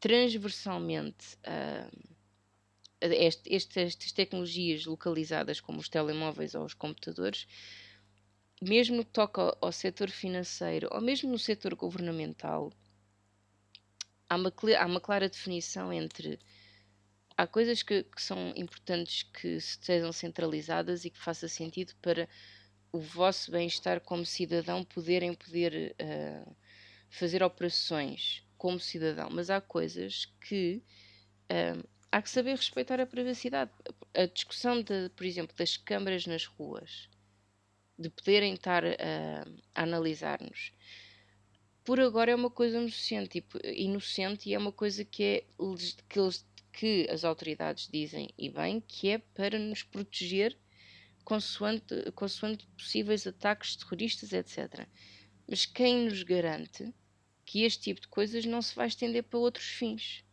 transversalmente, 0.00 1.36
ah, 1.44 1.88
este- 3.00 3.54
estas 3.54 3.94
tecnologias 4.12 4.84
localizadas, 4.84 5.60
como 5.60 5.78
os 5.80 5.88
telemóveis 5.88 6.54
ou 6.54 6.64
os 6.64 6.74
computadores, 6.74 7.46
mesmo 8.60 8.96
no 8.96 9.04
que 9.04 9.12
toca 9.12 9.40
ao, 9.40 9.58
ao 9.60 9.72
setor 9.72 10.10
financeiro 10.10 10.88
ou 10.92 11.00
mesmo 11.00 11.30
no 11.30 11.38
setor 11.38 11.74
governamental, 11.74 12.72
há 14.28 14.36
uma, 14.36 14.52
há 14.78 14.86
uma 14.86 15.00
clara 15.00 15.28
definição 15.28 15.92
entre 15.92 16.38
há 17.36 17.46
coisas 17.46 17.82
que, 17.82 18.02
que 18.02 18.20
são 18.20 18.52
importantes 18.56 19.22
que 19.22 19.60
sejam 19.60 20.12
centralizadas 20.12 21.04
e 21.04 21.10
que 21.10 21.18
faça 21.18 21.46
sentido 21.48 21.94
para 22.02 22.28
o 22.92 23.00
vosso 23.00 23.50
bem-estar 23.50 24.00
como 24.00 24.24
cidadão 24.24 24.84
poderem 24.84 25.34
poder 25.34 25.94
eh, 25.98 26.44
fazer 27.10 27.42
operações 27.42 28.44
como 28.56 28.80
cidadão, 28.80 29.28
mas 29.30 29.50
há 29.50 29.60
coisas 29.60 30.26
que 30.40 30.82
eh, 31.48 31.74
há 32.12 32.22
que 32.22 32.30
saber 32.30 32.56
respeitar 32.56 33.00
a 33.00 33.06
privacidade. 33.06 33.70
A 34.14 34.26
discussão, 34.26 34.82
de, 34.82 35.10
por 35.10 35.24
exemplo, 35.26 35.56
das 35.56 35.76
câmaras 35.76 36.26
nas 36.26 36.46
ruas, 36.46 37.08
de 37.98 38.10
poderem 38.10 38.54
estar 38.54 38.84
eh, 38.84 39.44
a 39.74 39.82
analisar-nos, 39.82 40.72
por 41.84 41.98
agora 42.00 42.30
é 42.30 42.34
uma 42.34 42.50
coisa 42.50 42.78
inocente, 42.78 43.28
tipo, 43.30 43.58
inocente 43.64 44.48
e 44.48 44.54
é 44.54 44.58
uma 44.58 44.72
coisa 44.72 45.04
que, 45.04 45.22
é, 45.24 45.44
que, 46.08 46.18
eles- 46.20 46.46
que 46.72 47.06
as 47.10 47.24
autoridades 47.24 47.88
dizem, 47.90 48.28
e 48.38 48.50
bem, 48.50 48.80
que 48.80 49.08
é 49.08 49.18
para 49.18 49.58
nos 49.58 49.82
proteger 49.82 50.56
consoante, 51.28 52.10
consoante 52.12 52.66
possíveis 52.68 53.26
ataques 53.26 53.76
terroristas, 53.76 54.32
etc. 54.32 54.88
Mas 55.46 55.66
quem 55.66 56.06
nos 56.06 56.22
garante 56.22 56.94
que 57.44 57.64
este 57.64 57.82
tipo 57.82 58.00
de 58.00 58.08
coisas 58.08 58.46
não 58.46 58.62
se 58.62 58.74
vai 58.74 58.86
estender 58.86 59.22
para 59.24 59.38
outros 59.38 59.66
fins? 59.66 60.24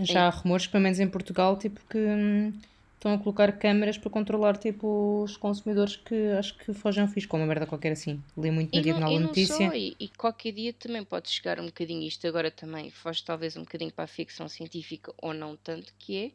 Já 0.00 0.26
há 0.26 0.30
rumores, 0.30 0.68
pelo 0.68 0.82
menos 0.84 1.00
em 1.00 1.08
Portugal, 1.08 1.58
tipo 1.58 1.80
que 1.90 1.98
hum, 1.98 2.52
estão 2.94 3.14
a 3.14 3.18
colocar 3.18 3.50
câmaras 3.58 3.98
para 3.98 4.10
controlar 4.10 4.56
tipo 4.56 5.22
os 5.24 5.36
consumidores 5.36 5.96
que 5.96 6.14
acho 6.38 6.56
que 6.58 6.72
fogem 6.72 7.02
ao 7.02 7.08
fisco, 7.08 7.36
uma 7.36 7.46
merda 7.46 7.66
qualquer 7.66 7.92
assim. 7.92 8.22
Li 8.36 8.50
muito 8.52 8.72
no 8.76 8.80
E 8.80 8.84
não, 8.84 8.84
diagonal 8.84 9.10
e 9.10 9.18
não 9.18 9.28
notícia. 9.28 9.66
só, 9.66 9.74
e, 9.74 9.96
e 9.98 10.08
qualquer 10.08 10.52
dia 10.52 10.72
também 10.72 11.02
pode 11.04 11.30
chegar 11.30 11.58
um 11.58 11.66
bocadinho 11.66 12.06
isto 12.06 12.26
agora 12.28 12.50
também, 12.50 12.90
foge 12.90 13.24
talvez 13.24 13.56
um 13.56 13.62
bocadinho 13.62 13.92
para 13.92 14.04
a 14.04 14.08
ficção 14.08 14.48
científica 14.48 15.12
ou 15.18 15.34
não 15.34 15.56
tanto, 15.56 15.92
que 15.98 16.16
é 16.16 16.32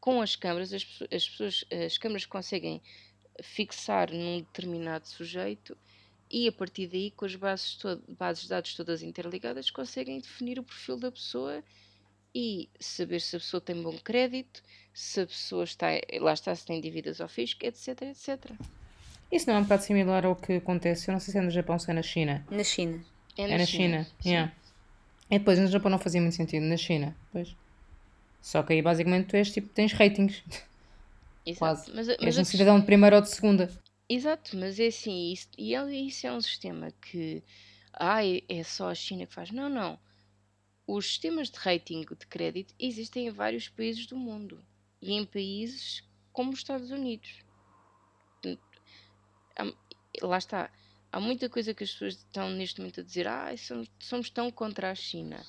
com 0.00 0.20
as 0.22 0.34
câmaras, 0.36 0.72
as, 0.72 0.86
as 1.12 1.28
pessoas, 1.28 1.64
as 1.86 1.98
câmaras 1.98 2.24
conseguem 2.26 2.80
fixar 3.42 4.10
num 4.12 4.38
determinado 4.38 5.06
sujeito 5.08 5.76
e 6.30 6.46
a 6.48 6.52
partir 6.52 6.86
daí, 6.86 7.10
com 7.10 7.24
as 7.24 7.34
bases, 7.34 7.74
to- 7.76 8.02
bases 8.08 8.44
de 8.44 8.48
dados 8.50 8.74
todas 8.74 9.02
interligadas, 9.02 9.70
conseguem 9.70 10.20
definir 10.20 10.58
o 10.58 10.62
perfil 10.62 10.96
da 10.96 11.10
pessoa 11.10 11.62
e 12.34 12.68
saber 12.78 13.20
se 13.20 13.34
a 13.36 13.40
pessoa 13.40 13.60
tem 13.60 13.82
bom 13.82 13.96
crédito, 13.98 14.62
se 14.94 15.20
a 15.22 15.26
pessoa 15.26 15.64
está, 15.64 15.86
lá 16.20 16.32
está, 16.32 16.54
se 16.54 16.64
tem 16.64 16.80
dívidas 16.80 17.20
ao 17.20 17.28
fisco, 17.28 17.64
etc, 17.66 18.02
etc. 18.02 18.52
Isso 19.32 19.46
não 19.48 19.56
é 19.56 19.58
um 19.58 19.62
bocado 19.62 19.82
similar 19.82 20.24
ao 20.24 20.36
que 20.36 20.54
acontece, 20.54 21.08
eu 21.08 21.12
não 21.12 21.20
sei 21.20 21.32
se 21.32 21.38
é 21.38 21.42
no 21.42 21.50
Japão 21.50 21.74
ou 21.74 21.80
se 21.80 21.90
é 21.90 21.94
na 21.94 22.02
China. 22.02 22.46
Na 22.50 22.62
China. 22.64 23.04
É 23.36 23.42
É 23.42 23.58
na 23.58 23.66
China, 23.66 24.06
sim. 24.20 24.30
yeah. 24.30 24.52
E 25.30 25.38
depois 25.38 25.58
no 25.58 25.66
Japão 25.68 25.90
não 25.90 25.98
fazia 25.98 26.20
muito 26.20 26.34
sentido, 26.36 26.64
na 26.66 26.76
China, 26.76 27.16
pois. 27.32 27.56
Só 28.40 28.62
que 28.62 28.72
aí 28.72 28.82
basicamente 28.82 29.28
tu 29.28 29.36
és 29.36 29.52
tipo, 29.52 29.68
tens 29.68 29.92
ratings. 29.92 30.42
Exato. 31.46 31.58
Quase. 31.58 31.92
Mas, 31.94 32.08
a- 32.08 32.12
És 32.12 32.18
mas 32.22 32.38
um 32.38 32.44
cidadão 32.44 32.78
de 32.78 32.86
primeira 32.86 33.16
ou 33.16 33.22
de 33.22 33.28
segunda. 33.30 33.70
Exato, 34.08 34.56
mas 34.56 34.78
é 34.80 34.86
assim, 34.88 35.32
isso, 35.32 35.48
e 35.56 35.74
é- 35.74 35.90
isso 35.94 36.26
é 36.26 36.32
um 36.32 36.40
sistema 36.40 36.90
que 37.00 37.42
ah, 37.92 38.20
é 38.24 38.62
só 38.64 38.88
a 38.90 38.94
China 38.94 39.26
que 39.26 39.34
faz. 39.34 39.50
Não, 39.50 39.68
não. 39.68 39.98
Os 40.86 41.06
sistemas 41.06 41.48
de 41.50 41.58
rating 41.58 42.00
de 42.02 42.26
crédito 42.26 42.74
existem 42.78 43.26
em 43.26 43.30
vários 43.30 43.68
países 43.68 44.06
do 44.06 44.16
mundo 44.16 44.64
e 45.00 45.12
em 45.12 45.24
países 45.24 46.02
como 46.32 46.50
os 46.52 46.58
Estados 46.58 46.90
Unidos. 46.90 47.30
Há- 49.56 49.72
lá 50.22 50.38
está. 50.38 50.70
Há 51.12 51.18
muita 51.20 51.48
coisa 51.48 51.74
que 51.74 51.82
as 51.84 51.90
pessoas 51.90 52.14
estão 52.14 52.50
neste 52.50 52.80
momento 52.80 53.00
a 53.00 53.04
dizer, 53.04 53.26
ah, 53.26 53.52
somos, 53.56 53.88
somos 53.98 54.30
tão 54.30 54.50
contra 54.50 54.90
a 54.90 54.94
China. 54.94 55.44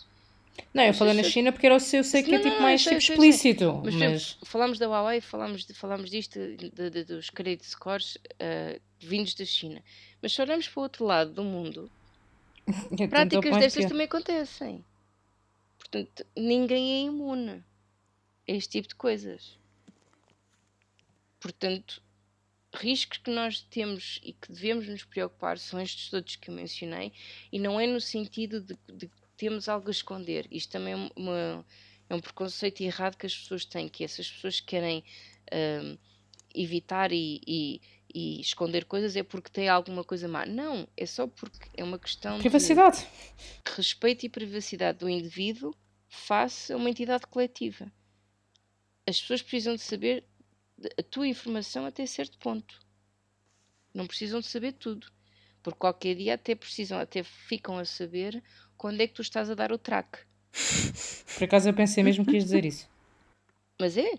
Não, 0.74 0.84
eu 0.84 0.94
falei 0.94 1.14
na 1.14 1.24
China 1.24 1.52
porque 1.52 1.66
era 1.66 1.76
o 1.76 1.80
seu, 1.80 2.00
eu 2.00 2.04
sei 2.04 2.24
que 2.24 2.34
é 2.36 2.40
tipo 2.40 2.62
mais 2.62 2.82
tipo 2.84 2.96
explícito. 2.96 3.82
Mas, 3.84 3.96
Mas 3.96 4.38
falámos 4.44 4.78
da 4.80 4.88
Huawei, 4.88 5.20
falámos, 5.22 5.66
de, 5.66 5.74
falámos 5.74 6.10
disto, 6.10 6.40
de- 6.56 6.90
de- 6.90 7.04
dos 7.04 7.30
credit 7.30 7.66
scores 7.66 8.18
ah, 8.40 8.80
vindos 9.00 9.34
da 9.34 9.46
China. 9.46 9.82
Mas 10.22 10.34
se 10.34 10.42
olharmos 10.42 10.68
para 10.68 10.80
o 10.80 10.84
outro 10.84 11.06
lado 11.06 11.32
do 11.34 11.44
mundo, 11.44 11.92
práticas 13.10 13.58
destas 13.60 13.86
também 13.90 14.06
acontecem. 14.06 14.86
Portanto, 15.78 16.26
ninguém 16.38 16.94
é 16.94 17.02
imune 17.08 17.52
a 18.48 18.52
este 18.52 18.70
tipo 18.72 18.88
de 18.88 18.96
coisas. 18.96 19.58
Portanto, 21.40 22.02
riscos 22.74 23.18
que 23.18 23.32
nós 23.32 23.62
temos 23.62 24.20
e 24.24 24.32
que 24.34 24.52
devemos 24.52 24.88
nos 24.88 25.04
preocupar 25.04 25.58
são 25.58 25.82
estes 25.82 26.10
todos 26.10 26.36
que 26.36 26.50
eu 26.50 26.54
mencionei, 26.54 27.12
e 27.52 27.60
não 27.60 27.80
é 27.80 27.88
no 27.88 28.00
sentido 28.00 28.62
de, 28.62 28.78
de 28.94 29.10
temos 29.42 29.68
algo 29.68 29.88
a 29.88 29.92
esconder. 29.92 30.48
Isto 30.52 30.74
também 30.74 30.94
é, 30.94 31.10
uma- 31.16 31.66
é 32.08 32.14
um 32.14 32.20
preconceito 32.22 32.82
errado 32.82 33.18
que 33.18 33.26
as 33.26 33.36
pessoas 33.36 33.66
têm, 33.66 33.90
que 33.90 34.04
essas 34.04 34.30
pessoas 34.30 34.60
querem 34.60 35.04
ahm, 35.52 35.98
evitar 36.54 37.12
e, 37.12 37.42
e- 37.48 37.82
e 38.14 38.40
esconder 38.40 38.86
coisas 38.86 39.16
é 39.16 39.24
porque 39.24 39.50
têm 39.50 39.68
alguma 39.68 40.04
coisa 40.04 40.28
má. 40.28 40.46
Não, 40.46 40.88
é 40.96 41.06
só 41.08 41.26
porque 41.26 41.68
é 41.76 41.84
uma 41.84 41.98
questão 41.98 42.36
de 42.38 42.42
Privacidade. 42.44 43.08
respeito 43.76 44.26
e 44.28 44.30
privacidade 44.30 45.00
do 45.00 45.10
indivíduo 45.10 45.74
face 46.08 46.72
a 46.72 46.78
uma 46.78 46.90
entidade 46.90 47.26
coletiva. 47.26 47.92
As 49.08 49.20
pessoas 49.20 49.42
precisam 49.42 49.76
de 49.76 49.82
saber 49.82 50.24
a 51.00 51.02
tua 51.02 51.28
informação 51.28 51.84
até 51.88 52.06
certo 52.06 52.38
ponto. 52.38 52.80
Não 53.92 54.06
precisam 54.06 54.40
de 54.40 54.46
saber 54.46 54.74
tudo. 54.74 55.08
Porque 55.64 55.78
qualquer 55.78 56.16
dia 56.16 56.34
até 56.34 56.56
precisam, 56.56 57.00
até 57.00 57.22
ficam 57.22 57.78
a 57.78 57.86
saber 57.86 58.42
quando 58.82 59.00
é 59.00 59.06
que 59.06 59.14
tu 59.14 59.22
estás 59.22 59.48
a 59.48 59.54
dar 59.54 59.72
o 59.72 59.78
track. 59.78 60.18
Por 61.38 61.44
acaso 61.44 61.70
eu 61.70 61.74
pensei 61.74 62.04
mesmo 62.04 62.26
que 62.26 62.32
ias 62.32 62.46
dizer 62.46 62.66
isso. 62.66 62.90
Mas 63.80 63.96
é. 63.96 64.14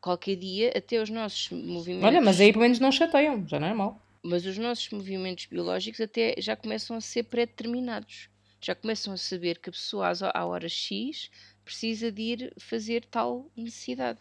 Qualquer 0.00 0.36
dia 0.36 0.72
até 0.74 0.98
os 0.98 1.10
nossos 1.10 1.50
movimentos. 1.50 2.08
Olha, 2.08 2.22
mas 2.22 2.40
aí 2.40 2.52
pelo 2.52 2.62
menos 2.62 2.78
não 2.78 2.90
chateiam, 2.90 3.46
já 3.46 3.60
não 3.60 3.68
é 3.68 3.74
mal. 3.74 4.00
Mas 4.22 4.46
os 4.46 4.56
nossos 4.56 4.88
movimentos 4.88 5.44
biológicos 5.44 6.00
até 6.00 6.34
já 6.38 6.56
começam 6.56 6.96
a 6.96 7.02
ser 7.02 7.24
pré-determinados. 7.24 8.30
Já 8.62 8.74
começam 8.74 9.12
a 9.12 9.18
saber 9.18 9.58
que 9.58 9.68
a 9.68 9.72
pessoa 9.72 10.10
à 10.32 10.44
hora 10.46 10.68
X 10.68 11.30
precisa 11.62 12.10
de 12.10 12.22
ir 12.22 12.54
fazer 12.58 13.04
tal 13.04 13.46
necessidade. 13.54 14.18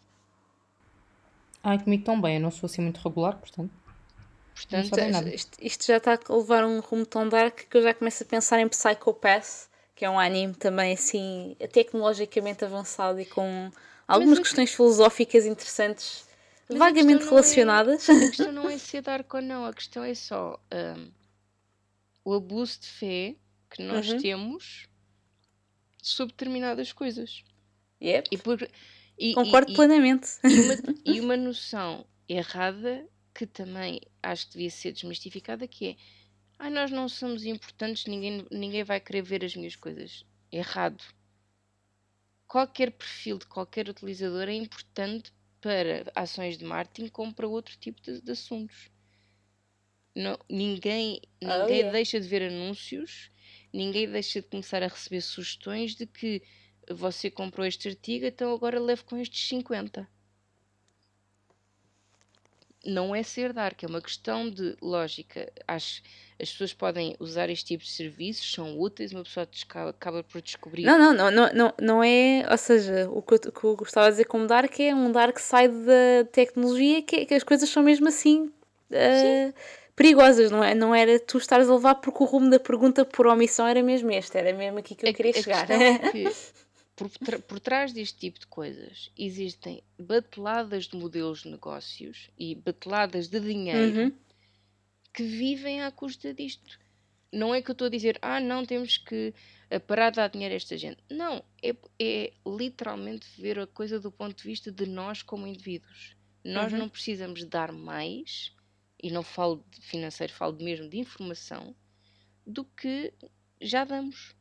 Ai, 1.64 1.82
comigo 1.82 2.04
tão 2.04 2.20
bem, 2.20 2.36
eu 2.36 2.42
não 2.42 2.52
sou 2.52 2.68
assim 2.68 2.82
muito 2.82 3.00
regular, 3.00 3.38
portanto. 3.38 3.72
Portanto. 4.68 5.28
Isto, 5.30 5.58
isto 5.62 5.86
já 5.86 5.98
está 5.98 6.20
a 6.28 6.34
levar 6.36 6.66
um 6.66 6.80
rumo 6.80 7.06
tão 7.06 7.28
dark 7.28 7.60
que 7.70 7.78
eu 7.78 7.82
já 7.82 7.94
começo 7.94 8.24
a 8.24 8.26
pensar 8.26 8.60
em 8.60 8.68
Psychopath, 8.68 9.70
que 9.96 10.04
é 10.06 10.10
um 10.10 10.20
anime 10.20 10.54
também 10.54 10.94
assim 10.94 11.56
tecnologicamente 11.72 12.64
avançado 12.66 13.20
e 13.20 13.26
com 13.26 13.72
algumas 14.08 14.40
a- 14.40 14.42
questões 14.42 14.74
filosóficas 14.74 15.46
interessantes, 15.46 16.26
Mas 16.68 16.76
a 16.78 16.80
vagamente 16.86 17.24
é- 17.24 17.30
relacionadas. 17.30 18.10
a 18.10 18.14
questão 18.30 18.52
não 18.52 18.70
é 18.70 18.78
ser 18.78 19.02
dark 19.02 19.34
ou 19.34 19.42
não, 19.42 19.66
a 19.66 19.74
questão 19.74 20.04
é 20.04 20.14
só 20.14 20.60
hum, 20.74 21.12
o 22.24 22.34
abuso 22.34 22.80
de 22.82 22.88
fé 22.88 23.36
que 23.70 23.82
nós 23.84 24.10
Uhum. 24.12 24.22
temos 24.22 24.88
sobre 26.02 26.34
determinadas 26.34 26.92
coisas. 26.92 27.44
Yep, 28.02 28.30
E 28.32 28.38
por, 28.38 28.68
e- 29.18 29.34
concordo 29.34 29.72
e- 29.72 29.76
plenamente. 29.76 30.28
Uma, 30.44 30.74
e 31.06 31.20
uma 31.20 31.36
noção 31.38 32.06
errada 32.28 33.06
que 33.40 33.48
também 33.48 34.02
acho 34.22 34.48
que 34.48 34.54
devia 34.54 34.70
ser 34.70 34.92
desmistificada 34.92 35.66
que 35.66 35.88
é 35.92 35.96
ai, 36.60 36.70
nós 36.70 36.92
não 36.92 37.08
somos 37.08 37.46
importantes, 37.46 38.06
ninguém, 38.06 38.46
ninguém 38.52 38.84
vai 38.84 39.00
querer 39.00 39.22
ver 39.22 39.46
as 39.46 39.56
minhas 39.56 39.78
coisas. 39.78 40.26
Errado. 40.52 41.02
Qualquer 42.48 42.92
perfil 42.92 43.38
de 43.38 43.46
qualquer 43.48 43.88
utilizador 43.88 44.50
é 44.50 44.54
importante 44.54 45.32
para 45.62 46.12
ações 46.16 46.58
de 46.58 46.66
marketing 46.66 47.08
como 47.08 47.34
para 47.34 47.48
outro 47.48 47.78
tipo 47.78 48.02
de, 48.02 48.22
de 48.22 48.32
assuntos. 48.32 48.90
Não, 50.14 50.38
ninguém 50.50 51.22
Oh, 51.46 51.48
ninguém 51.64 51.78
yeah. 51.78 51.92
deixa 51.92 52.20
de 52.20 52.28
ver 52.28 52.44
anúncios, 52.44 53.32
ninguém 53.72 54.10
deixa 54.12 54.42
de 54.42 54.48
começar 54.50 54.84
a 54.84 54.88
receber 54.88 55.22
sugestões 55.22 55.96
de 55.96 56.06
que 56.06 56.44
você 56.90 57.32
comprou 57.32 57.66
este 57.66 57.88
artigo, 57.88 58.26
então 58.26 58.54
agora 58.54 58.80
leve 58.82 59.04
com 59.06 59.16
estes 59.18 59.48
50. 59.48 60.10
Não 62.86 63.14
é 63.14 63.24
ser 63.24 63.52
dark, 63.52 63.84
é 63.84 63.88
uma 63.88 64.02
questão 64.02 64.50
de 64.50 64.76
lógica. 64.82 65.52
Acho, 65.68 66.02
as 66.42 66.50
pessoas 66.50 66.74
podem 66.74 67.16
usar 67.20 67.50
este 67.50 67.66
tipo 67.66 67.84
de 67.84 67.90
serviços, 67.90 68.52
são 68.54 68.80
úteis, 68.80 69.12
uma 69.12 69.24
pessoa 69.24 69.48
acaba 69.90 70.24
por 70.24 70.42
descobrir. 70.42 70.84
Não, 70.86 70.98
não, 71.14 71.30
não, 71.32 71.52
não, 71.54 71.74
não, 71.80 72.04
é. 72.04 72.46
Ou 72.50 72.58
seja, 72.58 73.10
o 73.12 73.22
que, 73.22 73.34
eu, 73.34 73.40
que 73.40 73.64
eu 73.64 73.76
gostava 73.76 74.08
de 74.08 74.14
dizer 74.14 74.26
como 74.26 74.48
dark 74.48 74.80
é 74.80 74.96
um 74.96 75.12
dark 75.12 75.38
side 75.40 75.74
da 75.86 76.24
tecnologia, 76.32 77.02
que, 77.02 77.26
que 77.26 77.34
as 77.34 77.44
coisas 77.44 77.68
são 77.70 77.84
mesmo 77.84 78.08
assim 78.08 78.50
eh, 78.92 79.54
perigosas, 79.96 80.50
não 80.50 80.64
é? 80.64 80.74
Não 80.74 80.96
era 80.96 81.20
tu 81.20 81.38
estares 81.38 81.70
a 81.70 81.74
levar 81.74 81.96
porque 81.96 82.24
o 82.24 82.26
rumo 82.26 82.50
da 82.50 82.60
pergunta 82.60 83.04
por 83.04 83.28
omissão 83.28 83.68
era 83.68 83.84
mesmo 83.84 84.10
este, 84.12 84.38
era 84.38 84.54
mesmo 84.54 84.80
aqui 84.80 84.96
que 84.96 85.06
eu 85.06 85.10
A- 85.10 85.14
queria 85.14 85.32
a 85.32 85.34
chegar. 85.36 85.70
é 85.70 85.98
que 86.12 86.24
por, 87.08 87.42
por 87.44 87.60
trás 87.60 87.94
deste 87.94 88.18
tipo 88.20 88.40
de 88.40 88.48
coisas 88.48 89.12
existem 89.18 89.82
bateladas 89.98 90.86
de 90.88 90.98
modelos 90.98 91.44
de 91.44 91.50
negócios 91.50 92.30
e 92.38 92.56
bateladas 92.56 93.28
de 93.28 93.40
dinheiro 93.40 94.02
Uhum. 94.06 94.12
que 95.14 95.24
vivem 95.24 95.82
à 95.82 95.92
custa 95.92 96.34
disto. 96.34 96.80
Não 97.32 97.54
é 97.54 97.62
que 97.62 97.70
eu 97.70 97.74
estou 97.74 97.86
a 97.88 97.90
dizer, 97.92 98.18
ah, 98.22 98.40
não, 98.40 98.66
temos 98.66 98.98
que 98.98 99.34
eh, 99.70 99.78
parar 99.80 100.10
de 100.10 100.16
dar 100.16 100.30
dinheiro 100.30 100.54
a 100.54 100.58
esta 100.58 100.76
gente. 100.78 100.98
Não, 101.10 101.44
é, 101.62 101.76
é 102.00 102.34
literalmente 102.46 103.28
ver 103.40 103.60
a 103.60 103.68
coisa 103.68 104.00
do 104.00 104.12
ponto 104.12 104.36
de 104.36 104.44
vista 104.44 104.72
de 104.72 104.88
nós 104.88 105.22
como 105.22 105.46
indivíduos. 105.46 106.16
Nós 106.44 106.74
Uhum. 106.74 106.80
não 106.80 106.90
precisamos 106.90 107.44
dar 107.44 107.72
mais, 107.72 108.52
e 109.02 109.12
não 109.12 109.22
falo 109.22 109.64
de 109.70 109.80
financeiro, 109.82 110.34
falo 110.34 110.58
mesmo 110.62 110.90
de 110.90 110.98
informação, 110.98 111.76
do 112.48 112.64
que 112.66 113.14
já 113.62 113.84
damos. 113.86 114.34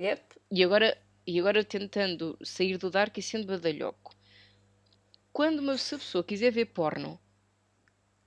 Yep. 0.00 0.22
E 0.50 0.62
agora, 0.62 0.96
e 1.26 1.38
agora 1.38 1.64
tentando 1.64 2.36
sair 2.42 2.76
do 2.78 2.90
dark 2.90 3.16
e 3.18 3.22
sendo 3.22 3.46
badalhoco. 3.46 4.14
Quando 5.32 5.60
uma 5.60 5.76
se 5.78 5.94
a 5.94 5.98
pessoa 5.98 6.22
quiser 6.24 6.50
ver 6.52 6.66
porno, 6.66 7.18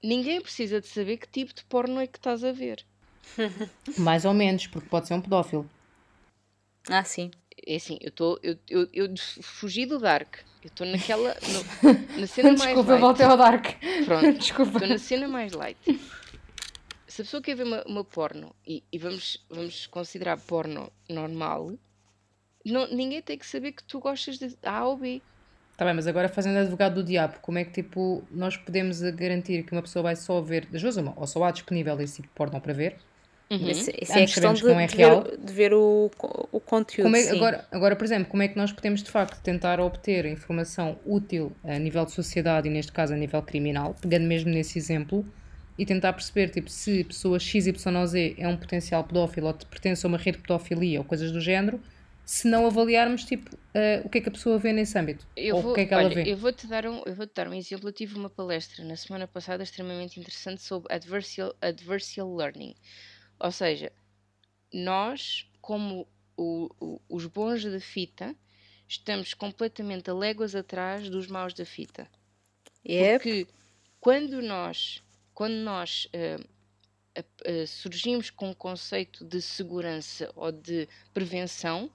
ninguém 0.03 0.41
precisa 0.41 0.81
de 0.81 0.87
saber 0.87 1.17
que 1.17 1.27
tipo 1.27 1.53
de 1.53 1.63
porno 1.65 1.99
é 1.99 2.07
que 2.07 2.17
estás 2.17 2.43
a 2.43 2.51
ver. 2.51 2.85
Mais 3.97 4.25
ou 4.25 4.33
menos, 4.33 4.67
porque 4.67 4.89
pode 4.89 5.07
ser 5.07 5.13
um 5.13 5.21
pedófilo. 5.21 5.69
Ah, 6.89 7.03
sim. 7.03 7.31
É 7.65 7.75
assim, 7.77 7.97
eu 8.01 8.09
estou. 8.09 8.39
Eu, 8.43 8.57
eu, 8.69 8.87
eu 8.93 9.13
fugi 9.41 9.85
do 9.85 9.97
dark. 9.97 10.37
Eu 10.63 10.67
estou 10.67 10.85
naquela. 10.85 11.35
no- 11.35 12.17
na 12.21 12.27
cena 12.27 12.49
mais 12.49 12.61
Desculpa, 12.61 12.89
eu 12.91 12.93
light. 12.93 13.01
voltei 13.01 13.25
ao 13.25 13.37
Dark. 13.37 13.65
Pronto. 14.05 14.33
Desculpa. 14.37 14.71
Estou 14.73 14.87
na 14.87 14.97
cena 14.97 15.27
mais 15.27 15.53
light. 15.53 15.77
Se 17.07 17.21
a 17.21 17.25
pessoa 17.25 17.41
quer 17.41 17.55
ver 17.55 17.63
uma, 17.63 17.83
uma 17.87 18.03
porno 18.03 18.53
e, 18.67 18.83
e 18.91 18.97
vamos, 18.97 19.43
vamos 19.49 19.87
considerar 19.87 20.37
porno 20.37 20.91
normal, 21.09 21.73
não, 22.65 22.87
ninguém 22.87 23.21
tem 23.21 23.37
que 23.37 23.45
saber 23.45 23.71
que 23.73 23.83
tu 23.83 23.99
gostas 23.99 24.37
de 24.39 24.57
A 24.63 24.85
ou 24.87 24.97
B. 24.97 25.23
Tá 25.77 25.83
bem, 25.83 25.93
mas 25.93 26.07
agora 26.07 26.29
fazendo 26.29 26.57
advogado 26.57 26.95
do 26.95 27.03
diabo, 27.03 27.39
como 27.41 27.57
é 27.57 27.65
que 27.65 27.71
tipo 27.71 28.25
nós 28.31 28.55
podemos 28.55 29.01
garantir 29.01 29.63
que 29.65 29.73
uma 29.73 29.81
pessoa 29.81 30.03
vai 30.03 30.15
só 30.15 30.41
ver 30.41 30.65
das 30.67 30.81
duas 30.81 30.95
uma, 30.95 31.13
ou 31.19 31.27
só 31.27 31.43
há 31.43 31.51
disponível 31.51 31.99
esse 31.99 32.15
tipo 32.15 32.29
de 32.29 32.33
porno 32.33 32.61
para 32.61 32.73
ver? 32.73 32.97
Uhum. 33.51 33.69
Isso, 33.69 33.91
isso 34.01 34.17
é 34.17 34.23
a 34.23 34.27
questão 34.27 34.53
de, 34.53 34.61
que 34.61 34.67
não 34.69 34.79
é 34.79 34.87
de 34.87 34.95
real. 34.95 35.23
ver, 35.23 35.37
de 35.37 35.53
ver 35.53 35.73
o, 35.73 36.09
o 36.51 36.59
conteúdo. 36.61 37.11
Como 37.11 37.15
é, 37.15 37.29
sim. 37.29 37.31
agora, 37.31 37.67
agora, 37.71 37.95
por 37.95 38.05
exemplo, 38.05 38.29
como 38.29 38.41
é 38.41 38.47
que 38.47 38.57
nós 38.57 38.71
podemos 38.71 39.03
de 39.03 39.11
facto 39.11 39.41
tentar 39.43 39.79
obter 39.79 40.25
informação 40.25 40.99
útil 41.05 41.55
a 41.63 41.77
nível 41.77 42.05
de 42.05 42.11
sociedade 42.11 42.67
e 42.67 42.71
neste 42.71 42.91
caso 42.91 43.13
a 43.13 43.17
nível 43.17 43.41
criminal, 43.43 43.93
pegando 44.01 44.25
mesmo 44.25 44.49
nesse 44.49 44.77
exemplo, 44.79 45.25
e 45.77 45.85
tentar 45.85 46.13
perceber 46.13 46.49
tipo, 46.49 46.69
se 46.69 47.03
pessoa 47.03 47.37
XYZ 47.39 48.35
é 48.37 48.47
um 48.47 48.57
potencial 48.57 49.03
pedófilo 49.03 49.47
ou 49.47 49.53
te- 49.53 49.65
pertence 49.65 50.05
a 50.05 50.09
uma 50.09 50.17
rede 50.17 50.37
de 50.37 50.43
pedofilia 50.43 50.99
ou 50.99 51.05
coisas 51.05 51.31
do 51.31 51.41
género, 51.41 51.81
se 52.25 52.47
não 52.47 52.65
avaliarmos 52.65 53.23
tipo, 53.23 53.55
uh, 53.55 54.05
o 54.05 54.09
que 54.09 54.17
é 54.17 54.21
que 54.21 54.29
a 54.29 54.31
pessoa 54.31 54.57
vê 54.57 54.73
nesse 54.73 54.97
âmbito. 54.97 55.27
Eu 55.35 55.57
ou 55.57 55.61
vou, 55.61 55.71
o 55.71 55.75
que 55.75 55.81
é 55.81 55.85
que 55.85 55.93
olha, 55.93 56.05
ela 56.05 56.15
vê. 56.15 56.31
Eu 56.31 56.37
vou-te 56.37 56.65
dar, 56.65 56.87
um, 56.87 57.03
eu 57.05 57.13
vou 57.13 57.29
dar 57.33 57.47
um 57.47 57.53
exemplo. 57.53 57.87
Eu 57.87 57.93
tive 57.93 58.15
uma 58.17 58.29
palestra 58.29 58.83
na 58.83 58.95
semana 58.95 59.27
passada 59.27 59.63
extremamente 59.63 60.19
interessante 60.19 60.61
sobre 60.63 60.91
adversarial, 60.93 61.55
adversarial 61.61 62.35
learning. 62.35 62.75
Ou 63.39 63.51
seja, 63.51 63.91
nós, 64.73 65.47
como 65.61 66.07
o, 66.35 66.69
o, 66.79 67.01
os 67.07 67.27
bons 67.27 67.63
da 67.63 67.79
fita, 67.79 68.35
estamos 68.87 69.33
completamente 69.33 70.09
a 70.09 70.13
léguas 70.13 70.55
atrás 70.55 71.09
dos 71.09 71.27
maus 71.27 71.53
da 71.53 71.65
fita. 71.65 72.09
Yep. 72.87 73.23
Porque 73.23 73.47
quando 73.99 74.41
nós, 74.41 75.03
quando 75.33 75.55
nós 75.55 76.07
uh, 76.07 76.43
uh, 77.19 77.67
surgimos 77.67 78.31
com 78.31 78.49
o 78.49 78.55
conceito 78.55 79.23
de 79.23 79.41
segurança 79.41 80.31
ou 80.35 80.51
de 80.51 80.87
prevenção, 81.13 81.91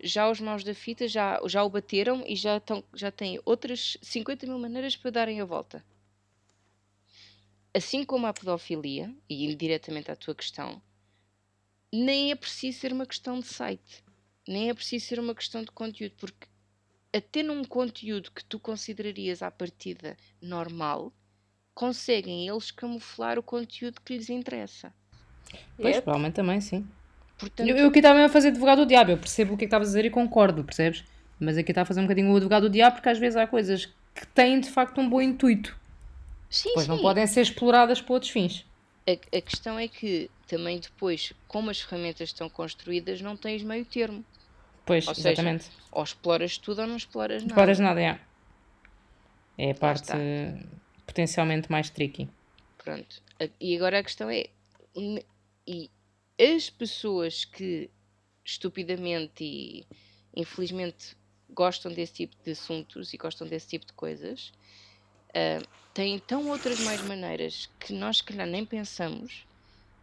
já 0.00 0.30
os 0.30 0.40
maus 0.40 0.64
da 0.64 0.74
fita 0.74 1.08
já, 1.08 1.40
já 1.46 1.62
o 1.64 1.70
bateram 1.70 2.24
e 2.26 2.36
já, 2.36 2.60
tão, 2.60 2.84
já 2.94 3.10
têm 3.10 3.40
outras 3.44 3.96
50 4.02 4.46
mil 4.46 4.58
maneiras 4.58 4.96
para 4.96 5.10
darem 5.10 5.40
a 5.40 5.44
volta. 5.44 5.84
Assim 7.74 8.04
como 8.04 8.26
a 8.26 8.32
pedofilia, 8.32 9.14
e 9.28 9.44
indiretamente 9.44 10.10
à 10.10 10.16
tua 10.16 10.34
questão, 10.34 10.80
nem 11.92 12.30
é 12.30 12.34
preciso 12.34 12.78
ser 12.78 12.92
uma 12.92 13.06
questão 13.06 13.38
de 13.40 13.46
site, 13.46 14.04
nem 14.46 14.70
é 14.70 14.74
preciso 14.74 15.06
ser 15.06 15.20
uma 15.20 15.34
questão 15.34 15.62
de 15.62 15.70
conteúdo, 15.70 16.14
porque 16.18 16.46
até 17.12 17.42
num 17.42 17.64
conteúdo 17.64 18.30
que 18.30 18.44
tu 18.44 18.58
considerarias 18.58 19.42
à 19.42 19.50
partida 19.50 20.16
normal, 20.40 21.12
conseguem 21.74 22.48
eles 22.48 22.70
camuflar 22.70 23.38
o 23.38 23.42
conteúdo 23.42 24.00
que 24.00 24.16
lhes 24.16 24.28
interessa. 24.28 24.92
Pois, 25.76 25.94
yep. 25.94 26.02
provavelmente 26.02 26.34
também, 26.34 26.60
sim. 26.60 26.86
Portanto, 27.38 27.68
eu, 27.68 27.76
eu 27.76 27.88
aqui 27.88 28.00
estava 28.00 28.24
a 28.24 28.28
fazer 28.28 28.48
advogado 28.48 28.80
do 28.80 28.86
diabo, 28.86 29.12
eu 29.12 29.16
percebo 29.18 29.54
o 29.54 29.56
que 29.56 29.64
é 29.64 29.66
que 29.66 29.68
estavas 29.68 29.88
a 29.88 29.90
dizer 29.90 30.04
e 30.04 30.10
concordo, 30.10 30.64
percebes? 30.64 31.04
Mas 31.38 31.56
aqui 31.56 31.70
está 31.70 31.82
a 31.82 31.84
fazer 31.84 32.00
um 32.00 32.04
bocadinho 32.04 32.32
o 32.32 32.36
advogado 32.36 32.62
do 32.62 32.70
diabo 32.70 32.96
porque 32.96 33.08
às 33.08 33.18
vezes 33.18 33.36
há 33.36 33.46
coisas 33.46 33.86
que 34.14 34.26
têm 34.34 34.58
de 34.58 34.68
facto 34.68 35.00
um 35.00 35.08
bom 35.08 35.20
intuito. 35.20 35.78
Sim, 36.50 36.70
pois 36.74 36.88
não 36.88 36.98
podem 36.98 37.26
ser 37.26 37.42
exploradas 37.42 38.00
para 38.00 38.14
outros 38.14 38.32
fins. 38.32 38.66
A, 39.06 39.12
a, 39.36 39.40
questão 39.40 39.78
é 39.78 39.86
que 39.86 40.28
também 40.48 40.80
depois, 40.80 41.32
como 41.46 41.70
as 41.70 41.80
ferramentas 41.80 42.30
estão 42.30 42.50
construídas, 42.50 43.20
não 43.20 43.36
tens 43.36 43.62
meio 43.62 43.84
termo. 43.84 44.24
Pois, 44.84 45.06
ou 45.06 45.12
exatamente. 45.12 45.64
Seja, 45.64 45.76
ou 45.92 46.02
exploras 46.02 46.58
tudo 46.58 46.80
ou 46.82 46.88
não 46.88 46.96
exploras 46.96 47.42
nada. 47.42 47.52
Exploras 47.52 47.78
nada, 47.78 48.00
é. 48.00 48.18
É 49.56 49.70
a 49.70 49.74
parte 49.74 50.12
potencialmente 51.06 51.70
mais 51.70 51.90
tricky. 51.90 52.28
Pronto. 52.78 53.22
E 53.60 53.76
agora 53.76 54.00
a 54.00 54.02
questão 54.02 54.28
é. 54.30 54.46
E 55.66 55.90
as 56.38 56.70
pessoas 56.70 57.44
que 57.44 57.90
estupidamente 58.44 59.44
e 59.44 59.86
infelizmente 60.34 61.16
gostam 61.50 61.92
desse 61.92 62.14
tipo 62.14 62.36
de 62.42 62.52
assuntos 62.52 63.12
e 63.12 63.16
gostam 63.16 63.46
desse 63.46 63.68
tipo 63.68 63.86
de 63.86 63.92
coisas 63.92 64.52
uh, 65.30 65.66
têm 65.92 66.18
tão 66.18 66.48
outras 66.48 66.78
mais 66.80 67.02
maneiras 67.02 67.66
que 67.80 67.92
nós, 67.92 68.18
se 68.18 68.24
calhar, 68.24 68.46
nem 68.46 68.64
pensamos 68.64 69.46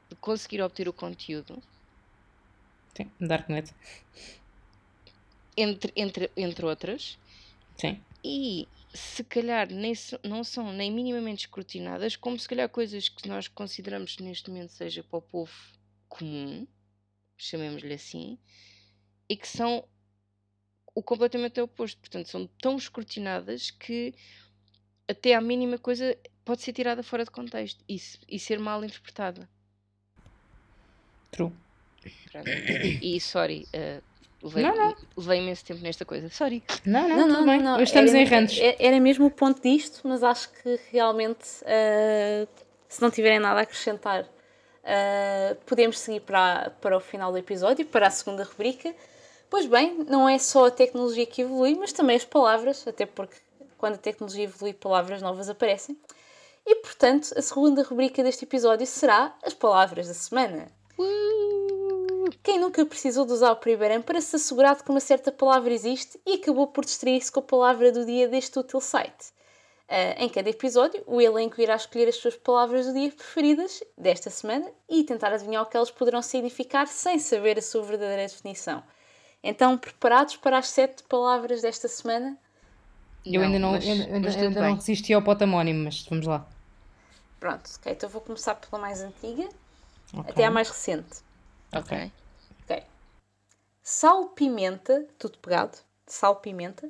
de 0.10 0.16
conseguir 0.18 0.62
obter 0.62 0.88
o 0.90 0.94
conteúdo. 0.94 1.62
Sim, 2.96 3.10
Darknet. 3.20 3.74
Entre, 5.58 5.94
entre, 5.96 6.30
entre 6.36 6.66
outras. 6.66 7.18
Sim. 7.78 8.02
E 8.24 8.68
se 8.94 9.24
calhar 9.24 9.72
nem, 9.72 9.94
não 10.24 10.44
são 10.44 10.72
nem 10.72 10.92
minimamente 10.92 11.46
escrutinadas, 11.46 12.16
como 12.16 12.38
se 12.38 12.48
calhar 12.48 12.68
coisas 12.70 13.08
que 13.10 13.28
nós 13.28 13.48
consideramos 13.48 14.18
neste 14.18 14.50
momento 14.50 14.72
seja 14.72 15.04
para 15.04 15.20
o 15.20 15.22
povo 15.22 15.54
comum, 16.18 16.68
chamemos-lhe 17.38 17.94
assim, 17.94 18.38
e 19.28 19.36
que 19.36 19.48
são 19.48 19.84
o 20.94 21.04
completamente 21.04 21.60
oposto. 21.60 22.00
Portanto, 22.00 22.30
são 22.30 22.48
tão 22.62 22.78
escrutinadas 22.78 23.70
que 23.70 24.14
até 25.08 25.34
a 25.36 25.42
mínima 25.42 25.78
coisa 25.78 26.18
pode 26.46 26.62
ser 26.62 26.74
tirada 26.74 27.04
fora 27.04 27.26
de 27.26 27.32
contexto 27.32 27.84
e, 27.88 28.00
e 28.30 28.40
ser 28.40 28.60
mal 28.60 28.84
interpretada. 28.84 29.50
True. 31.32 31.52
Pronto. 32.32 32.50
E, 33.02 33.20
sorry, 33.20 33.68
uh, 33.74 34.02
levei, 34.42 34.64
não, 34.64 34.76
não. 34.76 34.96
levei 35.18 35.40
imenso 35.40 35.66
tempo 35.66 35.82
nesta 35.82 36.06
coisa. 36.06 36.30
Sorry. 36.30 36.64
Não, 36.86 37.10
não, 37.10 37.28
não, 37.28 37.36
tudo 37.36 37.46
bem. 37.46 37.62
Não, 37.62 37.82
Estamos 37.82 38.12
era, 38.12 38.22
em 38.22 38.26
rantes. 38.26 38.60
Era 38.80 39.00
mesmo 39.00 39.26
o 39.26 39.32
ponto 39.32 39.62
disto, 39.62 40.08
mas 40.08 40.24
acho 40.24 40.50
que 40.52 40.80
realmente, 40.92 41.46
uh, 41.64 42.48
se 42.88 43.02
não 43.02 43.12
tiverem 43.12 43.40
nada 43.40 43.60
a 43.60 43.64
acrescentar, 43.64 44.30
uh, 44.86 45.56
podemos 45.66 46.00
seguir 46.00 46.22
para, 46.22 46.72
para 46.82 46.96
o 46.96 47.00
final 47.00 47.32
do 47.32 47.38
episódio, 47.38 47.86
para 47.86 48.08
a 48.08 48.12
segunda 48.12 48.44
rubrica. 48.44 48.94
Pois 49.50 49.66
bem, 49.66 50.06
não 50.08 50.28
é 50.28 50.38
só 50.38 50.68
a 50.68 50.72
tecnologia 50.72 51.26
que 51.26 51.42
evolui, 51.42 51.76
mas 51.76 51.92
também 51.92 52.16
as 52.16 52.26
palavras, 52.26 52.88
até 52.88 53.06
porque 53.06 53.38
quando 53.78 53.96
a 53.96 54.00
tecnologia 54.00 54.46
evolui, 54.46 54.74
palavras 54.74 55.22
novas 55.22 55.50
aparecem. 55.50 55.98
E 56.66 56.76
portanto, 56.76 57.32
a 57.38 57.42
segunda 57.42 57.84
rubrica 57.84 58.24
deste 58.24 58.46
episódio 58.46 58.88
será 58.88 59.36
as 59.44 59.54
palavras 59.54 60.08
da 60.08 60.14
semana. 60.14 60.68
Quem 62.42 62.60
nunca 62.60 62.86
precisou 62.86 63.26
de 63.26 63.34
usar 63.34 63.52
o 63.52 63.58
Primeirão 63.58 64.02
para 64.02 64.20
se 64.22 64.36
assegurar 64.36 64.76
de 64.76 64.84
que 64.84 64.90
uma 64.90 65.00
certa 65.00 65.32
palavra 65.32 65.74
existe 65.74 66.20
e 66.26 66.34
acabou 66.34 66.68
por 66.68 66.86
distrair-se 66.86 67.32
com 67.32 67.40
a 67.40 67.44
palavra 67.44 67.92
do 67.92 68.06
dia 68.06 68.28
deste 68.28 68.58
útil 68.58 68.82
site? 68.82 69.35
Uh, 69.88 70.18
em 70.18 70.28
cada 70.30 70.50
episódio, 70.50 71.04
o 71.06 71.22
elenco 71.22 71.62
irá 71.62 71.76
escolher 71.76 72.08
as 72.10 72.16
suas 72.16 72.36
palavras 72.36 72.88
do 72.88 72.94
dia 72.94 73.12
preferidas 73.12 73.84
desta 73.96 74.32
semana 74.32 74.72
e 74.90 75.04
tentar 75.04 75.32
adivinhar 75.32 75.62
o 75.62 75.68
que 75.68 75.78
elas 75.78 75.92
poderão 75.92 76.24
significar 76.24 76.88
sem 76.88 77.20
saber 77.20 77.60
a 77.60 77.62
sua 77.62 77.84
verdadeira 77.84 78.24
definição. 78.24 78.84
Então, 79.44 79.78
preparados 79.78 80.38
para 80.38 80.58
as 80.58 80.70
sete 80.70 81.04
palavras 81.04 81.62
desta 81.62 81.88
semana? 81.88 82.36
Eu 83.24 83.44
ainda 83.44 83.60
não, 83.60 83.74
mas, 83.74 83.86
eu, 83.86 83.92
ainda, 83.92 84.30
ainda 84.30 84.62
não 84.62 84.76
resisti 84.76 85.14
ao 85.14 85.22
potamónimo, 85.22 85.84
mas 85.84 86.04
vamos 86.04 86.26
lá. 86.26 86.48
Pronto, 87.40 87.70
ok, 87.78 87.92
então 87.92 88.10
vou 88.10 88.22
começar 88.22 88.56
pela 88.56 88.82
mais 88.82 89.02
antiga 89.02 89.48
okay. 90.14 90.32
até 90.32 90.46
à 90.46 90.52
mais 90.52 90.68
recente. 90.68 91.22
Ok. 91.72 92.12
Ok. 92.64 92.84
Sal, 93.84 94.30
pimenta, 94.30 95.06
tudo 95.20 95.38
pegado. 95.38 95.78
Sal, 96.08 96.38
pimenta. 96.38 96.90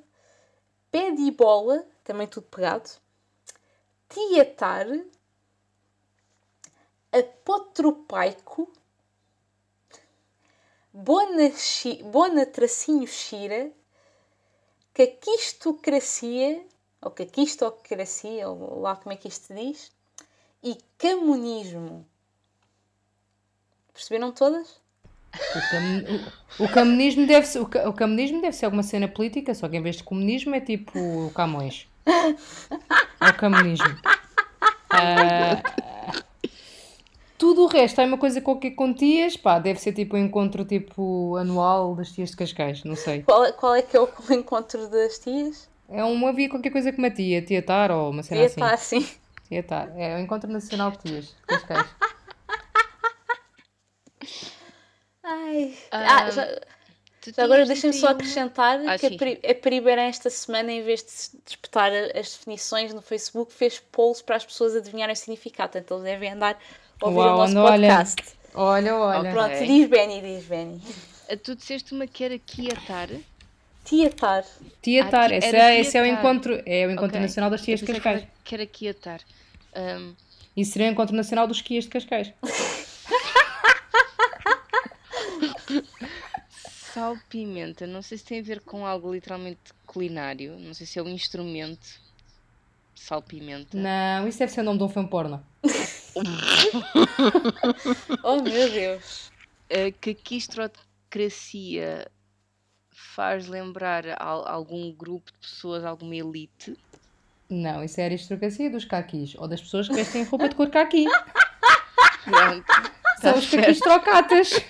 Pé 0.90 1.12
de 1.12 1.30
bola, 1.32 1.86
também 2.06 2.28
tudo 2.28 2.48
pegado. 2.48 2.90
Tietar. 4.08 4.88
Apotropaico. 7.12 8.72
Bona, 10.94 11.52
bona 12.04 12.46
tracinho 12.46 13.08
Xira. 13.08 13.72
Caquistocracia. 14.94 16.66
Ou 17.02 17.12
caquistocracia, 17.12 18.50
ou 18.50 18.80
lá 18.80 18.96
como 18.96 19.14
é 19.14 19.18
que 19.18 19.28
isto 19.28 19.54
diz. 19.54 19.92
E 20.64 20.78
camunismo. 20.98 22.06
Perceberam 23.94 24.32
todas? 24.32 24.80
O, 25.34 25.70
cam... 25.70 26.66
o, 26.66 26.74
comunismo 26.74 27.28
deve 27.28 27.46
ser, 27.46 27.60
o, 27.60 27.94
comunismo 27.94 28.42
deve 28.42 28.56
ser 28.56 28.66
alguma 28.66 28.84
cena 28.84 29.08
política, 29.08 29.54
só 29.54 29.68
que 29.68 29.76
em 29.76 29.82
vez 29.82 29.98
de 29.98 30.04
comunismo 30.04 30.56
é 30.56 30.62
tipo 30.62 31.32
Camões. 31.36 31.88
É 33.22 33.34
o. 33.34 33.82
Uh, 34.94 35.86
tudo 37.38 37.64
o 37.64 37.68
resto, 37.68 38.00
é 38.00 38.06
uma 38.06 38.18
coisa 38.18 38.40
qualquer 38.40 38.72
com 38.72 38.94
tias, 38.94 39.36
pá, 39.36 39.60
deve 39.60 39.80
ser 39.80 39.92
tipo 39.94 40.16
um 40.16 40.20
encontro 40.20 40.64
tipo 40.64 41.36
anual 41.36 41.94
das 41.94 42.12
tias 42.12 42.30
de 42.30 42.38
Cascais, 42.38 42.84
não 42.84 42.96
sei. 42.96 43.24
Qual, 43.24 43.52
qual 43.54 43.76
é 43.76 43.82
que 43.82 43.98
é 43.98 44.00
o 44.00 44.10
encontro 44.32 44.88
das 44.88 45.20
tias? 45.20 45.70
É 45.90 46.04
um, 46.04 46.28
havia 46.28 46.50
qualquer 46.50 46.72
coisa 46.72 46.92
com 46.92 47.00
uma 47.00 47.12
tia, 47.12 47.42
tia 47.42 47.62
Tar 47.62 47.92
ou 47.92 48.10
uma 48.10 48.24
cena 48.24 48.42
tia 48.42 48.48
assim. 48.48 48.60
Tar, 48.60 48.78
sim. 48.78 49.08
Tia 49.48 49.62
Tar, 49.64 49.92
é 49.98 50.16
o 50.16 50.20
encontro 50.20 50.50
nacional 50.50 50.92
de 50.92 51.00
tias 51.00 51.26
de 51.26 51.36
Cascais. 51.46 51.88
Ai. 55.24 55.74
Ah, 55.92 56.30
já, 56.32 56.48
já 57.34 57.44
agora 57.44 57.66
deixem-me 57.66 57.96
só 57.96 58.10
acrescentar 58.10 58.80
ah, 58.88 58.98
que 58.98 59.10
sim. 59.10 59.18
a 59.50 59.56
Peribeira 59.56 60.02
esta 60.02 60.30
semana, 60.30 60.72
em 60.72 60.84
vez 60.84 61.02
de 61.02 61.40
disputar 61.46 61.92
as 61.92 62.32
definições 62.32 62.94
no 62.94 63.02
Facebook, 63.02 63.54
fez 63.54 63.80
polls 63.80 64.22
para 64.22 64.36
as 64.36 64.46
pessoas 64.46 64.76
adivinharem 64.76 65.14
o 65.14 65.16
significado. 65.16 65.72
Portanto, 65.72 65.94
eles 65.94 66.04
devem 66.04 66.32
andar 66.34 66.58
a 67.02 67.06
ouvir 67.06 67.18
Uau, 67.18 67.36
o 67.36 67.38
nosso 67.38 67.54
podcast. 67.56 68.24
Olha, 68.54 68.96
olha. 68.96 69.30
Oh, 69.30 69.34
pronto, 69.34 69.56
okay. 69.56 69.68
diz 69.68 69.90
Benny, 69.90 70.22
diz 70.22 70.46
Benny. 70.46 70.82
Tu 71.44 71.56
disseste 71.56 71.94
uma 71.94 72.08
que 72.08 72.24
era 72.24 72.38
Kiatar. 72.38 73.10
Tietar. 73.84 74.44
Tietar, 74.82 75.32
ah, 75.32 75.36
esse, 75.36 75.56
é, 75.56 75.80
esse 75.80 75.98
é 75.98 76.02
o 76.02 76.06
encontro, 76.06 76.62
é 76.66 76.88
o 76.88 76.92
encontro 76.92 77.18
okay. 77.18 77.22
nacional 77.22 77.50
das 77.50 77.62
tias 77.62 77.80
de 77.80 77.86
Cascais. 77.86 78.24
Que 78.44 78.56
era 78.56 78.66
Kiatar. 78.66 79.22
Um... 79.76 80.14
Isso 80.56 80.72
seria 80.72 80.88
o 80.88 80.92
encontro 80.92 81.16
nacional 81.16 81.48
dos 81.48 81.62
quias 81.62 81.84
de 81.84 81.90
Cascais. 81.90 82.34
Sal 86.96 87.18
pimenta, 87.28 87.86
não 87.86 88.02
sei 88.02 88.18
se 88.18 88.24
tem 88.24 88.40
a 88.40 88.44
ver 88.44 88.62
com 88.62 88.86
algo 88.86 89.14
literalmente 89.14 89.60
culinário, 89.86 90.58
não 90.58 90.74
sei 90.74 90.88
se 90.88 90.98
é 90.98 91.04
um 91.04 91.10
instrumento. 91.10 91.86
Sal 92.96 93.22
pimenta. 93.22 93.78
Não, 93.78 94.26
isso 94.26 94.40
deve 94.40 94.54
ser 94.54 94.62
o 94.62 94.64
nome 94.64 94.78
de 94.78 94.86
um 94.86 94.90
filme 94.90 95.10
porno. 95.10 95.46
oh 98.24 98.42
meu 98.42 98.72
Deus! 98.72 99.30
A 99.70 99.92
caquistrocracia 100.00 102.10
faz 103.14 103.46
lembrar 103.48 104.06
al- 104.18 104.48
algum 104.48 104.90
grupo 104.94 105.30
de 105.34 105.38
pessoas, 105.40 105.84
alguma 105.84 106.16
elite. 106.16 106.78
Não, 107.50 107.84
isso 107.84 108.00
é 108.00 108.04
a 108.04 108.06
aristocracia 108.08 108.70
dos 108.70 108.86
caquis. 108.86 109.36
Ou 109.36 109.50
das 109.50 109.60
pessoas 109.62 109.90
que 109.90 109.96
vestem 109.96 110.24
roupa 110.24 110.48
de 110.48 110.56
cor 110.56 110.70
caqui. 110.70 111.06
Pronto. 112.24 112.66
São 113.20 113.34
Tá 113.34 113.38
os 113.38 113.50
caquis 113.50 113.80
trocatas. 113.80 114.50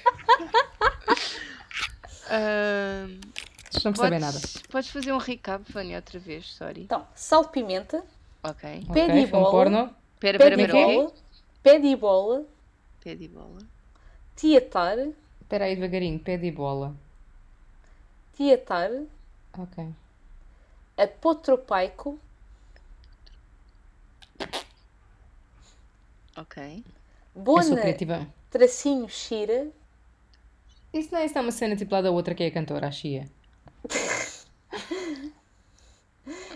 Vocês 2.27 3.83
não 3.83 3.93
percebem 3.93 4.19
nada. 4.19 4.39
podes, 4.69 4.89
fazer 4.89 5.13
um 5.13 5.17
recap, 5.17 5.63
Vânia, 5.71 5.97
outra 5.97 6.19
vez, 6.19 6.45
sorry. 6.53 6.83
Então, 6.83 7.07
sal 7.15 7.43
de 7.45 7.51
pimenta, 7.51 8.03
Ok. 8.43 8.85
Pé 8.93 9.09
de 9.09 9.25
bola. 9.27 9.95
pé 10.19 10.37
pera, 10.37 10.55
de 10.55 10.67
bola, 10.67 11.11
pé 11.63 11.79
de 11.79 11.95
bola, 11.95 12.45
Pé 13.03 13.15
de 13.15 13.27
bola. 13.27 13.59
tietar, 14.35 14.97
Espera 15.41 15.65
aí 15.65 15.75
devagarinho. 15.75 16.19
Pé 16.19 16.37
de 16.37 16.51
bola. 16.51 16.95
tietar, 18.33 18.91
Ok. 19.57 19.85
apotropaico, 20.97 22.19
Ok. 26.37 26.57
Eu 26.57 26.83
sou 27.33 27.43
bona, 27.43 27.81
criativa. 27.81 28.27
tracinho, 28.49 29.07
xira, 29.09 29.67
Isso 30.95 31.09
não 31.11 31.19
é, 31.19 31.25
isso 31.25 31.35
não 31.35 31.41
é 31.41 31.45
uma 31.45 31.51
cena 31.51 31.75
tipo 31.75 31.93
lá 31.93 32.01
da 32.01 32.09
outra 32.09 32.33
que 32.33 32.43
é 32.43 32.47
a 32.47 32.51
cantora, 32.51 32.87
a 32.87 32.91
Xia. 32.91 33.29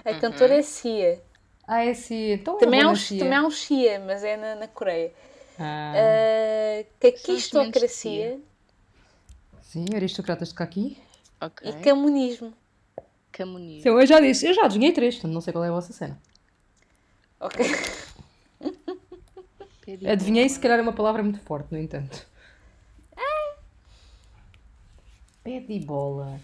a 0.06 0.14
cantora 0.20 0.56
é 0.56 0.62
Cia. 0.62 1.22
Ah, 1.68 1.84
é 1.84 1.94
sim. 1.94 2.32
Então 2.32 2.56
é 2.56 2.60
Também 2.60 2.80
boa 2.82 2.94
um, 2.94 2.96
Xia. 2.96 3.20
também 3.20 3.38
há 3.38 3.44
um 3.44 3.52
Xia, 3.52 4.00
mas 4.00 4.24
é 4.24 4.38
na, 4.38 4.56
na 4.56 4.68
Coreia. 4.68 5.12
Ah, 5.60 5.94
Uh, 5.94 6.86
caquistocracia 7.02 8.40
sim, 9.62 9.86
aristocratas 9.94 10.50
de 10.50 10.56
caqui. 10.56 10.98
Ok. 11.42 11.70
e 11.70 11.74
camunismo. 11.84 12.54
Camunismo. 13.32 13.80
Então, 13.82 14.00
eu 14.00 14.08
já 14.08 14.20
disse, 14.20 14.48
eu 14.48 14.54
já 14.54 14.64
adivinhei 14.66 14.92
três, 14.94 15.16
portanto 15.16 15.34
não 15.34 15.42
sei 15.42 15.54
qual 15.54 15.64
é 15.66 15.68
a 15.68 15.72
vossa 15.72 15.94
cena. 15.94 16.20
Ok. 17.40 17.66
Adivinhei, 20.12 20.48
se 20.48 20.60
calhar 20.60 20.80
é 20.80 20.82
uma 20.82 20.94
palavra 20.94 21.22
muito 21.22 21.40
forte, 21.42 21.72
no 21.72 21.78
entanto. 21.78 22.26
De 25.60 25.80
bola. 25.80 26.40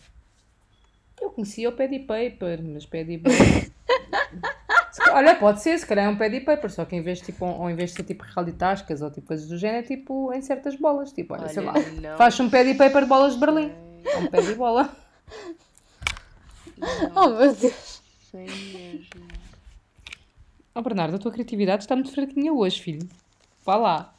Eu 1.22 1.30
conhecia 1.30 1.70
o 1.70 1.72
de 1.72 2.00
paper, 2.00 2.62
mas 2.64 2.86
de 2.86 3.18
bola. 3.18 3.36
Olha, 5.12 5.36
pode 5.36 5.62
ser, 5.62 5.78
se 5.78 5.86
calhar 5.86 6.06
é 6.06 6.10
um 6.10 6.16
de 6.16 6.40
paper, 6.42 6.72
só 6.72 6.86
que 6.86 6.96
em 6.96 7.02
vez, 7.02 7.22
tipo, 7.22 7.46
ao 7.46 7.70
invés 7.70 7.92
de 7.92 7.98
ser 7.98 8.04
tipo 8.04 8.24
ralitascas 8.24 9.02
ou 9.02 9.12
tipo 9.12 9.28
coisas 9.28 9.48
do 9.48 9.58
género, 9.58 9.80
é 9.86 9.88
tipo 9.88 10.34
em 10.34 10.42
certas 10.42 10.76
bolas. 10.76 11.12
Tipo, 11.12 11.34
olha, 11.34 11.50
sei 11.50 11.64
lá, 11.64 11.74
Olha, 11.74 12.10
não 12.12 12.18
faz 12.18 12.40
um 12.40 12.50
de 12.74 12.74
paper 12.74 13.04
de 13.04 13.08
bolas 13.08 13.34
de 13.34 13.40
Berlim. 13.40 13.72
É 14.06 14.18
um 14.18 14.28
de 14.46 14.56
bola. 14.56 14.96
Oh 17.16 17.30
meu 17.30 17.54
Deus. 17.54 18.02
Sei 18.32 18.46
mesmo. 18.46 19.28
Oh 20.74 20.82
Bernardo, 20.82 21.16
a 21.16 21.20
tua 21.20 21.32
criatividade 21.32 21.84
está 21.84 21.96
muito 21.96 22.12
fraquinha 22.12 22.52
hoje, 22.52 22.82
filho. 22.82 23.08
Vá 23.66 23.78
lá. 23.78 24.14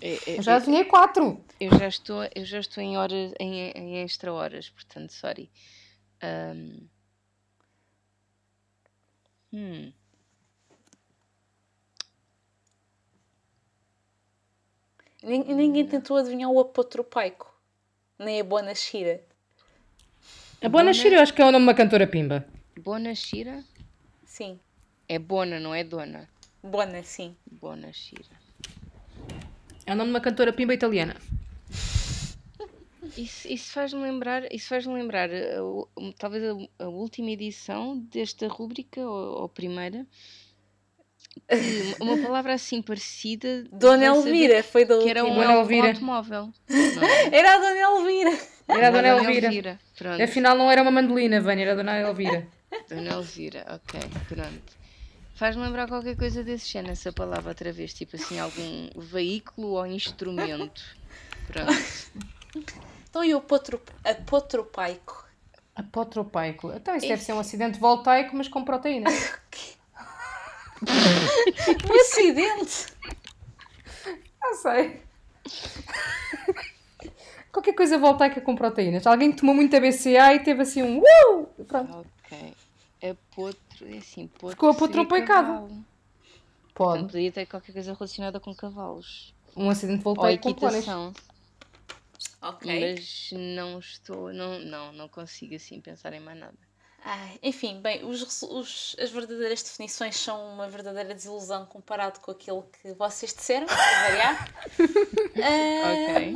É- 0.00 0.14
é- 0.26 0.38
Eu 0.38 0.42
já 0.42 0.56
adivinhei 0.56 0.84
quatro. 0.84 1.40
Eu 1.64 1.70
já 1.78 1.86
estou, 1.86 2.24
eu 2.34 2.44
já 2.44 2.58
estou 2.58 2.82
em 2.82 2.96
horas, 2.96 3.32
em, 3.38 3.70
em 3.70 4.02
extra 4.02 4.32
horas, 4.32 4.68
portanto, 4.70 5.12
sorry. 5.12 5.48
Ahm. 6.20 6.88
Hum. 9.52 9.92
Nin- 15.22 15.44
Ninguém 15.54 15.86
tentou 15.86 16.16
adivinhar 16.16 16.50
o 16.50 16.58
apotropaico. 16.60 17.46
Nem 18.18 18.40
a 18.40 18.44
bona 18.44 18.74
xira. 18.74 19.22
A 20.60 20.68
Bona 20.68 20.92
Shira, 20.94 21.16
eu 21.16 21.20
acho 21.22 21.34
que 21.34 21.42
é 21.42 21.44
o 21.44 21.50
nome 21.50 21.64
de 21.64 21.68
uma 21.70 21.74
cantora 21.74 22.06
pimba. 22.06 22.46
Bona 22.78 23.14
Shira? 23.16 23.64
Sim. 24.24 24.60
É 25.08 25.18
Bona, 25.18 25.58
não 25.58 25.74
é 25.74 25.82
Dona. 25.82 26.28
Bona, 26.62 27.02
sim. 27.02 27.36
Bona 27.50 27.92
Shira. 27.92 28.30
É 29.84 29.92
o 29.92 29.96
nome 29.96 30.10
de 30.10 30.14
uma 30.14 30.20
cantora 30.20 30.52
pimba 30.52 30.72
italiana. 30.72 31.16
Isso, 33.16 33.46
isso 33.46 33.72
faz-me 33.72 34.00
lembrar, 34.00 34.50
isso 34.54 34.68
faz-me 34.68 34.94
lembrar 34.94 35.28
a 35.30 35.62
u- 35.62 35.88
talvez 36.18 36.42
a, 36.44 36.84
a 36.84 36.88
última 36.88 37.30
edição 37.30 37.98
desta 37.98 38.48
rúbrica, 38.48 39.00
ou, 39.00 39.38
ou 39.40 39.44
a 39.44 39.48
primeira, 39.48 40.06
uma 42.00 42.16
palavra 42.22 42.54
assim 42.54 42.80
parecida. 42.80 43.64
Dona 43.70 44.14
saber 44.14 44.28
Elvira 44.28 44.62
foi 44.62 44.84
da 44.86 44.98
Que 44.98 45.08
era 45.10 45.24
um, 45.24 45.28
última. 45.28 45.44
Dona 45.44 45.58
Elvira. 45.60 45.88
automóvel. 45.88 46.52
não? 46.68 47.32
Era 47.32 47.54
a 47.54 47.58
Dona 47.58 47.78
Elvira. 47.80 48.38
Era 48.68 48.88
a 48.88 48.90
Dona 48.90 49.14
Dona 49.16 49.30
Elvira. 49.32 49.80
Pronto. 49.98 50.22
Afinal, 50.22 50.56
não 50.56 50.70
era 50.70 50.80
uma 50.82 50.90
mandolina, 50.90 51.40
Vânia, 51.40 51.64
era 51.64 51.72
a 51.72 51.76
Dona 51.76 51.98
Elvira. 51.98 52.46
Dona 52.88 53.10
Elvira, 53.10 53.66
ok, 53.68 54.00
pronto. 54.28 54.82
Faz-me 55.34 55.62
lembrar 55.62 55.88
qualquer 55.88 56.16
coisa 56.16 56.42
desse 56.42 56.70
género, 56.70 56.92
essa 56.92 57.12
palavra 57.12 57.50
outra 57.50 57.72
vez, 57.72 57.92
tipo 57.92 58.16
assim, 58.16 58.38
algum 58.38 58.88
veículo 58.96 59.68
ou 59.72 59.86
instrumento. 59.86 60.82
Pronto. 61.46 61.72
Então 63.12 63.22
e 63.22 63.34
o 63.34 63.38
apotro- 63.38 63.82
apotropaico? 64.02 65.28
Apotropaico. 65.76 66.72
Então, 66.72 66.96
isso 66.96 67.06
deve 67.06 67.22
ser 67.22 67.34
um 67.34 67.40
acidente 67.40 67.78
voltaico, 67.78 68.34
mas 68.34 68.48
com 68.48 68.64
proteína. 68.64 69.10
Um 70.82 71.94
acidente! 72.00 72.86
Não 74.40 74.54
sei. 74.56 75.00
Qualquer 77.52 77.74
coisa 77.74 77.98
voltaica 77.98 78.40
com 78.40 78.56
proteínas. 78.56 79.06
Alguém 79.06 79.30
que 79.30 79.38
tomou 79.38 79.54
muito 79.54 79.76
ABCA 79.76 80.34
e 80.34 80.40
teve 80.40 80.62
assim 80.62 80.82
um 80.82 80.98
uh! 80.98 81.46
Pronto. 81.68 82.04
Ok. 82.24 82.54
Apotro, 83.10 83.88
é 83.88 83.98
assim, 83.98 84.26
potro 84.26 84.50
Ficou. 84.50 84.74
Portanto, 84.74 84.96
Pode. 86.74 87.04
podia 87.04 87.30
ter 87.30 87.46
qualquer 87.46 87.72
coisa 87.72 87.92
relacionada 87.92 88.40
com 88.40 88.52
cavalos. 88.52 89.32
Um 89.56 89.70
acidente 89.70 90.02
voltaico 90.02 90.42
com 90.42 90.54
pôneis. 90.54 90.84
Ok. 92.42 92.94
Mas 92.96 93.30
não 93.32 93.78
estou, 93.78 94.32
não, 94.32 94.58
não, 94.58 94.92
não 94.92 95.08
consigo 95.08 95.54
assim 95.54 95.80
pensar 95.80 96.12
em 96.12 96.20
mais 96.20 96.38
nada. 96.38 96.58
Ai, 97.04 97.36
enfim, 97.42 97.80
bem, 97.80 98.04
os 98.04 98.42
os- 98.42 98.94
as 99.00 99.10
verdadeiras 99.10 99.60
definições 99.62 100.16
são 100.16 100.54
uma 100.54 100.68
verdadeira 100.68 101.12
desilusão 101.12 101.66
comparado 101.66 102.20
com 102.20 102.30
aquilo 102.30 102.62
que 102.80 102.92
vocês 102.94 103.34
disseram, 103.34 103.66
para 103.66 103.76
variar. 104.08 104.48
Ah, 105.34 105.92
Ok. 105.92 106.34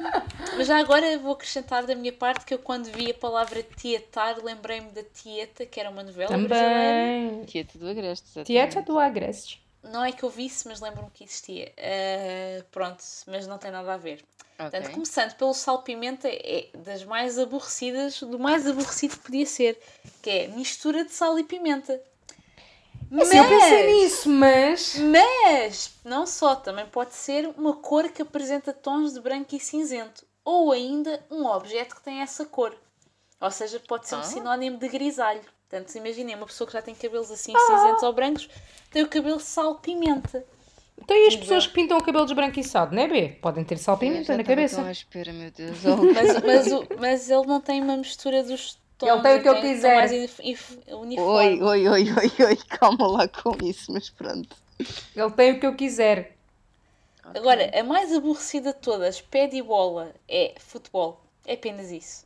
Mas 0.57 0.67
já 0.67 0.79
agora 0.79 1.19
vou 1.19 1.33
acrescentar 1.35 1.85
da 1.87 1.95
minha 1.95 2.13
parte 2.13 2.45
que 2.45 2.55
eu 2.55 2.59
quando 2.59 2.87
vi 2.87 3.11
a 3.11 3.15
palavra 3.15 3.63
tietar 3.63 4.43
lembrei-me 4.43 4.91
da 4.91 5.05
Tieta, 5.05 5.67
que 5.67 5.79
era 5.79 5.91
uma 5.91 6.03
novela 6.03 6.37
brasileira. 6.39 7.29
Também. 7.29 7.45
Tieta 7.45 7.79
do 7.79 7.89
Agreste, 7.89 8.27
exatamente. 8.29 8.47
Tieta 8.47 8.83
do 8.83 8.99
Agreste. 8.99 9.63
Não 9.91 10.05
é 10.05 10.13
que 10.13 10.23
eu 10.23 10.31
visse, 10.31 10.67
mas 10.69 10.81
lembro-me 10.81 11.11
que 11.11 11.25
existia. 11.25 11.73
Ah, 11.79 12.65
pronto, 12.71 13.03
mas 13.27 13.47
não 13.47 13.59
tem 13.59 13.71
nada 13.71 13.95
a 13.95 13.97
ver. 13.97 14.25
Portanto, 14.57 14.85
Ok. 14.85 14.95
começando 14.95 15.35
pelo 15.35 15.53
sal-pimenta, 15.53 16.29
é 16.29 16.69
das 16.75 17.05
mais 17.05 17.39
aborrecidas, 17.39 18.21
do 18.21 18.39
mais 18.39 18.67
aborrecido 18.67 19.17
que 19.17 19.23
podia 19.25 19.47
ser, 19.47 19.79
que 20.23 20.31
é 20.31 20.49
mistura 20.49 21.05
de 21.05 21.13
sal 21.13 21.39
e 21.39 21.45
pimenta. 21.45 22.01
Mas, 23.11 23.29
Assim, 23.29 23.39
eu 23.39 23.45
pensei 23.47 23.87
nisso, 23.87 24.29
mas. 24.31 24.97
mas 24.97 25.91
não 26.05 26.27
só, 26.27 26.57
também 26.57 26.87
pode 26.87 27.15
ser 27.15 27.47
uma 27.57 27.77
cor 27.77 28.09
que 28.09 28.23
apresenta 28.23 28.73
tons 28.73 29.13
de 29.13 29.21
branco 29.21 29.55
e 29.55 29.61
cinzento, 29.61 30.27
ou 30.45 30.73
ainda 30.73 31.25
um 31.31 31.47
objeto 31.47 31.95
que 31.97 32.03
tem 32.03 32.21
essa 32.21 32.45
cor. 32.45 32.75
Ou 33.41 33.51
seja, 33.51 33.79
pode 33.79 34.09
ser 34.09 34.17
um 34.17 34.21
Ah. 34.21 34.23
sinónimo 34.23 34.79
de 34.79 34.89
grisalho. 34.89 35.45
Portanto, 35.69 35.89
se 35.89 35.99
imaginem, 35.99 36.37
uma 36.37 36.47
pessoa 36.47 36.67
que 36.67 36.73
já 36.75 36.83
tem 36.83 36.95
cabelos 36.95 37.31
assim 37.31 37.53
Ah. 37.55 37.59
cinzentos 37.59 38.03
ou 38.03 38.13
brancos, 38.13 38.49
tem 38.91 39.03
o 39.03 39.09
cabelo 39.09 39.41
sal-pimenta. 39.41 40.45
Então, 40.99 41.17
e 41.17 41.27
as 41.29 41.37
pessoas 41.37 41.65
eu. 41.65 41.71
que 41.71 41.75
pintam 41.75 41.99
o 41.99 42.03
cabelo 42.03 42.25
desbranquiçado, 42.25 42.95
não 42.95 43.03
é 43.03 43.09
B? 43.09 43.29
Podem 43.43 43.65
ter 43.65 43.77
salpimenta 43.77 44.37
na 44.37 44.45
cabeça. 44.45 44.77
tão 44.77 44.87
à 44.87 44.91
espera, 44.93 45.33
meu 45.33 45.51
Deus. 45.51 45.79
Oh, 45.85 45.97
Mas, 45.97 46.43
mas, 46.43 46.99
mas 46.99 47.31
ele 47.31 47.47
não 47.47 47.61
tem 47.61 47.83
uma 47.83 47.97
mistura 47.97 48.43
dos 48.43 48.79
tons. 48.97 49.11
Ele 49.11 49.23
tem 49.23 49.37
o 49.39 49.43
que 49.43 49.49
ele 49.49 49.59
então 49.59 49.71
quiser. 49.71 50.11
Oi, 51.19 51.63
oi, 51.63 51.89
oi, 51.89 51.89
oi, 52.13 52.47
oi, 52.47 52.57
calma 52.69 53.07
lá 53.07 53.29
com 53.29 53.57
isso, 53.63 53.93
mas 53.93 54.09
pronto. 54.09 54.57
Ele 55.15 55.31
tem 55.33 55.53
o 55.53 55.61
que 55.61 55.67
eu 55.67 55.75
quiser. 55.75 56.35
Agora, 57.35 57.71
a 57.79 57.83
mais 57.85 58.13
aborrecida 58.15 58.73
de 58.73 58.79
todas, 58.79 59.21
pé 59.21 59.49
de 59.49 59.61
bola, 59.61 60.15
é 60.29 60.55
futebol. 60.59 61.21
É 61.45 61.55
apenas 61.55 61.91
isso. 61.91 62.26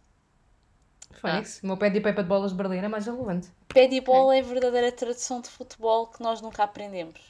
Fónix, 1.12 1.60
o 1.62 1.66
meu 1.66 1.76
pé 1.76 1.90
de 1.90 2.00
pepa 2.00 2.22
de 2.22 2.28
bolas 2.28 2.52
de 2.52 2.56
Berlim 2.56 2.78
é 2.78 2.88
mais 2.88 3.06
relevante. 3.06 3.48
Pé 3.68 3.86
de 3.86 4.00
bola 4.00 4.34
é 4.36 4.40
a 4.40 4.42
verdadeira 4.42 4.90
tradução 4.92 5.40
de 5.40 5.48
futebol 5.48 6.06
que 6.06 6.22
nós 6.22 6.40
nunca 6.40 6.62
aprendemos. 6.64 7.20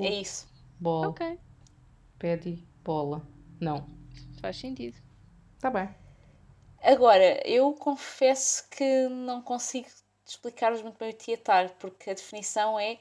É 0.00 0.08
isso. 0.08 0.46
Bola. 0.80 1.08
Ok, 1.08 1.38
Pé 2.18 2.36
de 2.36 2.64
bola. 2.84 3.22
Não. 3.60 3.86
faz 4.40 4.56
sentido. 4.58 4.96
Tá 5.60 5.70
bem. 5.70 5.88
Agora, 6.82 7.40
eu 7.46 7.72
confesso 7.74 8.68
que 8.70 9.08
não 9.08 9.40
consigo 9.40 9.88
explicar-vos 10.26 10.82
muito 10.82 10.98
bem 10.98 11.10
o 11.10 11.14
tietar, 11.14 11.70
porque 11.78 12.10
a 12.10 12.14
definição 12.14 12.78
é 12.78 12.98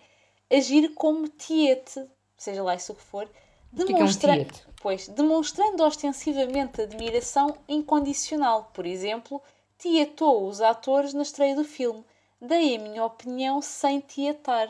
agir 0.51 0.93
como 0.93 1.27
tiete, 1.27 2.05
seja 2.37 2.63
lá 2.63 2.75
isso 2.75 2.93
o 2.93 2.95
que 2.95 3.01
for, 3.03 3.27
que 3.27 3.81
é 3.81 3.83
um 3.83 3.87
demonstra- 3.87 4.33
tiete? 4.35 4.65
pois, 4.81 5.07
demonstrando 5.09 5.83
ostensivamente 5.83 6.81
admiração 6.81 7.57
incondicional. 7.67 8.71
Por 8.73 8.85
exemplo, 8.85 9.41
tietou 9.83 10.47
os 10.47 10.61
atores 10.61 11.13
na 11.13 11.23
estreia 11.23 11.55
do 11.55 11.65
filme. 11.65 12.05
Dei 12.41 12.77
a 12.77 12.79
minha 12.79 13.03
opinião 13.03 13.61
sem 13.61 13.99
tietar. 13.99 14.69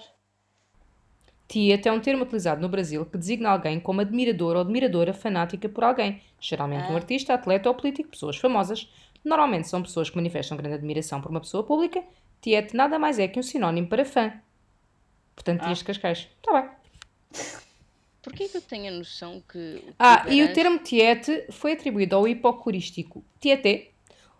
Tiete 1.47 1.87
é 1.87 1.91
um 1.91 1.99
termo 1.99 2.23
utilizado 2.23 2.59
no 2.59 2.67
Brasil 2.67 3.05
que 3.05 3.17
designa 3.17 3.51
alguém 3.51 3.79
como 3.79 4.01
admirador 4.01 4.55
ou 4.55 4.61
admiradora 4.61 5.13
fanática 5.13 5.69
por 5.69 5.83
alguém, 5.83 6.19
geralmente 6.39 6.91
um 6.91 6.95
artista, 6.95 7.33
atleta 7.33 7.69
ou 7.69 7.75
político, 7.75 8.09
pessoas 8.09 8.37
famosas. 8.37 8.91
Normalmente 9.23 9.67
são 9.67 9.83
pessoas 9.83 10.09
que 10.09 10.15
manifestam 10.15 10.57
grande 10.57 10.75
admiração 10.75 11.21
por 11.21 11.29
uma 11.29 11.41
pessoa 11.41 11.63
pública. 11.63 12.03
Tiete 12.41 12.75
nada 12.75 12.97
mais 12.97 13.19
é 13.19 13.27
que 13.27 13.39
um 13.39 13.43
sinónimo 13.43 13.87
para 13.87 14.03
fã. 14.03 14.33
Portanto, 15.35 15.63
Dias 15.63 15.77
de 15.77 15.83
Cascais. 15.83 16.27
Está 16.37 16.59
bem. 16.59 16.69
Porquê 18.23 18.47
que 18.47 18.57
eu 18.57 18.61
tenho 18.61 18.91
a 18.91 18.97
noção 18.97 19.43
que. 19.47 19.83
Ah, 19.99 20.25
e 20.27 20.43
o 20.43 20.53
termo 20.53 20.79
Tiete 20.79 21.45
foi 21.51 21.73
atribuído 21.73 22.15
ao 22.15 22.27
hipocorístico 22.27 23.23
Tietê, 23.39 23.92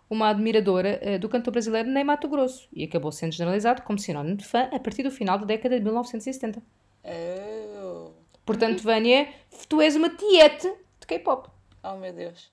uma 0.08 0.28
admiradora 0.28 0.98
eh, 1.02 1.18
do 1.18 1.28
cantor 1.28 1.52
brasileiro 1.52 1.88
Ney 1.88 2.04
Mato 2.04 2.28
Grosso, 2.28 2.68
e 2.72 2.84
acabou 2.84 3.10
sendo 3.12 3.32
generalizado 3.32 3.82
como 3.82 3.98
sinónimo 3.98 4.36
de 4.36 4.44
fã 4.44 4.68
a 4.72 4.78
partir 4.78 5.02
do 5.02 5.10
final 5.10 5.38
da 5.38 5.44
década 5.46 5.78
de 5.78 5.84
1970. 5.84 6.62
Oh, 7.04 8.10
Portanto, 8.44 8.82
Vânia, 8.82 9.32
tu 9.68 9.80
és 9.80 9.96
uma 9.96 10.10
Tiete 10.10 10.68
de 11.00 11.06
K-pop. 11.06 11.48
oh 11.82 11.96
meu 11.96 12.12
Deus. 12.12 12.52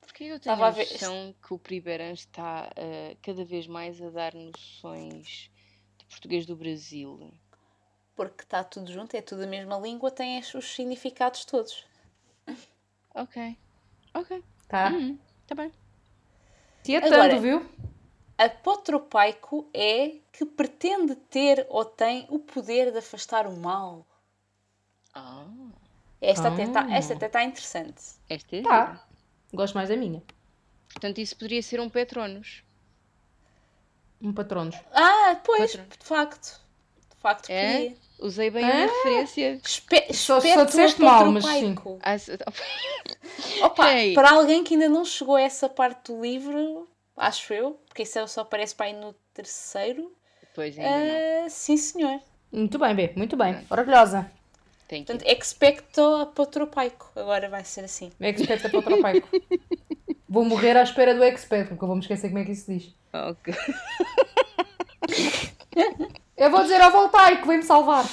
Porquê 0.00 0.24
eu 0.24 0.38
tenho 0.40 0.54
Estava 0.54 0.66
a 0.66 0.68
a 0.68 0.70
ver- 0.70 0.90
noção 0.92 1.34
que 1.46 1.52
o 1.52 1.58
Priberan 1.58 2.12
está 2.12 2.70
ah, 2.76 3.16
cada 3.22 3.44
vez 3.44 3.66
mais 3.66 4.00
a 4.00 4.08
dar 4.10 4.32
noções 4.34 5.50
de 5.98 6.04
português 6.06 6.46
do 6.46 6.56
Brasil? 6.56 7.30
Porque 8.14 8.44
está 8.44 8.64
tudo 8.64 8.90
junto, 8.90 9.14
é 9.14 9.20
tudo 9.20 9.42
a 9.42 9.46
mesma 9.46 9.76
língua, 9.78 10.10
tem 10.10 10.38
os 10.38 10.54
os 10.54 10.74
significados 10.74 11.44
todos. 11.44 11.84
Ok. 13.14 13.56
Ok. 14.14 14.42
Tá? 14.68 14.90
Uhum. 14.90 15.18
Tá 15.46 15.54
bem. 15.54 15.70
Tietando, 16.86 17.14
Agora- 17.14 17.40
viu? 17.40 17.66
Apotropaico 18.38 19.68
é 19.74 20.18
que 20.32 20.44
pretende 20.44 21.16
ter 21.16 21.66
ou 21.68 21.84
tem 21.84 22.26
o 22.30 22.38
poder 22.38 22.92
de 22.92 22.98
afastar 22.98 23.46
o 23.46 23.56
mal. 23.56 24.06
Ah, 25.12 25.46
Esta 26.20 26.48
até 26.48 26.62
está 26.62 26.82
Ah. 26.84 26.92
esta 26.96 27.14
até 27.14 27.28
tá 27.28 27.42
interessante. 27.42 28.02
esta 28.28 28.56
é. 28.56 28.62
Tá. 28.62 29.04
Gosto 29.52 29.74
mais 29.74 29.88
da 29.88 29.96
minha. 29.96 30.22
Portanto, 30.92 31.18
isso 31.18 31.34
poderia 31.36 31.62
ser 31.62 31.80
um 31.80 31.88
Petronos. 31.88 32.62
Um 34.20 34.32
patronos. 34.32 34.76
Ah, 34.92 35.40
pois, 35.44 35.72
de 35.72 35.84
facto. 36.00 36.60
De 37.14 37.16
facto, 37.20 37.50
É? 37.50 37.72
podia. 37.90 37.96
Usei 38.18 38.50
bem 38.50 38.64
Ah. 38.64 38.84
a 38.84 38.86
referência. 38.86 39.60
Espe 39.64 40.14
Só- 40.14 40.38
disseste 40.38 41.02
mal, 41.02 41.30
mas 41.30 41.44
apotropaico. 41.44 41.98
Ah, 42.02 42.16
Opa, 43.66 43.92
Ei. 43.94 44.14
para 44.14 44.30
alguém 44.30 44.64
que 44.64 44.74
ainda 44.74 44.88
não 44.88 45.04
chegou 45.04 45.36
a 45.36 45.42
essa 45.42 45.68
parte 45.68 46.10
do 46.12 46.22
livro, 46.22 46.88
acho 47.16 47.52
eu, 47.52 47.72
porque 47.86 48.02
isso 48.04 48.26
só 48.28 48.40
aparece 48.42 48.74
para 48.74 48.86
aí 48.86 48.92
no 48.94 49.14
terceiro. 49.34 50.10
Pois 50.54 50.78
ainda 50.78 50.90
não. 50.90 51.44
ah, 51.46 51.50
sim, 51.50 51.76
senhor. 51.76 52.20
Muito 52.50 52.78
bem, 52.78 52.94
B. 52.94 53.12
Muito 53.16 53.36
bem. 53.36 53.66
Orgulhosa. 53.68 54.30
Que 54.88 54.96
Portanto, 54.98 55.22
expecto 55.26 56.00
apotropaico. 56.16 57.10
Agora 57.16 57.48
vai 57.50 57.64
ser 57.64 57.84
assim. 57.84 58.10
Expecta 58.20 58.68
para 58.70 58.78
o 58.78 58.82
tropaico. 58.82 59.28
Vou 60.28 60.44
morrer 60.44 60.76
à 60.76 60.82
espera 60.82 61.14
do 61.14 61.22
expert, 61.22 61.68
porque 61.68 61.82
eu 61.84 61.88
vou 61.88 61.96
me 61.96 62.02
esquecer 62.02 62.28
como 62.28 62.38
é 62.40 62.44
que 62.44 62.52
isso 62.52 62.64
se 62.66 62.78
diz. 62.78 62.94
Ok. 63.12 63.54
Eu 66.36 66.50
vou 66.50 66.62
dizer 66.62 66.80
ao 66.80 66.90
voltaico, 66.92 67.46
vem-me 67.46 67.62
salvar. 67.62 68.04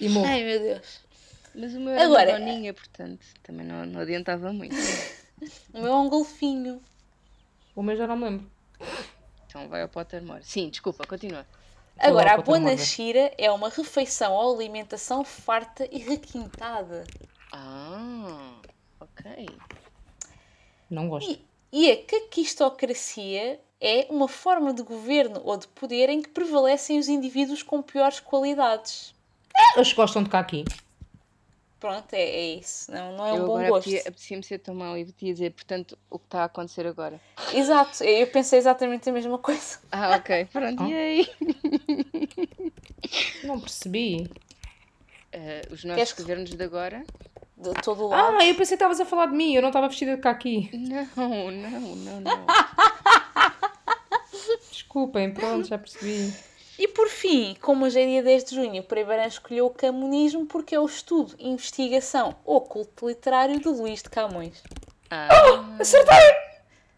E 0.00 0.08
morro. 0.08 0.26
Ai 0.26 0.42
meu 0.44 0.60
Deus. 0.60 1.00
Mas 1.54 1.74
o 1.74 1.80
meu 1.80 1.92
era 1.92 2.04
Agora- 2.04 2.30
uma 2.30 2.38
doninha, 2.38 2.72
portanto, 2.72 3.26
também 3.42 3.66
não, 3.66 3.84
não 3.86 4.00
adiantava 4.00 4.52
muito. 4.52 4.74
O 5.72 5.80
meu 5.80 5.86
é 5.90 5.96
um 5.96 6.08
golfinho. 6.10 6.82
O 7.74 7.82
meu 7.82 7.96
já 7.96 8.06
não 8.06 8.14
me 8.14 8.24
lembro. 8.24 8.50
Então 9.46 9.66
vai 9.70 9.80
ao 9.80 9.88
Pottermore. 9.88 10.44
Sim, 10.44 10.68
desculpa, 10.68 11.06
continua. 11.06 11.46
Agora, 11.98 12.34
a. 12.34 12.36
Buonascira 12.36 13.32
é 13.38 13.50
uma 13.50 13.70
refeição 13.70 14.34
ou 14.34 14.54
alimentação 14.54 15.24
farta 15.24 15.88
e 15.90 15.98
requintada. 15.98 17.04
Ah, 17.50 18.52
ok. 19.00 19.48
Não 20.90 21.08
gosto. 21.08 21.30
E, 21.30 21.42
e 21.72 21.90
a 21.90 21.96
caquistocracia 22.04 23.60
é 23.80 24.06
uma 24.10 24.28
forma 24.28 24.72
de 24.74 24.82
governo 24.82 25.40
ou 25.44 25.56
de 25.56 25.66
poder 25.68 26.08
em 26.08 26.20
que 26.20 26.28
prevalecem 26.28 26.98
os 26.98 27.08
indivíduos 27.08 27.62
com 27.62 27.80
piores 27.80 28.20
qualidades. 28.20 29.14
Eles 29.76 29.92
gostam 29.92 30.22
de 30.22 30.28
cá 30.30 30.38
aqui. 30.40 30.64
Pronto, 31.78 32.12
é, 32.12 32.20
é 32.20 32.54
isso. 32.56 32.92
Não, 32.92 33.16
não 33.16 33.26
é 33.26 33.32
um 33.32 33.36
eu 33.36 33.46
bom 33.46 33.52
agora 33.54 33.68
gosto. 33.70 33.88
apetecia- 33.88 34.08
apetecia-me 34.10 34.42
ser 34.42 34.58
tão 34.58 34.74
mau 34.74 34.98
e 34.98 35.06
ia 35.22 35.32
dizer, 35.32 35.52
portanto, 35.52 35.96
o 36.10 36.18
que 36.18 36.26
está 36.26 36.42
a 36.42 36.44
acontecer 36.44 36.86
agora. 36.86 37.18
Exato, 37.54 38.04
eu 38.04 38.26
pensei 38.26 38.58
exatamente 38.58 39.08
a 39.08 39.12
mesma 39.12 39.38
coisa. 39.38 39.78
Ah, 39.90 40.16
ok. 40.16 40.44
Pronto, 40.52 40.82
e 40.84 40.94
aí? 40.94 41.28
Não 43.44 43.58
percebi. 43.58 44.30
Ah, 45.32 45.62
os 45.72 45.82
nossos 45.84 46.12
que- 46.12 46.20
governos 46.20 46.50
de 46.50 46.62
agora? 46.62 47.02
De 47.60 47.74
todo 47.82 48.04
o 48.04 48.08
lado. 48.08 48.36
Ah, 48.38 48.46
eu 48.46 48.54
pensei 48.54 48.68
que 48.68 48.74
estavas 48.74 48.98
a 49.00 49.04
falar 49.04 49.26
de 49.26 49.36
mim. 49.36 49.54
Eu 49.54 49.60
não 49.60 49.68
estava 49.68 49.88
vestida 49.88 50.16
de 50.16 50.22
cá 50.22 50.30
aqui. 50.30 50.70
Não, 50.72 51.50
não, 51.50 51.80
não, 51.96 52.20
não. 52.20 52.46
Desculpem, 54.70 55.34
pronto, 55.34 55.68
já 55.68 55.76
percebi. 55.76 56.32
E 56.78 56.88
por 56.88 57.08
fim, 57.08 57.54
como 57.60 57.84
hoje 57.84 58.00
é 58.00 58.06
dia 58.06 58.22
10 58.22 58.44
de 58.44 58.54
junho, 58.54 58.80
o 58.80 58.84
Pereira 58.84 59.26
escolheu 59.26 59.66
o 59.66 59.70
camonismo 59.70 60.46
porque 60.46 60.74
é 60.74 60.80
o 60.80 60.86
estudo, 60.86 61.34
investigação 61.38 62.34
ou 62.42 62.62
culto 62.62 63.06
literário 63.06 63.60
de 63.60 63.68
Luís 63.68 64.02
de 64.02 64.08
Camões. 64.08 64.62
Ah, 65.10 65.28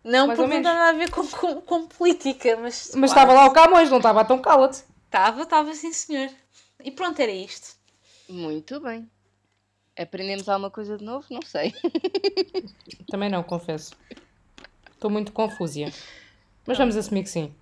Não 0.04 0.28
Mais 0.28 0.38
porque 0.38 0.54
não 0.54 0.62
tem 0.62 0.72
nada 0.72 0.90
a 0.90 0.92
ver 0.92 1.10
com, 1.10 1.26
com, 1.26 1.60
com 1.60 1.86
política, 1.86 2.56
mas. 2.56 2.92
Mas 2.94 3.10
estava 3.10 3.32
lá 3.32 3.46
o 3.46 3.52
Camões, 3.52 3.90
não 3.90 3.96
estava 3.96 4.24
tão 4.24 4.40
cala-te. 4.40 4.84
Estava, 5.06 5.42
estava 5.42 5.74
sim 5.74 5.92
senhor. 5.92 6.30
E 6.84 6.90
pronto, 6.90 7.20
era 7.20 7.32
isto. 7.32 7.76
muito 8.28 8.80
bem. 8.80 9.08
Aprendemos 9.98 10.48
alguma 10.48 10.70
coisa 10.70 10.96
de 10.96 11.04
novo? 11.04 11.26
Não 11.30 11.42
sei. 11.42 11.74
Também 13.10 13.28
não, 13.28 13.42
confesso. 13.42 13.92
Estou 14.92 15.10
muito 15.10 15.32
confusa. 15.32 15.92
Mas 16.66 16.78
vamos 16.78 16.96
assumir 16.96 17.24
que 17.24 17.28
sim. 17.28 17.52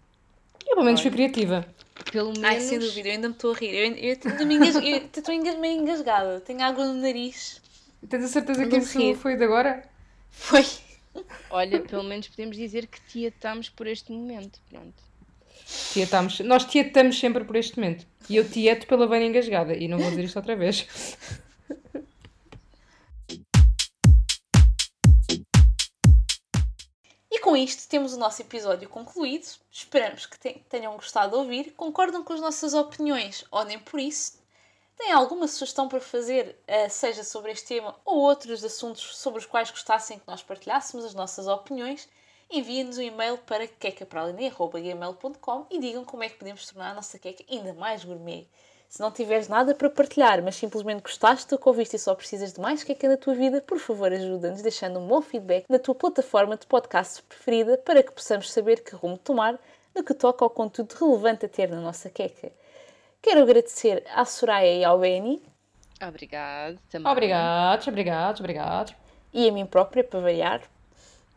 Eu 0.67 0.75
pelo 0.75 0.85
menos 0.85 1.01
fui 1.01 1.11
criativa. 1.11 1.67
Pelo 2.13 2.31
menos. 2.33 2.45
Ai, 2.45 2.61
sem 2.61 2.79
dúvida, 2.79 3.09
eu 3.09 3.13
ainda 3.15 3.29
me 3.29 3.35
estou 3.35 3.53
a 3.53 3.57
rir. 3.57 3.75
Eu, 3.75 4.13
estou 4.13 5.35
engas- 5.35 5.59
meio 5.59 5.81
engasgada. 5.81 6.41
Tenho 6.41 6.63
água 6.63 6.85
no 6.87 6.95
nariz. 6.95 7.61
Tens 8.09 8.25
a 8.25 8.29
certeza 8.29 8.67
que 8.67 8.77
isso 8.77 9.15
foi 9.17 9.37
de 9.37 9.45
agora? 9.45 9.83
Foi. 10.31 10.65
Olha, 11.51 11.81
pelo 11.81 12.05
menos 12.05 12.29
podemos 12.29 12.57
dizer 12.57 12.87
que 12.87 13.01
tietamos 13.03 13.69
por 13.69 13.87
este 13.87 14.13
momento. 14.13 14.61
Pronto. 14.71 15.03
Tietamos. 15.93 16.39
Nós 16.41 16.65
tietamos 16.65 17.19
sempre 17.19 17.45
por 17.45 17.57
este 17.57 17.79
momento. 17.79 18.07
E 18.29 18.37
eu 18.37 18.49
tieto 18.49 18.87
pela 18.87 19.07
veia 19.09 19.27
engasgada. 19.27 19.75
E 19.75 19.89
não 19.89 19.99
vou 19.99 20.09
dizer 20.11 20.25
isto 20.25 20.37
outra 20.37 20.55
vez. 20.55 20.87
E 27.41 27.43
com 27.43 27.57
isto 27.57 27.89
temos 27.89 28.13
o 28.13 28.19
nosso 28.19 28.43
episódio 28.43 28.87
concluído. 28.87 29.47
Esperamos 29.73 30.27
que 30.27 30.39
te- 30.39 30.63
tenham 30.69 30.95
gostado 30.95 31.31
de 31.31 31.37
ouvir. 31.39 31.73
Concordam 31.73 32.23
com 32.23 32.35
as 32.35 32.41
nossas 32.43 32.75
opiniões 32.75 33.47
ou 33.51 33.65
nem 33.65 33.79
por 33.79 33.99
isso? 33.99 34.39
Têm 34.99 35.11
alguma 35.11 35.49
sugestão 35.49 35.89
para 35.89 36.03
fazer, 36.03 36.59
eh, 36.67 36.91
seja 36.91 37.25
sobre 37.25 37.53
este 37.53 37.69
tema 37.69 37.99
ou 38.05 38.19
outros 38.19 38.63
assuntos 38.63 39.17
sobre 39.17 39.39
os 39.39 39.47
quais 39.47 39.71
gostassem 39.71 40.19
que 40.19 40.29
nós 40.29 40.43
partilhássemos 40.43 41.03
as 41.03 41.15
nossas 41.15 41.49
opiniões? 41.49 42.07
Enviem-nos 42.51 42.99
um 42.99 43.03
e-mail 43.03 43.39
para 43.39 43.67
quecapraline.gmail.com 43.67 45.67
e 45.71 45.79
digam 45.79 46.05
como 46.05 46.23
é 46.23 46.29
que 46.29 46.37
podemos 46.37 46.67
tornar 46.67 46.91
a 46.91 46.95
nossa 46.95 47.19
queca 47.19 47.43
ainda 47.51 47.73
mais 47.73 48.05
gourmet. 48.05 48.47
Se 48.91 49.01
não 49.01 49.13
tiveres 49.13 49.47
nada 49.47 49.73
para 49.73 49.89
partilhar, 49.89 50.43
mas 50.43 50.57
simplesmente 50.57 51.03
gostaste 51.03 51.49
do 51.49 51.57
que 51.57 51.69
ouviste 51.69 51.95
e 51.95 51.99
só 51.99 52.13
precisas 52.13 52.53
de 52.53 52.61
mais 52.61 52.83
queca 52.83 53.09
na 53.09 53.17
tua 53.17 53.35
vida, 53.35 53.61
por 53.61 53.79
favor 53.79 54.13
ajuda-nos 54.13 54.63
deixando 54.63 54.99
um 54.99 55.07
bom 55.07 55.23
feedback 55.23 55.65
na 55.69 55.79
tua 55.79 55.95
plataforma 55.95 56.57
de 56.57 56.67
podcast 56.67 57.23
preferida 57.23 57.79
para 57.79 58.03
que 58.03 58.11
possamos 58.11 58.51
saber 58.51 58.83
que 58.83 58.97
rumo 58.97 59.17
tomar 59.17 59.57
no 59.95 60.03
que 60.03 60.13
toca 60.13 60.45
ao 60.45 60.51
conteúdo 60.51 60.93
relevante 60.99 61.47
a 61.47 61.49
ter 61.49 61.71
na 61.71 61.81
nossa 61.81 62.11
queca. 62.11 62.51
Quero 63.23 63.43
agradecer 63.43 64.03
à 64.13 64.25
Soraya 64.25 64.75
e 64.75 64.85
ao 64.85 64.99
Benny 64.99 65.41
Obrigado. 66.03 66.77
Também. 66.91 67.13
Obrigados, 67.13 67.87
obrigados, 67.87 68.41
obrigados. 68.41 68.95
e 69.33 69.49
a 69.49 69.53
mim 69.53 69.67
própria, 69.67 70.03
para 70.03 70.19
variar. 70.19 70.63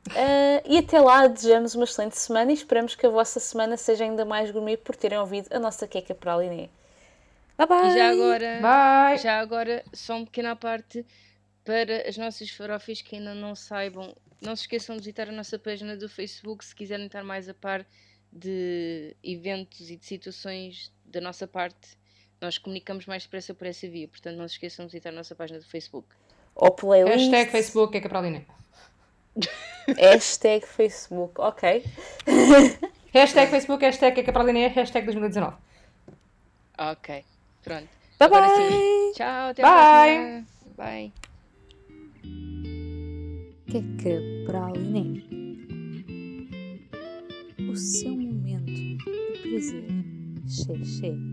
Ah, 0.10 0.64
e 0.66 0.80
até 0.80 1.00
lá, 1.00 1.28
desejamos 1.28 1.76
uma 1.76 1.84
excelente 1.84 2.18
semana 2.18 2.50
e 2.50 2.56
esperamos 2.56 2.96
que 2.96 3.06
a 3.06 3.10
vossa 3.10 3.40
semana 3.40 3.78
seja 3.78 4.06
ainda 4.06 4.26
mais 4.26 4.50
gourmet 4.50 4.78
por 4.78 4.96
terem 4.96 5.20
ouvido 5.20 5.54
a 5.56 5.60
nossa 5.60 5.88
queca 5.88 6.16
para 6.16 6.34
a 6.34 6.38
Liné. 6.38 6.70
Bye 7.58 7.68
bye! 7.68 7.88
E 7.88 7.94
já 7.94 8.10
agora, 8.10 8.60
Bye. 8.62 9.18
já 9.18 9.40
agora, 9.40 9.84
só 9.94 10.18
uma 10.18 10.26
pequena 10.26 10.56
parte 10.56 11.06
para 11.64 12.08
as 12.08 12.18
nossas 12.18 12.50
farofas 12.50 13.02
que 13.02 13.16
ainda 13.16 13.34
não 13.34 13.56
saibam. 13.56 14.16
Não 14.42 14.56
se 14.56 14.64
esqueçam 14.64 14.96
de 14.96 15.02
visitar 15.02 15.30
a 15.30 15.32
nossa 15.32 15.58
página 15.58 15.96
do 15.96 16.10
Facebook 16.10 16.66
se 16.66 16.76
quiserem 16.76 17.06
estar 17.06 17.24
mais 17.24 17.48
a 17.48 17.54
par 17.54 17.86
de 18.32 19.16
eventos 19.24 19.90
e 19.90 19.96
de 19.96 20.06
situações 20.06 20.92
da 21.06 21.22
nossa 21.22 21.48
parte. 21.48 21.98
Nós 22.42 22.58
comunicamos 22.58 23.06
mais 23.06 23.24
depressa 23.24 23.54
por 23.54 23.68
essa 23.68 23.88
via, 23.88 24.08
portanto 24.08 24.36
não 24.36 24.48
se 24.48 24.56
esqueçam 24.56 24.86
de 24.86 24.92
visitar 24.92 25.10
a 25.10 25.14
nossa 25.14 25.34
página 25.34 25.60
do 25.60 25.66
Facebook. 25.66 26.08
Ou 26.56 26.72
playlist. 26.72 27.30
Hashtag 27.30 27.52
Facebook 27.52 27.98
é 27.98 28.02
que 28.02 28.08
é 28.08 28.10
para 28.10 28.20
ali, 28.20 28.30
né? 28.32 28.46
Hashtag 29.98 30.66
Facebook, 30.66 31.40
ok. 31.40 31.84
Hashtag 33.14 33.52
Facebook, 33.52 33.86
hashtag 33.86 34.24
que 34.24 34.30
é 34.30 34.34
para 34.34 34.52
é 34.52 34.68
hashtag 34.68 35.06
2019. 35.06 35.56
Ok, 36.78 37.24
pronto. 37.64 37.88
Bye 38.20 38.28
Agora 38.28 38.48
bye! 38.48 38.70
sim. 38.70 39.12
Tchau, 39.18 39.50
até 39.50 39.62
Bye. 39.62 39.72
a 39.72 40.44
próxima. 40.44 40.46
Bye. 40.78 41.14
Queca 43.66 44.22
Praliné. 44.46 45.24
O 47.70 47.76
seu 47.76 48.12
momento 48.12 48.66
de 48.66 48.98
prazer. 49.42 49.88
Xé, 50.48 50.86
xé. 50.86 51.33